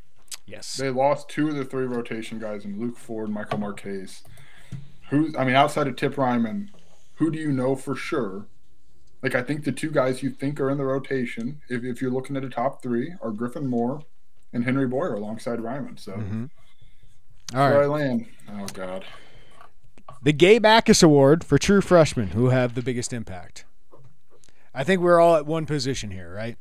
Yes. 0.45 0.75
They 0.75 0.89
lost 0.89 1.29
two 1.29 1.47
of 1.47 1.55
the 1.55 1.63
three 1.63 1.85
rotation 1.85 2.37
guys 2.37 2.65
in 2.65 2.81
Luke 2.81 2.97
Ford, 2.97 3.29
Michael 3.29 3.59
Marchese. 3.59 4.25
Who's 5.09 5.33
I 5.37 5.45
mean, 5.45 5.55
outside 5.55 5.87
of 5.87 5.95
Tip 5.95 6.15
Reiman, 6.15 6.67
who 7.19 7.29
do 7.29 7.37
you 7.37 7.51
know 7.51 7.75
for 7.75 7.95
sure? 7.95 8.47
Like 9.21 9.35
I 9.35 9.43
think 9.43 9.65
the 9.65 9.71
two 9.71 9.91
guys 9.91 10.23
you 10.23 10.29
think 10.29 10.59
are 10.59 10.69
in 10.69 10.77
the 10.77 10.85
rotation, 10.85 11.61
if, 11.69 11.83
if 11.83 12.01
you're 12.01 12.11
looking 12.11 12.37
at 12.37 12.43
a 12.45 12.49
top 12.49 12.81
three, 12.81 13.13
are 13.21 13.31
Griffin 13.31 13.67
Moore 13.67 14.03
and 14.53 14.63
Henry 14.63 14.87
Boyer 14.87 15.13
alongside 15.13 15.59
Reiman. 15.59 15.99
So 15.99 16.13
mm-hmm. 16.13 16.45
All 17.53 17.69
where 17.69 17.83
I 17.83 17.87
land. 17.87 18.25
Oh 18.49 18.67
God. 18.73 19.05
The 20.21 20.33
Gay 20.33 20.59
Backus 20.59 21.03
Award 21.03 21.43
for 21.43 21.57
true 21.57 21.81
freshmen 21.81 22.29
who 22.29 22.49
have 22.49 22.73
the 22.73 22.81
biggest 22.81 23.11
impact. 23.13 23.65
I 24.73 24.83
think 24.83 25.01
we're 25.01 25.19
all 25.19 25.35
at 25.35 25.45
one 25.45 25.65
position 25.65 26.11
here, 26.11 26.33
right? 26.33 26.57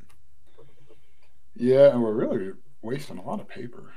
Yeah, 1.55 1.91
and 1.91 2.03
we're 2.03 2.15
really 2.15 2.53
wasting 2.83 3.19
a 3.19 3.23
lot 3.23 3.41
of 3.41 3.49
paper. 3.49 3.93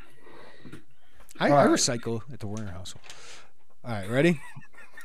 I, 1.39 1.47
I 1.47 1.66
right. 1.66 1.70
recycle 1.70 2.22
at 2.32 2.39
the 2.39 2.47
Werner 2.47 2.72
household. 2.72 3.03
All 3.84 3.91
right, 3.91 4.09
ready? 4.09 4.41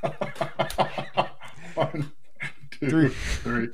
One, 1.77 2.12
two, 2.72 2.89
Three. 2.89 3.09
three. 3.09 3.68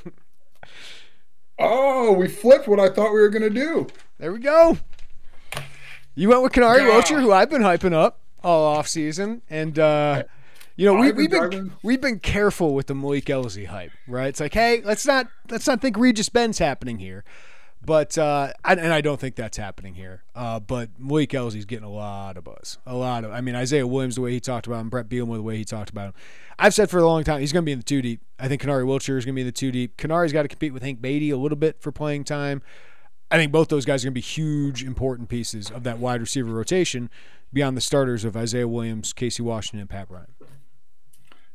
Oh, 1.58 2.12
we 2.12 2.28
flipped 2.28 2.66
what 2.68 2.80
I 2.80 2.88
thought 2.88 3.12
we 3.12 3.20
were 3.20 3.28
gonna 3.28 3.50
do. 3.50 3.86
There 4.18 4.32
we 4.32 4.38
go. 4.40 4.78
You 6.14 6.28
went 6.28 6.42
with 6.42 6.52
Kenari 6.52 6.78
Yeah. 6.80 6.88
Rocher, 6.88 7.20
who 7.20 7.32
I've 7.32 7.48
been 7.50 7.62
hyping 7.62 7.92
up 7.92 8.20
all 8.42 8.64
off 8.64 8.88
season, 8.88 9.42
and 9.48 9.78
uh, 9.78 10.24
you 10.76 10.86
know 10.86 10.94
we, 11.00 11.08
I've 11.08 11.16
been 11.16 11.30
we've 11.30 11.50
been 11.50 11.72
we've 11.82 12.00
been 12.00 12.18
careful 12.18 12.74
with 12.74 12.86
the 12.88 12.94
Malik 12.94 13.26
Elzy 13.26 13.66
hype, 13.66 13.92
right? 14.08 14.26
It's 14.28 14.40
like, 14.40 14.54
hey, 14.54 14.82
let's 14.84 15.06
not 15.06 15.28
let's 15.50 15.66
not 15.66 15.80
think 15.80 15.96
Regis 15.96 16.28
Ben's 16.28 16.58
happening 16.58 16.98
here, 16.98 17.24
but 17.84 18.16
uh, 18.16 18.52
and 18.64 18.92
I 18.92 19.00
don't 19.00 19.18
think 19.18 19.34
that's 19.34 19.56
happening 19.56 19.94
here. 19.94 20.22
Uh, 20.34 20.60
but 20.60 20.90
Malik 20.98 21.30
Elzy's 21.30 21.64
getting 21.64 21.84
a 21.84 21.90
lot 21.90 22.36
of 22.36 22.44
buzz, 22.44 22.78
a 22.86 22.94
lot 22.94 23.24
of. 23.24 23.32
I 23.32 23.40
mean, 23.40 23.54
Isaiah 23.54 23.86
Williams, 23.86 24.14
the 24.14 24.20
way 24.20 24.32
he 24.32 24.40
talked 24.40 24.66
about 24.66 24.80
him, 24.80 24.88
Bret 24.88 25.08
Bielema, 25.08 25.34
the 25.34 25.42
way 25.42 25.56
he 25.56 25.64
talked 25.64 25.90
about 25.90 26.08
him. 26.08 26.14
I've 26.58 26.74
said 26.74 26.90
for 26.90 26.98
a 26.98 27.06
long 27.06 27.24
time 27.24 27.40
he's 27.40 27.52
going 27.52 27.64
to 27.64 27.66
be 27.66 27.72
in 27.72 27.78
the 27.78 27.84
two 27.84 28.02
deep. 28.02 28.20
I 28.38 28.48
think 28.48 28.62
Kenari 28.62 28.84
Wilcher 28.84 29.18
is 29.18 29.24
going 29.24 29.34
to 29.34 29.36
be 29.36 29.40
in 29.40 29.46
the 29.46 29.52
two 29.52 29.72
deep. 29.72 29.96
Kenari's 29.96 30.32
got 30.32 30.42
to 30.42 30.48
compete 30.48 30.72
with 30.72 30.82
Hank 30.82 31.00
Beatty 31.00 31.30
a 31.30 31.36
little 31.36 31.56
bit 31.56 31.80
for 31.80 31.90
playing 31.90 32.24
time. 32.24 32.62
I 33.30 33.36
think 33.36 33.50
both 33.50 33.68
those 33.68 33.84
guys 33.84 34.04
are 34.04 34.06
going 34.06 34.12
to 34.12 34.14
be 34.14 34.20
huge, 34.20 34.84
important 34.84 35.28
pieces 35.28 35.70
of 35.70 35.84
that 35.84 35.98
wide 35.98 36.20
receiver 36.20 36.52
rotation 36.52 37.08
beyond 37.52 37.76
the 37.76 37.80
starters 37.80 38.24
of 38.24 38.36
Isaiah 38.36 38.68
Williams, 38.68 39.12
Casey 39.12 39.42
Washington, 39.42 39.80
and 39.80 39.90
Pat 39.90 40.08
Bryant. 40.08 40.30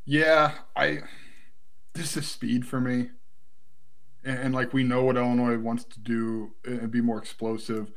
Yeah, 0.03 0.53
I. 0.75 1.01
This 1.93 2.15
is 2.17 2.27
speed 2.27 2.65
for 2.67 2.79
me, 2.79 3.09
and, 4.27 4.39
and 4.39 4.55
like 4.55 4.73
we 4.73 4.83
know 4.83 5.03
what 5.03 5.17
Illinois 5.17 5.57
wants 5.57 5.83
to 5.85 5.99
do 5.99 6.51
and 6.65 6.91
be 6.91 7.01
more 7.01 7.17
explosive. 7.17 7.91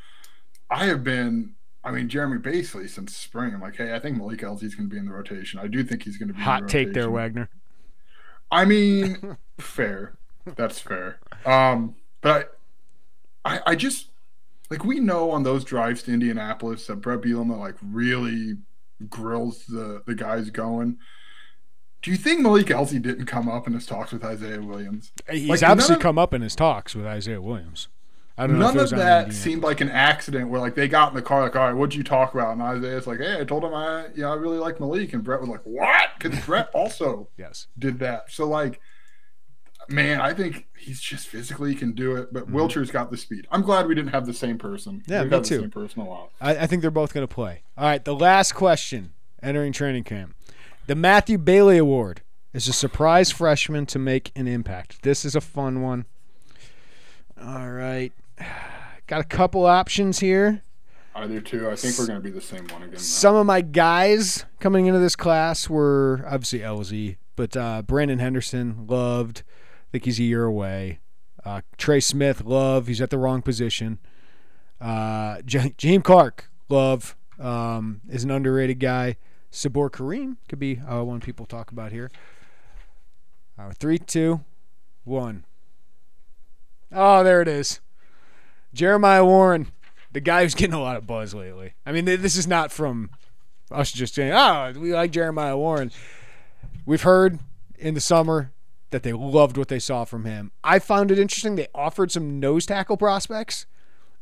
I 0.71 0.87
have 0.87 1.03
been 1.03 1.55
I 1.83 1.91
mean, 1.93 2.09
Jeremy 2.09 2.39
Basley 2.39 2.87
since 2.89 3.17
spring. 3.17 3.55
I'm 3.55 3.61
like, 3.61 3.77
hey, 3.77 3.95
I 3.95 3.99
think 3.99 4.19
Malik 4.19 4.41
Elzy's 4.41 4.75
going 4.75 4.89
to 4.89 4.93
be 4.93 4.99
in 4.99 5.07
the 5.07 5.13
rotation. 5.13 5.59
I 5.59 5.67
do 5.67 5.83
think 5.83 6.03
he's 6.03 6.19
going 6.19 6.29
to 6.29 6.35
be 6.35 6.41
hot 6.41 6.69
take 6.69 6.93
there. 6.93 7.11
Wagner. 7.11 7.49
I 8.51 8.65
mean, 8.67 9.39
fair. 9.59 10.15
That's 10.57 10.79
fair. 10.79 11.21
Um, 11.47 11.95
but 12.21 12.59
I, 13.45 13.57
I, 13.57 13.61
I 13.69 13.75
just 13.77 14.09
like 14.71 14.85
we 14.85 15.01
know 15.01 15.31
on 15.31 15.43
those 15.43 15.65
drives 15.65 16.03
to 16.05 16.13
Indianapolis 16.13 16.87
that 16.87 16.97
Bret 16.97 17.23
Bielema 17.23 17.59
like 17.59 17.77
really 17.83 18.59
grills 19.09 19.65
the 19.67 20.03
the 20.07 20.15
guys 20.15 20.51
going. 20.51 20.99
Do 22.03 22.11
you 22.11 22.17
think 22.17 22.41
Malik 22.41 22.67
Elzy 22.69 23.01
didn't 23.01 23.27
come 23.27 23.49
up 23.49 23.67
in 23.67 23.75
his 23.75 23.85
talks 23.87 24.11
with 24.13 24.25
Isaiah 24.25 24.61
Williams? 24.63 25.13
He's 25.31 25.49
Like, 25.49 25.63
obviously 25.63 25.97
of- 25.97 26.01
come 26.01 26.19
up 26.19 26.33
in 26.33 26.41
his 26.43 26.57
talks 26.57 26.95
with 26.95 27.07
Isaiah 27.07 27.43
Williams. 27.43 27.89
I 28.39 28.47
don't 28.47 28.59
know 28.59 28.67
None 28.69 28.77
it 28.79 28.83
of 28.85 28.91
that 28.99 29.35
seemed 29.35 29.63
like 29.63 29.83
an 29.83 29.91
accident 29.91 30.49
where 30.49 30.61
like 30.63 30.75
they 30.75 30.89
got 30.89 31.11
in 31.11 31.15
the 31.15 31.21
car 31.21 31.43
like, 31.43 31.55
all 31.57 31.67
right, 31.67 31.75
what'd 31.75 31.95
you 31.95 32.03
talk 32.03 32.33
about? 32.33 32.53
And 32.53 32.63
Isaiah's 32.63 33.07
like, 33.07 33.19
hey, 33.19 33.39
I 33.39 33.45
told 33.45 33.65
him 33.65 33.75
I, 33.75 34.07
you 34.15 34.23
know, 34.23 34.33
I 34.33 34.35
really 34.37 34.57
like 34.57 34.81
Malik, 34.81 35.13
and 35.13 35.23
Bret 35.23 35.41
was 35.41 35.51
like, 35.51 35.61
what? 35.65 36.09
Because 36.19 36.39
Bret 36.47 36.71
also 36.73 37.29
Yes. 37.37 37.67
did 37.79 37.99
that. 37.99 38.33
So 38.33 38.49
like, 38.49 38.81
man, 39.91 40.23
I 40.23 40.33
think 40.33 40.69
he's 40.79 41.01
just 41.03 41.29
physically 41.29 41.75
can 41.75 41.93
do 41.93 42.17
it. 42.17 42.33
But 42.33 42.49
Wilcher's 42.51 42.91
got 42.91 43.11
the 43.11 43.19
speed. 43.19 43.47
I'm 43.51 43.61
glad 43.61 43.87
we 43.87 43.95
didn't 43.95 44.13
have 44.13 44.25
the 44.25 44.33
same 44.33 44.57
person. 44.57 45.01
Mm-hmm. 45.03 45.13
Yeah, 45.13 45.23
We've 45.23 45.31
me 45.33 45.37
had 45.37 45.45
too. 45.45 45.57
The 45.57 45.63
same 45.65 45.71
person 45.71 46.01
a 46.01 46.09
lot. 46.09 46.31
I, 46.41 46.57
I 46.59 46.67
think 46.67 46.81
they're 46.81 46.91
both 46.91 47.13
going 47.13 47.27
to 47.29 47.35
play. 47.35 47.63
All 47.77 47.85
right, 47.85 48.03
the 48.03 48.15
last 48.15 48.53
question 48.55 49.13
entering 49.43 49.73
training 49.73 50.05
camp. 50.05 50.35
The 50.91 50.97
Matthew 50.97 51.39
Bailey 51.39 51.79
Award 51.79 52.23
is 52.53 52.67
a 52.67 52.73
surprise 52.73 53.31
freshman 53.31 53.87
to 53.87 53.99
make 54.01 54.33
an 54.35 54.49
impact. 54.49 55.03
This 55.05 55.25
is 55.25 55.37
a 55.37 55.41
fun 55.41 55.83
one. 55.83 56.05
All 57.41 57.71
right. 57.71 58.13
Got 59.07 59.21
a 59.21 59.25
couple 59.25 59.67
options 59.67 60.19
here. 60.19 60.65
I 61.15 61.29
do 61.29 61.41
too. 61.41 61.71
I 61.71 61.77
think 61.77 61.97
we're 61.97 62.09
going 62.09 62.19
to 62.19 62.25
be 62.25 62.33
the 62.33 62.41
same 62.41 62.67
one 62.67 62.83
again. 62.83 62.99
Some 62.99 63.37
of 63.37 63.47
my 63.47 63.61
guys 63.61 64.47
coming 64.59 64.87
into 64.87 64.99
this 64.99 65.15
class 65.15 65.71
were 65.71 66.25
obviously 66.27 66.59
Elzy, 66.59 67.19
but 67.37 67.57
uh, 67.57 67.83
Brandon 67.83 68.19
Henderson 68.19 68.89
loved. 68.89 69.45
I 69.47 69.87
think 69.93 70.07
he's 70.07 70.19
a 70.19 70.25
year 70.25 70.43
away. 70.43 70.99
Uh, 71.45 71.61
Trey 71.79 72.01
Smith, 72.01 72.43
love. 72.45 72.89
He's 72.89 73.01
at 73.01 73.11
the 73.11 73.19
wrong 73.19 73.43
position. 73.43 74.01
Uh, 74.81 75.41
J- 75.45 75.73
James 75.79 76.03
Clark, 76.03 76.51
love. 76.69 77.15
Um, 77.39 78.01
is 78.09 78.25
an 78.25 78.33
underrated 78.33 78.81
guy. 78.81 79.19
Saboor 79.51 79.91
Karriem 79.91 80.37
could 80.49 80.59
be 80.59 80.81
uh, 80.89 81.03
one 81.03 81.21
people 81.21 81.47
talk 81.47 81.71
about 81.73 81.93
here. 81.93 82.11
Uh, 83.59 83.73
three, 83.79 83.99
two, 83.99 84.41
one. 85.05 85.45
Oh, 86.93 87.23
there 87.23 87.43
it 87.43 87.49
is. 87.49 87.81
Jeremiah 88.73 89.25
Warren, 89.25 89.71
the 90.13 90.21
guy 90.21 90.43
who's 90.43 90.55
getting 90.55 90.75
a 90.75 90.81
lot 90.81 90.97
of 90.97 91.07
buzz 91.07 91.35
lately. 91.35 91.75
I 91.85 91.93
mean, 91.93 92.05
this 92.05 92.37
is 92.37 92.47
not 92.47 92.73
from 92.73 93.11
us 93.71 93.93
just 93.93 94.15
saying, 94.15 94.33
oh, 94.33 94.73
we 94.77 94.93
like 94.93 95.11
Jeremiah 95.11 95.57
Warren. 95.57 95.91
We've 96.87 97.03
heard 97.03 97.39
in 97.79 97.95
the 97.95 98.01
summer 98.01 98.53
that 98.91 99.03
they 99.03 99.13
loved 99.13 99.57
what 99.57 99.69
they 99.69 99.79
saw 99.79 100.05
from 100.05 100.25
him. 100.25 100.51
I 100.65 100.79
found 100.79 101.11
it 101.11 101.19
interesting. 101.19 101.57
They 101.57 101.69
offered 101.75 102.11
some 102.11 102.41
nose 102.41 102.67
tackle 102.67 102.97
prospects 102.97 103.67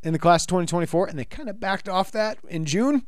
in 0.02 0.12
the 0.12 0.18
class 0.18 0.44
of 0.44 0.48
2024, 0.48 1.06
and 1.06 1.18
they 1.18 1.24
kind 1.24 1.48
of 1.48 1.60
backed 1.60 1.88
off 1.88 2.12
that 2.12 2.38
in 2.48 2.64
June. 2.64 3.06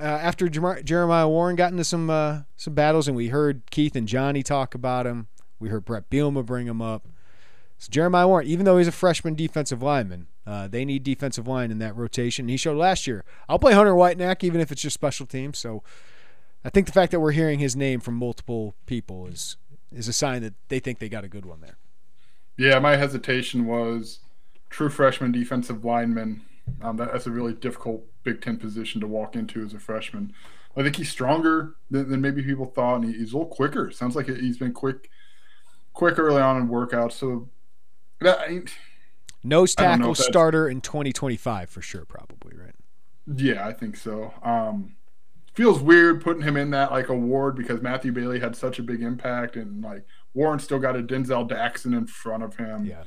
Uh, 0.00 0.04
after 0.04 0.48
Jer- 0.48 0.82
Jeremiah 0.82 1.28
Warren 1.28 1.56
got 1.56 1.72
into 1.72 1.84
some 1.84 2.08
uh, 2.08 2.40
some 2.56 2.74
battles, 2.74 3.06
and 3.06 3.16
we 3.16 3.28
heard 3.28 3.62
Keith 3.70 3.94
and 3.94 4.08
Johnny 4.08 4.42
talk 4.42 4.74
about 4.74 5.06
him. 5.06 5.28
We 5.58 5.68
heard 5.68 5.84
Bret 5.84 6.08
Bielema 6.08 6.44
bring 6.44 6.66
him 6.66 6.80
up. 6.80 7.06
So 7.78 7.88
Jeremiah 7.90 8.26
Warren, 8.26 8.46
even 8.46 8.64
though 8.64 8.78
he's 8.78 8.88
a 8.88 8.92
freshman 8.92 9.34
defensive 9.34 9.82
lineman, 9.82 10.26
uh, 10.46 10.68
they 10.68 10.84
need 10.84 11.02
defensive 11.02 11.46
line 11.46 11.70
in 11.70 11.78
that 11.78 11.96
rotation. 11.96 12.48
He 12.48 12.56
showed 12.56 12.76
last 12.76 13.06
year. 13.06 13.24
I'll 13.48 13.58
play 13.58 13.72
Hunter 13.72 13.94
Whitenack 13.94 14.42
even 14.42 14.60
if 14.60 14.72
it's 14.72 14.82
just 14.82 14.94
special 14.94 15.26
teams. 15.26 15.58
So 15.58 15.82
I 16.64 16.70
think 16.70 16.86
the 16.86 16.92
fact 16.92 17.12
that 17.12 17.20
we're 17.20 17.32
hearing 17.32 17.58
his 17.58 17.76
name 17.76 18.00
from 18.00 18.14
multiple 18.14 18.74
people 18.86 19.26
is 19.26 19.56
is 19.92 20.08
a 20.08 20.12
sign 20.12 20.42
that 20.42 20.54
they 20.68 20.78
think 20.78 20.98
they 20.98 21.08
got 21.08 21.24
a 21.24 21.28
good 21.28 21.44
one 21.44 21.60
there. 21.60 21.76
Yeah, 22.56 22.78
my 22.78 22.96
hesitation 22.96 23.66
was 23.66 24.20
true 24.68 24.88
freshman 24.88 25.32
defensive 25.32 25.84
lineman. 25.84 26.42
Um, 26.82 26.96
that, 26.96 27.12
that's 27.12 27.26
a 27.26 27.30
really 27.30 27.52
difficult 27.52 28.04
Big 28.22 28.40
Ten 28.40 28.56
position 28.56 29.00
to 29.00 29.06
walk 29.06 29.36
into 29.36 29.64
as 29.64 29.74
a 29.74 29.78
freshman. 29.78 30.32
I 30.76 30.82
think 30.82 30.96
he's 30.96 31.10
stronger 31.10 31.74
than, 31.90 32.08
than 32.08 32.20
maybe 32.20 32.42
people 32.42 32.66
thought, 32.66 32.96
and 32.96 33.04
he, 33.04 33.18
he's 33.18 33.32
a 33.32 33.36
little 33.36 33.50
quicker. 33.50 33.90
Sounds 33.90 34.14
like 34.14 34.26
he's 34.26 34.58
been 34.58 34.72
quick, 34.72 35.10
quick 35.92 36.18
early 36.18 36.40
on 36.40 36.56
in 36.56 36.68
workouts. 36.68 37.12
So, 37.12 37.48
that, 38.20 38.48
Nose 39.42 39.74
I 39.78 39.82
don't 39.82 40.00
know 40.00 40.04
tackle 40.06 40.14
starter 40.14 40.68
in 40.68 40.80
2025 40.80 41.70
for 41.70 41.82
sure, 41.82 42.04
probably 42.04 42.56
right. 42.56 42.74
yeah, 43.26 43.66
I 43.66 43.72
think 43.72 43.96
so. 43.96 44.32
Um, 44.42 44.96
feels 45.54 45.80
weird 45.80 46.22
putting 46.22 46.42
him 46.42 46.56
in 46.56 46.70
that 46.70 46.90
like 46.90 47.08
award 47.08 47.56
because 47.56 47.82
Matthew 47.82 48.12
Bailey 48.12 48.40
had 48.40 48.54
such 48.54 48.78
a 48.78 48.82
big 48.82 49.02
impact, 49.02 49.56
and 49.56 49.82
like 49.82 50.04
Warren 50.34 50.58
still 50.58 50.78
got 50.78 50.96
a 50.96 51.02
Denzel 51.02 51.48
Daxon 51.48 51.96
in 51.96 52.06
front 52.06 52.42
of 52.42 52.56
him. 52.56 52.84
Yeah. 52.84 53.04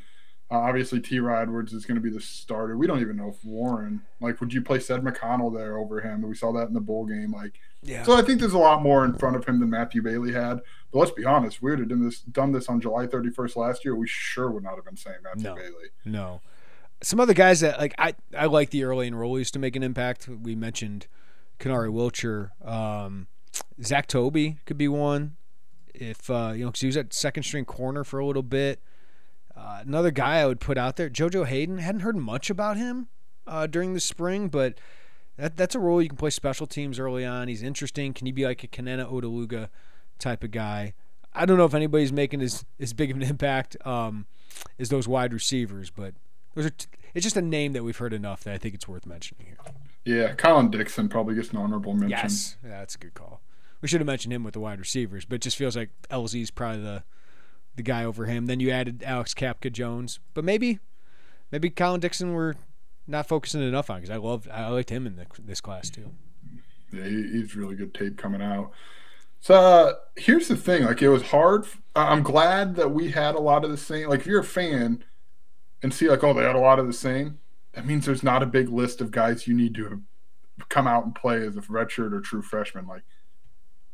Uh, 0.51 0.55
obviously, 0.59 0.99
T. 0.99 1.19
Rod 1.19 1.41
Edwards 1.43 1.73
is 1.73 1.85
going 1.85 1.95
to 1.95 2.01
be 2.01 2.11
the 2.11 2.19
starter. 2.21 2.77
We 2.77 2.85
don't 2.85 3.01
even 3.01 3.15
know 3.17 3.29
if 3.29 3.43
Warren, 3.43 4.01
like, 4.21 4.39
would 4.39 4.53
you 4.53 4.61
play 4.61 4.77
Ced 4.77 5.01
McConnell 5.01 5.51
there 5.55 5.77
over 5.77 6.01
him? 6.01 6.21
We 6.21 6.35
saw 6.35 6.51
that 6.53 6.67
in 6.67 6.73
the 6.73 6.81
bowl 6.81 7.05
game. 7.05 7.31
Like, 7.31 7.53
Yeah. 7.81 8.03
so 8.03 8.13
I 8.15 8.21
think 8.21 8.39
there's 8.39 8.53
a 8.53 8.57
lot 8.59 8.83
more 8.83 9.03
in 9.03 9.13
front 9.17 9.35
of 9.35 9.45
him 9.45 9.59
than 9.59 9.69
Matthew 9.71 10.03
Bailey 10.03 10.31
had. 10.33 10.59
But 10.91 10.99
let's 10.99 11.11
be 11.11 11.25
honest, 11.25 11.61
we 11.61 11.71
would 11.71 11.79
have 11.79 11.87
done 11.89 12.03
this, 12.03 12.19
done 12.19 12.51
this 12.51 12.67
on 12.69 12.79
July 12.81 13.07
31st 13.07 13.55
last 13.55 13.83
year. 13.83 13.95
We 13.95 14.07
sure 14.07 14.51
would 14.51 14.63
not 14.63 14.75
have 14.75 14.85
been 14.85 14.97
saying 14.97 15.17
Matthew 15.23 15.43
No. 15.45 15.55
Bailey. 15.55 15.89
No. 16.05 16.41
Some 17.01 17.19
other 17.19 17.33
guys 17.33 17.59
that 17.61 17.79
like 17.79 17.93
I 17.97 18.13
I 18.37 18.45
like 18.45 18.69
the 18.69 18.83
early 18.85 19.09
enrollees 19.11 19.49
to 19.51 19.59
make 19.59 19.75
an 19.75 19.83
impact. 19.83 20.29
We 20.29 20.55
mentioned 20.55 21.07
Kenari 21.59 21.89
Wilcher, 21.91 22.51
um, 22.65 23.27
Zach 23.83 24.07
Toby 24.07 24.59
could 24.65 24.77
be 24.77 24.87
one. 24.87 25.35
If 25.93 26.29
uh, 26.29 26.53
you 26.55 26.63
know, 26.63 26.69
because 26.69 26.79
he 26.81 26.87
was 26.87 26.95
at 26.95 27.13
second 27.13 27.43
string 27.43 27.65
corner 27.65 28.03
for 28.05 28.19
a 28.19 28.25
little 28.25 28.41
bit. 28.43 28.81
Uh, 29.55 29.79
another 29.85 30.11
guy 30.11 30.39
I 30.39 30.45
would 30.45 30.59
put 30.59 30.77
out 30.77 30.95
there, 30.95 31.09
JoJo 31.09 31.45
Hayden. 31.45 31.77
Hadn't 31.77 32.01
heard 32.01 32.17
much 32.17 32.49
about 32.49 32.77
him 32.77 33.07
uh, 33.45 33.67
during 33.67 33.93
the 33.93 33.99
spring, 33.99 34.49
but 34.49 34.79
that 35.37 35.57
that's 35.57 35.75
a 35.75 35.79
role 35.79 36.01
you 36.01 36.09
can 36.09 36.17
play 36.17 36.29
special 36.29 36.67
teams 36.67 36.99
early 36.99 37.25
on. 37.25 37.47
He's 37.47 37.63
interesting. 37.63 38.13
Can 38.13 38.25
he 38.25 38.31
be 38.31 38.45
like 38.45 38.63
a 38.63 38.67
Kenenna 38.67 39.05
Odeluga 39.05 39.69
type 40.19 40.43
of 40.43 40.51
guy? 40.51 40.93
I 41.33 41.45
don't 41.45 41.57
know 41.57 41.65
if 41.65 41.73
anybody's 41.73 42.13
making 42.13 42.41
as, 42.41 42.65
as 42.79 42.93
big 42.93 43.11
of 43.11 43.17
an 43.17 43.23
impact 43.29 43.75
um, 43.85 44.25
as 44.79 44.89
those 44.89 45.07
wide 45.07 45.33
receivers, 45.33 45.89
but 45.89 46.13
those 46.55 46.67
are 46.67 46.71
t- 46.71 46.87
it's 47.13 47.23
just 47.23 47.37
a 47.37 47.41
name 47.41 47.73
that 47.73 47.83
we've 47.83 47.97
heard 47.97 48.13
enough 48.13 48.43
that 48.43 48.53
I 48.53 48.57
think 48.57 48.73
it's 48.75 48.87
worth 48.87 49.05
mentioning 49.05 49.45
here. 49.45 49.57
Yeah, 50.05 50.33
Colin 50.33 50.69
Dixon 50.69 51.09
probably 51.09 51.35
gets 51.35 51.51
an 51.51 51.57
honorable 51.57 51.93
mention. 51.93 52.09
Yes, 52.09 52.57
yeah, 52.63 52.79
that's 52.79 52.95
a 52.95 52.97
good 52.97 53.13
call. 53.13 53.41
We 53.81 53.87
should 53.87 54.01
have 54.01 54.07
mentioned 54.07 54.33
him 54.33 54.43
with 54.43 54.53
the 54.53 54.59
wide 54.59 54.79
receivers, 54.79 55.25
but 55.25 55.35
it 55.35 55.41
just 55.41 55.57
feels 55.57 55.75
like 55.75 55.89
Elzy's 56.09 56.51
probably 56.51 56.81
the 56.81 57.03
the 57.75 57.83
guy 57.83 58.03
over 58.03 58.25
him. 58.25 58.45
Then 58.45 58.59
you 58.59 58.69
added 58.69 59.03
Alex 59.05 59.33
Kapka 59.33 59.71
Jones, 59.71 60.19
but 60.33 60.43
maybe 60.43 60.79
maybe 61.51 61.69
Colin 61.69 61.99
Dixon 61.99 62.33
we're 62.33 62.53
not 63.07 63.27
focusing 63.27 63.61
enough 63.61 63.89
on 63.89 63.97
because 63.97 64.09
I 64.09 64.17
loved 64.17 64.49
I 64.49 64.67
liked 64.69 64.89
him 64.89 65.07
in 65.07 65.15
the, 65.15 65.25
this 65.43 65.61
class 65.61 65.89
too. 65.89 66.11
Yeah, 66.91 67.05
he's 67.05 67.55
really 67.55 67.75
good 67.75 67.93
tape 67.93 68.17
coming 68.17 68.41
out. 68.41 68.71
So 69.39 69.55
uh, 69.55 69.93
here's 70.15 70.47
the 70.47 70.55
thing: 70.55 70.85
like, 70.85 71.01
it 71.01 71.09
was 71.09 71.23
hard. 71.23 71.65
I'm 71.95 72.23
glad 72.23 72.75
that 72.75 72.91
we 72.91 73.11
had 73.11 73.35
a 73.35 73.41
lot 73.41 73.65
of 73.65 73.71
the 73.71 73.77
same. 73.77 74.07
Like, 74.07 74.21
if 74.21 74.25
you're 74.25 74.39
a 74.39 74.43
fan 74.43 75.03
and 75.81 75.93
see 75.93 76.09
like, 76.09 76.23
oh, 76.23 76.33
they 76.33 76.43
had 76.43 76.55
a 76.55 76.59
lot 76.59 76.79
of 76.79 76.87
the 76.87 76.93
same, 76.93 77.39
that 77.73 77.85
means 77.85 78.05
there's 78.05 78.23
not 78.23 78.41
a 78.41 78.45
big 78.45 78.69
list 78.69 79.01
of 79.01 79.11
guys 79.11 79.45
you 79.45 79.53
need 79.53 79.75
to 79.75 80.01
come 80.69 80.87
out 80.87 81.03
and 81.03 81.13
play 81.13 81.45
as 81.45 81.57
a 81.57 81.61
redshirt 81.61 82.13
or 82.13 82.21
true 82.21 82.41
freshman. 82.41 82.87
Like, 82.87 83.03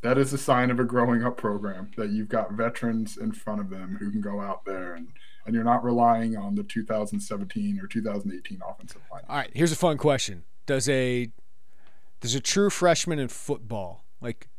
that 0.01 0.17
is 0.17 0.31
a 0.33 0.37
sign 0.37 0.71
of 0.71 0.79
a 0.79 0.83
growing 0.83 1.23
up 1.23 1.37
program 1.37 1.91
that 1.97 2.09
you've 2.09 2.29
got 2.29 2.53
veterans 2.53 3.17
in 3.17 3.31
front 3.31 3.59
of 3.59 3.69
them 3.69 3.97
who 3.99 4.11
can 4.11 4.21
go 4.21 4.39
out 4.39 4.65
there 4.65 4.93
and 4.93 5.09
and 5.45 5.55
you're 5.55 5.63
not 5.63 5.83
relying 5.83 6.37
on 6.37 6.53
the 6.53 6.63
2017 6.63 7.79
or 7.79 7.87
2018 7.87 8.61
offensive 8.67 9.01
line. 9.11 9.23
All 9.27 9.37
right, 9.37 9.49
here's 9.53 9.71
a 9.71 9.75
fun 9.75 9.97
question: 9.97 10.43
Does 10.65 10.87
a 10.87 11.31
does 12.19 12.35
a 12.35 12.39
true 12.39 12.69
freshman 12.69 13.19
in 13.19 13.29
football 13.29 14.05
like 14.21 14.49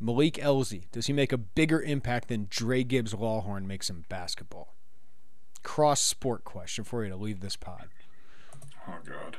Malik 0.00 0.34
Elzy 0.34 0.90
does 0.90 1.06
he 1.06 1.12
make 1.12 1.32
a 1.32 1.38
bigger 1.38 1.80
impact 1.80 2.28
than 2.28 2.46
Dra 2.50 2.82
Gibbs-Lawhorn 2.82 3.66
makes 3.66 3.88
in 3.90 4.04
basketball? 4.08 4.74
Cross 5.62 6.02
sport 6.02 6.44
question 6.44 6.82
for 6.82 7.04
you 7.04 7.10
to 7.10 7.16
leave 7.16 7.40
this 7.40 7.56
pod. 7.56 7.88
Oh 8.88 8.98
God. 9.04 9.38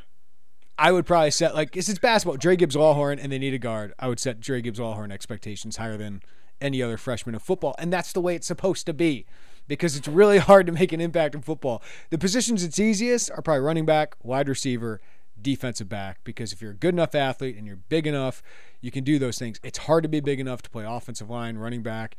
I 0.78 0.92
would 0.92 1.06
probably 1.06 1.32
set 1.32 1.54
like 1.54 1.76
it's 1.78 2.00
basketball. 2.00 2.38
Dra 2.38 2.56
Gibbs-Lawhorn 2.56 3.20
and 3.22 3.32
they 3.32 3.40
need 3.40 3.54
a 3.54 3.60
guard. 3.60 3.94
I 4.00 4.08
would 4.08 4.20
set 4.20 4.40
Dra 4.40 4.62
Gibbs-Lawhorn 4.62 5.12
expectations 5.12 5.78
higher 5.78 5.98
than 5.98 6.22
any 6.60 6.82
other 6.82 6.98
freshman 6.98 7.36
in 7.36 7.40
football, 7.40 7.76
and 7.78 7.92
that's 7.92 8.14
the 8.14 8.22
way 8.22 8.36
it's 8.36 8.48
supposed 8.48 8.86
to 8.86 8.94
be, 8.94 9.26
because 9.68 9.96
it's 9.96 10.08
really 10.08 10.38
hard 10.40 10.66
to 10.66 10.72
make 10.72 10.92
an 10.92 11.02
impact 11.02 11.36
in 11.36 11.42
football. 11.42 11.84
The 12.10 12.18
positions 12.18 12.64
it's 12.64 12.80
easiest 12.80 13.30
are 13.32 13.42
probably 13.42 13.62
running 13.62 13.86
back, 13.86 14.16
wide 14.24 14.48
receiver, 14.50 15.02
defensive 15.40 15.90
back, 15.90 16.20
because 16.24 16.54
if 16.54 16.62
you're 16.62 16.72
a 16.72 16.76
good 16.76 16.94
enough 16.94 17.14
athlete 17.14 17.58
and 17.58 17.68
you're 17.68 17.76
big 17.76 18.08
enough, 18.08 18.42
you 18.82 18.92
can 18.92 19.04
do 19.04 19.20
those 19.20 19.38
things. 19.38 19.60
It's 19.64 19.80
hard 19.80 20.04
to 20.04 20.10
be 20.10 20.22
big 20.22 20.40
enough 20.40 20.62
to 20.64 20.70
play 20.70 20.86
offensive 20.86 21.30
line, 21.30 21.58
running 21.58 21.84
back, 21.84 22.16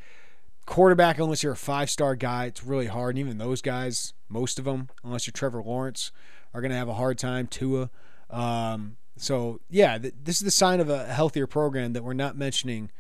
quarterback. 0.67 1.19
Unless 1.19 1.43
you're 1.43 1.53
a 1.53 1.57
five 1.57 1.91
star 1.91 2.15
guy, 2.15 2.47
it's 2.47 2.63
really 2.63 2.87
hard. 2.87 3.17
And 3.17 3.27
even 3.27 3.39
those 3.39 3.63
guys, 3.63 4.13
most 4.29 4.59
of 4.59 4.65
them, 4.65 4.89
unless 5.03 5.27
you're 5.27 5.33
Trevor 5.33 5.63
Lawrence, 5.63 6.13
are 6.53 6.61
going 6.61 6.71
to 6.71 6.77
have 6.77 6.89
a 6.89 6.95
hard 6.95 7.19
time. 7.19 7.47
Tua. 7.47 7.91
Um, 8.35 8.97
So 9.17 9.61
yeah, 9.71 9.97
th- 9.99 10.15
this 10.23 10.37
is 10.37 10.43
the 10.43 10.51
sign 10.51 10.81
of 10.81 10.89
a 10.89 11.07
healthier 11.07 11.47
program 11.47 11.93
that 11.93 12.03
we're 12.03 12.15
not 12.15 12.37
mentioning 12.37 12.91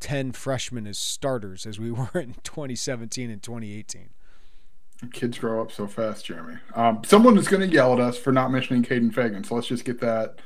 ten 0.00 0.32
freshmen 0.32 0.86
as 0.86 0.98
starters 0.98 1.66
as 1.66 1.78
we 1.78 1.90
were 1.90 2.08
in 2.14 2.34
2017 2.42 3.30
and 3.30 3.42
2018. 3.42 4.08
Kids 5.12 5.38
grow 5.38 5.62
up 5.62 5.72
so 5.72 5.86
fast, 5.86 6.26
Jeremy. 6.26 6.58
Um, 6.74 7.02
someone 7.04 7.38
is 7.38 7.48
going 7.48 7.66
to 7.66 7.74
yell 7.74 7.94
at 7.94 8.00
us 8.00 8.18
for 8.18 8.32
not 8.32 8.50
mentioning 8.50 8.82
Kaden 8.82 9.12
Feagin, 9.12 9.46
so 9.46 9.54
let's 9.54 9.66
just 9.66 9.84
get 9.86 9.98
that 10.00 10.40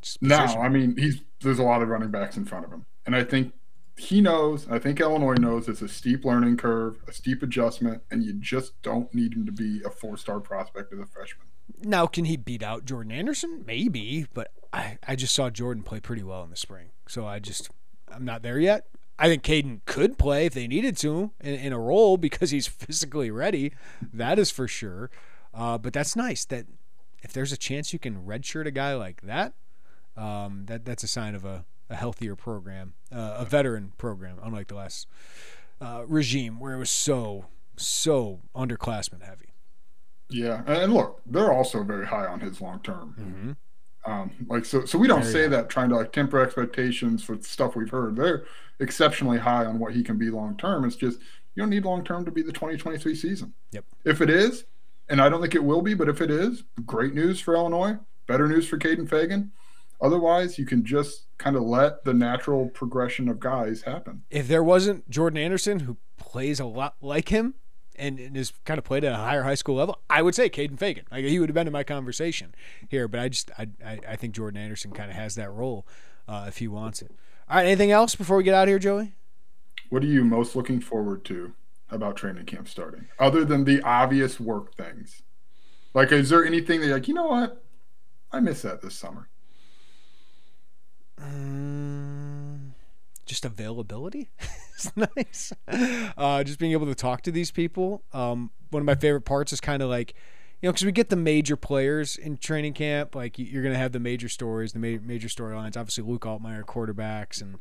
Just 0.00 0.22
now. 0.22 0.60
I 0.60 0.68
mean, 0.68 0.96
he's 0.96 1.20
there's 1.40 1.58
a 1.58 1.64
lot 1.64 1.82
of 1.82 1.88
running 1.88 2.10
backs 2.10 2.36
in 2.36 2.44
front 2.44 2.64
of 2.64 2.70
him, 2.72 2.86
and 3.06 3.16
I 3.16 3.24
think 3.24 3.52
he 3.96 4.20
knows. 4.20 4.68
I 4.70 4.78
think 4.78 5.00
Illinois 5.00 5.34
knows 5.34 5.68
it's 5.68 5.82
a 5.82 5.88
steep 5.88 6.24
learning 6.24 6.56
curve, 6.58 6.96
a 7.08 7.12
steep 7.12 7.42
adjustment, 7.42 8.02
and 8.10 8.22
you 8.24 8.32
just 8.34 8.80
don't 8.82 9.12
need 9.14 9.34
him 9.34 9.46
to 9.46 9.52
be 9.52 9.82
a 9.84 9.90
four-star 9.90 10.38
prospect 10.40 10.92
as 10.92 10.98
a 11.00 11.06
freshman. 11.06 11.46
Now, 11.84 12.06
can 12.06 12.24
he 12.24 12.36
beat 12.36 12.62
out 12.62 12.84
Jordan 12.84 13.12
Anderson? 13.12 13.64
Maybe, 13.66 14.26
but 14.34 14.52
I, 14.72 14.98
I 15.06 15.16
just 15.16 15.34
saw 15.34 15.50
Jordan 15.50 15.82
play 15.82 16.00
pretty 16.00 16.22
well 16.22 16.42
in 16.44 16.50
the 16.50 16.56
spring. 16.56 16.90
So 17.06 17.26
I 17.26 17.38
just, 17.38 17.70
I'm 18.10 18.24
not 18.24 18.42
there 18.42 18.58
yet. 18.58 18.86
I 19.18 19.28
think 19.28 19.42
Kaden 19.42 19.80
could 19.84 20.18
play 20.18 20.46
if 20.46 20.54
they 20.54 20.66
needed 20.66 20.96
to 20.98 21.30
in, 21.40 21.54
in 21.54 21.72
a 21.72 21.78
role 21.78 22.16
because 22.16 22.50
he's 22.50 22.66
physically 22.68 23.30
ready. 23.30 23.72
That 24.12 24.38
is 24.38 24.50
for 24.50 24.66
sure. 24.66 25.10
Uh, 25.54 25.78
but 25.78 25.92
that's 25.92 26.16
nice 26.16 26.44
that 26.46 26.66
if 27.22 27.32
there's 27.32 27.52
a 27.52 27.56
chance 27.56 27.92
you 27.92 27.98
can 27.98 28.22
redshirt 28.24 28.66
a 28.66 28.70
guy 28.70 28.94
like 28.94 29.20
that, 29.22 29.52
um, 30.16 30.64
that 30.66 30.84
that's 30.84 31.04
a 31.04 31.08
sign 31.08 31.34
of 31.34 31.44
a, 31.44 31.64
a 31.88 31.94
healthier 31.94 32.34
program, 32.34 32.94
uh, 33.12 33.36
a 33.38 33.44
veteran 33.44 33.92
program, 33.98 34.38
unlike 34.42 34.68
the 34.68 34.74
last 34.74 35.06
uh, 35.80 36.04
regime 36.06 36.58
where 36.58 36.74
it 36.74 36.78
was 36.78 36.90
so, 36.90 37.46
so 37.76 38.40
underclassmen 38.54 39.22
heavy. 39.22 39.51
Yeah, 40.32 40.62
and 40.66 40.92
look, 40.92 41.20
they're 41.26 41.52
also 41.52 41.82
very 41.82 42.06
high 42.06 42.26
on 42.26 42.40
his 42.40 42.60
long 42.60 42.80
term. 42.80 43.14
Mm-hmm. 43.18 43.52
Um, 44.04 44.32
like 44.48 44.64
so, 44.64 44.84
so 44.84 44.98
we 44.98 45.06
don't 45.06 45.20
Very 45.20 45.32
say 45.32 45.48
that 45.48 45.68
trying 45.68 45.88
to 45.90 45.96
like 45.96 46.12
temper 46.12 46.40
expectations 46.40 47.22
for 47.22 47.40
stuff 47.40 47.76
we've 47.76 47.90
heard. 47.90 48.16
They're 48.16 48.44
exceptionally 48.80 49.38
high 49.38 49.64
on 49.64 49.78
what 49.78 49.92
he 49.94 50.02
can 50.02 50.18
be 50.18 50.28
long 50.30 50.56
term. 50.56 50.84
It's 50.84 50.96
just 50.96 51.20
you 51.54 51.62
don't 51.62 51.70
need 51.70 51.84
long 51.84 52.04
term 52.04 52.24
to 52.24 52.30
be 52.30 52.42
the 52.42 52.52
2023 52.52 53.14
season. 53.14 53.54
Yep. 53.70 53.84
If 54.04 54.20
it 54.20 54.30
is, 54.30 54.64
and 55.08 55.20
I 55.20 55.28
don't 55.28 55.40
think 55.40 55.54
it 55.54 55.62
will 55.62 55.82
be, 55.82 55.94
but 55.94 56.08
if 56.08 56.20
it 56.20 56.30
is, 56.30 56.64
great 56.84 57.14
news 57.14 57.38
for 57.40 57.54
Illinois. 57.54 57.98
Better 58.26 58.48
news 58.48 58.66
for 58.68 58.78
Kaden 58.78 59.08
Feagin. 59.08 59.50
Otherwise, 60.00 60.58
you 60.58 60.66
can 60.66 60.84
just 60.84 61.26
kind 61.38 61.54
of 61.54 61.62
let 61.62 62.04
the 62.04 62.12
natural 62.12 62.68
progression 62.70 63.28
of 63.28 63.38
guys 63.38 63.82
happen. 63.82 64.22
if 64.30 64.48
there 64.48 64.62
wasn't 64.64 65.08
Jordan 65.08 65.38
Anderson 65.38 65.80
who 65.80 65.96
plays 66.16 66.58
a 66.58 66.64
lot 66.64 66.96
like 67.00 67.28
him 67.28 67.54
and, 67.96 68.18
and 68.18 68.36
is 68.36 68.52
kind 68.64 68.78
of 68.78 68.84
played 68.84 69.04
at 69.04 69.12
a 69.12 69.16
higher 69.16 69.42
high 69.42 69.54
school 69.54 69.76
level, 69.76 69.98
I 70.08 70.22
would 70.22 70.34
say 70.34 70.48
Kaden 70.48 70.78
Feagin. 70.78 71.04
Like 71.10 71.24
he 71.24 71.38
would 71.38 71.48
have 71.48 71.54
been 71.54 71.66
in 71.66 71.72
my 71.72 71.84
conversation 71.84 72.54
here, 72.88 73.08
but 73.08 73.20
I 73.20 73.28
just 73.28 73.50
I 73.58 73.68
I, 73.84 73.98
I 74.10 74.16
think 74.16 74.34
Jordan 74.34 74.60
Anderson 74.60 74.92
kind 74.92 75.10
of 75.10 75.16
has 75.16 75.34
that 75.34 75.50
role 75.50 75.86
uh, 76.28 76.46
if 76.48 76.58
he 76.58 76.68
wants 76.68 77.02
it. 77.02 77.10
All 77.48 77.56
right, 77.56 77.66
anything 77.66 77.90
else 77.90 78.14
before 78.14 78.36
we 78.36 78.44
get 78.44 78.54
out 78.54 78.64
of 78.64 78.68
here, 78.68 78.78
Joey? 78.78 79.12
What 79.90 80.02
are 80.02 80.06
you 80.06 80.24
most 80.24 80.56
looking 80.56 80.80
forward 80.80 81.24
to 81.26 81.52
about 81.90 82.16
training 82.16 82.46
camp 82.46 82.68
starting, 82.68 83.08
other 83.18 83.44
than 83.44 83.64
the 83.64 83.82
obvious 83.82 84.40
work 84.40 84.74
things? 84.74 85.22
Like, 85.94 86.10
is 86.12 86.30
there 86.30 86.44
anything 86.44 86.80
that 86.80 86.86
you're 86.86 86.96
like, 86.96 87.08
you 87.08 87.14
know 87.14 87.26
what? 87.26 87.62
I 88.32 88.40
miss 88.40 88.62
that 88.62 88.80
this 88.80 88.94
summer. 88.94 89.28
Mm, 91.20 92.71
just 93.26 93.44
availability 93.44 94.30
is 94.78 94.92
nice. 94.96 95.52
Uh, 96.16 96.42
just 96.44 96.58
being 96.58 96.72
able 96.72 96.86
to 96.86 96.94
talk 96.94 97.22
to 97.22 97.30
these 97.30 97.50
people. 97.50 98.02
Um, 98.12 98.50
one 98.70 98.80
of 98.80 98.86
my 98.86 98.94
favorite 98.94 99.22
parts 99.22 99.52
is 99.52 99.60
kind 99.60 99.82
of 99.82 99.88
like, 99.88 100.14
you 100.60 100.68
know, 100.68 100.72
because 100.72 100.84
we 100.84 100.92
get 100.92 101.08
the 101.08 101.16
major 101.16 101.56
players 101.56 102.16
in 102.16 102.36
training 102.36 102.72
camp. 102.74 103.14
Like 103.14 103.38
you- 103.38 103.46
you're 103.46 103.62
going 103.62 103.74
to 103.74 103.78
have 103.78 103.92
the 103.92 104.00
major 104.00 104.28
stories, 104.28 104.72
the 104.72 104.78
ma- 104.78 105.02
major 105.04 105.28
storylines. 105.28 105.76
Obviously, 105.76 106.04
Luke 106.04 106.22
Altmaier, 106.22 106.64
quarterbacks, 106.64 107.40
and 107.40 107.58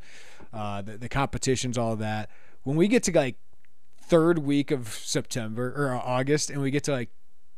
uh, 0.53 0.82
the, 0.82 0.97
the 0.97 1.09
competitions, 1.09 1.78
all 1.78 1.93
of 1.93 1.99
that. 1.99 2.30
When 2.64 2.76
we 2.76 2.88
get 2.88 3.03
to 3.03 3.12
like 3.12 3.38
third 4.03 4.39
week 4.39 4.72
of 4.72 4.89
September 4.89 5.74
or 5.76 5.93
August, 5.95 6.49
and 6.49 6.62
we 6.62 6.70
get 6.72 6.84
to 6.86 6.91
like 6.91 7.09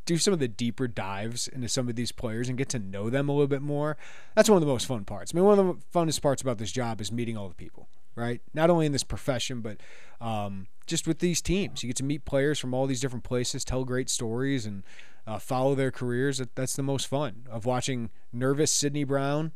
do 0.04 0.18
some 0.18 0.34
of 0.34 0.40
the 0.40 0.48
deeper 0.48 0.86
dives 0.86 1.48
into 1.48 1.68
some 1.68 1.88
of 1.88 1.96
these 1.96 2.12
players 2.12 2.48
and 2.48 2.58
get 2.58 2.68
to 2.70 2.78
know 2.78 3.10
them 3.10 3.28
a 3.28 3.32
little 3.32 3.46
bit 3.46 3.62
more. 3.62 3.96
That's 4.34 4.48
one 4.48 4.56
of 4.56 4.60
the 4.60 4.72
most 4.72 4.86
fun 4.86 5.04
parts. 5.04 5.32
I 5.32 5.36
mean, 5.36 5.44
one 5.44 5.58
of 5.58 5.66
the 5.66 5.98
funnest 5.98 6.22
parts 6.22 6.42
about 6.42 6.58
this 6.58 6.72
job 6.72 7.00
is 7.00 7.10
meeting 7.10 7.36
all 7.36 7.48
the 7.48 7.54
people, 7.54 7.88
right? 8.14 8.40
Not 8.52 8.70
only 8.70 8.86
in 8.86 8.92
this 8.92 9.04
profession, 9.04 9.60
but 9.60 9.78
um, 10.20 10.66
just 10.86 11.06
with 11.06 11.18
these 11.18 11.40
teams. 11.40 11.82
You 11.82 11.88
get 11.88 11.96
to 11.96 12.04
meet 12.04 12.24
players 12.24 12.58
from 12.58 12.74
all 12.74 12.86
these 12.86 13.00
different 13.00 13.24
places, 13.24 13.64
tell 13.64 13.84
great 13.84 14.10
stories, 14.10 14.66
and 14.66 14.82
uh, 15.26 15.38
follow 15.38 15.74
their 15.74 15.90
careers. 15.90 16.40
That's 16.54 16.76
the 16.76 16.82
most 16.82 17.06
fun 17.06 17.46
of 17.50 17.64
watching 17.64 18.10
nervous 18.32 18.70
Sidney 18.70 19.04
Brown 19.04 19.52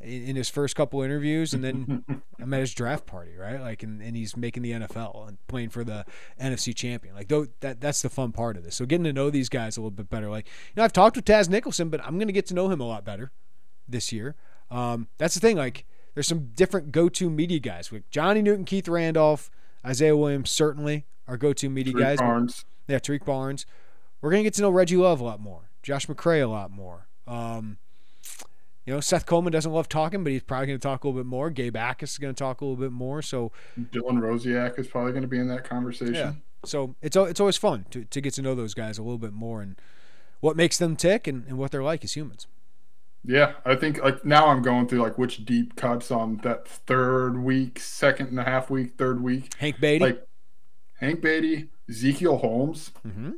in, 0.00 0.28
in 0.28 0.36
his 0.36 0.48
first 0.48 0.76
couple 0.76 1.02
interviews, 1.02 1.52
and 1.52 1.62
then 1.62 2.04
I'm 2.40 2.54
at 2.54 2.60
his 2.60 2.74
draft 2.74 3.06
party, 3.06 3.36
right? 3.36 3.60
Like, 3.60 3.82
and, 3.82 4.00
and 4.00 4.16
he's 4.16 4.36
making 4.36 4.62
the 4.62 4.72
NFL 4.72 5.28
and 5.28 5.38
playing 5.46 5.70
for 5.70 5.84
the 5.84 6.04
NFC 6.40 6.74
champion. 6.74 7.14
Like, 7.14 7.28
though 7.28 7.46
that 7.60 7.80
that's 7.80 8.02
the 8.02 8.10
fun 8.10 8.32
part 8.32 8.56
of 8.56 8.64
this. 8.64 8.76
So 8.76 8.86
getting 8.86 9.04
to 9.04 9.12
know 9.12 9.30
these 9.30 9.48
guys 9.48 9.76
a 9.76 9.80
little 9.80 9.90
bit 9.90 10.08
better. 10.08 10.28
Like, 10.28 10.46
you 10.46 10.72
know, 10.76 10.84
I've 10.84 10.92
talked 10.92 11.16
with 11.16 11.24
Taz 11.24 11.48
Nicholson, 11.48 11.88
but 11.90 12.04
I'm 12.04 12.18
gonna 12.18 12.32
get 12.32 12.46
to 12.46 12.54
know 12.54 12.70
him 12.70 12.80
a 12.80 12.86
lot 12.86 13.04
better 13.04 13.30
this 13.88 14.12
year. 14.12 14.36
Um, 14.70 15.08
that's 15.18 15.34
the 15.34 15.40
thing. 15.40 15.56
Like, 15.56 15.84
there's 16.14 16.28
some 16.28 16.50
different 16.54 16.92
go-to 16.92 17.30
media 17.30 17.60
guys. 17.60 17.90
With 17.90 18.08
Johnny 18.10 18.42
Newton, 18.42 18.64
Keith 18.64 18.88
Randolph, 18.88 19.50
Isaiah 19.84 20.16
Williams, 20.16 20.50
certainly 20.50 21.06
our 21.26 21.36
go-to 21.36 21.68
media 21.68 21.92
Tariq 21.92 21.98
guys. 21.98 22.18
Barnes. 22.18 22.64
Yeah, 22.88 22.98
Tariq 22.98 23.24
Barnes. 23.24 23.66
We're 24.20 24.30
gonna 24.30 24.42
get 24.42 24.54
to 24.54 24.62
know 24.62 24.70
Reggie 24.70 24.96
Love 24.96 25.20
a 25.20 25.24
lot 25.24 25.40
more, 25.40 25.70
Josh 25.82 26.06
McCray 26.06 26.42
a 26.42 26.46
lot 26.46 26.70
more. 26.70 27.08
Um, 27.26 27.78
you 28.86 28.94
know, 28.94 29.00
Seth 29.00 29.26
Coleman 29.26 29.52
doesn't 29.52 29.72
love 29.72 29.88
talking, 29.88 30.24
but 30.24 30.32
he's 30.32 30.42
probably 30.42 30.68
going 30.68 30.78
to 30.78 30.82
talk 30.82 31.04
a 31.04 31.08
little 31.08 31.20
bit 31.22 31.26
more. 31.26 31.50
Gabe 31.50 31.76
Jacas 31.76 32.12
is 32.12 32.18
going 32.18 32.34
to 32.34 32.38
talk 32.38 32.60
a 32.60 32.64
little 32.64 32.80
bit 32.80 32.92
more. 32.92 33.20
So, 33.22 33.52
Dylan 33.78 34.18
Rosiak 34.20 34.78
is 34.78 34.88
probably 34.88 35.12
going 35.12 35.22
to 35.22 35.28
be 35.28 35.38
in 35.38 35.48
that 35.48 35.64
conversation. 35.68 36.14
yeah. 36.14 36.32
So 36.64 36.94
it's 37.00 37.16
it's 37.16 37.40
always 37.40 37.56
fun 37.56 37.86
to, 37.90 38.04
to 38.04 38.20
get 38.20 38.34
to 38.34 38.42
know 38.42 38.54
those 38.54 38.74
guys 38.74 38.98
a 38.98 39.02
little 39.02 39.16
bit 39.18 39.32
more 39.32 39.62
and 39.62 39.76
what 40.40 40.56
makes 40.56 40.76
them 40.76 40.94
tick 40.94 41.26
and, 41.26 41.46
and 41.46 41.56
what 41.56 41.70
they're 41.70 41.82
like 41.82 42.04
as 42.04 42.12
humans. 42.14 42.46
Yeah, 43.24 43.52
I 43.64 43.74
think 43.76 44.02
like 44.02 44.24
now 44.26 44.46
I'm 44.48 44.60
going 44.60 44.86
through 44.86 45.00
like 45.02 45.16
which 45.16 45.44
deep 45.46 45.74
cuts 45.76 46.10
on 46.10 46.38
that 46.38 46.66
third 46.68 47.42
week, 47.42 47.78
second 47.78 48.28
and 48.28 48.38
a 48.38 48.44
half 48.44 48.68
week, 48.70 48.94
third 48.98 49.22
week. 49.22 49.54
Hank 49.58 49.80
Beatty. 49.80 50.04
Like 50.04 50.26
Hank 51.00 51.22
Beatty, 51.22 51.68
Ezekiel 51.88 52.36
Holmes. 52.38 52.92
Mhm. 53.06 53.34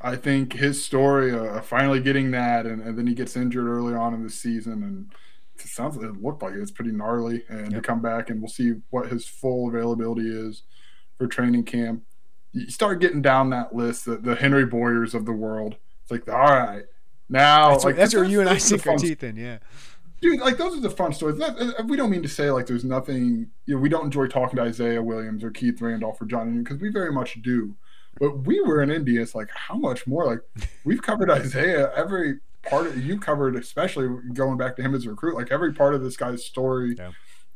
I 0.00 0.16
think 0.16 0.52
his 0.52 0.84
story 0.84 1.32
uh, 1.32 1.58
of 1.58 1.66
finally 1.66 2.00
getting 2.00 2.30
that, 2.30 2.66
and, 2.66 2.80
and 2.82 2.96
then 2.96 3.06
he 3.06 3.14
gets 3.14 3.36
injured 3.36 3.66
early 3.66 3.94
on 3.94 4.14
in 4.14 4.22
the 4.22 4.30
season, 4.30 4.82
and 4.84 5.12
it 5.56 5.66
sounds 5.68 5.96
like 5.96 6.06
it 6.06 6.22
looked 6.22 6.42
like 6.42 6.54
it's 6.54 6.70
pretty 6.70 6.92
gnarly. 6.92 7.42
And 7.48 7.70
to 7.70 7.76
Yep. 7.76 7.82
come 7.84 8.00
back, 8.02 8.30
and 8.30 8.40
we'll 8.40 8.48
see 8.48 8.74
what 8.90 9.08
his 9.08 9.26
full 9.26 9.68
availability 9.68 10.28
is 10.30 10.62
for 11.16 11.26
training 11.26 11.64
camp. 11.64 12.04
You 12.52 12.70
start 12.70 13.00
getting 13.00 13.22
down 13.22 13.50
that 13.50 13.74
list, 13.74 14.04
the, 14.04 14.16
the 14.16 14.36
Henry 14.36 14.64
Boyers 14.64 15.14
of 15.14 15.26
the 15.26 15.32
world. 15.32 15.76
It's 16.02 16.10
like, 16.10 16.28
all 16.28 16.38
right, 16.38 16.84
now 17.28 17.70
that's, 17.70 17.84
like 17.84 17.96
that's 17.96 18.14
where 18.14 18.24
you 18.24 18.40
and 18.40 18.48
I 18.48 18.58
sink 18.58 18.86
our 18.86 18.96
teeth 18.96 19.22
in. 19.24 19.36
Yeah. 19.36 19.58
dude 20.20 20.40
like 20.40 20.56
those 20.56 20.76
are 20.76 20.80
the 20.80 20.90
fun 20.90 21.12
stories 21.12 21.36
Not, 21.38 21.60
uh, 21.60 21.82
we 21.86 21.96
don't 21.96 22.10
mean 22.10 22.22
to 22.22 22.28
say 22.28 22.50
like 22.50 22.66
there's 22.66 22.84
nothing 22.84 23.50
you 23.66 23.74
know 23.74 23.80
we 23.80 23.88
don't 23.88 24.06
enjoy 24.06 24.26
talking 24.26 24.56
to 24.56 24.62
isaiah 24.62 25.00
williams 25.02 25.44
or 25.44 25.50
keith 25.50 25.80
randolph 25.80 26.20
or 26.20 26.24
johnny 26.24 26.58
because 26.58 26.78
we 26.80 26.88
very 26.90 27.12
much 27.12 27.40
do 27.42 27.76
but 28.20 28.46
we 28.46 28.60
were 28.60 28.82
in 28.82 28.90
india 28.90 29.20
it's 29.20 29.34
like 29.34 29.48
how 29.54 29.74
much 29.74 30.06
more 30.06 30.26
like 30.26 30.40
we've 30.84 31.02
covered 31.02 31.30
isaiah 31.30 31.90
every 31.96 32.38
part 32.68 32.86
of 32.86 32.98
you 33.04 33.18
covered 33.18 33.56
especially 33.56 34.08
going 34.34 34.56
back 34.58 34.76
to 34.76 34.82
him 34.82 34.94
as 34.94 35.06
a 35.06 35.10
recruit 35.10 35.34
like 35.36 35.50
every 35.50 35.72
part 35.72 35.94
of 35.94 36.02
this 36.02 36.16
guy's 36.16 36.44
story 36.44 36.96
Yeah. 36.98 37.10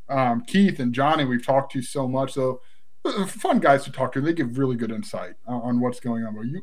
um, 0.09 0.43
keith 0.43 0.79
and 0.81 0.93
johnny 0.95 1.25
we've 1.25 1.45
talked 1.45 1.73
to 1.73 1.83
so 1.83 2.07
much 2.09 2.33
so 2.33 2.61
uh, 3.05 3.27
fun 3.27 3.59
guys 3.61 3.85
to 3.85 3.93
talk 3.93 4.13
to 4.13 4.21
they 4.21 4.33
give 4.33 4.57
really 4.59 4.77
good 4.77 4.91
insight 4.93 5.35
on, 5.47 5.61
on 5.63 5.81
what's 5.81 6.01
going 6.01 6.25
on 6.25 6.35
but 6.37 6.43
you 6.47 6.63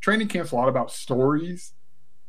training 0.00 0.28
camp's 0.28 0.52
a 0.52 0.56
lot 0.56 0.68
about 0.68 0.90
stories 0.90 1.72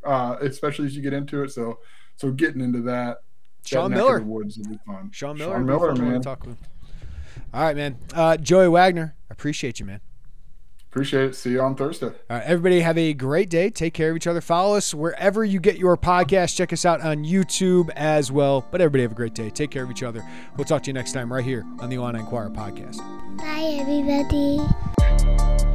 uh, 0.06 0.38
especially 0.42 0.86
as 0.86 0.96
you 0.96 1.02
get 1.02 1.14
into 1.14 1.44
it 1.44 1.50
so 1.52 1.80
so 2.16 2.32
getting 2.32 2.62
into 2.62 2.82
that 2.82 3.18
Sean 3.66 3.92
that 3.92 3.98
neck 3.98 4.06
of 4.06 4.10
Miller. 4.12 4.22
woods 4.24 4.58
be 4.58 4.78
fun. 4.86 5.10
Sean 5.12 5.38
Miller. 5.38 5.56
Sean 5.56 5.66
Miller, 5.66 5.94
man. 5.96 6.22
Talk 6.22 6.46
with. 6.46 6.58
All 7.54 7.62
right, 7.62 7.76
man. 7.76 7.98
Uh, 8.14 8.38
Joey 8.38 8.70
Wagner, 8.70 9.16
appreciate 9.30 9.80
you, 9.82 9.86
man. 9.86 10.00
Appreciate 10.92 11.26
it. 11.26 11.36
See 11.36 11.52
you 11.52 11.62
on 11.62 11.76
Thursday. 11.76 12.08
All 12.08 12.14
right, 12.30 12.44
everybody 12.44 12.80
have 12.80 12.98
a 12.98 13.14
great 13.14 13.50
day. 13.50 13.70
Take 13.70 13.94
care 13.94 14.10
of 14.10 14.16
each 14.16 14.26
other. 14.26 14.42
Follow 14.42 14.76
us 14.76 14.92
wherever 14.92 15.46
you 15.46 15.60
get 15.60 15.78
your 15.78 15.96
podcast. 15.96 16.56
Check 16.56 16.74
us 16.74 16.84
out 16.84 17.02
on 17.02 17.24
YouTube 17.24 17.92
as 17.96 18.32
well. 18.32 18.66
But 18.72 18.82
everybody 18.82 19.04
have 19.04 19.12
a 19.12 19.16
great 19.16 19.36
day. 19.36 19.52
Take 19.52 19.70
care 19.70 19.84
of 19.84 19.92
each 19.92 20.02
other. 20.02 20.28
We'll 20.58 20.66
talk 20.66 20.82
to 20.84 20.88
you 20.88 20.94
next 20.94 21.12
time 21.12 21.32
right 21.32 21.46
here 21.46 21.64
on 21.80 21.90
the 21.90 21.98
Illini 21.98 22.20
Inquirer 22.20 22.50
podcast. 22.50 22.98
Bye, 23.38 23.78
everybody. 23.80 25.69